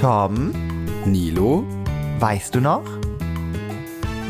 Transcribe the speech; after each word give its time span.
Tom, 0.00 0.52
Nilo, 1.06 1.64
weißt 2.20 2.54
du 2.54 2.60
noch? 2.60 2.84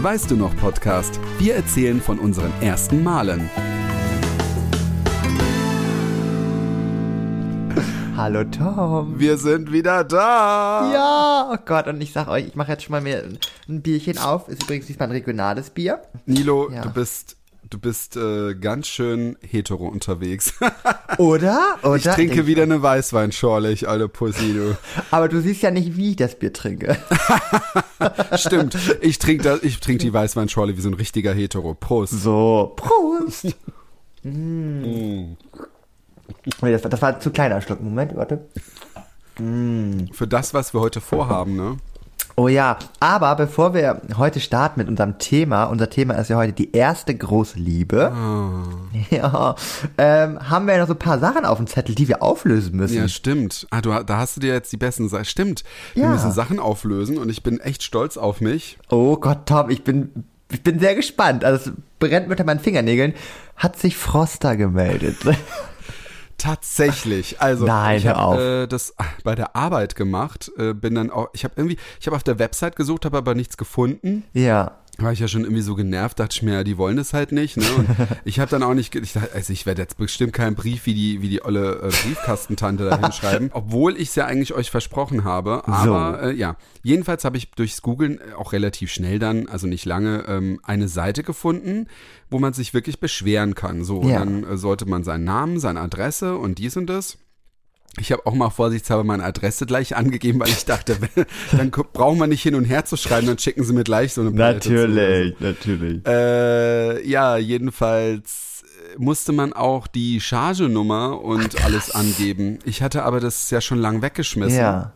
weißt 0.00 0.30
du 0.30 0.36
noch 0.36 0.54
Podcast? 0.56 1.18
Wir 1.38 1.56
erzählen 1.56 2.00
von 2.00 2.18
unseren 2.20 2.52
ersten 2.62 3.02
Malen. 3.02 3.50
Hallo 8.16 8.44
Tom. 8.44 9.18
Wir 9.18 9.36
sind 9.36 9.72
wieder 9.72 10.04
da. 10.04 10.90
Ja, 10.92 11.50
oh 11.52 11.56
Gott, 11.64 11.86
und 11.88 12.00
ich 12.00 12.12
sag 12.12 12.28
euch, 12.28 12.46
ich 12.46 12.54
mache 12.56 12.72
jetzt 12.72 12.84
schon 12.84 12.92
mal 12.92 13.00
mir 13.00 13.24
ein 13.68 13.82
Bierchen 13.82 14.18
auf. 14.18 14.48
Ist 14.48 14.62
übrigens 14.64 14.86
diesmal 14.86 15.08
ein 15.08 15.12
regionales 15.12 15.70
Bier. 15.70 16.02
Nilo, 16.26 16.70
Ja. 16.70 16.82
du 16.82 16.90
bist 16.90 17.36
du 17.70 17.78
bist 17.78 18.16
äh, 18.16 18.54
ganz 18.54 18.88
schön 18.88 19.36
hetero 19.40 19.86
unterwegs. 19.88 20.54
Oder? 21.18 21.76
Oder? 21.82 21.96
ich 21.96 22.04
trinke 22.04 22.46
wieder 22.46 22.62
eine 22.62 22.82
Weißweinschorle, 22.82 23.72
ich 23.72 23.86
Pussy, 24.12 24.54
du. 24.54 24.76
Aber 25.10 25.28
du 25.28 25.40
siehst 25.40 25.62
ja 25.62 25.70
nicht, 25.70 25.96
wie 25.96 26.10
ich 26.10 26.16
das 26.16 26.38
Bier 26.38 26.52
trinke. 26.52 26.96
Stimmt, 28.36 28.76
ich 29.00 29.18
trinke 29.18 29.44
da, 29.44 29.58
ich 29.60 29.80
trinke 29.80 30.04
die 30.04 30.12
Weißweinschorle 30.12 30.76
wie 30.76 30.80
so 30.80 30.88
ein 30.88 30.94
richtiger 30.94 31.32
Hetero. 31.32 31.74
Prost. 31.74 32.12
So, 32.22 32.72
Prost. 32.76 33.56
Mm. 34.22 35.34
Das, 36.60 36.84
war- 36.84 36.90
das 36.90 37.02
war 37.02 37.14
ein 37.14 37.20
zu 37.20 37.30
kleiner 37.30 37.60
Schluck. 37.60 37.80
Moment, 37.82 38.14
warte. 38.16 38.46
Für 39.36 40.26
das, 40.26 40.52
was 40.52 40.74
wir 40.74 40.80
heute 40.80 41.00
vorhaben, 41.00 41.54
ne? 41.56 41.76
Oh 42.38 42.46
ja, 42.46 42.78
aber 43.00 43.34
bevor 43.34 43.74
wir 43.74 44.00
heute 44.16 44.38
starten 44.38 44.78
mit 44.78 44.88
unserem 44.88 45.18
Thema, 45.18 45.64
unser 45.64 45.90
Thema 45.90 46.14
ist 46.14 46.28
ja 46.30 46.36
heute 46.36 46.52
die 46.52 46.70
erste 46.70 47.12
große 47.12 47.58
Liebe. 47.58 48.12
Ja, 49.10 49.56
ähm, 49.98 50.38
haben 50.48 50.66
wir 50.68 50.74
ja 50.74 50.80
noch 50.80 50.86
so 50.86 50.92
ein 50.94 50.98
paar 51.00 51.18
Sachen 51.18 51.44
auf 51.44 51.56
dem 51.58 51.66
Zettel, 51.66 51.96
die 51.96 52.06
wir 52.06 52.22
auflösen 52.22 52.76
müssen. 52.76 52.96
Ja, 52.96 53.08
stimmt. 53.08 53.66
Ah, 53.70 53.80
du, 53.80 53.90
da 54.04 54.18
hast 54.18 54.36
du 54.36 54.40
dir 54.40 54.52
jetzt 54.52 54.70
die 54.72 54.76
besten 54.76 55.08
Sachen. 55.08 55.24
Stimmt. 55.24 55.64
Wir 55.94 56.04
Ja. 56.04 56.10
müssen 56.10 56.30
Sachen 56.30 56.60
auflösen 56.60 57.18
und 57.18 57.28
ich 57.28 57.42
bin 57.42 57.58
echt 57.58 57.82
stolz 57.82 58.16
auf 58.16 58.40
mich. 58.40 58.78
Oh 58.88 59.16
Gott, 59.16 59.46
Tom, 59.46 59.68
ich 59.70 59.82
bin, 59.82 60.24
ich 60.52 60.62
bin 60.62 60.78
sehr 60.78 60.94
gespannt. 60.94 61.44
Also 61.44 61.70
es 61.70 61.76
brennt 61.98 62.30
unter 62.30 62.44
meinen 62.44 62.60
Fingernägeln. 62.60 63.14
Hat 63.56 63.76
sich 63.80 63.96
Froster 63.96 64.56
gemeldet. 64.56 65.16
Tatsächlich. 66.38 67.40
Also 67.40 67.66
Nein, 67.66 67.98
ich 67.98 68.06
habe 68.06 68.62
äh, 68.64 68.68
das 68.68 68.94
bei 69.24 69.34
der 69.34 69.56
Arbeit 69.56 69.96
gemacht. 69.96 70.50
Äh, 70.56 70.72
bin 70.72 70.94
dann 70.94 71.10
auch. 71.10 71.28
Ich 71.32 71.44
habe 71.44 71.54
irgendwie. 71.56 71.76
Ich 72.00 72.06
habe 72.06 72.16
auf 72.16 72.22
der 72.22 72.38
Website 72.38 72.76
gesucht, 72.76 73.04
habe 73.04 73.18
aber 73.18 73.34
nichts 73.34 73.56
gefunden. 73.56 74.24
ja. 74.32 74.77
War 75.00 75.12
ich 75.12 75.20
ja 75.20 75.28
schon 75.28 75.42
irgendwie 75.42 75.62
so 75.62 75.76
genervt, 75.76 76.18
dachte 76.18 76.34
ich 76.34 76.42
mir, 76.42 76.54
ja, 76.54 76.64
die 76.64 76.76
wollen 76.76 76.96
das 76.96 77.12
halt 77.12 77.30
nicht. 77.30 77.56
Ne? 77.56 77.64
Und 77.76 77.88
ich 78.24 78.40
habe 78.40 78.50
dann 78.50 78.64
auch 78.64 78.74
nicht, 78.74 78.92
ich 78.96 79.12
dachte, 79.12 79.32
also 79.32 79.52
ich 79.52 79.64
werde 79.64 79.80
jetzt 79.82 79.96
bestimmt 79.96 80.32
keinen 80.32 80.56
Brief 80.56 80.86
wie 80.86 80.94
die, 80.94 81.22
wie 81.22 81.28
die 81.28 81.44
olle 81.44 81.76
äh, 81.82 81.88
Briefkastentante 81.88 82.84
da 82.88 82.98
hinschreiben, 83.00 83.50
obwohl 83.54 83.94
ich 83.96 84.08
es 84.08 84.14
ja 84.16 84.26
eigentlich 84.26 84.54
euch 84.54 84.70
versprochen 84.72 85.22
habe. 85.22 85.66
Aber 85.68 86.22
äh, 86.24 86.32
ja, 86.34 86.56
jedenfalls 86.82 87.24
habe 87.24 87.36
ich 87.36 87.52
durchs 87.52 87.80
Googlen 87.80 88.18
äh, 88.18 88.34
auch 88.36 88.52
relativ 88.52 88.90
schnell 88.90 89.20
dann, 89.20 89.48
also 89.48 89.68
nicht 89.68 89.84
lange, 89.84 90.24
ähm, 90.26 90.58
eine 90.64 90.88
Seite 90.88 91.22
gefunden, 91.22 91.86
wo 92.28 92.40
man 92.40 92.52
sich 92.52 92.74
wirklich 92.74 92.98
beschweren 92.98 93.54
kann. 93.54 93.84
So, 93.84 94.02
Ja. 94.02 94.18
dann 94.18 94.42
äh, 94.42 94.56
sollte 94.56 94.84
man 94.86 95.04
seinen 95.04 95.22
Namen, 95.24 95.60
seine 95.60 95.80
Adresse 95.80 96.36
und 96.36 96.58
dies 96.58 96.76
und 96.76 96.86
das. 96.86 97.18
Ich 98.00 98.12
habe 98.12 98.26
auch 98.26 98.34
mal 98.34 98.50
vorsichtshalber 98.50 99.04
meine 99.04 99.24
Adresse 99.24 99.66
gleich 99.66 99.96
angegeben, 99.96 100.40
weil 100.40 100.48
ich 100.48 100.64
dachte, 100.64 100.98
dann 101.52 101.70
braucht 101.70 102.18
man 102.18 102.30
nicht 102.30 102.42
hin 102.42 102.54
und 102.54 102.64
her 102.64 102.84
zu 102.84 102.96
schreiben, 102.96 103.26
dann 103.26 103.38
schicken 103.38 103.64
sie 103.64 103.72
mir 103.72 103.84
gleich 103.84 104.14
so 104.14 104.20
eine 104.20 104.32
Palette 104.32 104.60
zu 104.60 104.72
oder 104.74 104.82
so. 104.82 104.88
Natürlich, 104.88 105.40
natürlich. 105.40 106.06
Äh, 106.06 107.08
ja, 107.08 107.36
jedenfalls 107.36 108.64
äh, 108.64 108.98
musste 108.98 109.32
man 109.32 109.52
auch 109.52 109.86
die 109.86 110.20
Chargenummer 110.20 111.20
und 111.20 111.64
alles 111.64 111.90
angeben. 111.90 112.58
Ich 112.64 112.82
hatte 112.82 113.04
aber 113.04 113.20
das 113.20 113.50
ja 113.50 113.60
schon 113.60 113.78
lang 113.78 114.02
weggeschmissen. 114.02 114.58
Ja. 114.58 114.92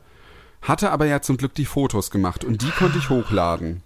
Hatte 0.63 0.91
aber 0.91 1.07
ja 1.07 1.21
zum 1.21 1.37
Glück 1.37 1.55
die 1.55 1.65
Fotos 1.65 2.11
gemacht 2.11 2.45
und 2.45 2.63
die 2.63 2.71
konnte 2.71 2.99
ich 2.99 3.11
hochladen. 3.11 3.83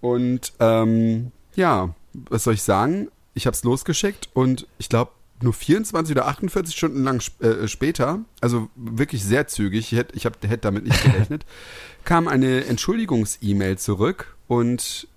Und 0.00 0.52
ähm, 0.60 1.32
ja, 1.56 1.94
was 2.12 2.44
soll 2.44 2.54
ich 2.54 2.62
sagen? 2.62 3.08
Ich 3.34 3.46
habe 3.46 3.54
es 3.54 3.64
losgeschickt 3.64 4.28
und 4.32 4.66
ich 4.78 4.88
glaube 4.88 5.10
nur 5.40 5.52
24 5.52 6.14
oder 6.14 6.26
48 6.26 6.76
Stunden 6.76 7.04
lang 7.04 7.22
äh, 7.40 7.68
später, 7.68 8.20
also 8.40 8.68
wirklich 8.74 9.24
sehr 9.24 9.46
zügig, 9.46 9.92
ich 9.92 9.98
hätte 9.98 10.16
ich 10.16 10.26
hab, 10.26 10.42
hätte 10.42 10.58
damit 10.58 10.84
nicht 10.84 11.02
gerechnet, 11.02 11.46
kam 12.04 12.28
eine 12.28 12.64
Entschuldigungs-E-Mail 12.64 13.78
zurück 13.78 14.36
und 14.46 15.08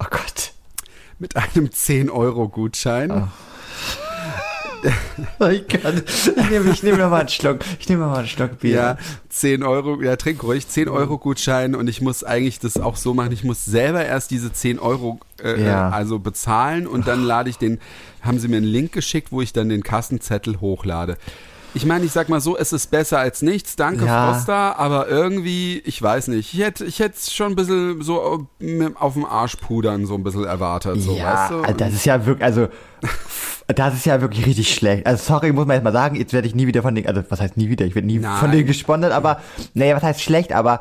Oh 0.00 0.06
Gott. 0.10 0.52
mit 1.18 1.36
einem 1.36 1.66
10-Euro-Gutschein. 1.66 3.30
Ich, 5.52 5.68
kann, 5.68 6.02
ich 6.06 6.50
nehme 6.50 6.74
nehm 6.82 6.98
noch 6.98 7.10
mal 7.10 7.20
einen 7.20 7.28
Schluck. 7.28 7.60
Ich 7.78 7.88
nehme 7.88 8.02
noch 8.02 8.10
mal 8.12 8.18
einen 8.18 8.28
Schluck 8.28 8.58
Bier. 8.60 8.74
Ja, 8.74 8.96
10 9.28 9.62
Euro, 9.62 10.00
ja, 10.02 10.16
trink 10.16 10.42
ruhig, 10.42 10.68
10 10.68 10.88
Euro 10.88 11.18
Gutschein 11.18 11.74
und 11.74 11.88
ich 11.88 12.00
muss 12.00 12.24
eigentlich 12.24 12.58
das 12.58 12.76
auch 12.78 12.96
so 12.96 13.14
machen, 13.14 13.32
ich 13.32 13.44
muss 13.44 13.64
selber 13.64 14.04
erst 14.04 14.30
diese 14.30 14.52
10 14.52 14.78
Euro 14.78 15.20
äh, 15.42 15.62
Ja. 15.62 15.88
äh, 15.88 15.92
also 15.92 16.18
bezahlen 16.18 16.86
und 16.86 17.06
dann 17.06 17.22
lade 17.24 17.50
ich 17.50 17.58
den, 17.58 17.78
haben 18.22 18.38
sie 18.38 18.48
mir 18.48 18.58
einen 18.58 18.66
Link 18.66 18.92
geschickt, 18.92 19.32
wo 19.32 19.40
ich 19.40 19.52
dann 19.52 19.68
den 19.68 19.82
Kassenzettel 19.82 20.60
hochlade. 20.60 21.16
Ich 21.72 21.86
meine, 21.86 22.04
ich 22.04 22.10
sag 22.10 22.28
mal 22.28 22.40
so, 22.40 22.56
es 22.56 22.72
ist 22.72 22.90
besser 22.90 23.20
als 23.20 23.42
nichts, 23.42 23.76
danke 23.76 24.04
Ja. 24.04 24.32
Froster, 24.32 24.76
aber 24.78 25.06
irgendwie, 25.08 25.80
ich 25.84 26.02
weiß 26.02 26.26
nicht, 26.28 26.52
ich 26.52 26.60
hätte 26.60 26.84
ich 26.84 26.98
hätte 26.98 27.30
schon 27.30 27.52
ein 27.52 27.54
bisschen 27.56 28.02
so 28.02 28.20
auf 28.20 29.12
dem 29.14 29.24
Arsch 29.24 29.54
pudern 29.56 30.04
so 30.04 30.14
ein 30.14 30.24
bisschen 30.24 30.44
erwartet, 30.44 31.00
so, 31.00 31.14
ja, 31.14 31.32
weißt 31.32 31.50
du? 31.52 31.60
also 31.60 31.74
das 31.74 31.92
ist 31.94 32.06
ja 32.06 32.26
wirklich, 32.26 32.44
also 32.44 32.68
das 33.72 33.94
ist 33.94 34.06
ja 34.06 34.20
wirklich 34.20 34.46
richtig 34.46 34.74
schlecht. 34.74 35.06
Also 35.06 35.22
sorry, 35.22 35.52
muss 35.52 35.66
man 35.66 35.76
jetzt 35.76 35.84
mal 35.84 35.92
sagen, 35.92 36.16
jetzt 36.16 36.32
werde 36.32 36.48
ich 36.48 36.54
nie 36.54 36.66
wieder 36.66 36.82
von 36.82 36.94
denen, 36.94 37.06
also 37.06 37.22
was 37.28 37.40
heißt 37.40 37.56
nie 37.56 37.68
wieder, 37.68 37.86
ich 37.86 37.94
werde 37.94 38.06
nie 38.06 38.18
Nein. 38.18 38.38
von 38.38 38.50
denen 38.50 38.66
gesponsert, 38.66 39.12
aber 39.12 39.40
naja, 39.74 39.96
was 39.96 40.02
heißt 40.02 40.22
schlecht, 40.22 40.52
aber 40.52 40.80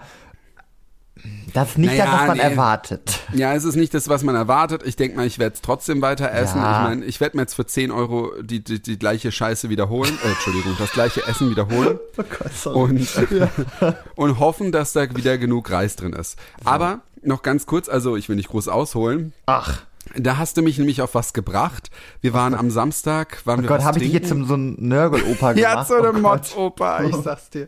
das 1.54 1.70
ist 1.70 1.78
nicht 1.78 1.92
Naja, 1.92 2.06
das, 2.06 2.14
was 2.14 2.28
man 2.28 2.38
nee. 2.38 2.44
erwartet. 2.44 3.20
Ja, 3.34 3.54
es 3.54 3.64
ist 3.64 3.76
nicht 3.76 3.94
das, 3.94 4.08
was 4.08 4.24
man 4.24 4.36
erwartet. 4.36 4.84
Ich 4.86 4.96
denke 4.96 5.18
mal, 5.18 5.26
ich 5.26 5.40
werde 5.40 5.56
es 5.56 5.62
trotzdem 5.62 6.02
weiter 6.02 6.32
essen. 6.32 6.60
Ja. 6.60 6.84
Ich 6.84 6.90
meine, 6.90 7.06
ich 7.06 7.20
werde 7.20 7.38
mir 7.38 7.44
jetzt 7.44 7.56
für 7.56 7.66
10 7.66 7.92
Euro 7.92 8.32
die, 8.42 8.64
die, 8.64 8.82
die 8.82 9.00
gleiche 9.00 9.32
Scheiße 9.32 9.70
wiederholen. 9.70 10.18
Äh, 10.24 10.30
Entschuldigung, 10.30 10.76
das 10.78 10.92
gleiche 10.92 11.26
Essen 11.28 11.50
wiederholen. 11.50 12.00
Oh 12.18 12.24
Gott, 12.24 12.54
sorry. 12.54 12.80
Und, 12.80 13.08
und 14.16 14.40
hoffen, 14.40 14.72
dass 14.72 14.94
da 14.94 15.16
wieder 15.16 15.38
genug 15.38 15.72
Reis 15.72 15.96
drin 15.96 16.14
ist. 16.14 16.38
Aber 16.66 17.00
noch 17.24 17.44
ganz 17.44 17.66
kurz, 17.66 17.88
also 17.88 18.18
ich 18.18 18.28
will 18.30 18.36
nicht 18.36 18.50
groß 18.50 18.68
ausholen. 18.68 19.34
Ach, 19.46 19.84
Da 20.16 20.38
hast 20.38 20.58
du 20.58 20.62
mich 20.62 20.78
nämlich 20.78 21.02
auf 21.02 21.16
was 21.16 21.34
gebracht. 21.34 21.90
Wir 22.22 22.34
waren 22.34 22.54
am 22.54 22.72
Samstag, 22.72 23.46
waren 23.46 23.60
oh 23.60 23.64
wir 23.64 23.70
Gott, 23.70 23.84
habe 23.84 24.00
ich 24.00 24.06
dich 24.06 24.14
jetzt 24.14 24.30
zum 24.30 24.46
so 24.46 24.56
ein 24.56 24.76
Nörgel-Opa 24.80 25.54
gemacht? 25.54 25.58
Ja, 25.58 25.86
so 25.86 25.96
eine 25.96 26.10
oh. 26.10 26.20
Motzoper, 26.20 27.04
ich 27.04 27.16
sag's 27.16 27.50
dir. 27.50 27.68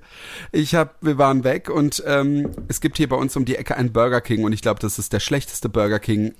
Ich 0.52 0.75
hab, 0.75 0.96
wir 1.02 1.18
waren 1.18 1.44
weg 1.44 1.69
und 1.69 2.03
ähm, 2.06 2.50
es 2.68 2.81
gibt 2.81 2.97
hier 2.97 3.09
bei 3.09 3.16
uns 3.16 3.35
um 3.35 3.46
die 3.46 3.56
Ecke 3.56 3.75
einen 3.75 3.94
Burger 3.94 4.22
King 4.22 4.44
und 4.44 4.53
ich 4.53 4.62
glaube, 4.62 4.79
das 4.79 5.00
ist 5.00 5.13
der 5.13 5.19
schlechteste 5.19 5.69
Burger 5.69 6.00
King 6.00 6.34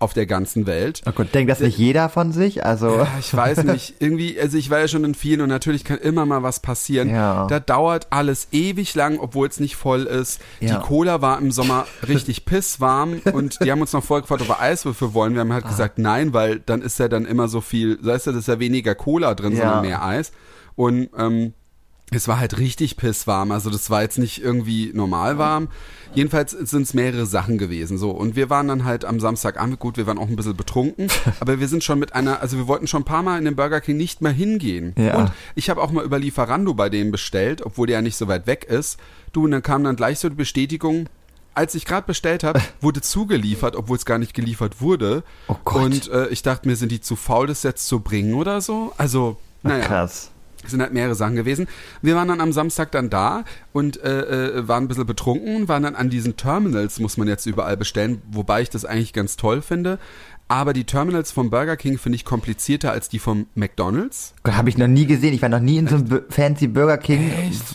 auf 0.00 0.14
der 0.14 0.26
ganzen 0.26 0.66
Welt. 0.66 1.02
Oh 1.06 1.12
Gott, 1.12 1.32
denkt 1.34 1.50
das 1.50 1.60
nicht 1.60 1.78
jeder 1.78 2.08
von 2.08 2.32
sich? 2.32 2.64
Also, 2.64 2.96
Ja, 2.96 3.06
ich 3.20 3.32
weiß 3.36 3.64
nicht, 3.64 3.94
irgendwie, 4.00 4.40
also 4.40 4.56
ich 4.56 4.70
war 4.70 4.80
ja 4.80 4.88
schon 4.88 5.04
in 5.04 5.14
vielen 5.14 5.40
und 5.42 5.48
natürlich 5.50 5.84
kann 5.84 5.98
immer 5.98 6.26
mal 6.26 6.42
was 6.42 6.58
passieren. 6.60 7.10
Ja. 7.10 7.46
Da 7.46 7.60
dauert 7.60 8.06
alles 8.10 8.48
ewig 8.50 8.94
lang, 8.94 9.18
obwohl 9.20 9.46
es 9.46 9.60
nicht 9.60 9.76
voll 9.76 10.04
ist. 10.04 10.40
Ja. 10.60 10.74
Die 10.78 10.86
Cola 10.86 11.20
war 11.22 11.38
im 11.38 11.52
Sommer 11.52 11.86
richtig 12.08 12.44
pisswarm 12.46 13.20
und 13.32 13.58
die 13.62 13.70
haben 13.70 13.80
uns 13.82 13.92
noch 13.92 14.02
vorher 14.02 14.22
gefragt, 14.22 14.42
ob 14.42 14.48
wir 14.48 14.60
Eiswürfel 14.60 15.14
wollen. 15.14 15.34
Wir 15.34 15.40
haben 15.42 15.50
Ah. 15.52 15.54
halt 15.56 15.68
gesagt, 15.68 15.98
nein, 15.98 16.32
weil 16.32 16.60
dann 16.60 16.82
ist 16.82 16.98
ja 16.98 17.08
dann 17.08 17.26
immer 17.26 17.48
so 17.48 17.60
viel, 17.60 17.98
weißt 18.02 18.26
du, 18.28 18.30
das 18.32 18.40
ist 18.40 18.48
ja 18.48 18.58
weniger 18.58 18.94
Cola 18.94 19.34
drin, 19.34 19.54
sondern 19.54 19.82
mehr 19.82 20.02
Eis. 20.02 20.32
Und 20.76 21.10
ähm, 21.18 21.52
es 22.10 22.28
war 22.28 22.38
halt 22.38 22.58
richtig 22.58 22.96
pisswarm, 22.96 23.52
also 23.52 23.70
das 23.70 23.90
war 23.90 24.02
jetzt 24.02 24.18
nicht 24.18 24.42
irgendwie 24.42 24.90
normal 24.94 25.38
warm. 25.38 25.68
Jedenfalls 26.12 26.50
sind 26.50 26.82
es 26.82 26.92
mehrere 26.92 27.24
Sachen 27.24 27.56
gewesen. 27.56 27.96
So 27.96 28.10
und 28.10 28.34
wir 28.34 28.50
waren 28.50 28.66
dann 28.66 28.84
halt 28.84 29.04
am 29.04 29.20
Samstagabend 29.20 29.78
gut, 29.78 29.96
wir 29.96 30.06
waren 30.06 30.18
auch 30.18 30.28
ein 30.28 30.34
bisschen 30.34 30.56
betrunken, 30.56 31.08
aber 31.40 31.60
wir 31.60 31.68
sind 31.68 31.84
schon 31.84 31.98
mit 31.98 32.14
einer, 32.14 32.40
also 32.40 32.56
wir 32.56 32.66
wollten 32.66 32.88
schon 32.88 33.02
ein 33.02 33.06
paar 33.06 33.22
Mal 33.22 33.38
in 33.38 33.44
den 33.44 33.56
Burger 33.56 33.80
King 33.80 33.96
nicht 33.96 34.22
mehr 34.22 34.32
hingehen. 34.32 34.94
Ja. 34.98 35.18
Und 35.18 35.32
ich 35.54 35.70
habe 35.70 35.80
auch 35.80 35.92
mal 35.92 36.04
über 36.04 36.18
Lieferando 36.18 36.74
bei 36.74 36.88
denen 36.88 37.12
bestellt, 37.12 37.62
obwohl 37.64 37.86
der 37.86 37.98
ja 37.98 38.02
nicht 38.02 38.16
so 38.16 38.26
weit 38.26 38.46
weg 38.46 38.64
ist. 38.64 38.98
Du 39.32 39.44
und 39.44 39.52
dann 39.52 39.62
kam 39.62 39.84
dann 39.84 39.96
gleich 39.96 40.18
so 40.18 40.28
die 40.28 40.34
Bestätigung. 40.34 41.08
Als 41.52 41.74
ich 41.74 41.84
gerade 41.84 42.06
bestellt 42.06 42.44
habe, 42.44 42.60
wurde 42.80 43.00
zugeliefert, 43.00 43.76
obwohl 43.76 43.96
es 43.96 44.04
gar 44.04 44.18
nicht 44.18 44.34
geliefert 44.34 44.80
wurde. 44.80 45.22
Oh 45.48 45.56
Gott. 45.64 45.82
Und 45.82 46.08
äh, 46.08 46.28
ich 46.28 46.42
dachte 46.42 46.68
mir, 46.68 46.76
sind 46.76 46.90
die 46.90 47.00
zu 47.00 47.16
faul, 47.16 47.48
das 47.48 47.62
jetzt 47.62 47.86
zu 47.86 48.00
bringen 48.00 48.34
oder 48.34 48.60
so? 48.60 48.92
Also, 48.96 49.36
naja. 49.62 49.84
krass. 49.84 50.30
Es 50.64 50.70
sind 50.72 50.82
halt 50.82 50.92
mehrere 50.92 51.14
Sachen 51.14 51.36
gewesen. 51.36 51.68
Wir 52.02 52.16
waren 52.16 52.28
dann 52.28 52.40
am 52.40 52.52
Samstag 52.52 52.92
dann 52.92 53.10
da 53.10 53.44
und 53.72 54.02
äh, 54.02 54.58
äh, 54.58 54.68
waren 54.68 54.84
ein 54.84 54.88
bisschen 54.88 55.06
betrunken, 55.06 55.68
waren 55.68 55.82
dann 55.82 55.94
an 55.94 56.10
diesen 56.10 56.36
Terminals, 56.36 57.00
muss 57.00 57.16
man 57.16 57.28
jetzt 57.28 57.46
überall 57.46 57.76
bestellen, 57.76 58.22
wobei 58.30 58.62
ich 58.62 58.70
das 58.70 58.84
eigentlich 58.84 59.12
ganz 59.12 59.36
toll 59.36 59.62
finde. 59.62 59.98
Aber 60.48 60.72
die 60.72 60.82
Terminals 60.82 61.30
vom 61.30 61.48
Burger 61.48 61.76
King 61.76 61.96
finde 61.96 62.16
ich 62.16 62.24
komplizierter 62.24 62.90
als 62.90 63.08
die 63.08 63.20
vom 63.20 63.46
McDonald's. 63.54 64.34
Habe 64.44 64.68
ich 64.68 64.76
noch 64.76 64.88
nie 64.88 65.06
gesehen. 65.06 65.32
Ich 65.32 65.42
war 65.42 65.48
noch 65.48 65.60
nie 65.60 65.76
in 65.78 65.86
so 65.86 65.94
einem 65.94 66.22
fancy 66.28 66.66
Burger 66.66 66.98
King, 66.98 67.30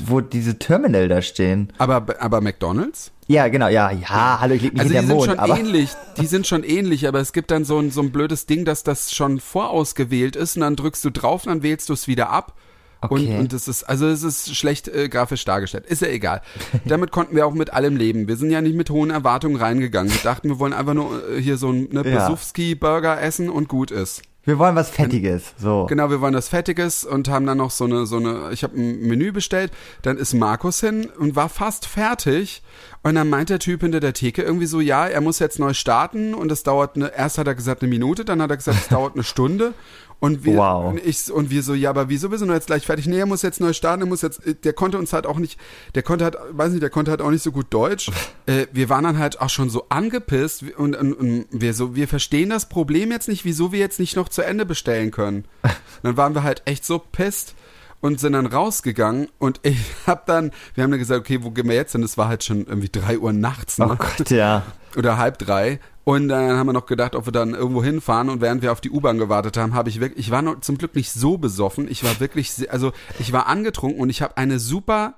wo 0.05 0.19
diese 0.19 0.59
Terminal 0.59 1.07
da 1.07 1.21
stehen. 1.21 1.71
Aber, 1.77 2.05
aber 2.19 2.41
McDonald's? 2.41 3.13
Ja, 3.27 3.47
genau, 3.47 3.69
ja, 3.69 3.91
ja, 3.91 4.39
hallo, 4.41 4.55
ich 4.55 4.61
leg 4.61 4.73
mich 4.73 4.81
Also 4.81 4.93
in 4.93 5.01
die 5.01 5.07
der 5.07 5.07
sind 5.07 5.15
Mond, 5.15 5.29
schon 5.29 5.39
aber 5.39 5.57
ähnlich, 5.57 5.89
die 6.19 6.25
sind 6.27 6.45
schon 6.47 6.63
ähnlich, 6.63 7.07
aber 7.07 7.21
es 7.21 7.31
gibt 7.31 7.49
dann 7.49 7.63
so 7.63 7.79
ein, 7.79 7.91
so 7.91 8.01
ein 8.01 8.11
blödes 8.11 8.45
Ding, 8.45 8.65
dass 8.65 8.83
das 8.83 9.15
schon 9.15 9.39
vorausgewählt 9.39 10.35
ist 10.35 10.57
und 10.57 10.61
dann 10.61 10.75
drückst 10.75 11.03
du 11.05 11.09
drauf 11.11 11.45
und 11.45 11.49
dann 11.49 11.63
wählst 11.63 11.87
du 11.87 11.93
es 11.93 12.07
wieder 12.07 12.29
ab. 12.29 12.53
Und, 13.01 13.21
Okay. 13.21 13.37
und 13.37 13.53
es 13.53 13.67
ist, 13.67 13.83
also 13.83 14.07
es 14.07 14.23
ist 14.23 14.55
schlecht 14.55 14.87
äh, 14.87 15.09
grafisch 15.09 15.45
dargestellt. 15.45 15.85
Ist 15.85 16.01
ja 16.01 16.07
egal. 16.07 16.41
Damit 16.85 17.11
konnten 17.11 17.35
wir 17.35 17.45
auch 17.45 17.53
mit 17.53 17.71
allem 17.73 17.97
leben. 17.97 18.27
Wir 18.27 18.35
sind 18.35 18.49
ja 18.49 18.61
nicht 18.61 18.75
mit 18.75 18.89
hohen 18.89 19.11
Erwartungen 19.11 19.57
reingegangen. 19.57 20.11
Wir 20.11 20.21
dachten, 20.21 20.49
wir 20.49 20.59
wollen 20.59 20.73
einfach 20.73 20.93
nur 20.95 21.29
äh, 21.29 21.41
hier 21.41 21.57
so 21.57 21.69
ein 21.71 21.89
ne, 21.91 22.03
Ja. 22.09 22.27
Besowski-Burger 22.27 23.21
essen 23.21 23.49
und 23.49 23.67
gut 23.67 23.91
ist. 23.91 24.21
Wir 24.47 24.59
wollen 24.59 24.75
was 24.75 24.91
Fettiges. 24.91 25.55
So. 25.57 25.87
Genau, 25.89 26.11
wir 26.11 26.21
wollen 26.21 26.33
das 26.33 26.49
Fettiges 26.49 27.03
und 27.03 27.27
haben 27.29 27.47
dann 27.47 27.57
noch 27.57 27.71
so 27.71 27.85
eine, 27.85 28.05
so 28.05 28.17
eine, 28.17 28.51
ich 28.51 28.63
habe 28.63 28.79
ein 28.79 28.99
Menü 29.01 29.31
bestellt, 29.31 29.71
dann 30.03 30.17
ist 30.17 30.35
Markus 30.35 30.81
hin 30.81 31.09
und 31.17 31.35
war 31.35 31.49
fast 31.49 31.87
fertig 31.87 32.61
und 33.01 33.15
dann 33.15 33.27
meint 33.27 33.49
der 33.49 33.57
Typ 33.57 33.81
hinter 33.81 33.99
der 33.99 34.13
Theke 34.13 34.43
irgendwie 34.43 34.67
so, 34.67 34.81
ja, 34.81 35.07
er 35.07 35.21
muss 35.21 35.39
jetzt 35.39 35.57
neu 35.57 35.73
starten 35.73 36.35
und 36.35 36.51
es 36.51 36.61
dauert 36.61 36.95
eine, 36.95 37.11
erst 37.17 37.39
hat 37.39 37.47
er 37.47 37.55
gesagt 37.55 37.81
eine 37.81 37.89
Minute, 37.89 38.23
dann 38.23 38.39
hat 38.39 38.51
er 38.51 38.57
gesagt, 38.57 38.77
es 38.81 38.87
dauert 38.89 39.15
eine 39.15 39.23
Stunde 39.23 39.73
und 40.19 40.43
wir, 40.43 40.55
Wow. 40.57 40.91
und 40.91 41.05
ich, 41.05 41.31
und 41.31 41.49
wir 41.49 41.61
so, 41.61 41.73
ja, 41.73 41.89
aber 41.89 42.09
wieso 42.09 42.29
bist 42.29 42.43
du 42.43 42.51
jetzt 42.51 42.67
gleich 42.67 42.85
fertig? 42.85 43.05
Nee, 43.07 43.19
er 43.19 43.25
muss 43.25 43.41
jetzt 43.41 43.59
neu 43.59 43.73
starten, 43.73 44.03
er 44.03 44.07
muss 44.07 44.21
jetzt, 44.21 44.41
der 44.63 44.73
konnte 44.73 44.97
uns 44.97 45.13
halt 45.13 45.25
auch 45.25 45.37
nicht, 45.37 45.59
der 45.93 46.03
konnte 46.03 46.23
halt, 46.23 46.37
weiß 46.51 46.71
nicht, 46.71 46.81
der 46.81 46.89
konnte 46.89 47.11
halt 47.11 47.21
auch 47.21 47.31
nicht 47.31 47.43
so 47.43 47.51
gut 47.51 47.67
Deutsch. 47.69 48.09
äh, 48.45 48.67
wir 48.71 48.89
waren 48.89 49.03
dann 49.03 49.17
halt 49.19 49.41
auch 49.41 49.49
schon 49.49 49.69
so 49.69 49.85
angepisst 49.89 50.63
und, 50.77 50.95
und, 50.95 51.13
und 51.13 51.45
wir 51.51 51.73
so, 51.73 51.95
wir 51.95 52.07
verstehen 52.07 52.49
das 52.49 52.69
Problem 52.69 53.11
jetzt 53.11 53.27
nicht, 53.27 53.45
wieso 53.45 53.71
wir 53.71 53.79
jetzt 53.79 53.99
nicht 53.99 54.15
noch 54.15 54.29
zu 54.29 54.41
Ende 54.41 54.65
bestellen 54.65 55.11
können. 55.11 55.45
dann 56.03 56.17
waren 56.17 56.33
wir 56.33 56.43
halt 56.43 56.61
echt 56.65 56.85
so 56.85 56.99
pisst 56.99 57.55
und 58.01 58.19
sind 58.19 58.33
dann 58.33 58.45
rausgegangen 58.45 59.27
und 59.39 59.59
ich 59.63 59.77
hab 60.07 60.25
dann, 60.25 60.51
wir 60.75 60.83
haben 60.83 60.91
dann 60.91 60.99
gesagt, 60.99 61.19
okay, 61.19 61.39
wo 61.43 61.51
gehen 61.51 61.67
wir 61.67 61.75
jetzt 61.75 61.93
hin? 61.93 62.01
Das 62.01 62.17
war 62.17 62.27
halt 62.27 62.43
schon 62.43 62.65
irgendwie 62.65 62.89
drei 62.91 63.17
Uhr 63.17 63.33
nachts. 63.33 63.77
Ne? 63.77 63.87
Oh 63.91 63.95
Gott, 63.95 64.29
ja. 64.29 64.63
oder 64.95 65.17
halb 65.17 65.39
drei. 65.39 65.79
Und 66.05 66.27
dann 66.29 66.55
haben 66.55 66.67
wir 66.67 66.73
noch 66.73 66.85
gedacht, 66.85 67.15
ob 67.15 67.25
wir 67.25 67.31
dann 67.31 67.55
irgendwo 67.55 67.83
hinfahren. 67.83 68.29
Und 68.29 68.39
während 68.39 68.61
wir 68.61 68.71
auf 68.71 68.79
die 68.79 68.91
U-Bahn 68.91 69.17
gewartet 69.17 69.57
haben, 69.57 69.73
habe 69.73 69.89
ich 69.89 69.99
wirklich, 69.99 70.27
ich 70.27 70.31
war 70.31 70.43
noch 70.43 70.61
zum 70.61 70.77
Glück 70.77 70.95
nicht 70.95 71.11
so 71.11 71.39
besoffen. 71.39 71.89
Ich 71.89 72.03
war 72.03 72.19
wirklich, 72.19 72.71
also 72.71 72.93
ich 73.19 73.33
war 73.33 73.47
angetrunken 73.47 73.99
und 73.99 74.11
ich 74.11 74.21
habe 74.21 74.37
eine 74.37 74.59
super 74.59 75.15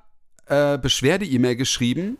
äh, 0.49 0.77
Beschwerde-E-Mail 0.77 1.55
geschrieben, 1.55 2.17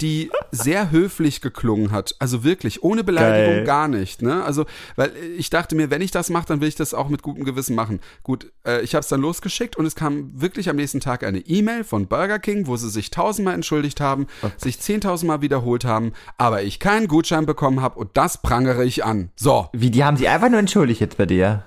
die 0.00 0.30
sehr 0.50 0.90
höflich 0.90 1.40
geklungen 1.40 1.92
hat. 1.92 2.16
Also 2.18 2.42
wirklich, 2.42 2.82
ohne 2.82 3.04
Beleidigung 3.04 3.54
Geil. 3.58 3.64
gar 3.64 3.86
nicht. 3.86 4.20
Ne? 4.20 4.42
Also, 4.42 4.66
weil 4.96 5.12
ich 5.38 5.48
dachte 5.48 5.76
mir, 5.76 5.90
wenn 5.90 6.02
ich 6.02 6.10
das 6.10 6.28
mache, 6.28 6.46
dann 6.48 6.60
will 6.60 6.66
ich 6.66 6.74
das 6.74 6.92
auch 6.92 7.08
mit 7.08 7.22
gutem 7.22 7.44
Gewissen 7.44 7.76
machen. 7.76 8.00
Gut, 8.24 8.50
äh, 8.66 8.80
ich 8.82 8.96
habe 8.96 9.02
es 9.02 9.08
dann 9.08 9.20
losgeschickt 9.20 9.76
und 9.76 9.86
es 9.86 9.94
kam 9.94 10.32
wirklich 10.34 10.68
am 10.68 10.74
nächsten 10.74 10.98
Tag 10.98 11.22
eine 11.22 11.38
E-Mail 11.38 11.84
von 11.84 12.08
Burger 12.08 12.40
King, 12.40 12.66
wo 12.66 12.76
sie 12.76 12.90
sich 12.90 13.10
tausendmal 13.10 13.54
entschuldigt 13.54 14.00
haben, 14.00 14.26
sich 14.56 14.80
zehntausendmal 14.80 15.40
wiederholt 15.40 15.84
haben, 15.84 16.12
aber 16.36 16.64
ich 16.64 16.80
keinen 16.80 17.06
Gutschein 17.06 17.46
bekommen 17.46 17.80
habe 17.80 17.96
und 18.00 18.10
das 18.14 18.42
prangere 18.42 18.84
ich 18.84 19.04
an. 19.04 19.30
So. 19.36 19.68
Wie, 19.72 19.90
die 19.90 20.02
haben 20.02 20.16
sich 20.16 20.28
einfach 20.28 20.48
nur 20.48 20.58
entschuldigt 20.58 21.00
jetzt 21.00 21.16
bei 21.16 21.26
dir. 21.26 21.62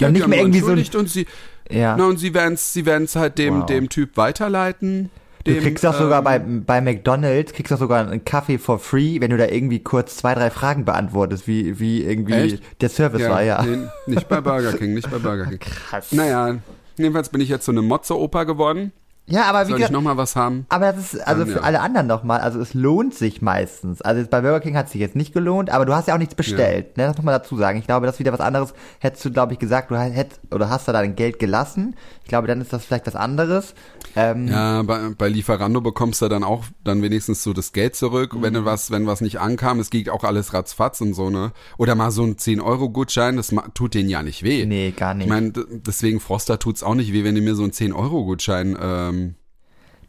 Ja, 0.00 0.08
die 0.08 0.14
nicht 0.14 0.22
haben 0.22 0.30
mehr 0.30 0.40
irgendwie 0.40 0.58
so 0.58 0.66
ein, 0.72 0.78
entschuldigt 0.78 0.96
und 0.96 1.08
sie, 1.08 1.26
ja. 1.70 1.96
na, 1.96 2.06
und 2.06 2.16
sie 2.16 2.34
werden 2.34 2.54
es 2.54 2.72
sie 2.72 2.84
werden's 2.84 3.14
halt 3.14 3.38
dem, 3.38 3.60
Wow. 3.60 3.66
dem 3.66 3.88
Typ 3.88 4.16
weiterleiten. 4.16 5.10
Du 5.44 5.54
kriegst 5.58 5.84
doch 5.84 5.94
ähm, 5.94 6.02
sogar 6.02 6.22
bei, 6.22 6.38
bei 6.38 6.80
McDonalds, 6.80 7.52
kriegst 7.52 7.72
doch 7.72 7.78
sogar 7.78 8.06
einen 8.06 8.24
Kaffee 8.24 8.58
for 8.58 8.78
free, 8.78 9.20
wenn 9.20 9.30
du 9.30 9.38
da 9.38 9.46
irgendwie 9.46 9.80
kurz 9.80 10.16
zwei, 10.16 10.34
drei 10.34 10.50
Fragen 10.50 10.84
beantwortest, 10.84 11.46
wie, 11.46 11.78
wie 11.80 12.02
irgendwie 12.02 12.34
Echt? 12.34 12.82
der 12.82 12.88
Service 12.90 13.28
war, 13.28 13.42
ja. 13.42 13.62
Nee, 13.62 13.78
nicht 14.06 14.28
bei 14.28 14.40
Burger 14.40 14.74
King, 14.74 14.94
nicht 14.94 15.10
bei 15.10 15.18
Burger 15.18 15.46
King. 15.46 15.58
Krass. 15.60 16.12
Naja, 16.12 16.58
jedenfalls 16.96 17.30
bin 17.30 17.40
ich 17.40 17.48
jetzt 17.48 17.64
so 17.64 17.72
eine 17.72 17.82
Motze-Oper 17.82 18.44
geworden. 18.44 18.92
Ja, 19.30 19.44
aber 19.44 19.66
wie 19.66 19.70
Soll 19.72 19.80
ich 19.82 19.90
nochmal 19.90 20.16
was 20.16 20.36
haben? 20.36 20.66
aber 20.68 20.92
das 20.92 21.14
ist, 21.14 21.26
also 21.26 21.42
Ähm, 21.42 21.48
für 21.48 21.58
ja. 21.58 21.62
alle 21.62 21.80
anderen 21.80 22.06
nochmal, 22.06 22.40
also 22.40 22.60
es 22.60 22.74
lohnt 22.74 23.14
sich 23.14 23.40
meistens. 23.42 24.02
Also 24.02 24.20
jetzt 24.20 24.30
bei 24.30 24.40
Burger 24.40 24.60
King 24.60 24.76
hat 24.76 24.86
es 24.86 24.92
sich 24.92 25.00
jetzt 25.00 25.16
nicht 25.16 25.32
gelohnt, 25.32 25.70
aber 25.70 25.86
du 25.86 25.94
hast 25.94 26.08
ja 26.08 26.14
auch 26.14 26.18
nichts 26.18 26.34
bestellt, 26.34 26.96
ne? 26.96 27.06
Das 27.06 27.16
muss 27.16 27.24
man 27.24 27.32
dazu 27.34 27.56
sagen. 27.56 27.78
Ich 27.78 27.86
glaube, 27.86 28.06
das 28.06 28.16
ist 28.16 28.18
wieder 28.20 28.32
was 28.32 28.40
anderes. 28.40 28.74
Hättest 28.98 29.24
du, 29.24 29.30
glaube 29.32 29.52
ich, 29.52 29.58
gesagt, 29.58 29.90
du 29.90 29.96
hättest, 29.98 30.40
oder 30.52 30.68
hast 30.68 30.88
da 30.88 30.92
dein 30.92 31.14
Geld 31.16 31.38
gelassen. 31.38 31.94
Ich 32.22 32.28
glaube, 32.28 32.46
dann 32.48 32.60
ist 32.60 32.72
das 32.72 32.84
vielleicht 32.84 33.06
was 33.06 33.16
anderes. 33.16 33.74
Ähm, 34.16 34.48
Ja, 34.48 34.82
bei, 34.82 35.10
bei 35.16 35.28
Lieferando 35.28 35.80
bekommst 35.80 36.22
du 36.22 36.28
dann 36.28 36.44
auch 36.44 36.64
dann 36.84 37.02
wenigstens 37.02 37.42
so 37.42 37.52
das 37.52 37.72
Geld 37.72 37.94
zurück, 37.96 38.32
wenn 38.40 38.52
Mhm. 38.52 38.58
du 38.58 38.64
was, 38.64 38.90
wenn 38.90 39.06
was 39.06 39.20
nicht 39.20 39.38
ankam. 39.40 39.78
Es 39.80 39.90
geht 39.90 40.10
auch 40.10 40.24
alles 40.24 40.52
ratzfatz 40.54 41.00
und 41.00 41.14
so, 41.14 41.30
ne? 41.30 41.52
Oder 41.78 41.94
mal 41.94 42.10
so 42.10 42.22
ein 42.24 42.36
10-Euro-Gutschein, 42.36 43.36
das 43.36 43.54
tut 43.74 43.94
denen 43.94 44.08
ja 44.08 44.22
nicht 44.22 44.42
weh. 44.42 44.66
Nee, 44.66 44.92
gar 44.96 45.14
nicht. 45.14 45.26
Ich 45.26 45.30
meine, 45.30 45.52
deswegen 45.52 46.20
Froster 46.20 46.58
tut's 46.58 46.82
auch 46.82 46.94
nicht 46.94 47.12
weh, 47.12 47.24
wenn 47.24 47.34
die 47.34 47.40
mir 47.40 47.54
so 47.54 47.62
einen 47.62 47.72
10-Euro-Gutschein, 47.72 48.76
ähm, 48.80 49.19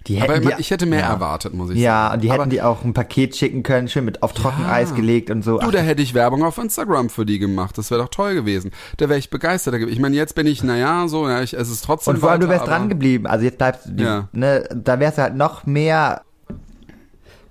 die 0.07 0.19
aber 0.21 0.33
hätten 0.35 0.47
ich, 0.49 0.55
die, 0.55 0.61
ich 0.61 0.71
hätte 0.71 0.85
mehr 0.85 1.01
ja. 1.01 1.09
erwartet, 1.09 1.53
muss 1.53 1.69
ich 1.69 1.77
Ja, 1.79 2.03
sagen. 2.05 2.13
und 2.15 2.23
die 2.23 2.31
hätten 2.31 2.41
aber, 2.41 2.49
die 2.49 2.61
auch 2.61 2.83
ein 2.83 2.93
Paket 2.93 3.35
schicken 3.35 3.61
können, 3.63 3.87
schön 3.87 4.03
mit 4.05 4.23
auf 4.23 4.33
Trockeneis 4.33 4.95
gelegt 4.95 5.29
und 5.29 5.43
so. 5.43 5.59
Du, 5.59 5.69
da 5.71 5.79
hätte 5.79 6.01
ich 6.01 6.13
Werbung 6.13 6.43
auf 6.43 6.57
Instagram 6.57 7.09
für 7.09 7.25
die 7.25 7.37
gemacht. 7.39 7.77
Das 7.77 7.91
wäre 7.91 8.01
doch 8.01 8.09
toll 8.09 8.33
gewesen. 8.33 8.71
Da 8.97 9.09
wäre 9.09 9.19
ich 9.19 9.29
begeistert. 9.29 9.75
Ich 9.75 9.99
meine, 9.99 10.15
jetzt 10.15 10.33
bin 10.35 10.47
ich, 10.47 10.63
naja, 10.63 11.07
so, 11.07 11.29
ja, 11.29 11.41
ich, 11.41 11.53
es 11.53 11.69
ist 11.69 11.85
trotzdem 11.85 12.15
und 12.15 12.19
vor 12.19 12.31
allem, 12.31 12.41
du 12.41 12.47
weiter, 12.47 12.59
wärst 12.61 12.67
aber 12.67 12.77
dran 12.79 12.89
geblieben. 12.89 13.27
Also 13.27 13.45
jetzt 13.45 13.57
bleibst 13.59 13.87
du, 13.87 14.03
Ja. 14.03 14.27
ne, 14.31 14.67
da 14.75 14.99
wärst 14.99 15.17
du 15.19 15.21
halt 15.21 15.35
noch 15.35 15.65
mehr. 15.65 16.21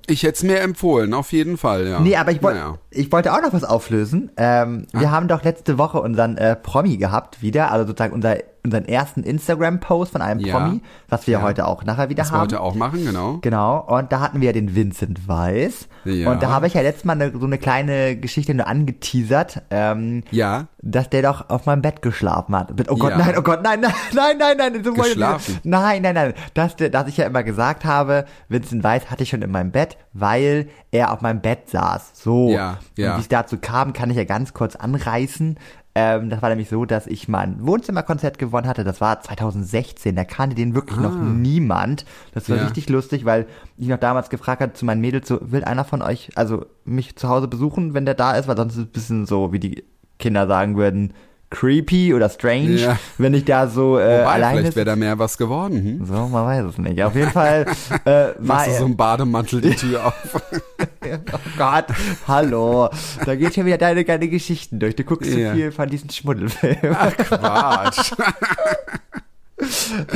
Ich 0.07 0.25
hätte 0.25 0.35
es 0.35 0.43
mir 0.43 0.59
empfohlen, 0.61 1.15
auf 1.15 1.31
jeden 1.31 1.57
Fall, 1.57 1.87
ja. 1.87 2.01
Nee, 2.01 2.17
aber 2.17 2.33
ich 2.33 2.43
wollte, 2.43 2.59
Naja. 2.59 2.79
ich 2.91 3.13
wollte 3.13 3.33
auch 3.33 3.43
noch 3.43 3.53
was 3.53 3.63
auflösen. 3.63 4.33
Ähm, 4.37 4.87
Ah. 4.93 5.01
Wir 5.01 5.11
haben 5.13 5.29
doch 5.29 5.45
letzte 5.45 5.79
Woche 5.79 6.01
unseren 6.01 6.37
äh, 6.37 6.57
Promi 6.57 6.97
gehabt 6.97 7.43
wieder, 7.43 7.71
also 7.71 7.87
sozusagen 7.87 8.15
unser, 8.15 8.39
unseren 8.65 8.85
ersten 8.85 9.23
Instagram-Post 9.23 10.13
von 10.13 10.23
einem 10.23 10.41
Ja. 10.41 10.59
Promi, 10.59 10.81
was 11.09 11.27
wir 11.27 11.33
Ja. 11.39 11.43
heute 11.43 11.67
auch 11.67 11.85
nachher 11.85 12.09
wieder 12.11 12.23
Das 12.23 12.31
wir 12.31 12.37
haben. 12.37 12.43
heute 12.43 12.61
auch 12.61 12.75
machen, 12.75 13.05
genau. 13.05 13.39
Genau, 13.41 13.79
und 13.81 14.13
da 14.13 14.21
hatten 14.21 14.41
wir 14.41 14.47
ja 14.49 14.53
den 14.53 14.75
Vincent 14.75 15.27
Weiss. 15.29 15.89
Ja. 16.05 16.31
Und 16.31 16.43
da 16.43 16.51
habe 16.51 16.67
ich 16.67 16.75
ja 16.75 16.83
letztes 16.83 17.05
Mal 17.05 17.15
eine, 17.15 17.33
so 17.39 17.45
eine 17.47 17.59
kleine 17.59 18.17
Geschichte 18.17 18.55
nur 18.55 18.67
angeteasert, 18.67 19.63
ähm, 19.71 20.23
Ja. 20.31 20.67
dass 20.83 21.09
der 21.11 21.23
doch 21.23 21.49
auf 21.49 21.67
meinem 21.67 21.83
Bett 21.83 22.03
geschlafen 22.03 22.55
hat. 22.57 22.73
Oh 22.89 22.97
Gott, 22.97 23.11
Ja. 23.13 23.19
nein, 23.19 23.35
oh 23.39 23.43
Gott, 23.43 23.63
nein, 23.63 23.81
nein, 23.81 23.93
nein, 24.15 24.37
nein, 24.39 24.57
nein. 24.73 24.85
So 24.85 24.91
wollte 24.97 25.09
ich- 25.11 25.15
Geschlafen? 25.15 25.59
Nein, 25.65 26.03
nein, 26.03 26.15
nein. 26.15 26.35
Dass, 26.55 26.77
dass 26.77 27.09
ich 27.09 27.17
ja 27.17 27.27
immer 27.27 27.43
gesagt 27.43 27.85
habe, 27.85 28.25
Vincent 28.49 28.85
Weiss 28.85 29.11
hatte 29.11 29.23
ich 29.23 29.29
schon 29.31 29.43
in 29.43 29.51
meinem 29.51 29.71
Bett, 29.71 29.97
weil 30.13 30.69
er 30.91 31.13
auf 31.13 31.21
meinem 31.21 31.41
Bett 31.41 31.71
saß. 31.71 32.11
So. 32.15 32.51
Ja, 32.51 32.79
ja. 32.97 33.13
Und 33.13 33.17
wie 33.19 33.23
es 33.23 33.29
dazu 33.29 33.57
kam, 33.59 33.93
kann 33.93 34.11
ich 34.11 34.17
ja 34.17 34.25
ganz 34.25 34.53
kurz 34.55 34.77
anreißen. 34.77 35.57
Ähm, 35.95 36.31
das 36.31 36.41
war 36.41 36.49
nämlich 36.51 36.69
so, 36.69 36.85
dass 36.85 37.07
ich 37.09 37.27
mal 37.29 37.41
ein 37.41 37.57
Wohnzimmerkonzert 37.67 38.39
gewonnen 38.39 38.69
hatte. 38.69 38.85
Das 38.85 39.01
war 39.01 39.21
2016. 39.21 40.15
Da 40.15 40.25
kannte 40.25 40.55
den 40.55 40.75
wirklich 40.75 40.99
noch 41.01 41.15
niemand. 41.17 42.05
Das 42.33 42.49
war 42.49 42.57
Ah. 42.57 42.61
Ja. 42.61 42.65
richtig 42.67 42.89
lustig, 42.89 43.25
weil 43.25 43.47
ich 43.77 43.89
noch 43.89 43.99
damals 43.99 44.31
gefragt 44.31 44.61
hatte 44.63 44.75
zu 44.75 44.85
meinen 44.85 45.01
Mädels 45.01 45.27
so, 45.27 45.39
will 45.43 45.65
einer 45.65 45.85
von 45.85 46.01
euch 46.03 46.31
also 46.37 46.65
mich 46.85 47.17
zu 47.17 47.29
Hause 47.29 47.49
besuchen, 47.49 47.93
wenn 47.95 48.05
der 48.05 48.15
da 48.15 48.33
ist? 48.37 48.47
Weil 48.47 48.57
sonst 48.57 48.75
ist 48.75 48.79
es 48.79 48.85
ein 48.87 48.93
bisschen 48.93 49.27
so, 49.27 49.53
wie 49.53 49.59
die 49.59 49.85
Kinder 50.21 50.47
sagen 50.47 50.77
würden, 50.77 51.13
creepy 51.53 52.15
oder 52.15 52.29
strange, 52.29 52.77
Ja. 52.77 52.97
wenn 53.19 53.35
ich 53.35 53.45
da 53.45 53.67
so 53.67 53.99
äh, 53.99 54.21
Wobei, 54.21 54.25
alleine 54.27 54.59
vielleicht 54.61 54.77
wäre 54.77 54.87
da 54.87 54.95
mehr 54.95 55.19
was 55.19 55.37
geworden. 55.37 55.99
Hm? 55.99 56.07
so, 56.07 56.13
man 56.29 56.47
weiß 56.47 56.67
es 56.67 56.79
nicht. 56.79 57.03
Auf 57.03 57.17
jeden 57.17 57.33
Fall 57.33 57.67
äh, 58.05 58.11
war 58.11 58.35
Machst 58.39 58.69
du 58.69 58.73
so 58.79 58.85
einen 58.85 58.97
Bademantel 58.97 59.61
die 59.61 59.75
Tür 59.75 60.07
auf. 60.07 60.43
Oh 61.33 61.39
Gott, 61.57 61.87
hallo. 62.29 62.89
Da 63.25 63.35
geht 63.37 63.55
schon 63.55 63.67
wieder 63.67 63.79
deine 63.79 64.05
geile 64.05 64.29
Geschichten 64.29 64.79
durch. 64.79 64.97
Du 64.97 65.05
guckst 65.05 65.31
Ja. 65.31 65.51
zu 65.51 65.57
viel 65.57 65.73
von 65.73 65.89
diesen 65.89 66.11
Schmuddelfilmen. 66.11 66.97
Ach, 66.99 67.17
Quatsch. 67.17 68.13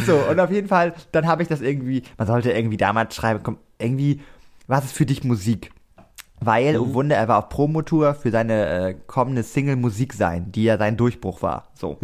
So, 0.06 0.16
und 0.30 0.40
auf 0.40 0.50
jeden 0.50 0.68
Fall, 0.68 0.94
dann 1.12 1.26
habe 1.26 1.42
ich 1.42 1.48
das 1.48 1.60
irgendwie, 1.60 2.02
man 2.16 2.26
sollte 2.26 2.50
irgendwie 2.52 2.78
damals 2.78 3.14
schreiben, 3.14 3.40
komm, 3.42 3.58
irgendwie, 3.78 4.20
was 4.66 4.86
ist 4.86 4.94
für 4.94 5.04
dich 5.04 5.22
Musik? 5.22 5.70
Weil, 6.40 6.78
oh 6.78 6.94
Wunder, 6.94 7.16
er 7.16 7.28
war 7.28 7.38
auf 7.38 7.48
Promotour 7.50 8.14
für 8.14 8.30
seine 8.30 8.66
äh, 8.66 8.94
kommende 9.06 9.42
Single 9.42 9.76
Musik 9.76 10.14
sein, 10.14 10.50
die 10.50 10.64
ja 10.64 10.78
sein 10.78 10.96
Durchbruch 10.96 11.42
war. 11.42 11.68
So. 11.74 11.98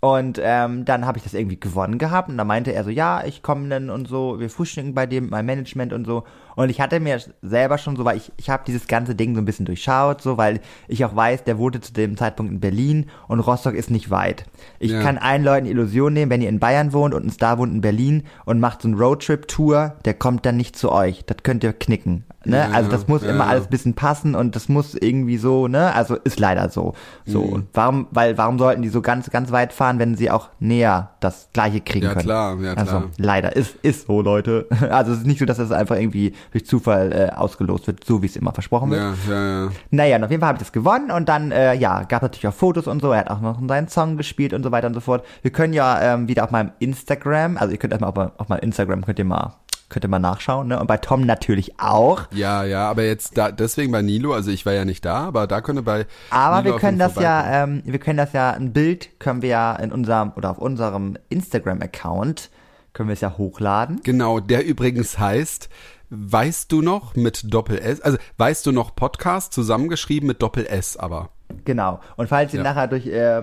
Und 0.00 0.40
ähm, 0.42 0.84
dann 0.84 1.06
habe 1.06 1.18
ich 1.18 1.24
das 1.24 1.34
irgendwie 1.34 1.58
gewonnen 1.58 1.98
gehabt 1.98 2.28
und 2.28 2.38
dann 2.38 2.46
meinte 2.46 2.72
er 2.72 2.84
so, 2.84 2.90
ja, 2.90 3.24
ich 3.24 3.42
komme 3.42 3.68
dann 3.68 3.90
und 3.90 4.06
so, 4.06 4.38
wir 4.38 4.48
frühstücken 4.50 4.94
bei 4.94 5.06
dem, 5.06 5.28
mein 5.30 5.44
Management 5.46 5.92
und 5.92 6.04
so. 6.04 6.22
Und 6.56 6.70
ich 6.70 6.80
hatte 6.80 6.98
mir 6.98 7.20
selber 7.42 7.78
schon 7.78 7.94
so, 7.96 8.04
weil 8.04 8.16
ich, 8.16 8.32
ich 8.36 8.50
habe 8.50 8.64
dieses 8.66 8.88
ganze 8.88 9.14
Ding 9.14 9.34
so 9.34 9.40
ein 9.40 9.44
bisschen 9.44 9.66
durchschaut, 9.66 10.20
so, 10.22 10.36
weil 10.36 10.60
ich 10.88 11.04
auch 11.04 11.14
weiß, 11.14 11.44
der 11.44 11.58
wohnte 11.58 11.80
zu 11.80 11.92
dem 11.92 12.16
Zeitpunkt 12.16 12.50
in 12.50 12.60
Berlin 12.60 13.06
und 13.28 13.40
Rostock 13.40 13.74
ist 13.74 13.90
nicht 13.90 14.10
weit. 14.10 14.44
Ich 14.78 14.90
Ja. 14.90 15.02
kann 15.02 15.18
allen 15.18 15.44
Leuten 15.44 15.66
Illusion 15.66 16.12
nehmen, 16.14 16.30
wenn 16.30 16.42
ihr 16.42 16.48
in 16.48 16.58
Bayern 16.58 16.92
wohnt 16.92 17.14
und 17.14 17.24
ein 17.26 17.30
Star 17.30 17.58
wohnt 17.58 17.72
in 17.72 17.80
Berlin 17.82 18.24
und 18.46 18.58
macht 18.58 18.82
so 18.82 18.88
einen 18.88 18.96
Roadtrip-Tour, 18.98 19.96
der 20.04 20.14
kommt 20.14 20.46
dann 20.46 20.56
nicht 20.56 20.76
zu 20.76 20.90
euch. 20.90 21.24
Das 21.26 21.38
könnt 21.42 21.62
ihr 21.62 21.72
knicken. 21.72 22.24
Ne? 22.44 22.58
Ja, 22.58 22.70
also 22.70 22.88
das 22.90 23.08
muss 23.08 23.22
ja. 23.22 23.30
immer 23.30 23.48
alles 23.48 23.64
ein 23.64 23.70
bisschen 23.70 23.94
passen 23.94 24.36
und 24.36 24.54
das 24.54 24.68
muss 24.68 24.94
irgendwie 24.94 25.36
so, 25.36 25.66
ne? 25.66 25.92
Also 25.94 26.14
ist 26.14 26.38
leider 26.38 26.68
so. 26.70 26.94
So. 27.24 27.42
Mhm. 27.42 27.52
Und 27.52 27.66
warum, 27.74 28.06
weil 28.12 28.38
warum 28.38 28.58
sollten 28.58 28.82
die 28.82 28.88
so 28.88 29.02
ganz, 29.02 29.30
ganz 29.30 29.50
weit 29.50 29.72
fahren, 29.72 29.98
wenn 29.98 30.14
sie 30.14 30.30
auch 30.30 30.48
näher 30.60 31.10
das 31.18 31.48
gleiche 31.52 31.80
kriegen 31.80 32.06
Ja, 32.06 32.12
können? 32.12 32.24
klar, 32.24 32.56
ja, 32.62 32.74
klar. 32.74 32.78
Also 32.78 33.02
leider, 33.18 33.56
ist, 33.56 33.74
ist 33.82 34.06
so, 34.06 34.22
Leute. 34.22 34.66
Also 34.96 35.12
es 35.12 35.18
ist 35.18 35.26
nicht 35.26 35.40
so, 35.40 35.44
dass 35.44 35.56
das 35.58 35.72
einfach 35.72 35.96
irgendwie 35.96 36.32
durch 36.52 36.66
Zufall 36.66 37.12
äh, 37.12 37.34
ausgelost 37.34 37.86
wird, 37.86 38.04
so 38.04 38.22
wie 38.22 38.26
es 38.26 38.36
immer 38.36 38.52
versprochen 38.52 38.90
wird. 38.90 39.02
Ja, 39.02 39.14
ja, 39.34 39.64
ja. 39.64 39.70
Naja, 39.90 40.16
und 40.16 40.24
auf 40.24 40.30
jeden 40.30 40.40
Fall 40.40 40.48
habe 40.48 40.56
ich 40.56 40.62
das 40.62 40.72
gewonnen 40.72 41.10
und 41.10 41.28
dann, 41.28 41.50
äh, 41.52 41.74
ja, 41.74 42.02
gab 42.04 42.22
natürlich 42.22 42.46
auch 42.48 42.54
Fotos 42.54 42.86
und 42.86 43.00
so. 43.02 43.12
Er 43.12 43.20
hat 43.20 43.30
auch 43.30 43.40
noch 43.40 43.60
seinen 43.68 43.88
Song 43.88 44.16
gespielt 44.16 44.52
und 44.52 44.62
so 44.62 44.70
weiter 44.72 44.86
und 44.86 44.94
so 44.94 45.00
fort. 45.00 45.24
Wir 45.42 45.50
können 45.50 45.72
ja 45.72 46.14
ähm, 46.14 46.28
wieder 46.28 46.44
auf 46.44 46.50
meinem 46.50 46.72
Instagram, 46.78 47.56
also 47.56 47.72
ihr 47.72 47.78
könnt 47.78 47.92
erstmal 47.92 48.10
auf, 48.10 48.16
mein- 48.16 48.30
auf 48.38 48.48
meinem 48.48 48.60
Instagram, 48.60 49.04
könnt 49.04 49.18
ihr 49.18 49.24
mal 49.24 49.54
Könnt 49.88 50.04
ihr 50.04 50.08
mal 50.08 50.18
nachschauen, 50.18 50.66
ne? 50.66 50.80
Und 50.80 50.88
bei 50.88 50.96
Tom 50.96 51.20
natürlich 51.20 51.78
auch. 51.78 52.22
Ja, 52.32 52.64
ja, 52.64 52.90
aber 52.90 53.04
jetzt 53.04 53.38
da, 53.38 53.52
deswegen 53.52 53.92
bei 53.92 54.02
Nilo, 54.02 54.32
also 54.34 54.50
ich 54.50 54.66
war 54.66 54.72
ja 54.72 54.84
nicht 54.84 55.04
da, 55.04 55.18
aber 55.28 55.46
da 55.46 55.60
könnte 55.60 55.82
bei. 55.82 56.06
Aber 56.30 56.60
Nilo 56.60 56.74
wir 56.74 56.80
können 56.80 56.98
das 56.98 57.14
ja, 57.14 57.62
ähm, 57.62 57.82
wir 57.84 58.00
können 58.00 58.16
das 58.16 58.32
ja, 58.32 58.50
ein 58.50 58.72
Bild 58.72 59.20
können 59.20 59.42
wir 59.42 59.48
ja 59.50 59.76
in 59.76 59.92
unserem, 59.92 60.32
oder 60.34 60.50
auf 60.50 60.58
unserem 60.58 61.16
Instagram-Account, 61.28 62.50
können 62.94 63.08
wir 63.08 63.12
es 63.14 63.20
ja 63.20 63.36
hochladen. 63.38 64.00
Genau, 64.02 64.40
der 64.40 64.64
übrigens 64.66 65.18
heißt, 65.18 65.68
weißt 66.10 66.70
du 66.72 66.82
noch 66.82 67.14
mit 67.16 67.52
Doppel 67.52 67.78
S, 67.78 68.00
also 68.00 68.18
weißt 68.38 68.64
du 68.66 68.72
noch 68.72 68.94
Podcast 68.94 69.52
zusammengeschrieben 69.52 70.26
mit 70.26 70.42
Doppel 70.42 70.66
S, 70.66 70.96
aber. 70.96 71.30
Genau. 71.64 72.00
Und 72.16 72.28
falls 72.28 72.52
ihr 72.54 72.58
Ja. 72.58 72.64
nachher 72.64 72.86
durch 72.88 73.06
äh, 73.06 73.42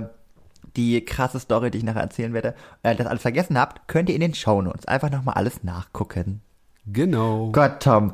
die 0.76 1.04
krasse 1.06 1.40
Story, 1.40 1.72
die 1.72 1.80
ich 1.80 1.84
nachher 1.84 2.02
erzählen 2.02 2.34
werde, 2.34 2.56
äh, 2.84 2.96
das 2.96 3.08
alles 3.08 3.22
vergessen 3.22 3.58
habt, 3.60 3.88
könnt 3.88 4.10
ihr 4.10 4.16
in 4.16 4.22
den 4.22 4.34
Shownotes 4.34 4.86
einfach 4.88 5.10
nochmal 5.12 5.36
alles 5.36 5.64
nachgucken. 5.64 6.42
Genau. 6.86 7.50
Gott, 7.52 7.82
Tom, 7.82 8.14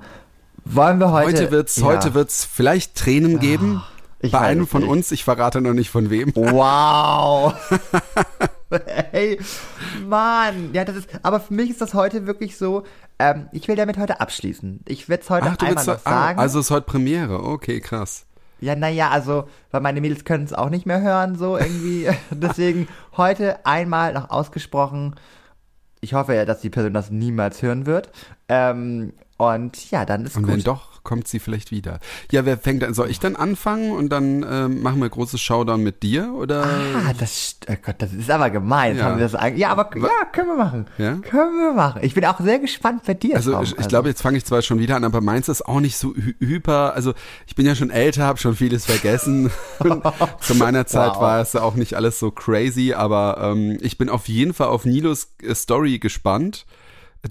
wollen 0.66 1.00
wir 1.00 1.12
heute... 1.12 1.28
Heute 1.28 1.52
wird's, 1.52 1.78
Ja. 1.78 1.86
heute 1.86 2.14
wird's 2.14 2.46
vielleicht 2.46 2.96
Tränen 2.96 3.40
geben. 3.40 3.82
ich 4.20 4.32
bei 4.32 4.40
einem 4.40 4.68
von 4.68 4.82
nicht. 4.82 4.90
uns, 4.92 5.12
ich 5.12 5.24
verrate 5.24 5.62
noch 5.62 5.74
nicht 5.74 5.90
von 5.90 6.10
wem. 6.10 6.32
Wow. 6.36 7.54
hey, 9.12 9.40
Mann. 10.06 10.72
Ja, 10.74 10.86
das 10.86 10.98
ist, 10.98 11.10
aber 11.24 11.40
für 11.40 11.54
mich 11.54 11.70
ist 11.70 11.82
das 11.82 11.94
heute 11.94 12.28
wirklich 12.28 12.58
so, 12.58 12.84
ähm, 13.20 13.50
ich 13.52 13.68
will 13.68 13.76
damit 13.76 13.98
heute 13.98 14.22
abschließen. 14.22 14.82
Ich 14.88 15.10
werde 15.10 15.24
es 15.24 15.30
heute 15.30 15.48
Ach, 15.52 15.58
du 15.58 15.66
einmal 15.66 15.86
noch 15.86 16.06
ah, 16.06 16.10
sagen. 16.10 16.40
also 16.40 16.60
ist 16.60 16.72
heute 16.72 16.86
Premiere. 16.86 17.44
Okay, 17.44 17.82
krass. 17.82 18.26
Ja, 18.62 18.76
naja, 18.76 19.10
also, 19.10 19.48
weil 19.72 19.82
meine 19.82 20.02
Mädels 20.02 20.26
können 20.26 20.44
es 20.44 20.54
auch 20.54 20.70
nicht 20.70 20.86
mehr 20.86 21.02
hören, 21.02 21.36
so 21.36 21.58
irgendwie. 21.58 22.10
Deswegen 22.32 22.88
heute 23.16 23.66
einmal 23.66 24.14
noch 24.14 24.30
ausgesprochen. 24.30 25.16
Ich 26.02 26.14
hoffe 26.14 26.34
ja, 26.34 26.46
dass 26.46 26.62
die 26.62 26.70
Person 26.70 26.94
das 26.94 27.12
niemals 27.12 27.62
hören 27.62 27.86
wird. 27.86 28.10
Ähm, 28.48 29.14
und 29.38 29.92
ja, 29.92 30.06
dann 30.06 30.26
ist 30.26 30.36
Und 30.36 30.44
gut. 30.44 30.52
wenn 30.54 30.64
doch, 30.64 30.89
kommt 31.04 31.28
sie 31.28 31.40
vielleicht 31.40 31.72
wieder. 31.72 32.00
Ja, 32.32 32.46
wer 32.46 32.58
fängt 32.58 32.84
an? 32.84 32.94
Soll 32.94 33.10
ich 33.10 33.20
dann 33.20 33.36
anfangen 33.36 33.92
und 33.92 34.10
dann 34.10 34.46
ähm, 34.50 34.82
machen 34.82 35.02
wir 35.02 35.10
großes 35.10 35.40
Showdown 35.42 35.82
mit 35.84 36.04
dir 36.04 36.34
oder? 36.34 36.64
Ah, 36.64 37.14
das, 37.18 37.56
oh 37.70 37.74
Gott, 37.86 37.96
das 38.00 38.14
ist 38.14 38.30
aber 38.30 38.50
gemein. 38.50 38.98
Ja. 38.98 39.06
Haben 39.06 39.18
wir 39.18 39.24
das 39.26 39.36
eigentlich, 39.36 39.62
ja, 39.62 39.70
aber 39.70 39.90
ja, 39.98 40.10
können 40.32 40.48
wir 40.50 40.56
machen. 40.58 40.88
Ja? 40.98 41.16
Können 41.16 41.58
wir 41.60 41.74
machen. 41.74 42.02
Ich 42.04 42.14
bin 42.14 42.26
auch 42.26 42.40
sehr 42.40 42.60
gespannt 42.60 43.04
bei 43.06 43.14
dir. 43.14 43.36
Also 43.36 43.52
Tom. 43.54 43.64
ich, 43.64 43.78
ich 43.78 43.88
glaube, 43.88 44.10
jetzt 44.10 44.22
fange 44.22 44.38
ich 44.38 44.46
zwar 44.46 44.62
schon 44.62 44.80
wieder 44.80 44.96
an, 44.96 45.04
aber 45.04 45.22
meins 45.22 45.50
ist 45.50 45.66
auch 45.66 45.80
nicht 45.80 45.98
so 45.98 46.10
hy- 46.10 46.36
hyper. 46.40 46.94
Also 46.94 47.14
ich 47.48 47.56
bin 47.56 47.66
ja 47.66 47.76
schon 47.76 47.90
älter, 47.90 48.24
habe 48.26 48.40
schon 48.40 48.56
vieles 48.56 48.86
vergessen. 48.86 49.52
Zu 50.42 50.56
meiner 50.56 50.86
Zeit 50.86 51.00
Wow. 51.16 51.22
war 51.22 51.42
es 51.42 51.56
auch 51.56 51.76
nicht 51.76 51.94
alles 51.96 52.20
so 52.20 52.30
crazy, 52.32 52.94
aber 52.94 53.38
ähm, 53.42 53.78
ich 53.82 53.98
bin 53.98 54.10
auf 54.10 54.28
jeden 54.28 54.54
Fall 54.54 54.68
auf 54.68 54.86
Nilos 54.86 55.30
äh, 55.42 55.56
Story 55.56 56.00
gespannt. 56.00 56.66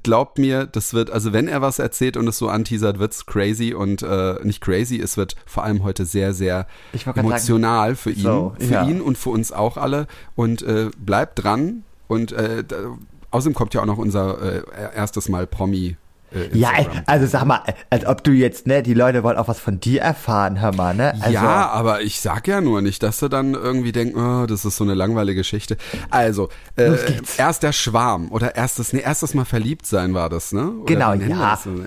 Glaubt 0.03 0.39
mir, 0.39 0.67
das 0.67 0.93
wird, 0.93 1.11
also 1.11 1.33
wenn 1.33 1.49
er 1.49 1.63
was 1.63 1.79
erzählt 1.79 2.19
und 2.19 2.29
es 2.29 2.37
so 2.37 2.49
anteasert, 2.49 2.99
wird's 2.99 3.25
crazy 3.25 3.73
und 3.73 4.03
äh, 4.03 4.35
nicht 4.43 4.61
crazy, 4.61 5.01
es 5.01 5.17
wird 5.17 5.35
vor 5.47 5.65
allem 5.65 5.83
heute 5.83 6.05
sehr, 6.05 6.35
sehr 6.35 6.67
emotional 7.15 7.97
für 7.97 8.11
ihn, 8.11 8.23
So, 8.23 8.55
für 8.59 8.75
ja. 8.75 8.87
ihn 8.87 9.01
und 9.01 9.17
für 9.17 9.31
uns 9.31 9.51
auch 9.51 9.79
alle. 9.79 10.07
Und 10.35 10.61
äh, 10.63 10.91
bleibt 10.99 11.43
dran 11.43 11.85
und 12.07 12.33
äh, 12.33 12.65
da, 12.65 12.99
außerdem 13.31 13.55
kommt 13.55 13.73
ja 13.73 13.81
auch 13.81 13.87
noch 13.87 13.99
unser 13.99 14.43
äh, 14.43 14.63
erstes 14.95 15.29
Mal 15.31 15.47
Promi. 15.47 15.97
Äh, 16.33 16.57
ja, 16.57 16.71
Instagram. 16.77 17.03
also 17.07 17.27
sag 17.27 17.45
mal, 17.47 17.63
als 17.91 18.05
ob 18.07 18.23
du 18.25 18.33
jetzt, 18.33 18.67
ne, 18.67 18.83
die 18.83 18.95
Leute 18.95 19.23
wollen 19.23 19.37
auch 19.39 19.49
was 19.49 19.59
von 19.61 19.81
dir 19.81 20.03
erfahren, 20.03 20.61
hör 20.61 20.75
mal, 20.75 20.95
ne? 20.95 21.15
Also, 21.21 21.31
ja, 21.33 21.69
aber 21.71 22.03
ich 22.03 22.21
sag 22.21 22.47
ja 22.49 22.61
nur 22.61 22.83
nicht, 22.83 23.03
dass 23.03 23.19
du 23.21 23.29
dann 23.29 23.55
irgendwie 23.55 23.93
denkst, 23.93 24.15
oh, 24.17 24.47
das 24.47 24.65
ist 24.65 24.77
so 24.77 24.85
eine 24.85 24.95
langweilige 24.95 25.41
Geschichte. 25.41 25.77
Also, 26.11 26.49
äh, 26.77 26.97
erst 27.39 27.63
der 27.63 27.73
Schwarm 27.73 28.31
oder 28.31 28.57
erstes, 28.57 28.93
nee, 28.93 29.01
erstes 29.01 29.35
Mal 29.35 29.45
verliebt 29.45 29.87
sein 29.87 30.13
war 30.15 30.29
das, 30.29 30.53
ne? 30.53 30.71
Oder 30.71 30.85
Genau, 30.85 31.13
ja. 31.15 31.51
das 31.51 31.67
ey? 31.67 31.73
Also 31.73 31.83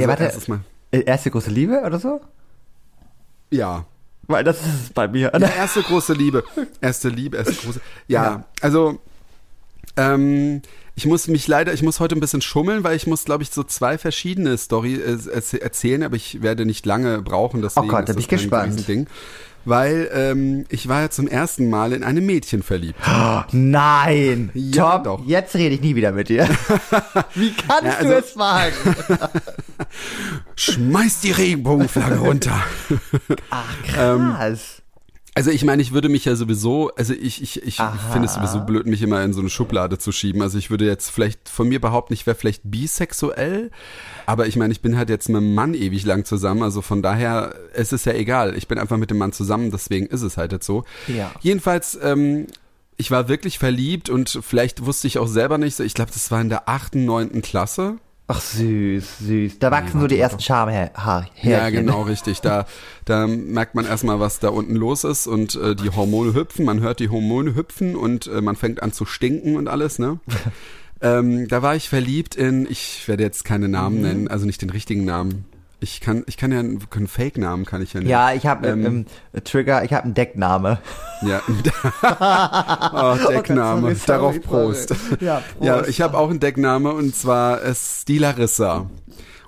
ja, 0.00 0.08
warte, 0.08 0.24
erstes 0.24 0.48
Mal. 0.48 0.60
äh, 0.90 1.00
erste 1.00 1.30
große 1.30 1.50
Liebe 1.50 1.80
oder 1.84 1.98
so? 2.00 2.20
Ja. 3.50 3.84
Weil 4.28 4.42
das 4.42 4.56
ist 4.60 4.82
es 4.84 4.90
bei 4.92 5.06
mir. 5.06 5.30
Ja, 5.32 5.48
erste 5.48 5.82
große 5.82 6.12
Liebe. 6.12 6.42
Erste 6.80 7.08
Liebe, 7.08 7.36
erste 7.36 7.54
große. 7.54 7.80
Ja, 8.08 8.24
Ja. 8.24 8.44
also 8.60 8.98
ähm, 9.96 10.62
ich 10.94 11.06
muss 11.06 11.28
mich 11.28 11.46
leider, 11.46 11.72
ich 11.74 11.82
muss 11.82 12.00
heute 12.00 12.14
ein 12.14 12.20
bisschen 12.20 12.40
schummeln, 12.42 12.82
weil 12.84 12.96
ich 12.96 13.06
muss, 13.06 13.24
glaube 13.24 13.42
ich, 13.42 13.50
so 13.50 13.62
zwei 13.64 13.98
verschiedene 13.98 14.56
Story 14.56 14.94
äh, 14.94 15.12
erz- 15.14 15.58
erzählen, 15.58 16.02
aber 16.02 16.16
ich 16.16 16.42
werde 16.42 16.64
nicht 16.66 16.86
lange 16.86 17.20
brauchen, 17.22 17.60
deswegen 17.62 17.86
Oh 17.86 17.90
Gott, 17.90 18.08
da 18.08 18.12
bin 18.14 18.20
ich 18.20 18.28
gespannt. 18.28 18.72
Riesending. 18.78 19.06
Weil 19.68 20.08
ähm, 20.14 20.64
ich 20.68 20.86
war 20.88 21.00
ja 21.00 21.10
zum 21.10 21.26
ersten 21.26 21.68
Mal 21.68 21.92
in 21.92 22.04
einem 22.04 22.24
Mädchen 22.24 22.62
verliebt. 22.62 23.00
Nein, 23.50 24.50
Ja, 24.54 24.98
Tom, 24.98 25.02
doch. 25.02 25.26
jetzt 25.26 25.56
rede 25.56 25.74
ich 25.74 25.80
nie 25.80 25.96
wieder 25.96 26.12
mit 26.12 26.28
dir. 26.28 26.48
Wie 27.34 27.52
kannst 27.52 27.82
Ja, 27.84 27.96
also- 27.98 28.08
du 28.12 28.16
es 28.18 28.36
wagen? 28.36 28.74
Schmeiß 30.56 31.20
die 31.20 31.32
Regenbogenflagge 31.32 32.18
runter. 32.18 32.62
Ach, 33.50 33.74
krass. 33.86 34.82
Also 35.36 35.50
ich 35.50 35.64
meine, 35.64 35.82
ich 35.82 35.92
würde 35.92 36.08
mich 36.08 36.24
ja 36.24 36.34
sowieso, 36.34 36.90
also 36.96 37.12
ich, 37.12 37.42
ich, 37.42 37.62
ich 37.62 37.76
finde 38.10 38.24
es 38.24 38.34
sowieso 38.34 38.60
blöd, 38.60 38.86
mich 38.86 39.02
immer 39.02 39.22
in 39.22 39.34
so 39.34 39.40
eine 39.40 39.50
Schublade 39.50 39.98
zu 39.98 40.10
schieben. 40.10 40.40
Also 40.40 40.56
ich 40.56 40.70
würde 40.70 40.86
jetzt 40.86 41.10
vielleicht 41.10 41.50
von 41.50 41.68
mir 41.68 41.78
behaupten, 41.78 42.14
ich 42.14 42.26
wäre 42.26 42.34
vielleicht 42.34 42.62
bisexuell, 42.64 43.70
aber 44.24 44.46
ich 44.46 44.56
meine, 44.56 44.72
ich 44.72 44.80
bin 44.80 44.96
halt 44.96 45.10
jetzt 45.10 45.28
mit 45.28 45.36
einem 45.36 45.54
Mann 45.54 45.74
ewig 45.74 46.06
lang 46.06 46.24
zusammen, 46.24 46.62
also 46.62 46.80
von 46.80 47.02
daher, 47.02 47.54
es 47.74 47.92
ist 47.92 48.06
ja 48.06 48.14
egal. 48.14 48.56
Ich 48.56 48.66
bin 48.66 48.78
einfach 48.78 48.96
mit 48.96 49.10
dem 49.10 49.18
Mann 49.18 49.34
zusammen, 49.34 49.70
deswegen 49.70 50.06
ist 50.06 50.22
es 50.22 50.38
halt 50.38 50.52
jetzt 50.52 50.64
so. 50.64 50.84
Ja. 51.06 51.30
Jedenfalls, 51.42 51.98
ähm, 52.02 52.46
ich 52.96 53.10
war 53.10 53.28
wirklich 53.28 53.58
verliebt 53.58 54.08
und 54.08 54.38
vielleicht 54.40 54.86
wusste 54.86 55.06
ich 55.06 55.18
auch 55.18 55.28
selber 55.28 55.58
nicht 55.58 55.76
so, 55.76 55.82
ich 55.82 55.92
glaube, 55.92 56.12
das 56.14 56.30
war 56.30 56.40
in 56.40 56.48
der 56.48 56.66
achten, 56.66 57.04
neunten 57.04 57.42
Klasse. 57.42 57.98
Ach, 58.28 58.40
süß, 58.40 59.18
süß. 59.20 59.58
Da 59.60 59.70
wachsen 59.70 60.00
so 60.00 60.08
die 60.08 60.18
ersten 60.18 60.40
Schamhaarchen. 60.40 61.48
Ja, 61.48 61.70
genau, 61.70 62.02
richtig. 62.02 62.40
Da, 62.40 62.66
da 63.04 63.28
merkt 63.28 63.76
man 63.76 63.86
erstmal, 63.86 64.18
was 64.18 64.40
da 64.40 64.48
unten 64.48 64.74
los 64.74 65.04
ist 65.04 65.28
und 65.28 65.54
äh, 65.54 65.76
die 65.76 65.90
Hormone 65.90 66.34
hüpfen. 66.34 66.64
Man 66.64 66.80
hört 66.80 66.98
die 66.98 67.08
Hormone 67.08 67.54
hüpfen 67.54 67.94
und 67.94 68.26
äh, 68.26 68.40
man 68.40 68.56
fängt 68.56 68.82
an 68.82 68.92
zu 68.92 69.04
stinken 69.04 69.56
und 69.56 69.68
alles, 69.68 70.00
ne? 70.00 70.18
ähm, 71.00 71.46
da 71.46 71.62
war 71.62 71.76
ich 71.76 71.88
verliebt 71.88 72.34
in, 72.34 72.66
ich 72.68 73.06
werde 73.06 73.22
jetzt 73.22 73.44
keine 73.44 73.68
Namen 73.68 74.02
nennen, 74.02 74.28
also 74.28 74.44
nicht 74.44 74.60
den 74.60 74.70
richtigen 74.70 75.04
Namen. 75.04 75.44
Ich 75.78 76.00
kann, 76.00 76.24
ich 76.26 76.38
kann 76.38 76.52
ja 76.52 76.60
einen, 76.60 76.80
einen 76.90 77.06
Fake-Namen 77.06 77.66
kann 77.66 77.82
ich 77.82 77.92
ja 77.92 78.00
nennen. 78.00 78.10
Ja, 78.10 78.32
ich 78.32 78.46
habe 78.46 78.66
Ähm, 78.66 79.06
ähm, 79.34 79.42
Trigger, 79.44 79.84
ich 79.84 79.92
habe 79.92 80.04
einen 80.04 80.14
Deckname. 80.14 80.78
Ja. 81.20 81.42
oh, 83.26 83.28
Deckname. 83.28 83.94
sorry, 83.94 83.96
Darauf. 84.06 84.40
Prost. 84.40 84.94
Ja, 85.20 85.42
Prost. 85.58 85.66
Ja, 85.66 85.84
ich 85.86 86.00
habe 86.00 86.16
auch 86.16 86.30
einen 86.30 86.40
Deckname 86.40 86.92
und 86.92 87.14
zwar 87.14 87.60
ist 87.60 88.08
die 88.08 88.18
Larissa. 88.18 88.88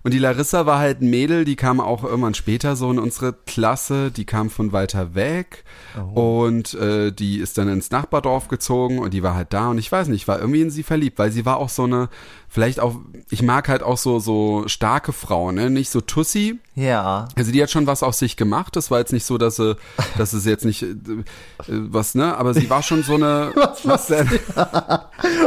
Und 0.02 0.14
die 0.14 0.18
Larissa 0.18 0.64
war 0.66 0.78
halt 0.78 1.00
ein 1.02 1.10
Mädel, 1.10 1.44
die 1.44 1.56
kam 1.56 1.80
auch 1.80 2.04
irgendwann 2.04 2.34
später 2.34 2.76
so 2.76 2.90
in 2.90 2.98
unsere 2.98 3.32
Klasse, 3.32 4.10
die 4.10 4.24
kam 4.24 4.50
von 4.50 4.72
weiter 4.72 5.14
weg 5.14 5.64
Oh. 5.98 6.44
und 6.46 6.74
äh, 6.74 7.10
die 7.10 7.38
ist 7.38 7.58
dann 7.58 7.68
ins 7.68 7.90
Nachbardorf 7.90 8.48
gezogen 8.48 8.98
und 9.00 9.14
die 9.14 9.22
war 9.22 9.34
halt 9.34 9.52
da 9.52 9.68
und 9.70 9.78
ich 9.78 9.90
weiß 9.90 10.08
nicht, 10.08 10.22
ich 10.22 10.28
war 10.28 10.38
irgendwie 10.38 10.60
in 10.60 10.70
sie 10.70 10.82
verliebt, 10.82 11.18
weil 11.18 11.32
sie 11.32 11.44
war 11.46 11.56
auch 11.56 11.70
so 11.70 11.84
eine, 11.84 12.08
vielleicht 12.48 12.78
auch, 12.78 12.96
ich 13.30 13.42
mag 13.42 13.68
halt 13.68 13.82
auch 13.82 13.96
so, 13.96 14.18
so 14.20 14.64
starke 14.68 15.12
Frauen, 15.12 15.56
ne? 15.56 15.70
nicht 15.70 15.90
so 15.90 16.00
Tussi, 16.00 16.60
Ja. 16.74 17.26
also 17.36 17.50
die 17.50 17.60
hat 17.62 17.70
schon 17.70 17.86
was 17.86 18.02
aus 18.02 18.18
sich 18.18 18.36
gemacht. 18.36 18.76
Das 18.76 18.90
war 18.90 18.98
jetzt 19.00 19.12
nicht 19.12 19.24
so, 19.24 19.38
dass 19.38 19.56
sie, 19.56 19.76
dass 20.18 20.32
es 20.34 20.44
jetzt 20.44 20.64
nicht 20.64 20.82
äh, 20.82 20.94
was, 21.66 22.14
ne? 22.14 22.36
Aber 22.36 22.54
sie 22.54 22.68
war 22.70 22.82
schon 22.82 23.02
so 23.02 23.14
eine. 23.14 23.52
Was, 23.56 23.86
was? 23.86 24.06
denn? 24.06 24.28
Oh 24.56 24.62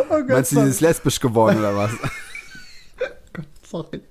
Gott, 0.10 0.29
Meinst 0.29 0.51
du, 0.51 0.62
sie 0.63 0.70
ist 0.70 0.81
lesbisch 0.81 1.20
geworden 1.20 1.60
oder 1.60 1.75
was? 1.77 1.91
sorry. 3.63 4.01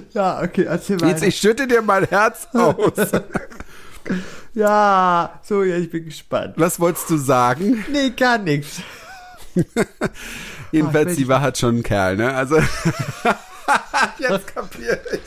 Ja, 0.14 0.42
okay, 0.42 0.64
erzähl 0.64 1.00
Jetzt, 1.00 1.16
weiter. 1.16 1.26
ich 1.26 1.36
schütte 1.36 1.66
dir 1.66 1.82
mein 1.82 2.04
Herz 2.04 2.48
aus. 2.52 2.92
Ja, 4.54 5.40
so, 5.42 5.62
ja, 5.62 5.76
ich 5.76 5.90
bin 5.90 6.04
gespannt. 6.04 6.54
Was 6.56 6.78
wolltest 6.78 7.08
du 7.08 7.16
sagen? 7.16 7.84
Nee, 7.90 8.10
gar 8.10 8.36
nichts. 8.36 8.82
Jedenfalls, 10.72 11.16
sie 11.16 11.26
war 11.26 11.40
halt 11.40 11.56
schon 11.56 11.78
ein 11.78 11.82
Kerl, 11.82 12.16
ne? 12.16 12.34
Also. 12.34 12.56
Jetzt 14.18 14.54
kapiert 14.54 15.00
ich. 15.12 15.20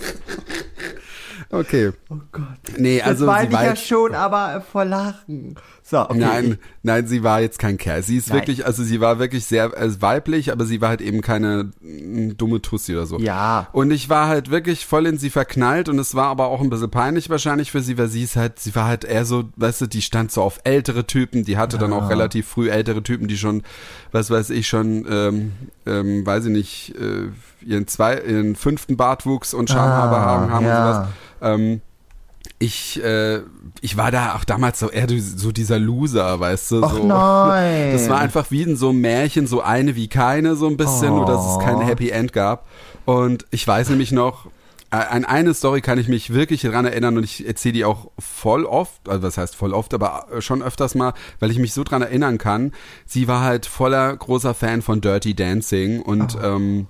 Okay. 1.50 1.92
Oh 2.10 2.18
Gott. 2.32 2.46
Nee, 2.78 3.02
also 3.02 3.25
das 3.25 3.34
war 3.34 3.42
sie 3.42 3.48
ich 3.48 3.54
war 3.54 3.64
ja 3.64 3.70
jetzt, 3.70 3.88
schon, 3.88 4.16
aber 4.16 4.56
äh, 4.56 4.62
vor 4.62 4.86
Lachen. 4.86 5.56
So, 5.84 6.00
okay. 6.00 6.18
Nein, 6.18 6.58
nein, 6.82 7.06
sie 7.06 7.24
war 7.24 7.42
jetzt 7.42 7.60
kein 7.60 7.78
Kerl. 7.78 8.02
Sie 8.02 8.18
ist 8.18 8.30
Nein. 8.30 8.40
wirklich, 8.40 8.66
also 8.66 8.84
sie 8.84 9.02
war 9.02 9.20
wirklich 9.20 9.46
sehr 9.46 9.66
äh, 9.78 10.02
weiblich, 10.02 10.52
aber 10.52 10.66
sie 10.66 10.82
war 10.82 10.90
halt 10.90 11.02
eben 11.02 11.22
keine 11.22 11.72
mm, 11.82 12.38
dumme 12.38 12.62
Tussi 12.62 12.94
oder 12.94 13.06
so. 13.06 13.20
Ja. 13.20 13.68
Und 13.72 13.92
ich 13.92 14.10
war 14.10 14.28
halt 14.28 14.50
wirklich 14.50 14.86
voll 14.86 15.06
in 15.06 15.20
sie 15.20 15.30
verknallt 15.30 15.88
und 15.88 16.00
es 16.00 16.16
war 16.16 16.28
aber 16.28 16.48
auch 16.48 16.62
ein 16.62 16.72
bisschen 16.72 16.90
peinlich 16.90 17.30
wahrscheinlich 17.30 17.72
für 17.72 17.82
sie, 17.82 17.98
weil 17.98 18.08
sie 18.08 18.24
ist 18.24 18.36
halt, 18.36 18.60
sie 18.60 18.74
war 18.74 18.86
halt 18.86 19.04
eher 19.04 19.25
so, 19.25 19.46
weißt 19.58 19.82
du, 19.82 19.86
die 19.86 20.02
stand 20.02 20.32
so 20.32 20.42
auf 20.42 20.60
ältere 20.64 21.06
Typen, 21.06 21.44
die 21.44 21.58
hatte 21.58 21.78
dann 21.78 21.94
auch 21.94 22.10
relativ 22.10 22.48
früh 22.48 22.70
ältere 22.70 23.04
Typen, 23.04 23.28
die 23.28 23.38
schon, 23.38 23.62
was 24.12 24.32
weiß 24.32 24.50
ich, 24.50 24.68
schon, 24.68 25.06
ähm, 25.08 25.52
ähm, 25.86 26.25
weiß 26.25 26.46
ich 26.46 26.52
nicht, 26.52 26.96
äh, 26.96 27.30
ihren 27.65 27.88
zwei, 27.88 28.19
ihren 28.22 28.55
fünften 28.55 28.98
Bartwuchs 28.98 29.53
und 29.53 29.69
Schamhaare 29.69 30.15
Ah, 30.17 30.25
haben, 30.25 30.51
haben 30.53 30.65
ja. 30.65 30.88
und 30.88 30.93
sowas. 30.95 31.07
Ähm, 31.41 31.81
ich, 32.60 33.03
äh, 33.03 33.41
ich 33.81 33.98
war 33.98 34.12
da 34.12 34.36
auch 34.36 34.43
damals 34.45 34.79
so 34.79 34.89
eher 34.89 35.07
so 35.19 35.51
dieser 35.51 35.77
Loser, 35.79 36.39
weißt 36.39 36.72
du? 36.72 36.84
Och 36.84 36.91
so. 36.93 37.03
nein. 37.05 37.91
Das 37.91 38.07
war 38.10 38.19
einfach 38.19 38.50
wie 38.50 38.62
in 38.62 38.77
so 38.77 38.89
einem 38.89 39.01
Märchen, 39.01 39.45
so 39.48 39.62
eine 39.62 39.95
wie 39.95 40.07
keine, 40.07 40.55
so 40.55 40.67
ein 40.67 40.77
bisschen, 40.77 41.12
Oh. 41.12 41.17
nur 41.17 41.25
dass 41.25 41.45
es 41.45 41.60
kein 41.60 41.81
Happy 41.81 42.10
End 42.10 42.31
gab. 42.34 42.65
Und 43.05 43.45
ich 43.51 43.67
weiß 43.67 43.89
nämlich 43.89 44.12
noch, 44.12 44.48
an 44.91 45.25
eine 45.25 45.53
Story 45.53 45.81
kann 45.81 45.98
ich 45.98 46.07
mich 46.07 46.34
wirklich 46.34 46.62
dran 46.62 46.86
erinnern 46.86 47.17
und 47.17 47.24
ich 47.25 47.45
erzähle 47.45 47.74
die 47.74 47.86
auch 47.86 48.10
voll 48.17 48.63
oft, 48.65 49.10
also 49.10 49.24
was 49.24 49.38
heißt 49.38 49.55
voll 49.55 49.74
oft, 49.74 49.93
aber 49.93 50.27
äh, 50.31 50.39
schon 50.41 50.63
öfters 50.63 50.95
mal, 50.95 51.13
weil 51.41 51.51
ich 51.51 51.60
mich 51.60 51.74
so 51.74 51.84
dran 51.84 52.01
erinnern 52.01 52.38
kann. 52.38 52.72
Sie 53.05 53.27
war 53.27 53.41
halt 53.41 53.65
voller 53.65 54.15
großer 54.15 54.53
Fan 54.53 54.81
von 54.81 55.01
Dirty 55.01 55.34
Dancing 55.34 56.01
und 56.01 56.38
ähm, 56.41 56.88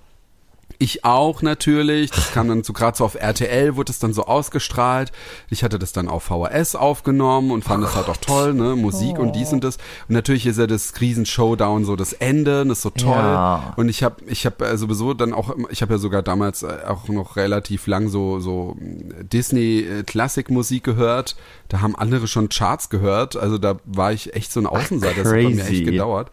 ich 0.80 1.06
auch 1.06 1.42
natürlich. 1.42 2.12
Das 2.12 2.32
kam 2.32 2.48
dann 2.48 2.64
so 2.64 2.74
gerade 2.74 2.98
so 2.98 3.06
auf 3.06 3.16
RTL, 3.16 3.76
wurde 3.76 3.92
es 3.92 4.00
dann 4.00 4.14
so 4.14 4.26
ausgestrahlt. 4.26 5.12
Ich 5.50 5.64
hatte 5.64 5.80
das 5.80 5.94
dann 5.94 6.08
auf 6.08 6.24
VHS 6.24 6.76
aufgenommen 6.76 7.52
und 7.52 7.64
fand 7.64 7.84
es 7.84 7.96
halt 7.96 8.10
auch 8.10 8.18
toll, 8.18 8.54
ne? 8.54 8.76
Musik 8.76 9.20
und 9.20 9.36
dies 9.36 9.54
und 9.54 9.64
das. 9.64 9.78
Und 10.08 10.16
natürlich 10.16 10.46
ist 10.46 10.60
ja 10.60 10.68
das 10.68 11.00
Riesen-Showdown 11.00 11.86
so 11.86 11.96
das 11.96 12.14
Ende, 12.14 12.66
das 12.66 12.80
ist 12.80 12.84
so 12.84 12.90
toll. 12.90 13.12
Ja. 13.12 13.74
Und 13.78 13.90
ich 13.90 14.04
habe 14.04 14.16
ich 14.28 14.46
hab 14.46 14.62
äh, 14.62 14.78
sowieso 14.78 15.14
dann 15.14 15.34
auch, 15.34 15.56
ich 15.70 15.82
habe 15.82 15.94
ja 15.94 15.98
sogar 15.98 16.22
damals 16.22 16.64
äh, 16.64 16.78
auch 16.88 17.08
noch 17.08 17.36
relativ 17.36 17.88
lang 17.88 18.10
so, 18.10 18.40
so 18.40 18.76
Disney-Klassikmusik 18.80 20.84
gehört. 20.84 21.36
Da 21.70 21.82
haben 21.82 21.96
andere 21.96 22.28
schon 22.28 22.50
Charts 22.50 22.90
gehört. 22.90 23.36
Also 23.36 23.58
da 23.58 23.78
war 23.86 24.14
ich 24.14 24.34
echt 24.34 24.52
so 24.52 24.60
ein 24.60 24.68
Außenseiter. 24.68 25.24
Das 25.24 25.32
hat 25.32 25.36
bei 25.36 25.50
mir 25.50 25.66
echt 25.66 25.86
gedauert. 25.86 26.32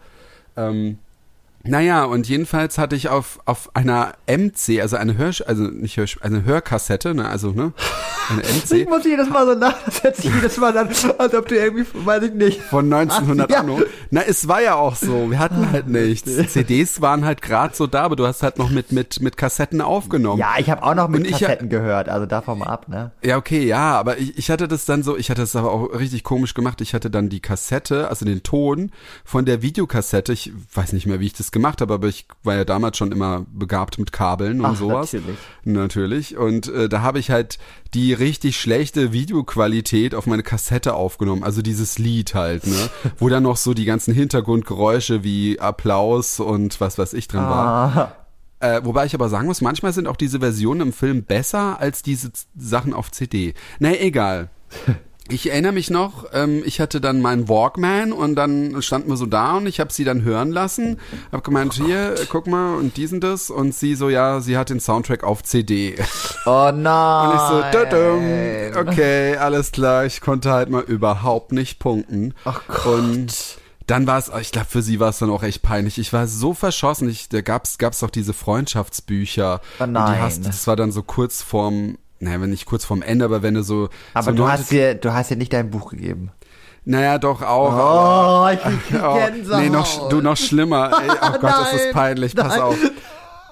Ähm, 0.55 0.99
naja, 1.65 2.03
und 2.03 2.27
jedenfalls 2.27 2.77
hatte 2.77 2.95
ich 2.95 3.07
auf, 3.09 3.39
auf 3.45 3.69
einer 3.73 4.13
MC, 4.27 4.81
also 4.81 4.97
eine 4.97 5.17
Hör, 5.17 5.31
also 5.47 5.63
nicht 5.63 5.95
Hör, 5.97 6.05
eine 6.21 6.43
Hörkassette, 6.43 7.13
ne, 7.15 7.27
also, 7.29 7.51
ne, 7.51 7.71
eine 8.29 8.41
Ich 8.43 8.69
MC 8.69 8.89
muss 8.89 9.05
jedes 9.05 9.29
Mal 9.29 9.45
so 9.45 9.53
nach, 9.55 9.75
das 9.85 10.03
hört 10.03 10.15
sich 10.17 10.25
jedes 10.33 10.57
Mal 10.57 10.77
an, 10.77 10.89
als 11.17 11.33
ob 11.33 11.47
du 11.47 11.55
irgendwie, 11.55 11.85
weiß 11.93 12.23
ich 12.23 12.33
nicht. 12.33 12.61
von 12.61 12.91
1900 12.91 13.47
Ach, 13.49 13.53
ja. 13.53 13.59
Anno. 13.61 13.81
Na, 14.11 14.21
es 14.21 14.47
war 14.47 14.61
ja 14.61 14.75
auch 14.75 14.95
so, 14.95 15.31
wir 15.31 15.39
hatten 15.39 15.71
halt 15.71 15.87
nichts. 15.87 16.29
CDs 16.51 16.99
waren 17.01 17.23
halt 17.23 17.41
gerade 17.41 17.73
so 17.75 17.87
da, 17.87 18.03
aber 18.03 18.15
du 18.17 18.27
hast 18.27 18.43
halt 18.43 18.57
noch 18.59 18.69
mit, 18.69 18.91
mit, 18.91 19.21
mit 19.21 19.37
Kassetten 19.37 19.79
aufgenommen. 19.81 20.39
Ja, 20.39 20.55
ich 20.57 20.69
habe 20.69 20.83
auch 20.83 20.95
noch 20.95 21.07
mit 21.07 21.25
ich- 21.25 21.31
Kassetten 21.39 21.69
gehört, 21.69 22.09
also 22.09 22.25
davon 22.25 22.59
mal 22.59 22.67
ab, 22.67 22.89
ne? 22.89 23.11
Ja, 23.23 23.37
okay, 23.37 23.63
ja, 23.65 23.97
aber 23.97 24.17
ich, 24.17 24.37
ich 24.37 24.49
hatte 24.51 24.67
das 24.67 24.83
dann 24.85 25.01
so, 25.01 25.17
ich 25.17 25.29
hatte 25.29 25.41
das 25.41 25.55
aber 25.55 25.71
auch 25.71 25.85
richtig 25.97 26.23
komisch 26.23 26.53
gemacht. 26.53 26.81
Ich 26.81 26.93
hatte 26.93 27.09
dann 27.09 27.29
die 27.29 27.39
Kassette, 27.39 28.09
also 28.09 28.25
den 28.25 28.43
Ton 28.43 28.91
von 29.23 29.45
der 29.45 29.61
Videokassette. 29.61 30.33
Ich 30.33 30.51
weiß 30.73 30.91
nicht 30.91 31.05
mehr, 31.05 31.21
wie 31.21 31.27
ich 31.27 31.33
das 31.33 31.52
gemacht 31.53 31.79
habe, 31.79 31.93
aber 31.93 32.07
ich 32.09 32.25
war 32.43 32.55
ja 32.55 32.65
damals 32.65 32.97
schon 32.97 33.11
immer 33.13 33.45
begabt 33.53 33.97
mit 33.99 34.11
Kabeln 34.11 34.59
und 34.59 34.65
Ach, 34.65 34.75
sowas. 34.75 35.13
natürlich. 35.13 35.37
Natürlich. 35.63 36.37
Und 36.37 36.67
äh, 36.67 36.89
da 36.89 37.01
habe 37.01 37.19
ich 37.19 37.31
halt 37.31 37.57
die 37.93 38.11
richtig 38.11 38.59
schlechte 38.59 39.13
Videoqualität 39.13 40.13
auf 40.15 40.25
meine 40.27 40.43
Kassette 40.43 40.93
aufgenommen. 40.95 41.43
Also 41.43 41.61
dieses 41.61 41.97
Lied 41.99 42.33
halt, 42.35 42.67
ne? 42.67 42.89
Wo 43.17 43.29
dann 43.29 43.43
noch 43.43 43.55
so 43.57 43.73
die 43.73 43.85
ganzen 43.85 44.13
Hintergrundgeräusche 44.13 45.23
wie 45.23 45.59
Applaus 45.59 46.39
und 46.41 46.81
was 46.81 46.97
weiß 46.97 47.13
ich 47.13 47.27
drin 47.29 47.41
war. 47.41 47.95
Ah, 47.95 48.15
Äh, 48.59 48.81
wobei 48.85 49.05
ich 49.05 49.13
aber 49.13 49.29
sagen 49.29 49.45
muss, 49.47 49.61
manchmal 49.61 49.93
sind 49.93 50.07
auch 50.07 50.15
diese 50.17 50.39
Versionen 50.39 50.81
im 50.81 50.93
Film 50.93 51.23
besser 51.23 51.79
als 51.79 52.01
diese 52.01 52.31
Sachen 52.57 52.93
auf 52.93 53.11
CD. 53.11 53.53
Na 53.79 53.93
egal. 53.99 54.49
Ich 55.29 55.49
erinnere 55.49 55.71
mich 55.71 55.89
noch, 55.89 56.25
ähm, 56.33 56.63
ich 56.65 56.81
hatte 56.81 56.99
dann 56.99 57.21
meinen 57.21 57.47
Walkman 57.47 58.11
und 58.11 58.35
dann 58.35 58.81
standen 58.81 59.09
wir 59.09 59.15
so 59.15 59.25
da 59.25 59.55
und 59.55 59.67
ich 59.67 59.79
habe 59.79 59.91
sie 59.93 60.03
dann 60.03 60.23
hören 60.23 60.51
lassen. 60.51 60.99
Hab 61.31 61.45
gemeint, 61.45 61.73
hier, 61.73 62.15
äh, 62.15 62.25
guck 62.29 62.45
mal 62.45 62.75
und 62.75 62.97
diesen 62.97 63.21
das 63.21 63.49
und 63.49 63.73
sie 63.73 63.95
so, 63.95 64.09
ja, 64.09 64.41
sie 64.41 64.57
hat 64.57 64.69
den 64.69 64.81
Soundtrack 64.81 65.23
auf 65.23 65.41
CD. 65.41 65.95
oh 66.45 66.71
nein. 66.73 67.29
Und 67.29 67.35
ich 67.35 67.41
so, 67.41 67.79
dudum, 67.79 68.87
okay, 68.87 69.37
alles 69.37 69.71
klar, 69.71 70.05
ich 70.05 70.19
konnte 70.19 70.51
halt 70.51 70.69
mal 70.69 70.83
überhaupt 70.83 71.53
nicht 71.53 71.79
punkten. 71.79 72.33
Ach 72.43 72.61
Gott. 72.67 72.85
Und 72.85 73.57
dann 73.87 74.07
war 74.07 74.17
es, 74.17 74.31
ich 74.41 74.51
glaube, 74.51 74.67
für 74.69 74.81
sie 74.81 74.99
war 74.99 75.09
es 75.09 75.19
dann 75.19 75.29
auch 75.29 75.43
echt 75.43 75.61
peinlich. 75.61 75.97
Ich 75.97 76.13
war 76.13 76.27
so 76.27 76.53
verschossen. 76.53 77.09
Ich, 77.09 77.29
da 77.29 77.41
gab's 77.41 77.77
gab's 77.77 77.99
doch 77.99 78.09
diese 78.09 78.33
Freundschaftsbücher. 78.33 79.61
Oh 79.79 79.83
Und 79.83 79.89
die 79.89 79.93
nein. 79.93 80.21
hast, 80.21 80.45
das 80.45 80.67
war 80.67 80.75
dann 80.75 80.91
so 80.91 81.03
kurz 81.03 81.41
vorm, 81.41 81.97
naja, 82.19 82.39
wenn 82.41 82.49
nicht 82.51 82.65
kurz 82.65 82.85
vorm 82.85 83.01
Ende, 83.01 83.25
aber 83.25 83.41
wenn 83.43 83.53
du 83.53 83.63
so. 83.63 83.89
Aber 84.13 84.31
so 84.31 84.37
du 84.37 84.47
hast 84.47 84.71
dir, 84.71 84.95
du 84.95 85.13
hast 85.13 85.29
dir 85.31 85.37
nicht 85.37 85.53
dein 85.53 85.69
Buch 85.69 85.89
gegeben. 85.91 86.31
Naja, 86.85 87.17
doch 87.17 87.41
auch. 87.41 88.45
Oh, 88.45 88.49
ich 88.53 88.59
krieg 88.61 89.01
Oh, 89.03 89.13
Gänsehaut. 89.15 89.61
nee, 89.61 89.69
noch, 89.69 90.09
du 90.09 90.21
noch 90.21 90.35
schlimmer. 90.37 90.91
Ey, 91.01 91.09
oh 91.09 91.31
Gott, 91.39 91.43
das 91.43 91.73
ist 91.73 91.83
Nein, 91.85 91.93
peinlich. 91.93 92.35
Pass 92.35 92.47
nein. 92.49 92.61
auf. 92.61 92.77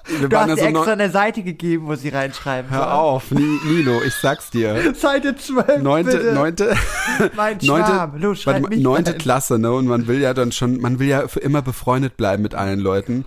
Wir 0.04 0.28
Du 0.28 0.34
waren 0.36 0.50
hast 0.50 0.58
da 0.60 0.66
dir 0.66 0.72
so 0.72 0.78
extra 0.78 0.92
eine 0.94 1.10
Seite 1.10 1.42
gegeben, 1.44 1.86
wo 1.86 1.94
sie 1.94 2.08
reinschreiben 2.08 2.70
Hör 2.72 2.80
soll. 2.80 2.88
auf, 2.92 3.30
Ni- 3.30 3.58
Nino, 3.64 4.02
ich 4.04 4.12
sag's 4.14 4.50
dir. 4.50 4.92
Seite 5.00 5.36
12, 5.36 5.80
Neunte, 5.80 6.16
bitte. 6.18 6.32
neunte, 6.34 6.76
Mein 7.36 7.58
neunte. 7.62 8.10
Los, 8.18 8.44
warte 8.44 8.78
neunte 8.80 9.12
rein. 9.12 9.18
Klasse, 9.18 9.58
ne? 9.60 9.72
Und 9.72 9.86
man 9.86 10.08
will 10.08 10.20
ja 10.20 10.34
dann 10.34 10.50
schon, 10.50 10.80
man 10.80 10.98
will 10.98 11.06
ja 11.06 11.28
für 11.28 11.38
immer 11.38 11.62
befreundet 11.62 12.16
bleiben 12.16 12.42
mit 12.42 12.54
allen 12.56 12.80
Leuten. 12.80 13.24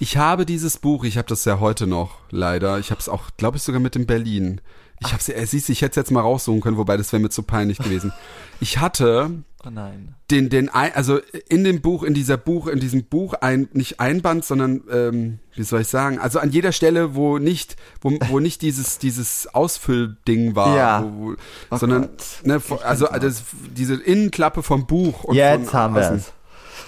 Ich 0.00 0.16
habe 0.16 0.46
dieses 0.46 0.78
Buch, 0.78 1.04
ich 1.04 1.18
habe 1.18 1.28
das 1.28 1.44
ja 1.44 1.58
heute 1.60 1.86
noch, 1.86 2.10
leider. 2.30 2.78
Ich 2.78 2.90
habe 2.90 3.00
es 3.00 3.08
auch, 3.08 3.24
glaube 3.36 3.56
ich, 3.56 3.62
sogar 3.62 3.80
mit 3.80 3.96
in 3.96 4.06
Berlin. 4.06 4.60
Ich 5.00 5.12
habe 5.12 5.22
äh, 5.34 5.46
siehst, 5.46 5.68
du, 5.68 5.72
ich 5.72 5.82
hätte 5.82 5.90
es 5.92 5.96
jetzt 5.96 6.10
mal 6.10 6.20
raussuchen 6.20 6.60
können, 6.60 6.76
wobei 6.76 6.96
das 6.96 7.12
wäre 7.12 7.20
mir 7.22 7.30
zu 7.30 7.42
peinlich 7.42 7.78
gewesen. 7.78 8.12
Ich 8.60 8.78
hatte 8.78 9.30
Oh 9.64 9.70
nein. 9.70 10.14
den, 10.30 10.48
den, 10.50 10.68
also 10.70 11.20
in 11.48 11.62
dem 11.64 11.80
Buch, 11.80 12.02
in 12.02 12.14
dieser 12.14 12.36
Buch, 12.36 12.66
in 12.68 12.80
diesem 12.80 13.04
Buch 13.04 13.34
ein, 13.34 13.68
nicht 13.72 14.00
Einband, 14.00 14.44
sondern, 14.44 14.82
ähm, 14.90 15.38
wie 15.54 15.62
soll 15.62 15.82
ich 15.82 15.88
sagen, 15.88 16.18
also 16.18 16.38
an 16.40 16.50
jeder 16.50 16.72
Stelle, 16.72 17.14
wo 17.14 17.38
nicht, 17.38 17.76
wo, 18.00 18.10
wo 18.28 18.40
nicht 18.40 18.62
dieses, 18.62 18.98
dieses 18.98 19.52
Ausfüllding 19.52 20.56
war, 20.56 20.76
Ja. 20.76 21.02
wo, 21.04 21.26
wo, 21.30 21.34
Oh 21.70 21.76
sondern, 21.76 22.08
ne, 22.44 22.60
also 22.84 23.06
das, 23.20 23.42
diese 23.76 23.94
Innenklappe 23.94 24.62
vom 24.62 24.86
Buch. 24.86 25.24
Und 25.24 25.36
Jetzt 25.36 25.70
von 25.70 25.78
haben 25.78 25.94
wir 25.94 26.12
es. 26.12 26.32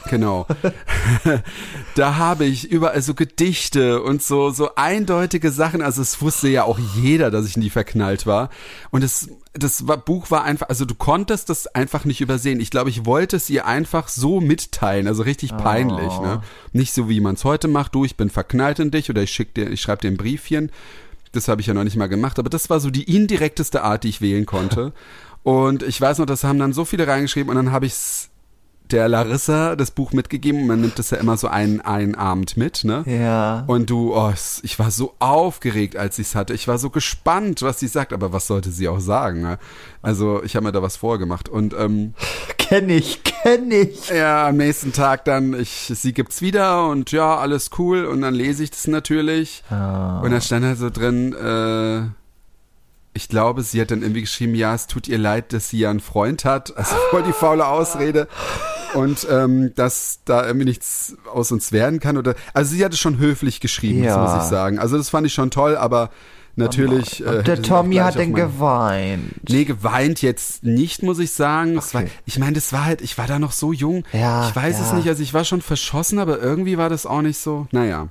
Genau. 0.08 0.46
da 1.94 2.16
habe 2.16 2.44
ich 2.44 2.70
überall 2.70 3.02
so 3.02 3.14
Gedichte 3.14 4.02
und 4.02 4.22
so, 4.22 4.50
so 4.50 4.74
eindeutige 4.74 5.50
Sachen. 5.50 5.82
Also 5.82 6.02
es 6.02 6.20
wusste 6.22 6.48
ja 6.48 6.64
auch 6.64 6.78
jeder, 6.96 7.30
dass 7.30 7.46
ich 7.46 7.56
in 7.56 7.62
die 7.62 7.70
verknallt 7.70 8.26
war. 8.26 8.50
Und 8.90 9.04
es, 9.04 9.28
das 9.52 9.86
war, 9.86 9.98
Buch 9.98 10.30
war 10.30 10.44
einfach, 10.44 10.68
also 10.68 10.84
du 10.84 10.94
konntest 10.94 11.50
das 11.50 11.66
einfach 11.66 12.04
nicht 12.04 12.20
übersehen. 12.20 12.60
Ich 12.60 12.70
glaube, 12.70 12.90
ich 12.90 13.06
wollte 13.06 13.36
es 13.36 13.50
ihr 13.50 13.66
einfach 13.66 14.08
so 14.08 14.40
mitteilen, 14.40 15.06
also 15.06 15.22
richtig 15.22 15.56
peinlich, 15.56 16.18
ne? 16.20 16.42
Nicht 16.72 16.92
so 16.94 17.08
wie 17.08 17.20
man 17.20 17.34
es 17.34 17.44
heute 17.44 17.68
macht, 17.68 17.94
du, 17.94 18.04
ich 18.04 18.16
bin 18.16 18.30
verknallt 18.30 18.78
in 18.78 18.90
dich 18.90 19.10
oder 19.10 19.22
ich 19.22 19.30
schick 19.30 19.54
dir, 19.54 19.70
ich 19.70 19.80
schreibe 19.80 20.02
dir 20.02 20.08
ein 20.08 20.16
Briefchen. 20.16 20.70
Das 21.32 21.46
habe 21.46 21.60
ich 21.60 21.68
ja 21.68 21.74
noch 21.74 21.84
nicht 21.84 21.96
mal 21.96 22.08
gemacht, 22.08 22.38
aber 22.38 22.50
das 22.50 22.70
war 22.70 22.80
so 22.80 22.90
die 22.90 23.14
indirekteste 23.14 23.82
Art, 23.82 24.02
die 24.02 24.08
ich 24.08 24.20
wählen 24.20 24.46
konnte. 24.46 24.92
Und 25.42 25.82
ich 25.82 26.00
weiß 26.00 26.18
noch, 26.18 26.26
das 26.26 26.44
haben 26.44 26.58
dann 26.58 26.72
so 26.72 26.84
viele 26.84 27.06
reingeschrieben 27.06 27.48
und 27.48 27.56
dann 27.56 27.72
habe 27.72 27.86
ich's 27.86 28.29
der 28.92 29.08
Larissa 29.08 29.76
das 29.76 29.90
Buch 29.90 30.12
mitgegeben. 30.12 30.66
Man 30.66 30.80
nimmt 30.80 30.98
das 30.98 31.10
ja 31.10 31.18
immer 31.18 31.36
so 31.36 31.48
einen, 31.48 31.80
einen 31.80 32.14
Abend 32.14 32.56
mit, 32.56 32.84
ne? 32.84 33.04
Ja. 33.06 33.64
Und 33.66 33.90
du, 33.90 34.14
oh, 34.14 34.32
ich 34.62 34.78
war 34.78 34.90
so 34.90 35.14
aufgeregt, 35.18 35.96
als 35.96 36.18
ich 36.18 36.28
es 36.28 36.34
hatte. 36.34 36.54
Ich 36.54 36.68
war 36.68 36.78
so 36.78 36.90
gespannt, 36.90 37.62
was 37.62 37.80
sie 37.80 37.88
sagt. 37.88 38.12
Aber 38.12 38.32
was 38.32 38.46
sollte 38.46 38.70
sie 38.70 38.88
auch 38.88 39.00
sagen? 39.00 39.42
Ne? 39.42 39.58
Also 40.02 40.42
ich 40.42 40.56
habe 40.56 40.66
mir 40.66 40.72
da 40.72 40.82
was 40.82 40.96
vorgemacht. 40.96 41.48
Und 41.48 41.74
ähm, 41.74 42.14
Kenn 42.58 42.88
ich, 42.88 43.24
kenn 43.24 43.70
ich. 43.72 44.10
ja, 44.10 44.46
am 44.46 44.56
nächsten 44.56 44.92
Tag 44.92 45.24
dann, 45.24 45.58
ich, 45.58 45.90
sie 45.92 46.12
gibt's 46.12 46.40
wieder 46.40 46.86
und 46.88 47.10
ja, 47.10 47.36
alles 47.36 47.70
cool. 47.78 48.04
Und 48.04 48.20
dann 48.20 48.34
lese 48.34 48.62
ich 48.62 48.70
das 48.70 48.86
natürlich. 48.86 49.64
Und 49.70 50.30
da 50.30 50.40
stand 50.40 50.64
halt 50.64 50.78
so 50.78 50.88
drin, 50.88 51.32
äh, 51.32 52.08
ich 53.12 53.28
glaube, 53.28 53.62
sie 53.62 53.80
hat 53.80 53.90
dann 53.90 54.02
irgendwie 54.02 54.20
geschrieben, 54.20 54.54
ja, 54.54 54.74
es 54.74 54.86
tut 54.86 55.08
ihr 55.08 55.18
leid, 55.18 55.52
dass 55.52 55.68
sie 55.68 55.80
ja 55.80 55.90
einen 55.90 56.00
Freund 56.00 56.44
hat. 56.44 56.76
Also 56.76 56.94
voll 57.10 57.22
die 57.22 57.32
faule 57.32 57.66
Ausrede. 57.66 58.28
Und 58.94 59.26
ähm, 59.30 59.72
dass 59.76 60.20
da 60.24 60.46
irgendwie 60.46 60.66
nichts 60.66 61.16
aus 61.32 61.52
uns 61.52 61.72
werden 61.72 62.00
kann. 62.00 62.16
Oder 62.16 62.34
also 62.54 62.74
sie 62.74 62.84
hatte 62.84 62.96
schon 62.96 63.18
höflich 63.18 63.60
geschrieben, 63.60 64.02
Ja. 64.02 64.16
das 64.16 64.34
muss 64.34 64.44
ich 64.44 64.50
sagen. 64.50 64.78
Also 64.78 64.96
das 64.96 65.10
fand 65.10 65.26
ich 65.26 65.32
schon 65.34 65.50
toll, 65.50 65.76
aber 65.76 66.10
natürlich. 66.56 67.24
äh, 67.24 67.42
der 67.42 67.62
Tommy 67.62 67.96
hat 67.96 68.16
mein- 68.16 68.34
geweint. 68.34 69.48
Nee, 69.48 69.64
geweint 69.64 70.22
jetzt 70.22 70.64
nicht, 70.64 71.02
muss 71.02 71.18
ich 71.18 71.32
sagen. 71.32 71.78
Es 71.78 71.94
war, 71.94 72.02
Okay. 72.02 72.10
ich 72.26 72.38
meine, 72.38 72.52
das 72.54 72.72
war 72.72 72.84
halt, 72.84 73.00
ich 73.00 73.16
war 73.18 73.26
da 73.26 73.38
noch 73.38 73.52
so 73.52 73.72
jung. 73.72 74.04
Ja, 74.12 74.48
ich 74.48 74.56
weiß 74.56 74.80
es 74.80 74.90
ja. 74.90 74.96
nicht, 74.96 75.08
also 75.08 75.22
ich 75.22 75.32
war 75.34 75.44
schon 75.44 75.62
verschossen, 75.62 76.18
aber 76.18 76.38
irgendwie 76.40 76.76
war 76.76 76.88
das 76.88 77.06
auch 77.06 77.22
nicht 77.22 77.38
so. 77.38 77.66
Naja. 77.72 78.08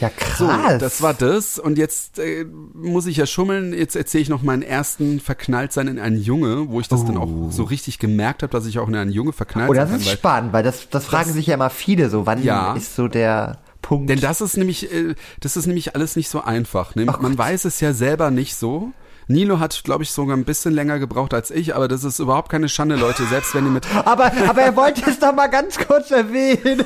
Ja, 0.00 0.10
So, 0.38 0.46
krass. 0.46 0.78
das 0.78 1.02
war 1.02 1.14
das. 1.14 1.58
Und 1.58 1.76
jetzt 1.78 2.18
äh, 2.18 2.44
muss 2.74 3.06
ich 3.06 3.16
ja 3.18 3.26
schummeln. 3.26 3.72
Jetzt 3.74 3.96
erzähle 3.96 4.22
ich 4.22 4.28
noch 4.28 4.42
meinen 4.42 4.62
ersten 4.62 5.20
Verknalltsein 5.20 5.88
in 5.88 5.98
einen 5.98 6.20
Junge, 6.20 6.68
wo 6.68 6.80
ich 6.80 6.88
das 6.88 7.04
dann 7.04 7.16
auch 7.18 7.28
so 7.50 7.64
richtig 7.64 7.98
gemerkt 7.98 8.42
habe, 8.42 8.50
dass 8.52 8.66
ich 8.66 8.78
auch 8.78 8.88
in 8.88 8.96
einen 8.96 9.12
Junge 9.12 9.32
verknallt 9.32 9.70
Oh, 9.70 9.74
sein 9.74 9.82
das 9.82 9.90
kann. 9.90 10.00
ist 10.00 10.06
weil- 10.06 10.16
spannend, 10.16 10.52
weil 10.52 10.62
das, 10.62 10.88
das 10.90 11.04
fragen 11.04 11.32
sich 11.32 11.46
ja 11.46 11.54
immer 11.54 11.70
viele 11.70 12.08
so. 12.10 12.26
Wann 12.26 12.42
Ja. 12.42 12.74
ist 12.74 12.96
so 12.96 13.08
der 13.08 13.58
Punkt? 13.82 14.08
Denn 14.10 14.20
das 14.20 14.40
ist 14.40 14.56
nämlich, 14.56 14.92
äh, 14.92 15.14
das 15.40 15.56
ist 15.56 15.66
nämlich 15.66 15.94
alles 15.94 16.16
nicht 16.16 16.28
so 16.28 16.42
einfach. 16.42 16.94
Ne? 16.94 17.04
Man 17.06 17.36
weiß 17.36 17.64
es 17.64 17.80
ja 17.80 17.92
selber 17.92 18.30
nicht 18.30 18.54
so. 18.56 18.92
Nilo 19.30 19.60
hat, 19.60 19.82
glaube 19.84 20.02
ich, 20.02 20.10
sogar 20.10 20.36
ein 20.36 20.44
bisschen 20.44 20.74
länger 20.74 20.98
gebraucht 20.98 21.32
als 21.32 21.50
ich, 21.50 21.76
aber 21.76 21.86
das 21.86 22.02
ist 22.02 22.18
überhaupt 22.18 22.50
keine 22.50 22.68
Schande, 22.68 22.96
Leute. 22.96 23.24
Selbst 23.26 23.54
wenn 23.54 23.64
ihr 23.64 23.70
mit 23.70 23.86
aber, 24.04 24.32
aber 24.48 24.62
er 24.62 24.76
wollte 24.76 25.08
es 25.08 25.20
doch 25.20 25.32
mal 25.32 25.46
ganz 25.46 25.78
kurz 25.78 26.10
erwähnen. 26.10 26.84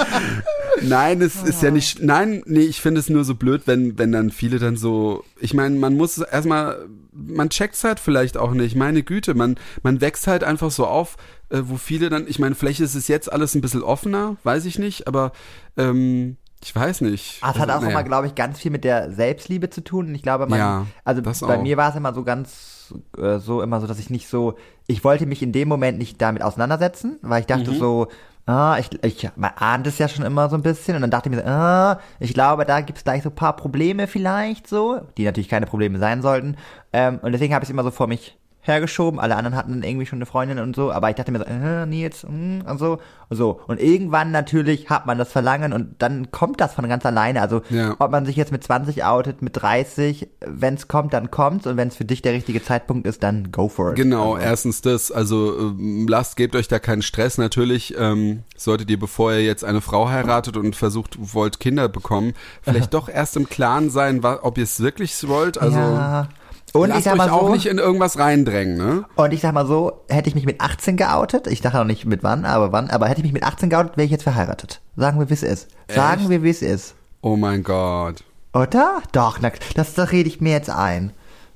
Nein, 0.82 1.22
es 1.22 1.42
ist 1.42 1.62
ja 1.62 1.70
nicht. 1.70 2.02
Nein, 2.02 2.42
nee, 2.44 2.60
ich 2.60 2.80
finde 2.80 3.00
es 3.00 3.08
nur 3.08 3.24
so 3.24 3.34
blöd, 3.34 3.62
wenn, 3.64 3.98
wenn 3.98 4.12
dann 4.12 4.30
viele 4.30 4.58
dann 4.58 4.76
so. 4.76 5.24
Ich 5.40 5.54
meine, 5.54 5.78
man 5.78 5.96
muss 5.96 6.18
erstmal, 6.18 6.86
man 7.12 7.48
checkt's 7.48 7.84
halt 7.84 8.00
vielleicht 8.00 8.36
auch 8.36 8.52
nicht. 8.52 8.76
Meine 8.76 9.02
Güte, 9.02 9.32
man, 9.32 9.56
man 9.82 10.02
wächst 10.02 10.26
halt 10.26 10.44
einfach 10.44 10.70
so 10.70 10.86
auf, 10.86 11.16
äh, 11.48 11.62
wo 11.64 11.76
viele 11.78 12.10
dann, 12.10 12.26
ich 12.28 12.38
meine, 12.38 12.54
vielleicht 12.54 12.80
ist 12.80 12.94
es 12.94 13.08
jetzt 13.08 13.32
alles 13.32 13.54
ein 13.54 13.62
bisschen 13.62 13.82
offener, 13.82 14.36
weiß 14.44 14.66
ich 14.66 14.78
nicht, 14.78 15.06
aber 15.08 15.32
ähm, 15.78 16.36
ich 16.62 16.74
weiß 16.74 17.00
nicht. 17.02 17.38
Ah, 17.42 17.50
es 17.50 17.58
hat 17.58 17.68
Also, 17.68 17.72
auch 17.78 17.80
naja. 17.80 17.90
immer, 17.90 18.04
glaube 18.04 18.26
ich, 18.28 18.34
ganz 18.34 18.58
viel 18.60 18.70
mit 18.70 18.84
der 18.84 19.10
Selbstliebe 19.12 19.68
zu 19.70 19.82
tun. 19.82 20.06
Und 20.08 20.14
ich 20.14 20.22
glaube, 20.22 20.46
man, 20.46 20.58
Ja, 20.58 20.86
also 21.04 21.20
das 21.20 21.40
bei 21.40 21.58
auch. 21.58 21.62
mir 21.62 21.76
war 21.76 21.90
es 21.90 21.96
immer 21.96 22.14
so 22.14 22.22
ganz 22.24 22.94
äh, 23.18 23.38
so 23.38 23.62
immer 23.62 23.80
so, 23.80 23.86
dass 23.86 23.98
ich 23.98 24.10
nicht 24.10 24.28
so, 24.28 24.54
ich 24.86 25.02
wollte 25.02 25.26
mich 25.26 25.42
in 25.42 25.52
dem 25.52 25.68
Moment 25.68 25.98
nicht 25.98 26.20
damit 26.20 26.42
auseinandersetzen, 26.42 27.18
weil 27.22 27.40
ich 27.40 27.46
Mhm. 27.48 27.64
dachte 27.64 27.72
so, 27.74 28.08
ah, 28.46 28.76
ich, 28.78 28.90
ich 29.02 29.28
man 29.36 29.52
ahnt 29.56 29.86
es 29.86 29.98
ja 29.98 30.08
schon 30.08 30.24
immer 30.24 30.48
so 30.50 30.56
ein 30.56 30.62
bisschen 30.62 30.94
und 30.96 31.00
dann 31.02 31.10
dachte 31.10 31.28
ich 31.28 31.34
mir 31.34 31.42
so, 31.42 31.48
ah, 31.48 32.00
ich 32.20 32.34
glaube, 32.34 32.64
da 32.64 32.80
gibt 32.80 32.98
es 32.98 33.04
gleich 33.04 33.22
so 33.22 33.30
ein 33.30 33.34
paar 33.34 33.56
Probleme 33.56 34.06
vielleicht 34.06 34.68
so, 34.68 35.00
die 35.16 35.24
natürlich 35.24 35.48
keine 35.48 35.66
Probleme 35.66 35.98
sein 35.98 36.22
sollten. 36.22 36.56
Ähm, 36.92 37.18
und 37.22 37.32
deswegen 37.32 37.54
habe 37.54 37.62
ich 37.64 37.68
es 37.68 37.72
immer 37.72 37.82
so 37.84 37.90
vor 37.90 38.06
mich 38.08 38.36
hergeschoben. 38.62 39.18
Alle 39.20 39.36
anderen 39.36 39.56
hatten 39.56 39.72
dann 39.72 39.82
irgendwie 39.82 40.06
schon 40.06 40.18
eine 40.18 40.26
Freundin 40.26 40.58
und 40.60 40.74
so, 40.76 40.92
aber 40.92 41.10
ich 41.10 41.16
dachte 41.16 41.32
mir 41.32 41.38
so, 41.38 41.44
äh, 41.44 41.84
Nils, 41.84 42.22
mm, 42.22 42.60
und 42.66 42.78
so 42.78 42.98
und 43.28 43.36
so. 43.36 43.60
Und 43.66 43.80
irgendwann 43.80 44.30
natürlich 44.30 44.88
hat 44.88 45.04
man 45.06 45.18
das 45.18 45.32
Verlangen 45.32 45.72
und 45.72 45.96
dann 46.00 46.30
kommt 46.30 46.60
das 46.60 46.74
von 46.74 46.88
ganz 46.88 47.04
alleine. 47.04 47.42
Also 47.42 47.62
Ja. 47.70 47.96
ob 47.98 48.10
man 48.12 48.24
sich 48.24 48.36
jetzt 48.36 48.52
mit 48.52 48.62
20 48.62 49.04
outet, 49.04 49.42
mit 49.42 49.60
30, 49.60 50.28
wenn 50.46 50.74
es 50.74 50.86
kommt, 50.86 51.12
dann 51.12 51.30
kommt's 51.30 51.66
und 51.66 51.76
wenn 51.76 51.88
es 51.88 51.96
für 51.96 52.04
dich 52.04 52.22
der 52.22 52.32
richtige 52.34 52.62
Zeitpunkt 52.62 53.06
ist, 53.06 53.22
dann 53.22 53.50
go 53.50 53.68
for 53.68 53.90
it. 53.90 53.96
Genau, 53.96 54.34
Also, 54.34 54.46
erstens 54.46 54.80
das, 54.80 55.10
also 55.10 55.58
ähm, 55.58 56.06
lasst, 56.08 56.36
gebt 56.36 56.54
euch 56.54 56.68
da 56.68 56.78
keinen 56.78 57.02
Stress. 57.02 57.38
Natürlich 57.38 57.94
ähm, 57.98 58.44
solltet 58.56 58.90
ihr, 58.90 58.98
bevor 58.98 59.32
ihr 59.32 59.42
jetzt 59.44 59.64
eine 59.64 59.80
Frau 59.80 60.08
heiratet 60.08 60.56
und 60.56 60.76
versucht, 60.76 61.16
wollt 61.18 61.58
Kinder 61.58 61.88
bekommen, 61.88 62.34
vielleicht 62.62 62.94
doch 62.94 63.08
erst 63.08 63.36
im 63.36 63.48
Klaren 63.48 63.90
sein, 63.90 64.24
ob 64.24 64.56
ihr 64.56 64.64
es 64.64 64.80
wirklich 64.80 65.26
wollt. 65.26 65.58
Also 65.58 65.78
ja. 65.78 66.28
Und 66.72 66.88
ich 66.88 66.94
lasst 66.94 67.04
sag 67.04 67.12
euch 67.12 67.18
mal 67.18 67.30
auch 67.30 67.46
so, 67.46 67.52
nicht 67.52 67.66
in 67.66 67.78
irgendwas 67.78 68.18
reindrängen, 68.18 68.76
ne? 68.76 69.04
und 69.14 69.32
ich 69.32 69.40
sag 69.40 69.52
mal 69.52 69.66
so, 69.66 70.04
hätte 70.08 70.28
ich 70.28 70.34
mich 70.34 70.46
mit 70.46 70.60
18 70.60 70.96
geoutet, 70.96 71.46
ich 71.46 71.60
dachte 71.60 71.78
noch 71.78 71.84
nicht 71.84 72.06
mit 72.06 72.22
wann, 72.22 72.44
aber 72.44 72.72
wann, 72.72 72.90
aber 72.90 73.08
hätte 73.08 73.20
ich 73.20 73.24
mich 73.24 73.32
mit 73.32 73.42
18 73.42 73.68
geoutet, 73.68 73.96
wäre 73.96 74.06
ich 74.06 74.10
jetzt 74.10 74.22
verheiratet. 74.22 74.80
Sagen 74.96 75.18
wir, 75.18 75.28
wie 75.28 75.34
es 75.34 75.42
ist. 75.42 75.68
Sagen 75.88 76.22
Echt? 76.22 76.30
wir, 76.30 76.42
wie 76.42 76.50
es 76.50 76.62
ist. 76.62 76.94
Oh 77.20 77.36
mein 77.36 77.62
Gott. 77.62 78.24
Oder? 78.54 79.02
Doch, 79.12 79.38
na, 79.40 79.50
das, 79.74 79.94
das 79.94 80.12
rede 80.12 80.28
ich 80.28 80.40
mir 80.40 80.52
jetzt 80.52 80.70
ein. 80.70 81.12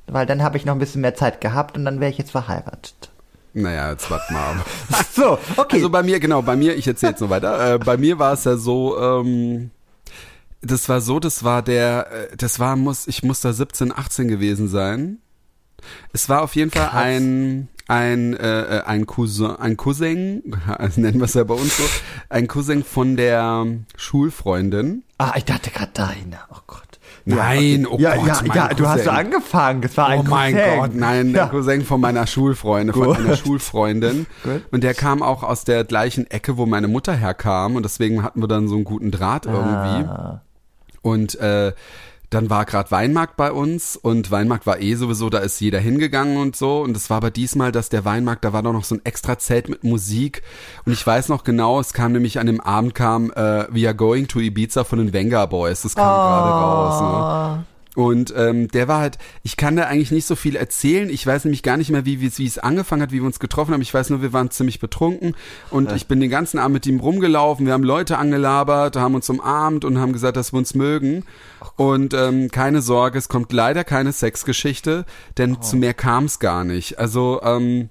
Weil 0.06 0.26
dann 0.26 0.42
habe 0.42 0.56
ich 0.56 0.64
noch 0.64 0.74
ein 0.74 0.78
bisschen 0.78 1.00
mehr 1.00 1.14
Zeit 1.14 1.40
gehabt 1.40 1.76
und 1.76 1.84
dann 1.84 2.00
wäre 2.00 2.10
ich 2.10 2.18
jetzt 2.18 2.30
verheiratet. 2.30 3.10
Naja, 3.52 3.90
jetzt 3.90 4.10
warte 4.10 4.32
mal. 4.32 4.56
So, 5.12 5.38
okay. 5.56 5.76
Also 5.76 5.88
bei 5.88 6.02
mir, 6.02 6.20
genau, 6.20 6.42
bei 6.42 6.56
mir, 6.56 6.76
ich 6.76 6.86
erzähle 6.86 7.12
jetzt 7.12 7.22
noch 7.22 7.30
weiter. 7.30 7.74
Äh, 7.74 7.78
bei 7.78 7.96
mir 7.96 8.18
war 8.18 8.34
es 8.34 8.44
ja 8.44 8.58
so, 8.58 9.00
ähm, 9.00 9.70
das 10.66 10.88
war 10.88 11.00
so, 11.00 11.18
das 11.20 11.44
war 11.44 11.62
der, 11.62 12.10
äh, 12.32 12.36
das 12.36 12.58
war, 12.60 12.76
muss, 12.76 13.06
ich 13.06 13.22
muss 13.22 13.40
da 13.40 13.52
17, 13.52 13.92
18 13.96 14.28
gewesen 14.28 14.68
sein. 14.68 15.18
Es 16.12 16.28
war 16.28 16.42
auf 16.42 16.56
jeden 16.56 16.70
Fall 16.70 16.88
Krass. 16.88 17.02
ein, 17.02 17.68
ein, 17.88 18.34
äh, 18.34 18.78
äh, 18.78 18.82
ein 18.84 19.06
Cousin, 19.06 19.50
ein 19.56 19.76
Cousin, 19.76 20.42
nennen 20.96 21.18
wir 21.20 21.24
es 21.26 21.34
ja 21.34 21.44
bei 21.44 21.54
uns 21.54 21.76
so, 21.76 21.84
ein 22.28 22.48
Cousin 22.48 22.82
von 22.84 23.16
der 23.16 23.64
Schulfreundin. 23.96 25.04
ah, 25.18 25.32
ich 25.36 25.44
dachte 25.44 25.70
gerade 25.70 25.92
deine. 25.94 26.38
Oh 26.50 26.58
Gott. 26.66 26.82
Nein, 27.28 27.86
oh 27.86 27.96
ja, 27.98 28.14
Gott, 28.16 28.26
ja, 28.26 28.40
mein 28.46 28.56
ja, 28.56 28.68
du 28.68 28.86
hast 28.88 29.04
so 29.04 29.10
angefangen. 29.10 29.82
Es 29.82 29.96
war 29.96 30.08
ein 30.08 30.20
Oh 30.20 30.22
mein 30.28 30.54
Cousin. 30.54 30.78
Gott, 30.78 30.94
nein, 30.94 31.32
der 31.32 31.42
Ja. 31.44 31.48
Cousin 31.48 31.84
von 31.84 32.00
meiner 32.00 32.26
Schulfreundin, 32.26 32.94
von 32.94 33.04
Gut. 33.08 33.18
einer 33.18 33.36
Schulfreundin. 33.36 34.26
Gut. 34.44 34.62
Und 34.70 34.84
der 34.84 34.94
kam 34.94 35.22
auch 35.22 35.42
aus 35.42 35.64
der 35.64 35.82
gleichen 35.84 36.28
Ecke, 36.30 36.56
wo 36.56 36.66
meine 36.66 36.86
Mutter 36.88 37.14
herkam. 37.14 37.74
Und 37.76 37.82
deswegen 37.84 38.22
hatten 38.22 38.40
wir 38.40 38.46
dann 38.48 38.68
so 38.68 38.76
einen 38.76 38.84
guten 38.84 39.10
Draht 39.10 39.46
irgendwie. 39.46 40.08
Ah. 40.08 40.42
Und 41.06 41.36
äh, 41.38 41.72
dann 42.30 42.50
war 42.50 42.64
gerade 42.64 42.90
Weinmarkt 42.90 43.36
bei 43.36 43.52
uns 43.52 43.94
und 43.94 44.32
Weinmarkt 44.32 44.66
war 44.66 44.80
eh 44.80 44.96
sowieso, 44.96 45.30
da 45.30 45.38
ist 45.38 45.60
jeder 45.60 45.78
hingegangen 45.78 46.36
und 46.36 46.56
so. 46.56 46.80
Und 46.80 46.96
es 46.96 47.08
war 47.10 47.18
aber 47.18 47.30
diesmal, 47.30 47.70
dass 47.70 47.88
der 47.90 48.04
Weinmarkt, 48.04 48.44
da 48.44 48.52
war 48.52 48.64
doch 48.64 48.72
noch 48.72 48.82
so 48.82 48.96
ein 48.96 49.04
extra 49.04 49.38
Zelt 49.38 49.68
mit 49.68 49.84
Musik. 49.84 50.42
Und 50.84 50.92
ich 50.92 51.06
weiß 51.06 51.28
noch 51.28 51.44
genau, 51.44 51.78
es 51.78 51.92
kam 51.92 52.10
nämlich 52.10 52.40
an 52.40 52.48
dem 52.48 52.60
Abend 52.60 52.96
kam 52.96 53.30
äh, 53.30 53.66
We 53.70 53.86
Are 53.86 53.94
Going 53.94 54.26
to 54.26 54.40
Ibiza 54.40 54.82
von 54.82 54.98
den 54.98 55.12
Venga 55.12 55.46
Boys. 55.46 55.82
Das 55.82 55.94
kam 55.94 56.04
gerade 56.04 56.50
raus. 56.50 57.00
Ne? 57.60 57.64
Und 57.96 58.32
ähm, 58.36 58.68
der 58.68 58.88
war 58.88 59.00
halt, 59.00 59.16
ich 59.42 59.56
kann 59.56 59.74
da 59.74 59.84
eigentlich 59.84 60.10
nicht 60.10 60.26
so 60.26 60.36
viel 60.36 60.54
erzählen. 60.54 61.08
Ich 61.08 61.26
weiß 61.26 61.46
nämlich 61.46 61.62
gar 61.62 61.78
nicht 61.78 61.88
mehr, 61.88 62.04
wie, 62.04 62.20
wie, 62.20 62.30
wie 62.36 62.46
es 62.46 62.58
angefangen 62.58 63.00
hat, 63.00 63.10
wie 63.10 63.20
wir 63.20 63.24
uns 63.24 63.40
getroffen 63.40 63.72
haben. 63.72 63.80
Ich 63.80 63.94
weiß 63.94 64.10
nur, 64.10 64.20
wir 64.20 64.34
waren 64.34 64.50
ziemlich 64.50 64.80
betrunken 64.80 65.34
und 65.70 65.90
ich 65.92 66.06
bin 66.06 66.20
den 66.20 66.28
ganzen 66.28 66.58
Abend 66.58 66.74
mit 66.74 66.86
ihm 66.86 67.00
rumgelaufen. 67.00 67.64
Wir 67.64 67.72
haben 67.72 67.82
Leute 67.82 68.18
angelabert, 68.18 68.96
haben 68.96 69.14
uns 69.14 69.30
umarmt 69.30 69.86
und 69.86 69.98
haben 69.98 70.12
gesagt, 70.12 70.36
dass 70.36 70.52
wir 70.52 70.58
uns 70.58 70.74
mögen. 70.74 71.24
Und 71.76 72.12
ähm, 72.12 72.50
keine 72.50 72.82
Sorge, 72.82 73.16
es 73.16 73.30
kommt 73.30 73.50
leider 73.50 73.82
keine 73.82 74.12
Sexgeschichte, 74.12 75.06
denn 75.38 75.62
zu 75.62 75.76
mehr 75.76 75.94
kam 75.94 76.26
es 76.26 76.38
gar 76.38 76.64
nicht. 76.64 76.98
Also 76.98 77.40
ähm, 77.42 77.88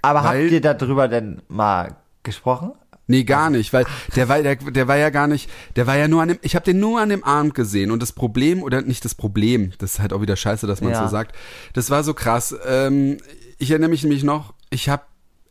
Aber 0.00 0.22
habt 0.22 0.50
ihr 0.50 0.62
darüber 0.62 1.08
denn 1.08 1.42
mal 1.48 1.96
gesprochen? 2.22 2.72
Nee, 3.08 3.24
gar 3.24 3.50
nicht, 3.50 3.72
weil 3.72 3.86
der 4.16 4.28
war, 4.28 4.42
der, 4.42 4.56
der 4.56 4.88
war 4.88 4.96
ja 4.96 5.10
gar 5.10 5.28
nicht, 5.28 5.48
der 5.76 5.86
war 5.86 5.96
ja 5.96 6.08
nur 6.08 6.22
an 6.22 6.28
dem, 6.28 6.38
ich 6.42 6.54
habe 6.56 6.64
den 6.64 6.80
nur 6.80 7.00
an 7.00 7.08
dem 7.08 7.22
Abend 7.22 7.54
gesehen 7.54 7.90
und 7.92 8.02
das 8.02 8.12
Problem, 8.12 8.62
oder 8.62 8.82
nicht 8.82 9.04
das 9.04 9.14
Problem, 9.14 9.72
das 9.78 9.92
ist 9.94 9.98
halt 10.00 10.12
auch 10.12 10.20
wieder 10.20 10.34
scheiße, 10.36 10.66
dass 10.66 10.80
man 10.80 10.90
Ja. 10.92 11.04
so 11.04 11.08
sagt, 11.10 11.34
das 11.72 11.90
war 11.90 12.02
so 12.02 12.14
krass. 12.14 12.54
Ähm, 12.66 13.18
ich 13.58 13.70
erinnere 13.70 13.90
mich 13.90 14.02
nämlich 14.02 14.24
noch, 14.24 14.54
ich 14.70 14.88
habe 14.88 15.02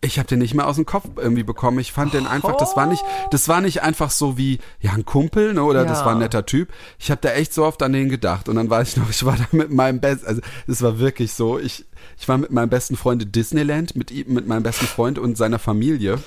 ich 0.01 0.19
habe 0.19 0.27
den 0.27 0.37
nicht 0.37 0.53
mehr 0.53 0.67
aus 0.67 0.75
dem 0.75 0.85
Kopf 0.85 1.05
irgendwie 1.15 1.41
bekommen. 1.41 1.79
Ich 1.79 1.91
fand 1.91 2.13
den 2.13 2.27
einfach, 2.27 2.57
das 2.57 2.75
war 2.75 2.85
nicht, 2.85 3.03
das 3.31 3.47
war 3.47 3.59
nicht 3.61 3.81
einfach 3.81 4.11
so 4.11 4.37
wie, 4.37 4.59
ja, 4.79 4.91
ein 4.91 5.03
Kumpel, 5.03 5.53
ne, 5.55 5.63
oder 5.63 5.83
das 5.83 5.99
Ja. 6.01 6.05
war 6.05 6.11
ein 6.11 6.19
netter 6.19 6.45
Typ. 6.45 6.69
Ich 6.99 7.09
habe 7.09 7.21
da 7.21 7.31
echt 7.31 7.51
so 7.55 7.65
oft 7.65 7.81
an 7.81 7.91
den 7.91 8.09
gedacht. 8.09 8.47
Und 8.47 8.55
dann 8.57 8.69
weiß 8.69 8.89
ich 8.89 8.97
noch, 8.97 9.09
ich 9.09 9.25
war 9.25 9.35
da 9.35 9.45
mit 9.51 9.71
meinem 9.71 10.01
besten, 10.01 10.27
also 10.27 10.41
das 10.67 10.83
war 10.83 10.99
wirklich 10.99 11.33
so, 11.33 11.57
ich, 11.57 11.85
ich 12.19 12.27
war 12.27 12.37
mit 12.37 12.51
meinem 12.51 12.69
besten 12.69 12.97
Freund 12.97 13.23
in 13.23 13.31
Disneyland, 13.31 13.95
mit 13.95 14.11
ihm, 14.11 14.31
mit 14.31 14.45
meinem 14.47 14.61
besten 14.61 14.85
Freund 14.85 15.17
und 15.17 15.37
seiner 15.37 15.57
Familie. 15.57 16.19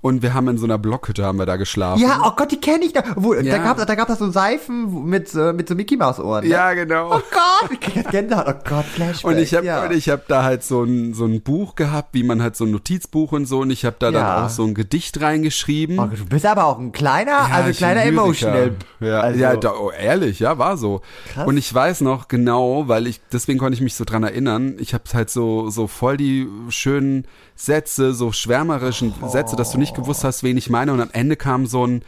Und 0.00 0.22
wir 0.22 0.34
haben 0.34 0.46
in 0.48 0.58
so 0.58 0.64
einer 0.66 0.78
Blockhütte 0.78 1.24
haben 1.24 1.38
wir 1.38 1.46
da 1.46 1.56
geschlafen. 1.56 2.00
Ja, 2.00 2.22
oh 2.24 2.32
Gott, 2.36 2.52
die 2.52 2.60
kenne 2.60 2.84
ich 2.84 2.94
noch. 2.94 3.02
Wo, 3.16 3.34
Da 3.34 3.40
Ja. 3.40 3.58
gab 3.58 3.84
da 3.84 3.94
gab 3.94 4.08
es 4.10 4.18
so 4.18 4.30
Seifen 4.30 5.04
mit, 5.06 5.34
äh, 5.34 5.52
mit 5.52 5.68
so 5.68 5.74
Mickey 5.74 5.96
Maus 5.96 6.20
Ohren. 6.20 6.44
Ne? 6.44 6.50
Ja, 6.50 6.74
genau. 6.74 7.16
Oh 7.16 7.20
Gott, 7.30 8.10
Gänsehaut. 8.12 8.46
Oh 8.48 8.68
Gott, 8.68 8.84
Flashback. 8.84 9.24
Und 9.30 9.38
ich 9.38 9.54
habe 9.54 9.66
ja. 9.66 9.84
und 9.84 9.92
ich 9.92 10.08
hab 10.08 10.28
da 10.28 10.44
halt 10.44 10.62
so 10.62 10.82
ein, 10.84 11.14
so 11.14 11.24
ein 11.24 11.40
Buch 11.42 11.74
gehabt, 11.74 12.10
wie 12.12 12.22
man 12.22 12.42
halt 12.42 12.56
so 12.56 12.64
ein 12.64 12.70
Notizbuch 12.70 13.32
und 13.32 13.46
so. 13.46 13.60
Und 13.60 13.70
ich 13.70 13.84
habe 13.84 13.96
da 13.98 14.10
Ja. 14.10 14.12
dann 14.36 14.44
auch 14.44 14.48
so 14.50 14.64
ein 14.64 14.74
Gedicht 14.74 15.20
reingeschrieben. 15.20 15.98
Oh, 15.98 16.06
du 16.06 16.24
bist 16.26 16.46
aber 16.46 16.66
auch 16.66 16.78
ein 16.78 16.92
kleiner, 16.92 17.38
also 17.52 17.70
ich 17.70 17.78
kleiner. 17.78 18.04
Emotional. 18.04 18.76
Ja, 19.00 19.20
also, 19.20 19.40
ja 19.40 19.56
da, 19.56 19.72
oh, 19.72 19.90
ehrlich, 19.90 20.40
ja, 20.40 20.58
war 20.58 20.76
so. 20.76 21.00
Krass. 21.32 21.46
Und 21.46 21.56
ich 21.56 21.72
weiß 21.72 22.02
noch 22.02 22.28
genau, 22.28 22.88
weil 22.88 23.06
ich, 23.06 23.20
deswegen 23.32 23.58
konnte 23.58 23.74
ich 23.74 23.80
mich 23.80 23.94
so 23.94 24.04
dran 24.04 24.22
erinnern, 24.22 24.76
ich 24.78 24.94
habe 24.94 25.04
halt 25.14 25.30
so, 25.30 25.70
so 25.70 25.86
voll 25.86 26.16
die 26.16 26.46
schönen 26.68 27.26
Sätze, 27.56 28.14
so 28.14 28.32
schwärmerischen 28.32 29.14
Sätze, 29.26 29.56
dass 29.56 29.72
du 29.72 29.78
nicht 29.78 29.94
gewusst 29.94 30.24
hast, 30.24 30.42
wen 30.42 30.56
ich 30.56 30.70
meine. 30.70 30.92
Und 30.92 31.00
am 31.00 31.10
Ende 31.12 31.36
kam 31.36 31.66
so 31.66 31.86
ein, 31.86 32.02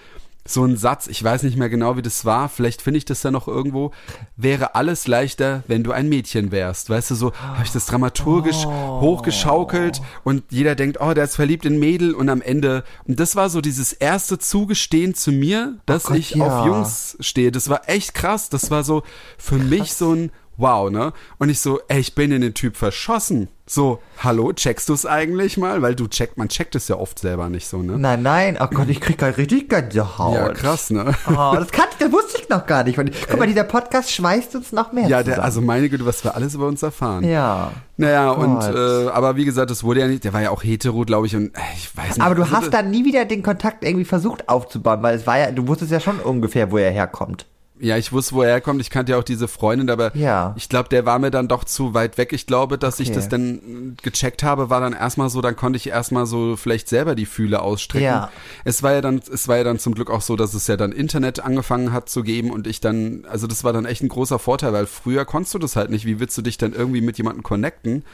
so 0.49 0.65
ein 0.65 0.77
Satz, 0.77 1.07
ich 1.09 1.23
weiß 1.23 1.43
nicht 1.43 1.59
mehr 1.59 1.69
genau, 1.69 1.97
wie 1.97 2.03
das 2.03 2.25
war, 2.25 2.49
vielleicht 2.49 2.81
finde 2.81 2.99
ich 2.99 3.05
das 3.05 3.23
ja 3.23 3.31
noch 3.31 3.49
irgendwo, 3.49 3.93
wäre 4.37 4.75
alles 4.75 5.07
leichter, 5.07 5.63
wenn 5.67 5.85
du 5.85 5.93
ein 5.93 6.09
Mädchen 6.09 6.51
wärst. 6.51 6.89
Weißt 6.89 7.11
du, 7.11 7.15
so 7.15 7.33
habe 7.35 7.65
ich 7.65 7.73
das 7.73 7.87
dramaturgisch 7.87 8.65
hochgeschaukelt 8.65 10.01
und 10.25 10.45
jeder 10.51 10.75
denkt, 10.75 10.99
oh, 11.01 11.13
der 11.13 11.25
ist 11.25 11.37
verliebt 11.37 11.67
in 11.67 11.79
Mädel 11.79 12.15
und 12.15 12.31
am 12.31 12.41
Ende, 12.41 12.85
und 13.07 13.21
das 13.21 13.37
war 13.37 13.51
so 13.51 13.61
dieses 13.61 13.93
erste 13.93 14.39
Zugestehen 14.39 15.15
zu 15.15 15.33
mir, 15.33 15.77
dass 15.85 16.05
Gott, 16.05 16.17
ich 16.17 16.31
ja. 16.31 16.47
auf 16.47 16.67
Jungs 16.67 17.17
stehe. 17.21 17.53
Das 17.53 17.69
war 17.69 17.89
echt 17.89 18.15
krass, 18.15 18.49
das 18.49 18.71
war 18.71 18.85
so 18.85 19.03
für 19.37 19.59
mich 19.59 19.93
so 19.95 20.15
ein 20.15 20.31
Wow, 20.59 20.91
ne? 20.91 21.13
Und 21.39 21.51
ich 21.51 21.61
so, 21.61 21.81
ey, 21.87 22.01
ich 22.01 22.17
bin 22.17 22.33
in 22.33 22.43
den 22.43 22.53
Typ 22.53 22.77
verschossen. 22.77 23.49
So, 23.65 24.01
hallo, 24.25 24.53
checkst 24.53 24.89
du 24.89 24.95
es 24.95 25.07
eigentlich 25.07 25.57
mal? 25.57 25.83
Weil 25.83 25.95
du 25.95 26.09
checkt, 26.09 26.37
man 26.37 26.49
checkt 26.49 26.75
es 26.75 26.89
ja 26.89 26.97
oft 26.97 27.21
selber 27.21 27.49
nicht 27.49 27.69
so, 27.69 27.81
ne? 27.81 27.97
Nein, 27.97 28.23
nein, 28.23 28.59
oh 28.61 28.67
Gott, 28.67 28.89
ich 28.89 29.01
krieg 29.01 29.19
gerade 29.19 29.37
richtig 29.37 29.69
Gänsehaut. 29.69 30.35
Ja, 30.35 30.49
krass, 30.49 30.91
ne? 30.91 31.15
Oh, 31.29 31.55
das 31.55 31.71
kannte 31.71 31.99
das 32.01 32.13
wusste 32.13 32.41
ich 32.41 32.49
noch 32.49 32.67
gar 32.67 32.83
nicht. 32.83 32.99
Guck 33.29 33.39
mal, 33.39 33.47
dieser 33.47 33.63
Podcast 33.65 34.11
schweißt 34.11 34.57
uns 34.57 34.73
noch 34.73 34.93
mehr 34.93 35.09
Ja, 35.09 35.23
der, 35.23 35.45
also 35.45 35.61
meine 35.61 35.89
Güte, 35.89 36.05
was 36.07 36.25
wir 36.25 36.35
alles 36.35 36.55
über 36.55 36.67
uns 36.67 36.83
erfahren. 36.83 37.23
Ja. 37.23 37.71
Naja, 37.97 38.35
Gott. 38.35 38.45
und 38.45 38.75
äh, 38.75 39.11
aber 39.11 39.37
wie 39.37 39.45
gesagt, 39.45 39.71
das 39.71 39.85
wurde 39.85 40.01
ja 40.01 40.09
nicht, 40.09 40.25
der 40.25 40.33
war 40.33 40.43
ja 40.43 40.51
auch 40.51 40.65
hetero, 40.65 41.05
glaube 41.05 41.29
ich, 41.29 41.37
und 41.37 41.55
äh, 41.55 41.61
ich 41.77 41.97
weiß 41.97 42.17
nicht. 42.17 42.21
Aber 42.21 42.35
du 42.35 42.43
also, 42.43 42.57
hast 42.57 42.75
dann 42.75 42.91
nie 42.91 43.05
wieder 43.05 43.25
den 43.27 43.45
Kontakt 43.45 43.85
irgendwie 43.85 44.05
versucht 44.05 44.49
aufzubauen, 44.49 45.03
weil 45.03 45.17
es 45.17 45.27
war 45.27 45.39
ja, 45.39 45.53
du 45.53 45.69
wusstest 45.69 45.93
ja 45.93 46.01
schon 46.01 46.19
ungefähr, 46.19 46.73
wo 46.73 46.79
er 46.79 46.91
herkommt. 46.91 47.47
Ja, 47.81 47.97
ich 47.97 48.13
wusste, 48.13 48.35
wo 48.35 48.43
er 48.43 48.49
herkommt. 48.51 48.81
Ich 48.81 48.91
kannte 48.91 49.13
ja 49.13 49.19
auch 49.19 49.25
diese 49.25 49.47
Freundin, 49.49 49.89
aber 49.91 50.17
Ja. 50.17 50.55
ich 50.57 50.69
glaube, 50.69 50.89
der 50.89 51.07
war 51.07 51.19
mir 51.19 51.31
dann 51.31 51.47
doch 51.49 51.65
zu 51.65 51.95
weit 51.95 52.19
weg. 52.19 52.33
Ich 52.33 52.47
glaube, 52.47 52.77
dass 52.79 52.99
ich 53.01 53.09
Okay. 53.09 53.17
das 53.17 53.29
dann 53.29 53.97
gecheckt 54.03 54.43
habe, 54.43 54.69
war 54.71 54.81
dann 54.81 54.93
erstmal 54.93 55.31
so, 55.31 55.41
dann 55.41 55.55
konnte 55.57 55.77
ich 55.77 55.89
erstmal 55.89 56.27
so 56.27 56.57
vielleicht 56.57 56.89
selber 56.89 57.15
die 57.15 57.27
Fühle 57.27 57.63
ausstrecken. 57.63 58.05
Ja. 58.07 58.31
Es 58.65 58.83
war 58.83 58.93
ja 58.95 59.01
dann, 59.01 59.21
es 59.33 59.47
war 59.49 59.57
ja 59.59 59.65
dann 59.65 59.79
zum 59.79 59.95
Glück 59.95 60.11
auch 60.11 60.23
so, 60.23 60.35
dass 60.37 60.55
es 60.55 60.67
ja 60.67 60.77
dann 60.77 60.93
Internet 60.93 61.41
angefangen 61.41 61.93
hat 61.93 62.09
zu 62.09 62.23
geben 62.23 62.51
und 62.51 62.67
ich 62.67 62.81
dann, 62.81 63.25
also 63.31 63.47
das 63.47 63.63
war 63.65 63.73
dann 63.73 63.85
echt 63.85 64.03
ein 64.03 64.09
großer 64.09 64.39
Vorteil, 64.39 64.73
weil 64.73 64.87
früher 64.87 65.25
konntest 65.25 65.55
du 65.55 65.59
das 65.59 65.77
halt 65.77 65.91
nicht. 65.91 66.05
Wie 66.05 66.19
willst 66.21 66.37
du 66.37 66.43
dich 66.43 66.59
dann 66.59 66.73
irgendwie 66.73 67.01
mit 67.01 67.17
jemandem 67.19 67.43
connecten? 67.43 68.05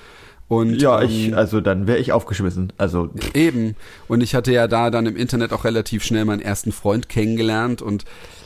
Und, 0.47 0.75
Ja, 0.83 1.01
ähm, 1.01 1.09
ich, 1.09 1.35
also 1.35 1.63
dann 1.63 1.87
wäre 1.87 1.97
ich 1.99 2.13
aufgeschmissen. 2.13 2.71
Also, 2.77 3.09
Eben. 3.33 3.77
Und 4.09 4.21
ich 4.21 4.35
hatte 4.35 4.53
ja 4.53 4.69
da 4.69 4.91
dann 4.91 5.07
im 5.07 5.17
Internet 5.17 5.55
auch 5.55 5.65
relativ 5.65 6.05
schnell 6.05 6.27
meinen 6.27 6.43
ersten 6.43 6.71
Freund 6.71 7.09
kennengelernt 7.09 7.81
und 7.81 8.05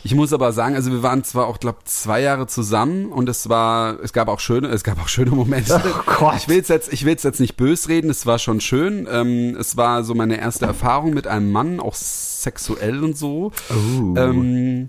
ich 0.08 0.14
muss 0.14 0.32
aber 0.32 0.52
sagen, 0.52 0.74
also 0.74 0.90
wir 0.90 1.02
waren 1.02 1.22
zwar 1.22 1.48
auch, 1.48 1.60
glaube 1.60 1.80
zwei 1.84 2.22
Jahre 2.22 2.46
zusammen 2.46 3.12
und 3.12 3.28
es 3.28 3.50
war, 3.50 4.00
es 4.02 4.14
gab 4.14 4.28
auch 4.28 4.40
schöne, 4.40 4.68
es 4.68 4.82
gab 4.82 4.98
auch 5.02 5.08
schöne 5.08 5.32
Momente. 5.32 5.82
Oh 5.98 6.02
Gott. 6.18 6.36
Ich 6.38 6.48
will 6.48 6.62
jetzt, 6.66 6.90
ich 6.92 7.04
will 7.04 7.12
jetzt 7.12 7.40
nicht 7.40 7.58
bös 7.58 7.90
reden, 7.90 8.08
es 8.08 8.24
war 8.24 8.38
schon 8.38 8.62
schön. 8.62 9.06
Ähm, 9.10 9.54
es 9.60 9.76
war 9.76 10.04
so 10.04 10.14
meine 10.14 10.40
erste 10.40 10.64
Erfahrung 10.64 11.12
mit 11.12 11.26
einem 11.26 11.52
Mann, 11.52 11.78
auch 11.78 11.94
sexuell 11.94 13.04
und 13.04 13.18
so. 13.18 13.52
Oh. 13.68 14.14
Ähm, 14.16 14.88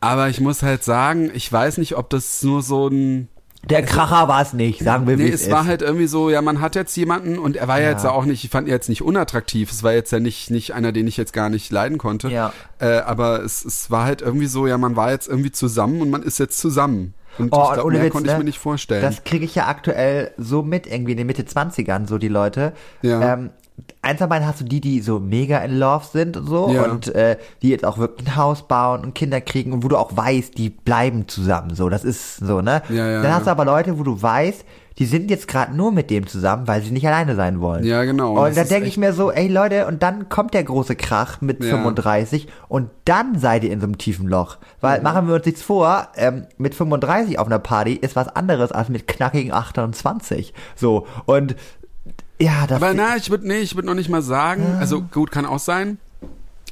aber 0.00 0.30
ich 0.30 0.40
muss 0.40 0.62
halt 0.62 0.82
sagen, 0.82 1.30
ich 1.34 1.52
weiß 1.52 1.76
nicht, 1.76 1.98
ob 1.98 2.08
das 2.08 2.42
nur 2.42 2.62
so 2.62 2.88
ein 2.88 3.28
der 3.70 3.82
Kracher 3.84 4.26
war 4.28 4.42
es 4.42 4.52
nicht, 4.52 4.80
sagen 4.82 5.06
wir, 5.06 5.18
wie 5.18 5.24
Nee, 5.24 5.28
es 5.30 5.42
es 5.42 5.50
war 5.50 5.62
ist. 5.62 5.68
halt 5.68 5.82
irgendwie 5.82 6.06
so, 6.06 6.30
ja, 6.30 6.42
man 6.42 6.60
hat 6.60 6.74
jetzt 6.74 6.96
jemanden 6.96 7.38
und 7.38 7.56
er 7.56 7.68
war 7.68 7.78
ja, 7.78 7.84
Ja. 7.86 7.90
jetzt 7.92 8.04
auch 8.06 8.24
nicht, 8.24 8.42
ich 8.44 8.50
fand 8.50 8.66
ihn 8.66 8.72
jetzt 8.72 8.88
nicht 8.88 9.02
unattraktiv, 9.02 9.70
es 9.70 9.82
war 9.82 9.92
jetzt 9.92 10.10
ja 10.10 10.18
nicht, 10.20 10.50
nicht 10.50 10.74
einer, 10.74 10.90
den 10.92 11.06
ich 11.06 11.16
jetzt 11.16 11.32
gar 11.32 11.48
nicht 11.48 11.70
leiden 11.70 11.96
konnte. 11.98 12.28
Ja. 12.28 12.52
Äh, 12.80 12.98
aber 12.98 13.42
es, 13.44 13.64
es 13.64 13.90
war 13.90 14.04
halt 14.04 14.20
irgendwie 14.20 14.46
so, 14.46 14.66
ja, 14.66 14.78
man 14.78 14.96
war 14.96 15.12
jetzt 15.12 15.28
irgendwie 15.28 15.52
zusammen 15.52 16.00
und 16.02 16.10
man 16.10 16.22
ist 16.22 16.38
jetzt 16.38 16.58
zusammen. 16.58 17.14
Und 17.38 17.48
Oh, 17.52 17.64
ich 17.68 17.74
glaub, 17.74 17.90
mehr 17.90 18.02
Witz, 18.02 18.12
konnte 18.12 18.26
ich 18.28 18.32
ne? 18.32 18.38
mir 18.40 18.44
nicht 18.44 18.58
vorstellen. 18.58 19.00
Das 19.02 19.24
kriege 19.24 19.44
ich 19.44 19.54
ja 19.54 19.66
aktuell 19.66 20.32
so 20.36 20.62
mit, 20.62 20.86
irgendwie 20.86 21.12
in 21.12 21.16
den 21.18 21.26
Mitte 21.26 21.42
20ern, 21.44 22.06
so 22.06 22.18
die 22.18 22.28
Leute. 22.28 22.72
Ja. 23.00 23.34
Ähm, 23.34 23.50
eins 24.02 24.20
am 24.20 24.30
einen 24.32 24.46
hast 24.46 24.60
du 24.60 24.64
die, 24.64 24.80
die 24.80 25.00
so 25.00 25.20
mega 25.20 25.58
in 25.58 25.78
love 25.78 26.04
sind 26.12 26.36
und 26.36 26.46
so 26.46 26.70
Ja. 26.72 26.84
und 26.84 27.14
äh, 27.14 27.36
die 27.62 27.68
jetzt 27.70 27.84
auch 27.84 27.98
wirklich 27.98 28.28
ein 28.28 28.36
Haus 28.36 28.66
bauen 28.66 29.02
und 29.04 29.14
Kinder 29.14 29.40
kriegen 29.40 29.72
und 29.72 29.84
wo 29.84 29.88
du 29.88 29.96
auch 29.96 30.16
weißt, 30.16 30.58
die 30.58 30.70
bleiben 30.70 31.28
zusammen, 31.28 31.74
so, 31.74 31.88
das 31.88 32.04
ist 32.04 32.36
so, 32.38 32.60
ne? 32.60 32.82
Ja, 32.88 33.08
ja, 33.08 33.22
Dann 33.22 33.34
hast 33.34 33.46
du 33.46 33.50
aber 33.50 33.64
Leute, 33.64 33.98
wo 33.98 34.02
du 34.02 34.20
weißt, 34.20 34.64
die 34.98 35.06
sind 35.06 35.30
jetzt 35.30 35.48
gerade 35.48 35.74
nur 35.74 35.90
mit 35.90 36.10
dem 36.10 36.26
zusammen, 36.26 36.68
weil 36.68 36.82
sie 36.82 36.90
nicht 36.90 37.06
alleine 37.06 37.34
sein 37.34 37.60
wollen. 37.60 37.82
Ja, 37.84 38.04
genau. 38.04 38.32
Und 38.36 38.56
Das 38.56 38.68
da 38.68 38.74
denke 38.74 38.88
ich 38.88 38.98
mir 38.98 39.14
so, 39.14 39.30
ey 39.30 39.48
Leute, 39.48 39.86
und 39.86 40.02
dann 40.02 40.28
kommt 40.28 40.52
der 40.52 40.64
große 40.64 40.96
Krach 40.96 41.40
mit 41.40 41.64
Ja. 41.64 41.70
35 41.70 42.46
und 42.68 42.90
dann 43.06 43.38
seid 43.38 43.64
ihr 43.64 43.70
in 43.72 43.80
so 43.80 43.86
einem 43.86 43.96
tiefen 43.96 44.28
Loch. 44.28 44.58
Weil 44.82 45.00
machen 45.00 45.28
wir 45.28 45.36
uns 45.36 45.46
nichts 45.46 45.62
vor, 45.62 46.08
ähm, 46.16 46.46
mit 46.58 46.74
35 46.74 47.38
auf 47.38 47.46
einer 47.46 47.58
Party 47.58 47.94
ist 47.94 48.16
was 48.16 48.28
anderes 48.28 48.70
als 48.70 48.90
mit 48.90 49.08
knackigen 49.08 49.52
28. 49.52 50.52
So, 50.76 51.06
und 51.24 51.56
ja, 52.42 52.66
das 52.66 52.76
aber 52.82 52.94
na, 52.94 53.16
ich 53.16 53.30
würde 53.30 53.46
nee, 53.46 53.58
ich 53.60 53.74
würde 53.74 53.86
noch 53.86 53.94
nicht 53.94 54.08
mal 54.08 54.22
sagen, 54.22 54.76
also 54.78 55.00
gut, 55.02 55.30
kann 55.30 55.46
auch 55.46 55.58
sein. 55.58 55.98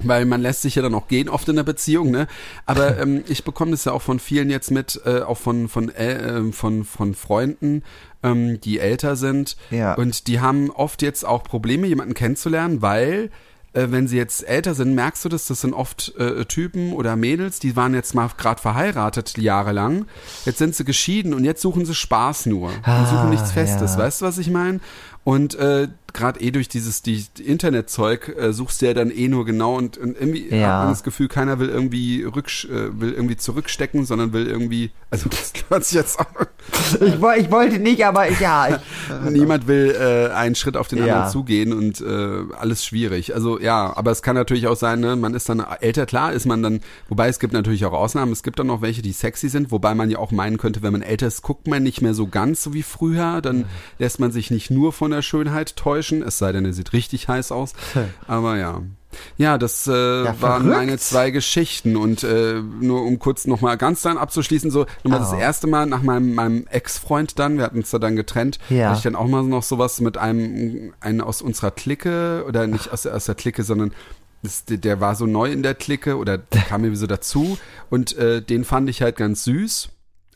Weil 0.03 0.25
man 0.25 0.41
lässt 0.41 0.63
sich 0.63 0.77
ja 0.77 0.83
dann 0.83 0.95
auch 0.95 1.09
gehen 1.09 1.29
oft 1.29 1.47
in 1.51 1.57
der 1.57 1.63
Beziehung, 1.63 2.11
ne? 2.11 2.27
Aber 2.65 2.99
ähm, 3.03 3.23
ich 3.29 3.45
bekomme 3.45 3.73
das 3.73 3.85
ja 3.85 3.93
auch 3.93 4.01
von 4.01 4.19
vielen 4.19 4.49
jetzt 4.49 4.71
mit, 4.71 4.99
äh, 5.05 5.21
auch 5.21 5.37
von 5.37 5.69
von 5.69 5.91
äh, 5.95 6.37
ähm, 6.39 6.55
von 6.55 6.85
von 6.85 7.15
Freunden, 7.15 7.83
ähm, 8.23 8.59
die 8.63 8.79
älter 8.79 9.15
sind 9.17 9.59
Ja. 9.71 9.93
und 9.95 10.27
die 10.27 10.41
haben 10.41 10.71
oft 10.71 11.03
jetzt 11.03 11.27
auch 11.27 11.43
Probleme, 11.43 11.87
jemanden 11.87 12.15
kennenzulernen, 12.15 12.81
weil 12.81 13.29
äh, 13.75 13.89
wenn 13.91 14.09
sie 14.09 14.17
jetzt 14.17 14.49
älter 14.49 14.75
sind, 14.75 14.95
merkst 14.95 15.23
du 15.25 15.29
das, 15.29 15.47
das 15.47 15.61
sind 15.61 15.75
oft 15.75 16.15
äh, 16.19 16.45
Typen 16.47 16.93
oder 16.95 17.15
Mädels, 17.15 17.61
die 17.61 17.77
waren 17.77 17.93
jetzt 17.95 18.15
mal 18.15 18.29
gerade 18.37 18.61
verheiratet 18.61 19.37
jahrelang, 19.39 20.07
jetzt 20.47 20.59
sind 20.59 20.75
sie 20.75 20.85
geschieden 20.85 21.35
und 21.35 21.45
jetzt 21.45 21.61
suchen 21.63 21.85
sie 21.85 21.95
Spaß 21.95 22.47
nur 22.47 22.69
und 22.71 22.81
Ah, 22.89 23.05
suchen 23.07 23.29
nichts 23.31 23.53
Festes, 23.53 23.93
ja. 23.95 23.99
weißt 24.01 24.23
du, 24.23 24.25
was 24.25 24.39
ich 24.39 24.51
meine? 24.51 24.81
Und 25.25 25.55
äh, 25.55 25.89
gerade 26.13 26.41
eh 26.41 26.51
durch 26.51 26.69
dieses 26.69 27.03
die 27.03 27.25
Internetzeug 27.45 28.35
äh, 28.39 28.53
suchst 28.53 28.83
du 28.83 28.87
ja 28.87 28.95
dann 28.95 29.11
eh 29.11 29.29
nur 29.29 29.45
genau 29.45 29.77
und, 29.77 29.99
und 29.99 30.17
irgendwie 30.19 30.49
Ja. 30.49 30.69
hat 30.69 30.79
man 30.81 30.89
das 30.89 31.03
Gefühl, 31.03 31.29
keiner 31.29 31.59
will 31.59 31.69
irgendwie 31.69 32.23
rücksch 32.25 32.65
äh, 32.67 32.99
will 33.01 33.13
irgendwie 33.13 33.37
zurückstecken, 33.37 34.05
sondern 34.05 34.33
will 34.33 34.47
irgendwie, 34.47 34.91
also 35.11 35.29
das 35.31 35.53
hört 35.69 35.85
sich 35.85 35.95
jetzt 35.97 36.19
auch, 36.19 36.27
ich, 37.01 37.21
woll- 37.21 37.37
ich 37.39 37.51
wollte 37.51 37.79
nicht, 37.79 38.05
aber 38.05 38.29
ja, 38.41 38.69
ich, 38.69 39.31
niemand 39.31 39.67
will 39.67 39.95
äh, 39.99 40.33
einen 40.35 40.55
Schritt 40.55 40.77
auf 40.77 40.89
den 40.89 40.99
Ja. 40.99 41.05
anderen 41.05 41.31
zugehen 41.31 41.73
und 41.73 42.01
äh, 42.01 42.55
alles 42.59 42.85
schwierig. 42.85 43.35
Also 43.35 43.61
ja, 43.61 43.97
aber 43.97 44.11
es 44.11 44.23
kann 44.23 44.35
natürlich 44.37 44.67
auch 44.67 44.77
sein, 44.77 45.01
ne, 45.01 45.17
man 45.17 45.35
ist 45.35 45.49
dann 45.49 45.61
älter, 45.81 46.07
klar 46.07 46.33
ist 46.33 46.47
man 46.47 46.63
dann, 46.63 46.81
wobei 47.09 47.29
es 47.29 47.39
gibt 47.39 47.53
natürlich 47.53 47.85
auch 47.85 47.93
Ausnahmen, 47.93 48.33
es 48.33 48.43
gibt 48.43 48.59
dann 48.59 48.67
noch 48.67 48.83
welche, 48.83 49.03
die 49.03 49.13
sexy 49.13 49.49
sind, 49.49 49.71
wobei 49.71 49.95
man 49.95 50.11
ja 50.11 50.19
auch 50.19 50.33
meinen 50.33 50.59
könnte, 50.59 50.83
wenn 50.83 50.93
man 50.93 51.03
älter 51.03 51.27
ist, 51.27 51.43
guckt 51.43 51.67
man 51.67 51.83
nicht 51.83 52.01
mehr 52.03 52.15
so 52.15 52.27
ganz 52.27 52.63
so 52.63 52.75
wie 52.75 52.83
früher, 52.83 53.41
dann 53.41 53.65
lässt 53.99 54.21
man 54.21 54.33
sich 54.33 54.51
nicht 54.51 54.71
nur 54.71 54.93
von 54.93 55.11
der 55.11 55.23
Schönheit 55.23 55.77
täuschen, 55.77 56.00
es 56.23 56.39
sei 56.39 56.53
denn, 56.53 56.65
er 56.65 56.73
sieht 56.73 56.93
richtig 56.93 57.29
heiß 57.29 57.53
aus. 57.53 57.73
Aber 58.27 58.57
ja. 58.57 58.83
Ja, 59.37 59.59
das 59.59 59.89
äh, 59.89 59.91
waren 59.91 60.37
verrückt. 60.39 60.67
meine 60.67 60.97
zwei 60.99 61.31
Geschichten 61.33 61.97
und 61.97 62.23
äh, 62.23 62.61
nur 62.81 63.03
um 63.03 63.19
kurz 63.19 63.45
nochmal 63.47 63.77
ganz 63.77 64.03
dann 64.03 64.17
abzuschließen, 64.17 64.71
so 64.71 64.87
nochmal 65.03 65.19
das 65.19 65.33
Oh. 65.33 65.37
erste 65.37 65.67
Mal 65.67 65.87
nach 65.87 66.03
meinem, 66.03 66.33
meinem 66.35 66.67
Ex-Freund 66.69 67.39
dann, 67.41 67.57
wir 67.59 67.65
hatten 67.65 67.79
uns 67.79 67.91
da 67.91 67.99
dann 67.99 68.15
getrennt, 68.15 68.61
Ja. 68.69 68.89
hatte 68.91 68.99
ich 68.99 69.03
dann 69.03 69.17
auch 69.17 69.27
mal 69.27 69.43
noch 69.43 69.65
sowas 69.65 70.01
mit 70.01 70.17
einem, 70.17 70.93
einen 71.01 71.21
aus 71.23 71.43
unserer 71.43 71.73
Clique 71.73 72.45
oder 72.47 72.69
nicht 72.69 72.93
aus 72.93 73.03
der, 73.03 73.17
aus 73.17 73.25
der 73.25 73.35
Clique, 73.35 73.65
sondern 73.65 73.93
das, 74.45 74.65
der, 74.67 75.01
war 75.01 75.17
so 75.17 75.27
neu 75.27 75.51
in 75.51 75.65
der 75.65 75.75
Clique 75.75 76.17
oder 76.17 76.39
der 76.39 76.63
kam 76.63 76.83
mir 76.83 76.95
so 76.97 77.09
dazu 77.09 77.59
und 77.91 78.17
äh, 78.17 78.41
den 78.41 78.65
fand 78.65 78.89
ich 78.89 79.03
halt 79.03 79.17
ganz 79.17 79.43
süß. 79.43 79.89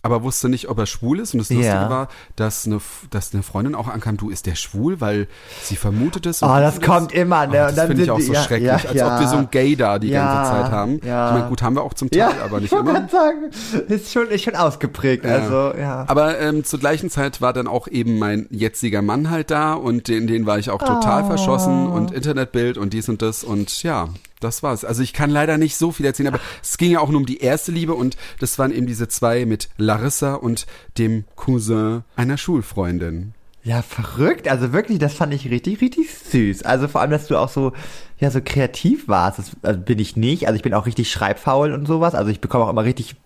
Aber 0.05 0.23
wusste 0.23 0.49
nicht, 0.49 0.69
ob 0.69 0.79
er 0.79 0.87
schwul 0.87 1.19
ist. 1.19 1.33
Und 1.35 1.39
das 1.39 1.49
Lustige 1.51 1.67
Ja. 1.67 1.89
war, 1.91 2.09
dass 2.37 2.67
eine, 2.67 2.79
dass 3.11 3.33
eine 3.35 3.43
Freundin 3.43 3.75
auch 3.75 3.89
ankam, 3.89 4.17
du, 4.19 4.29
ist 4.31 4.45
der 4.47 4.55
schwul? 4.55 5.01
Weil 5.01 5.27
sie 5.63 5.77
vermutet 5.77 6.27
es. 6.27 6.43
Oh, 6.43 6.47
du 6.47 6.61
das 6.61 6.79
das- 6.79 6.85
kommt 6.87 7.11
immer, 7.13 7.47
ne? 7.47 7.53
Oh, 7.57 7.61
Und 7.61 7.69
das 7.69 7.75
dann 7.75 7.87
finde 7.89 8.03
ich 8.05 8.11
auch 8.11 8.21
so 8.21 8.33
ja, 8.35 8.43
schrecklich, 8.43 8.67
ja, 8.69 8.75
als 8.75 9.03
ob 9.03 9.21
wir 9.21 9.29
so 9.29 9.37
ein 9.39 9.49
Gay 9.51 9.75
da 9.77 9.99
die 9.99 10.11
ganze 10.11 10.51
Zeit 10.51 10.71
haben. 10.71 11.01
ja. 11.05 11.29
Ich 11.29 11.35
meine, 11.35 11.49
gut, 11.49 11.63
haben 11.63 11.75
wir 11.75 11.83
auch 11.83 11.95
zum 11.95 12.11
Teil, 12.11 12.35
aber 12.45 12.61
nicht 12.61 12.67
ich 12.67 12.73
wollte 12.73 12.91
immer. 12.91 13.01
gerade 13.01 13.11
sagen, 13.11 13.87
ist 13.89 14.13
schon, 14.13 14.29
ist 14.29 14.45
schon 14.45 14.55
ausgeprägt, 14.57 15.25
also, 15.25 15.73
ja. 15.79 16.05
Aber 16.07 16.39
ähm, 16.39 16.65
zur 16.65 16.79
gleichen 16.81 17.09
Zeit 17.09 17.41
war 17.41 17.55
dann 17.55 17.67
auch 17.67 17.89
eben 17.89 18.19
mein 18.19 18.47
jetziger 18.51 19.01
Mann 19.01 19.31
halt 19.31 19.51
da 19.51 19.73
und 19.73 20.09
den, 20.09 20.27
den 20.27 20.45
war 20.45 20.59
ich 20.59 20.69
auch 20.69 20.83
total 20.83 21.23
Oh. 21.25 21.27
verschossen 21.29 21.87
und 21.89 22.11
Internetbild 22.13 22.77
und 22.77 22.93
dies 22.93 23.09
und 23.09 23.23
das 23.23 23.43
und 23.43 23.83
ja, 23.83 24.09
das 24.45 24.63
war's. 24.63 24.85
Also 24.85 25.03
ich 25.03 25.13
kann 25.13 25.31
leider 25.31 25.59
nicht 25.59 25.77
so 25.77 25.91
viel 25.91 26.07
erzählen, 26.07 26.29
aber 26.29 26.41
es 26.63 26.79
ging 26.79 26.93
ja 26.93 27.01
auch 27.01 27.09
nur 27.09 27.21
um 27.21 27.27
die 27.27 27.39
erste 27.39 27.73
Liebe 27.73 27.95
und 27.95 28.17
das 28.39 28.59
waren 28.59 28.73
eben 28.73 28.87
diese 28.87 29.09
zwei 29.09 29.45
mit 29.47 29.69
Larissa 29.77 30.35
und 30.35 30.67
dem 30.99 31.25
Cousin 31.35 32.05
einer 32.17 32.39
Schulfreundin. 32.39 33.35
Ja, 33.65 33.81
verrückt. 33.81 34.47
Also 34.47 34.75
wirklich, 34.75 34.99
das 34.99 35.15
fand 35.15 35.33
ich 35.33 35.49
richtig, 35.51 35.81
richtig 35.81 36.13
süß. 36.13 36.65
Also 36.65 36.87
vor 36.87 37.01
allem, 37.01 37.11
dass 37.11 37.29
du 37.29 37.39
auch 37.39 37.49
so, 37.49 37.73
ja, 38.19 38.31
so 38.31 38.41
kreativ 38.45 39.09
warst. 39.09 39.39
Das 39.39 39.53
also 39.63 39.81
bin 39.81 39.99
ich 39.99 40.17
nicht. 40.17 40.47
Also 40.47 40.57
ich 40.57 40.63
bin 40.63 40.75
auch 40.75 40.85
richtig 40.85 41.11
schreibfaul 41.11 41.73
und 41.73 41.87
sowas. 41.87 42.15
Also 42.15 42.31
ich 42.31 42.43
bekomme 42.43 42.65
auch 42.65 42.71
immer 42.71 42.85
richtig, 42.85 43.17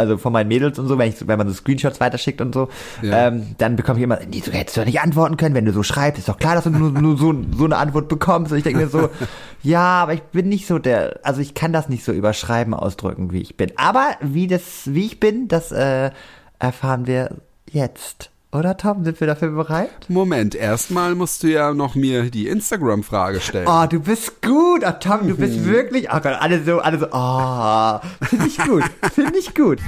also 0.00 0.18
von 0.18 0.32
meinen 0.32 0.48
Mädels 0.48 0.78
und 0.78 0.88
so, 0.88 0.98
wenn 0.98 1.08
ich, 1.10 1.16
so- 1.18 1.28
wenn 1.28 1.38
man 1.38 1.46
so 1.48 1.54
Screenshots 1.54 2.00
weiterschickt 2.00 2.40
und 2.40 2.52
so, 2.54 2.68
Ja. 3.02 3.28
ähm, 3.28 3.54
dann 3.58 3.76
bekomme 3.76 3.98
ich 3.98 4.04
immer, 4.04 4.18
nee, 4.28 4.42
du 4.44 4.50
hättest 4.50 4.76
doch 4.78 4.84
nicht 4.84 5.00
antworten 5.00 5.36
können, 5.36 5.54
wenn 5.54 5.64
du 5.64 5.72
so 5.72 5.82
schreibst. 5.82 6.18
Ist 6.18 6.28
doch 6.28 6.38
klar, 6.38 6.54
dass 6.56 6.64
du 6.64 6.70
nur, 6.70 6.90
nur 6.90 7.16
so, 7.16 7.34
so 7.56 7.64
eine 7.66 7.76
Antwort 7.76 8.08
bekommst. 8.08 8.50
Und 8.52 8.58
ich 8.58 8.64
denke 8.64 8.80
mir 8.80 8.88
so, 8.88 9.08
ja, 9.62 10.02
aber 10.02 10.14
ich 10.14 10.22
bin 10.22 10.48
nicht 10.48 10.66
so 10.66 10.78
der, 10.78 11.20
also 11.22 11.40
ich 11.40 11.54
kann 11.54 11.72
das 11.72 11.88
nicht 11.88 12.04
so 12.04 12.12
über 12.12 12.32
Schreiben 12.32 12.74
ausdrücken, 12.74 13.32
wie 13.32 13.40
ich 13.42 13.56
bin. 13.56 13.70
Aber 13.76 14.08
wie 14.20 14.46
das, 14.46 14.62
wie 14.86 15.06
ich 15.06 15.20
bin, 15.20 15.46
das 15.48 15.70
äh, 15.72 16.10
erfahren 16.58 17.06
wir 17.06 17.36
jetzt. 17.70 18.30
Oder 18.52 18.76
Tom, 18.76 19.04
sind 19.04 19.20
wir 19.20 19.28
dafür 19.28 19.50
bereit? 19.50 19.90
Moment, 20.08 20.56
erstmal 20.56 21.14
musst 21.14 21.44
du 21.44 21.46
ja 21.46 21.72
noch 21.72 21.94
mir 21.94 22.30
die 22.30 22.48
Instagram-Frage 22.48 23.40
stellen. 23.40 23.68
Oh, 23.68 23.86
du 23.86 24.00
bist 24.00 24.42
gut. 24.42 24.82
Oh, 24.84 24.90
Tom, 24.98 25.28
du 25.28 25.36
bist 25.36 25.64
wirklich. 25.64 26.08
Oh 26.10 26.18
Gott, 26.18 26.34
alle 26.40 26.64
so, 26.64 26.80
alle 26.80 26.98
so. 26.98 27.06
Oh, 27.12 28.00
finde 28.26 28.46
ich 28.48 28.58
gut. 28.58 28.82
Finde 29.14 29.38
ich 29.38 29.54
gut. 29.54 29.78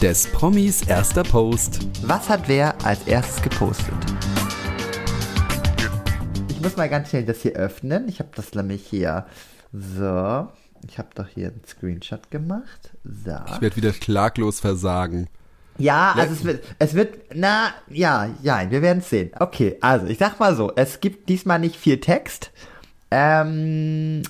Des 0.00 0.28
Promis 0.28 0.82
erster 0.82 1.24
Post. 1.24 1.88
Was 2.02 2.28
hat 2.28 2.46
wer 2.46 2.72
als 2.84 3.04
erstes 3.08 3.42
gepostet? 3.42 3.92
Ich 6.50 6.60
muss 6.60 6.76
mal 6.76 6.88
ganz 6.88 7.10
schnell 7.10 7.24
das 7.24 7.42
hier 7.42 7.54
öffnen. 7.54 8.06
Ich 8.06 8.20
habe 8.20 8.30
das 8.36 8.54
nämlich 8.54 8.86
hier. 8.86 9.26
So. 9.72 10.46
Ich 10.86 10.98
habe 10.98 11.08
doch 11.16 11.26
hier 11.26 11.48
einen 11.48 11.62
Screenshot 11.66 12.30
gemacht. 12.30 12.92
So. 13.02 13.34
Ich 13.52 13.60
werde 13.60 13.74
wieder 13.74 13.90
klaglos 13.90 14.60
versagen. 14.60 15.26
Ja, 15.78 16.12
also 16.16 16.34
es 16.34 16.44
wird, 16.44 16.64
es 16.78 16.94
wird, 16.94 17.14
na, 17.34 17.68
ja, 17.88 18.28
ja, 18.42 18.68
wir 18.70 18.82
werden 18.82 18.98
es 18.98 19.10
sehen. 19.10 19.30
Okay, 19.38 19.76
also 19.80 20.06
ich 20.06 20.18
sag 20.18 20.38
mal 20.40 20.54
so, 20.56 20.72
es 20.74 21.00
gibt 21.00 21.28
diesmal 21.28 21.58
nicht 21.58 21.76
viel 21.76 22.00
Text. 22.00 22.50
Ähm, 23.10 24.22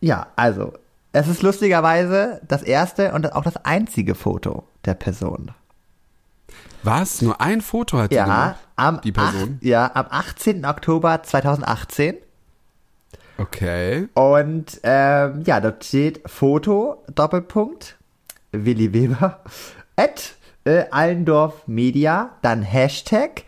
ja, 0.00 0.26
also, 0.36 0.74
es 1.12 1.26
ist 1.26 1.42
lustigerweise 1.42 2.40
das 2.46 2.62
erste 2.62 3.12
und 3.12 3.32
auch 3.32 3.42
das 3.42 3.56
einzige 3.64 4.14
Foto 4.14 4.64
der 4.84 4.94
Person. 4.94 5.50
Was? 6.82 7.20
Nur 7.22 7.40
ein 7.40 7.60
Foto 7.60 7.98
hat 7.98 8.10
die 8.10 8.16
Ja, 8.16 8.24
gemacht? 8.24 8.56
am, 8.76 9.00
Die 9.02 9.12
Person? 9.12 9.58
Ach, 9.60 9.64
ja, 9.64 9.90
am 9.94 10.06
18. 10.10 10.64
Oktober 10.64 11.22
2018. 11.22 12.16
Okay. 13.38 14.08
Und 14.14 14.80
ähm, 14.82 15.42
ja, 15.46 15.60
dort 15.60 15.84
steht 15.84 16.20
Foto, 16.26 17.02
Doppelpunkt, 17.14 17.96
Willi 18.52 18.92
Weber, 18.92 19.40
at 19.96 20.34
äh, 20.64 20.84
Allendorf 20.90 21.66
Media, 21.66 22.30
dann 22.42 22.62
Hashtag, 22.62 23.44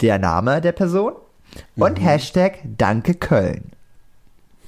der 0.00 0.18
Name 0.18 0.60
der 0.60 0.72
Person 0.72 1.14
und 1.76 1.96
Hashtag 1.96 2.58
Danke 2.76 3.14
Köln. 3.14 3.72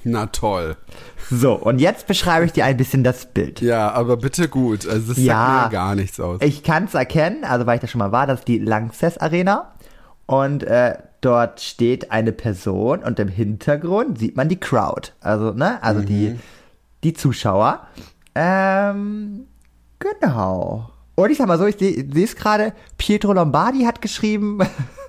Na 0.03 0.25
toll. 0.25 0.77
So, 1.29 1.53
und 1.53 1.79
jetzt 1.79 2.07
beschreibe 2.07 2.45
ich 2.45 2.51
dir 2.53 2.65
ein 2.65 2.75
bisschen 2.75 3.03
das 3.03 3.27
Bild. 3.27 3.61
Ja, 3.61 3.91
aber 3.91 4.17
bitte 4.17 4.49
gut. 4.49 4.87
Also 4.87 5.09
das 5.09 5.17
sagt 5.17 5.19
Ja. 5.19 5.63
mir 5.65 5.71
gar 5.71 5.95
nichts 5.95 6.19
aus. 6.19 6.41
Ich 6.41 6.63
kann 6.63 6.85
es 6.85 6.93
erkennen, 6.95 7.43
also 7.43 7.65
weil 7.65 7.75
ich 7.75 7.81
da 7.81 7.87
schon 7.87 7.99
mal 7.99 8.11
war, 8.11 8.25
das 8.27 8.39
ist 8.39 8.47
die 8.47 8.57
Lanxess 8.59 9.17
Arena. 9.19 9.73
Und 10.25 10.63
äh, 10.63 10.97
dort 11.21 11.61
steht 11.61 12.11
eine 12.11 12.31
Person 12.31 13.03
und 13.03 13.19
im 13.19 13.27
Hintergrund 13.27 14.17
sieht 14.17 14.35
man 14.35 14.49
die 14.49 14.59
Crowd. 14.59 15.11
Also, 15.21 15.51
ne, 15.51 15.81
also 15.83 16.01
die, 16.01 16.39
die 17.03 17.13
Zuschauer. 17.13 17.85
Ähm, 18.33 19.45
genau. 19.99 20.89
Und 21.15 21.29
ich 21.29 21.37
sag 21.37 21.47
mal 21.47 21.57
so, 21.57 21.65
ich 21.65 21.77
sehe 21.77 22.05
es 22.23 22.35
gerade, 22.35 22.73
Pietro 22.97 23.33
Lombardi 23.33 23.83
hat 23.83 24.01
geschrieben, 24.01 24.59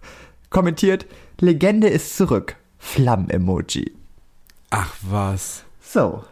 kommentiert, 0.50 1.06
Legende 1.40 1.88
ist 1.88 2.16
zurück. 2.16 2.56
Flammen-Emoji. 2.78 3.92
Ach 4.70 4.94
was. 5.02 5.64
So. 5.80 6.24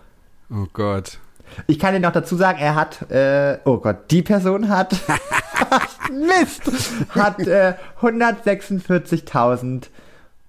Oh 0.51 0.67
Gott. 0.73 1.19
Ich 1.67 1.79
kann 1.79 1.95
dir 1.95 2.01
noch 2.01 2.13
dazu 2.13 2.37
sagen, 2.37 2.59
er 2.59 2.75
hat, 2.75 3.11
äh, 3.11 3.59
oh 3.65 3.79
Gott, 3.79 4.11
die 4.11 4.23
Person 4.23 4.69
hat, 4.69 4.93
Mist, 6.13 6.63
hat 7.11 7.41
äh, 7.41 7.75
146.000 8.01 9.89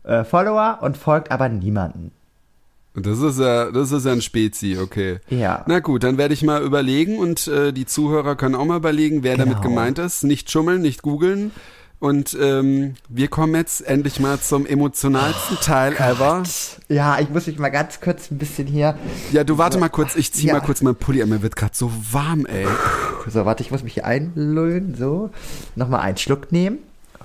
äh, 0.03 0.23
Follower 0.23 0.79
und 0.81 0.97
folgt 0.97 1.31
aber 1.31 1.49
niemanden. 1.49 2.11
Das 2.93 3.19
ist 3.19 3.39
ja, 3.39 3.71
das 3.71 3.91
ist 3.91 4.05
ja 4.05 4.11
ein 4.11 4.21
Spezi, 4.21 4.77
okay. 4.81 5.19
Ja. 5.29 5.63
Na 5.67 5.79
gut, 5.79 6.03
dann 6.03 6.17
werde 6.17 6.33
ich 6.33 6.43
mal 6.43 6.61
überlegen 6.61 7.19
und 7.19 7.47
äh, 7.47 7.71
die 7.71 7.85
Zuhörer 7.85 8.35
können 8.35 8.55
auch 8.55 8.65
mal 8.65 8.77
überlegen, 8.77 9.23
wer 9.23 9.37
damit 9.37 9.57
Genau. 9.57 9.69
gemeint 9.69 9.97
ist. 9.99 10.23
Nicht 10.23 10.51
schummeln, 10.51 10.81
nicht 10.81 11.01
googeln. 11.01 11.51
Und 11.99 12.35
ähm, 12.41 12.95
wir 13.09 13.27
kommen 13.27 13.53
jetzt 13.53 13.81
endlich 13.85 14.19
mal 14.19 14.39
zum 14.39 14.65
emotionalsten 14.65 15.55
Oh 15.61 15.63
Teil 15.63 15.93
ever. 15.93 16.41
Ja, 16.89 17.19
ich 17.19 17.29
muss 17.29 17.45
mich 17.45 17.59
mal 17.59 17.69
ganz 17.69 18.01
kurz 18.01 18.31
ein 18.31 18.39
bisschen 18.39 18.65
hier. 18.67 18.97
Ja, 19.31 19.43
du 19.43 19.57
warte 19.59 19.77
mal 19.77 19.87
kurz, 19.89 20.15
ich 20.15 20.33
zieh 20.33 20.47
Ja. 20.47 20.53
mal 20.55 20.61
kurz 20.61 20.81
meinen 20.81 20.95
Pulli 20.95 21.21
an, 21.21 21.29
mir 21.29 21.43
wird 21.43 21.55
gerade 21.55 21.73
so 21.75 21.91
warm, 22.11 22.45
ey. 22.47 22.65
So, 23.29 23.45
warte, 23.45 23.61
ich 23.63 23.69
muss 23.71 23.83
mich 23.83 23.93
hier 23.93 24.05
einlullen. 24.05 24.95
So. 24.97 25.29
Nochmal 25.75 26.01
einen 26.01 26.17
Schluck 26.17 26.51
nehmen. 26.51 26.79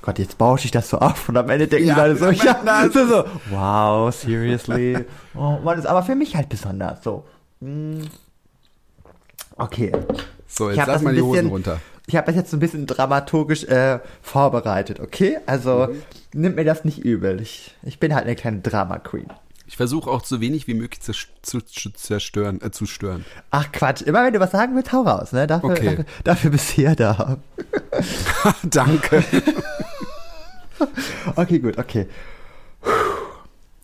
Gott, 0.06 0.20
jetzt 0.20 0.38
bausche 0.38 0.66
ich 0.66 0.70
das 0.70 0.88
so 0.88 0.98
auf 1.00 1.28
und 1.28 1.36
am 1.36 1.50
Ende 1.50 1.66
denken 1.66 1.88
Ja, 1.88 2.06
Leute 2.06 2.16
so, 2.16 2.30
ja, 2.30 2.60
na, 2.64 2.88
so, 2.92 3.06
so, 3.08 3.24
wow, 3.50 4.14
seriously. 4.14 5.04
Oh, 5.34 5.58
Mann, 5.64 5.78
ist 5.78 5.86
aber 5.86 6.02
für 6.04 6.14
mich 6.14 6.34
halt 6.36 6.48
besonders. 6.48 7.02
So. 7.02 7.24
Mm. 7.60 8.02
Okay. 9.56 9.90
So, 10.46 10.70
jetzt 10.70 10.86
lass 10.86 11.02
mal 11.02 11.12
die 11.14 11.20
Hosen 11.20 11.32
bisschen- 11.32 11.50
runter. 11.50 11.80
Ich 12.06 12.14
habe 12.14 12.26
das 12.28 12.36
jetzt 12.36 12.52
so 12.52 12.56
ein 12.56 12.60
bisschen 12.60 12.86
dramaturgisch 12.86 13.64
äh, 13.64 13.98
vorbereitet, 14.22 15.00
okay? 15.00 15.38
Also 15.46 15.88
Mhm. 15.90 16.02
nimmt 16.40 16.54
mir 16.56 16.64
das 16.64 16.84
nicht 16.84 17.00
übel. 17.00 17.40
Ich, 17.40 17.74
ich 17.82 17.98
bin 17.98 18.14
halt 18.14 18.26
eine 18.26 18.36
kleine 18.36 18.60
Drama-Queen. 18.60 19.26
Ich 19.66 19.76
versuche 19.76 20.08
auch 20.08 20.24
so 20.24 20.40
wenig 20.40 20.68
wie 20.68 20.74
möglich 20.74 21.00
zu, 21.02 21.12
zu, 21.42 21.60
zu 21.60 21.90
zerstören, 21.90 22.60
äh, 22.62 22.70
zu 22.70 22.86
stören. 22.86 23.24
Ach 23.50 23.72
Quatsch, 23.72 24.02
immer 24.02 24.22
wenn 24.24 24.32
du 24.32 24.38
was 24.38 24.52
sagen 24.52 24.76
willst, 24.76 24.92
hau 24.92 25.02
raus, 25.02 25.32
ne? 25.32 25.48
Dafür, 25.48 25.70
Okay. 25.70 25.84
dafür, 25.86 26.04
dafür 26.22 26.50
bist 26.52 26.76
du 26.78 26.82
ja 26.82 26.94
da. 26.94 27.38
Danke. 28.62 29.24
Okay, 31.36 31.58
gut, 31.58 31.78
okay. 31.78 32.06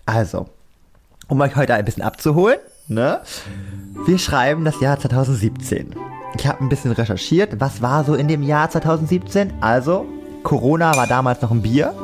Also, 0.06 0.48
um 1.28 1.40
euch 1.40 1.56
heute 1.56 1.74
ein 1.74 1.84
bisschen 1.84 2.02
abzuholen, 2.02 2.58
ne? 2.88 3.20
Wir 4.06 4.18
schreiben 4.18 4.64
das 4.64 4.80
Jahr 4.80 4.98
2017. 4.98 5.94
Ich 6.36 6.46
habe 6.46 6.62
ein 6.64 6.68
bisschen 6.68 6.92
recherchiert, 6.92 7.60
was 7.60 7.82
war 7.82 8.04
so 8.04 8.14
in 8.14 8.26
dem 8.28 8.42
Jahr 8.42 8.70
2017? 8.70 9.52
Also, 9.60 10.06
Corona 10.42 10.96
war 10.96 11.06
damals 11.06 11.40
noch 11.42 11.50
ein 11.50 11.62
Bier 11.62 11.94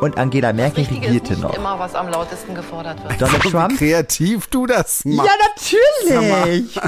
und 0.00 0.16
Angela 0.18 0.52
Merkel 0.52 0.84
regierte 0.84 1.32
nicht 1.32 1.42
noch. 1.42 1.54
immer, 1.56 1.78
was 1.78 1.94
am 1.94 2.08
lautesten 2.08 2.54
gefordert 2.54 3.02
wird. 3.02 3.20
Donald 3.20 3.44
Wie 3.44 3.50
Trump? 3.50 3.76
kreativ 3.78 4.46
du 4.48 4.66
das 4.66 5.04
machst. 5.04 5.28
Ja, 5.28 5.34
natürlich! 5.56 6.80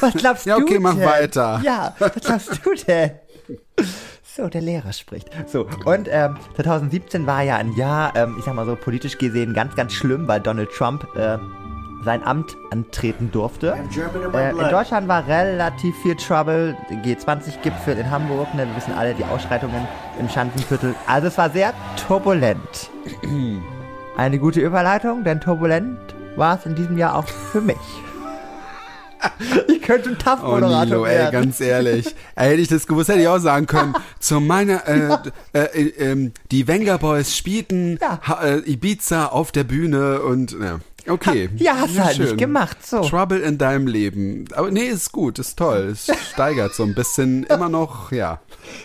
Was 0.00 0.12
glaubst 0.14 0.46
Ja, 0.46 0.56
du 0.56 0.62
okay, 0.64 0.78
mach 0.78 0.96
weiter. 0.96 1.60
Ja, 1.62 1.94
was 1.98 2.12
glaubst 2.14 2.60
du 2.64 2.74
denn? 2.86 3.10
So, 4.38 4.46
der 4.48 4.60
Lehrer 4.60 4.92
spricht. 4.92 5.28
So, 5.48 5.66
und 5.84 6.08
ähm, 6.08 6.36
2017 6.54 7.26
war 7.26 7.42
ja 7.42 7.56
ein 7.56 7.72
Jahr, 7.72 8.14
ähm, 8.14 8.36
ich 8.38 8.44
sag 8.44 8.54
mal 8.54 8.64
so, 8.66 8.76
politisch 8.76 9.18
gesehen 9.18 9.52
ganz, 9.52 9.74
ganz 9.74 9.92
schlimm, 9.92 10.28
weil 10.28 10.38
Donald 10.40 10.70
Trump 10.70 11.08
äh, 11.16 11.38
sein 12.04 12.22
Amt 12.22 12.56
antreten 12.70 13.32
durfte. 13.32 13.76
Äh, 14.32 14.50
in 14.50 14.70
Deutschland 14.70 15.08
war 15.08 15.26
relativ 15.26 15.92
viel 16.02 16.14
Trouble. 16.14 16.76
G20-Gipfel 16.88 17.98
in 17.98 18.08
Hamburg, 18.08 18.54
ne, 18.54 18.64
wir 18.64 18.76
wissen 18.76 18.94
alle 18.94 19.12
die 19.12 19.24
Ausschreitungen 19.24 19.88
im 20.20 20.28
Schanzenviertel. 20.28 20.94
Also 21.08 21.26
es 21.26 21.36
war 21.36 21.50
sehr 21.50 21.74
turbulent. 22.06 22.90
Eine 24.16 24.38
gute 24.38 24.60
Überleitung, 24.60 25.24
denn 25.24 25.40
turbulent 25.40 25.98
war 26.36 26.56
es 26.56 26.64
in 26.64 26.76
diesem 26.76 26.96
Jahr 26.96 27.16
auch 27.16 27.26
für 27.26 27.60
mich. 27.60 27.76
Ich 29.68 29.82
könnte 29.82 30.10
ein 30.10 30.16
Oh 30.16 30.22
TAF-Moderator 30.22 30.84
Nilo, 30.84 31.04
ey, 31.06 31.18
werden. 31.18 31.32
ganz 31.32 31.60
ehrlich. 31.60 32.14
Ey, 32.34 32.50
hätte 32.50 32.60
ich 32.60 32.68
das 32.68 32.86
gewusst, 32.86 33.08
hätte 33.08 33.20
ich 33.20 33.28
auch 33.28 33.38
sagen 33.38 33.66
können. 33.66 33.94
Zu 34.20 34.40
meiner, 34.40 34.86
äh, 34.86 35.18
äh, 35.54 35.60
äh, 35.60 35.88
ähm, 36.10 36.32
die 36.50 36.66
Wenger 36.68 36.98
Boys 36.98 37.34
spielten 37.36 37.98
Ja. 38.00 38.20
ha, 38.22 38.44
äh, 38.44 38.58
Ibiza 38.70 39.26
auf 39.26 39.50
der 39.52 39.64
Bühne 39.64 40.20
und, 40.22 40.52
ja. 40.52 40.80
Okay. 41.08 41.48
Ja, 41.56 41.76
hast 41.78 41.96
du 41.96 42.04
halt 42.04 42.16
schön. 42.16 42.24
nicht 42.26 42.38
gemacht, 42.38 42.84
so. 42.84 43.00
Trouble 43.00 43.38
in 43.40 43.56
deinem 43.56 43.86
Leben. 43.86 44.44
Aber 44.54 44.70
nee, 44.70 44.88
ist 44.88 45.10
gut, 45.12 45.38
ist 45.38 45.56
toll. 45.58 45.90
Es 45.92 46.06
steigert 46.32 46.74
so 46.74 46.82
ein 46.82 46.94
bisschen 46.94 47.44
immer 47.44 47.70
noch, 47.70 48.12
ja. 48.12 48.40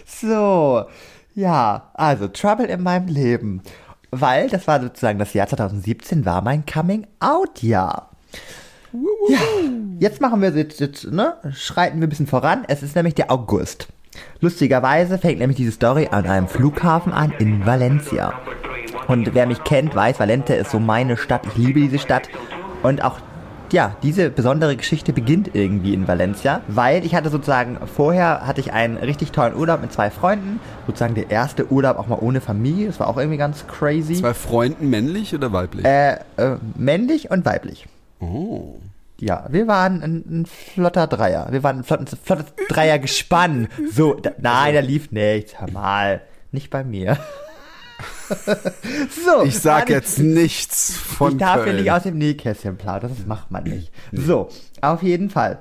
So, 0.06 0.86
ja, 1.36 1.90
also 1.96 2.30
Trouble 2.30 2.68
in 2.68 2.82
meinem 2.82 3.08
Leben. 3.08 3.62
Weil 4.12 4.48
das 4.48 4.68
war 4.68 4.80
sozusagen 4.82 5.20
das 5.20 5.34
Jahr 5.34 5.48
2017 5.48 6.24
war 6.24 6.42
mein 6.42 6.66
Coming-out-Jahr. 6.66 8.12
Ja, 9.28 9.40
jetzt 10.04 10.20
machen 10.20 10.42
wir 10.42 10.50
jetzt, 10.52 10.82
jetzt, 10.82 11.12
ne, 11.12 11.36
schreiten 11.54 12.00
wir 12.00 12.08
ein 12.08 12.10
bisschen 12.10 12.28
voran. 12.28 12.66
Es 12.68 12.84
ist 12.84 12.96
nämlich 12.96 13.16
der 13.16 13.32
August. 13.32 13.88
Lustigerweise 14.42 15.18
fängt 15.18 15.40
nämlich 15.40 15.58
diese 15.58 15.72
Story 15.72 16.10
an 16.12 16.28
einem 16.28 16.48
Flughafen 16.48 17.14
an 17.14 17.34
in 17.40 17.66
Valencia. 17.66 18.34
Und 19.08 19.34
wer 19.34 19.48
mich 19.48 19.64
kennt, 19.64 19.96
weiß, 19.96 20.20
Valencia 20.20 20.56
ist 20.56 20.72
so 20.72 20.80
meine 20.80 21.16
Stadt. 21.18 21.46
Ich 21.48 21.56
liebe 21.56 21.80
diese 21.80 22.00
Stadt. 22.00 22.28
Und 22.84 23.02
auch, 23.04 23.20
ja, 23.72 23.96
diese 24.04 24.30
besondere 24.30 24.76
Geschichte 24.76 25.14
beginnt 25.14 25.52
irgendwie 25.56 25.94
in 25.94 26.06
Valencia, 26.06 26.62
weil 26.68 27.06
ich 27.06 27.16
hatte 27.16 27.30
sozusagen, 27.30 27.78
vorher 27.88 28.46
hatte 28.46 28.60
ich 28.60 28.74
einen 28.74 28.98
richtig 28.98 29.32
tollen 29.32 29.56
Urlaub 29.56 29.82
mit 29.82 29.94
zwei 29.94 30.12
Freunden. 30.12 30.60
Sozusagen 30.86 31.16
der 31.16 31.32
erste 31.32 31.72
Urlaub 31.72 31.98
auch 31.98 32.08
mal 32.08 32.20
ohne 32.20 32.42
Familie. 32.42 32.88
Das 32.88 33.00
war 33.00 33.08
auch 33.08 33.18
irgendwie 33.18 33.38
ganz 33.38 33.66
crazy. 33.68 34.16
Zwei 34.16 34.34
Freunden, 34.34 34.90
männlich 34.90 35.34
oder 35.34 35.54
weiblich? 35.54 35.86
Äh, 35.86 36.16
äh, 36.36 36.58
männlich 36.76 37.32
und 37.32 37.46
weiblich. 37.46 37.88
oh. 38.20 38.76
Ja, 39.20 39.46
wir 39.50 39.68
waren 39.68 40.02
ein, 40.02 40.24
ein 40.42 40.46
flotter 40.46 41.08
Dreier. 41.08 41.48
Wir 41.52 41.64
waren 41.64 41.78
ein 41.80 41.84
flottes, 41.84 42.18
flottes 42.24 42.46
Dreier-Gespann. 42.70 43.68
So, 43.92 44.16
da, 44.16 44.32
nein, 44.40 44.74
da 44.74 44.80
lief 44.82 45.12
nichts. 45.12 45.60
Hör 45.60 45.72
mal, 45.72 46.22
nicht 46.52 46.70
bei 46.70 46.84
mir. 46.84 47.18
so, 49.26 49.44
Ich 49.46 49.60
sag 49.60 49.88
nicht- 49.90 49.96
jetzt 49.96 50.20
nichts 50.20 50.94
von 50.96 51.34
Ich 51.34 51.38
darf 51.38 51.58
ja 51.58 51.64
Köln. 51.66 51.76
nicht 51.78 51.92
aus 51.92 52.04
dem 52.04 52.18
Nähkästchen 52.18 52.78
plaudern, 52.78 53.12
das 53.16 53.26
macht 53.26 53.52
man 53.52 53.64
nicht. 53.64 53.92
So, 54.12 54.50
auf 54.82 55.04
jeden 55.04 55.30
Fall. 55.30 55.60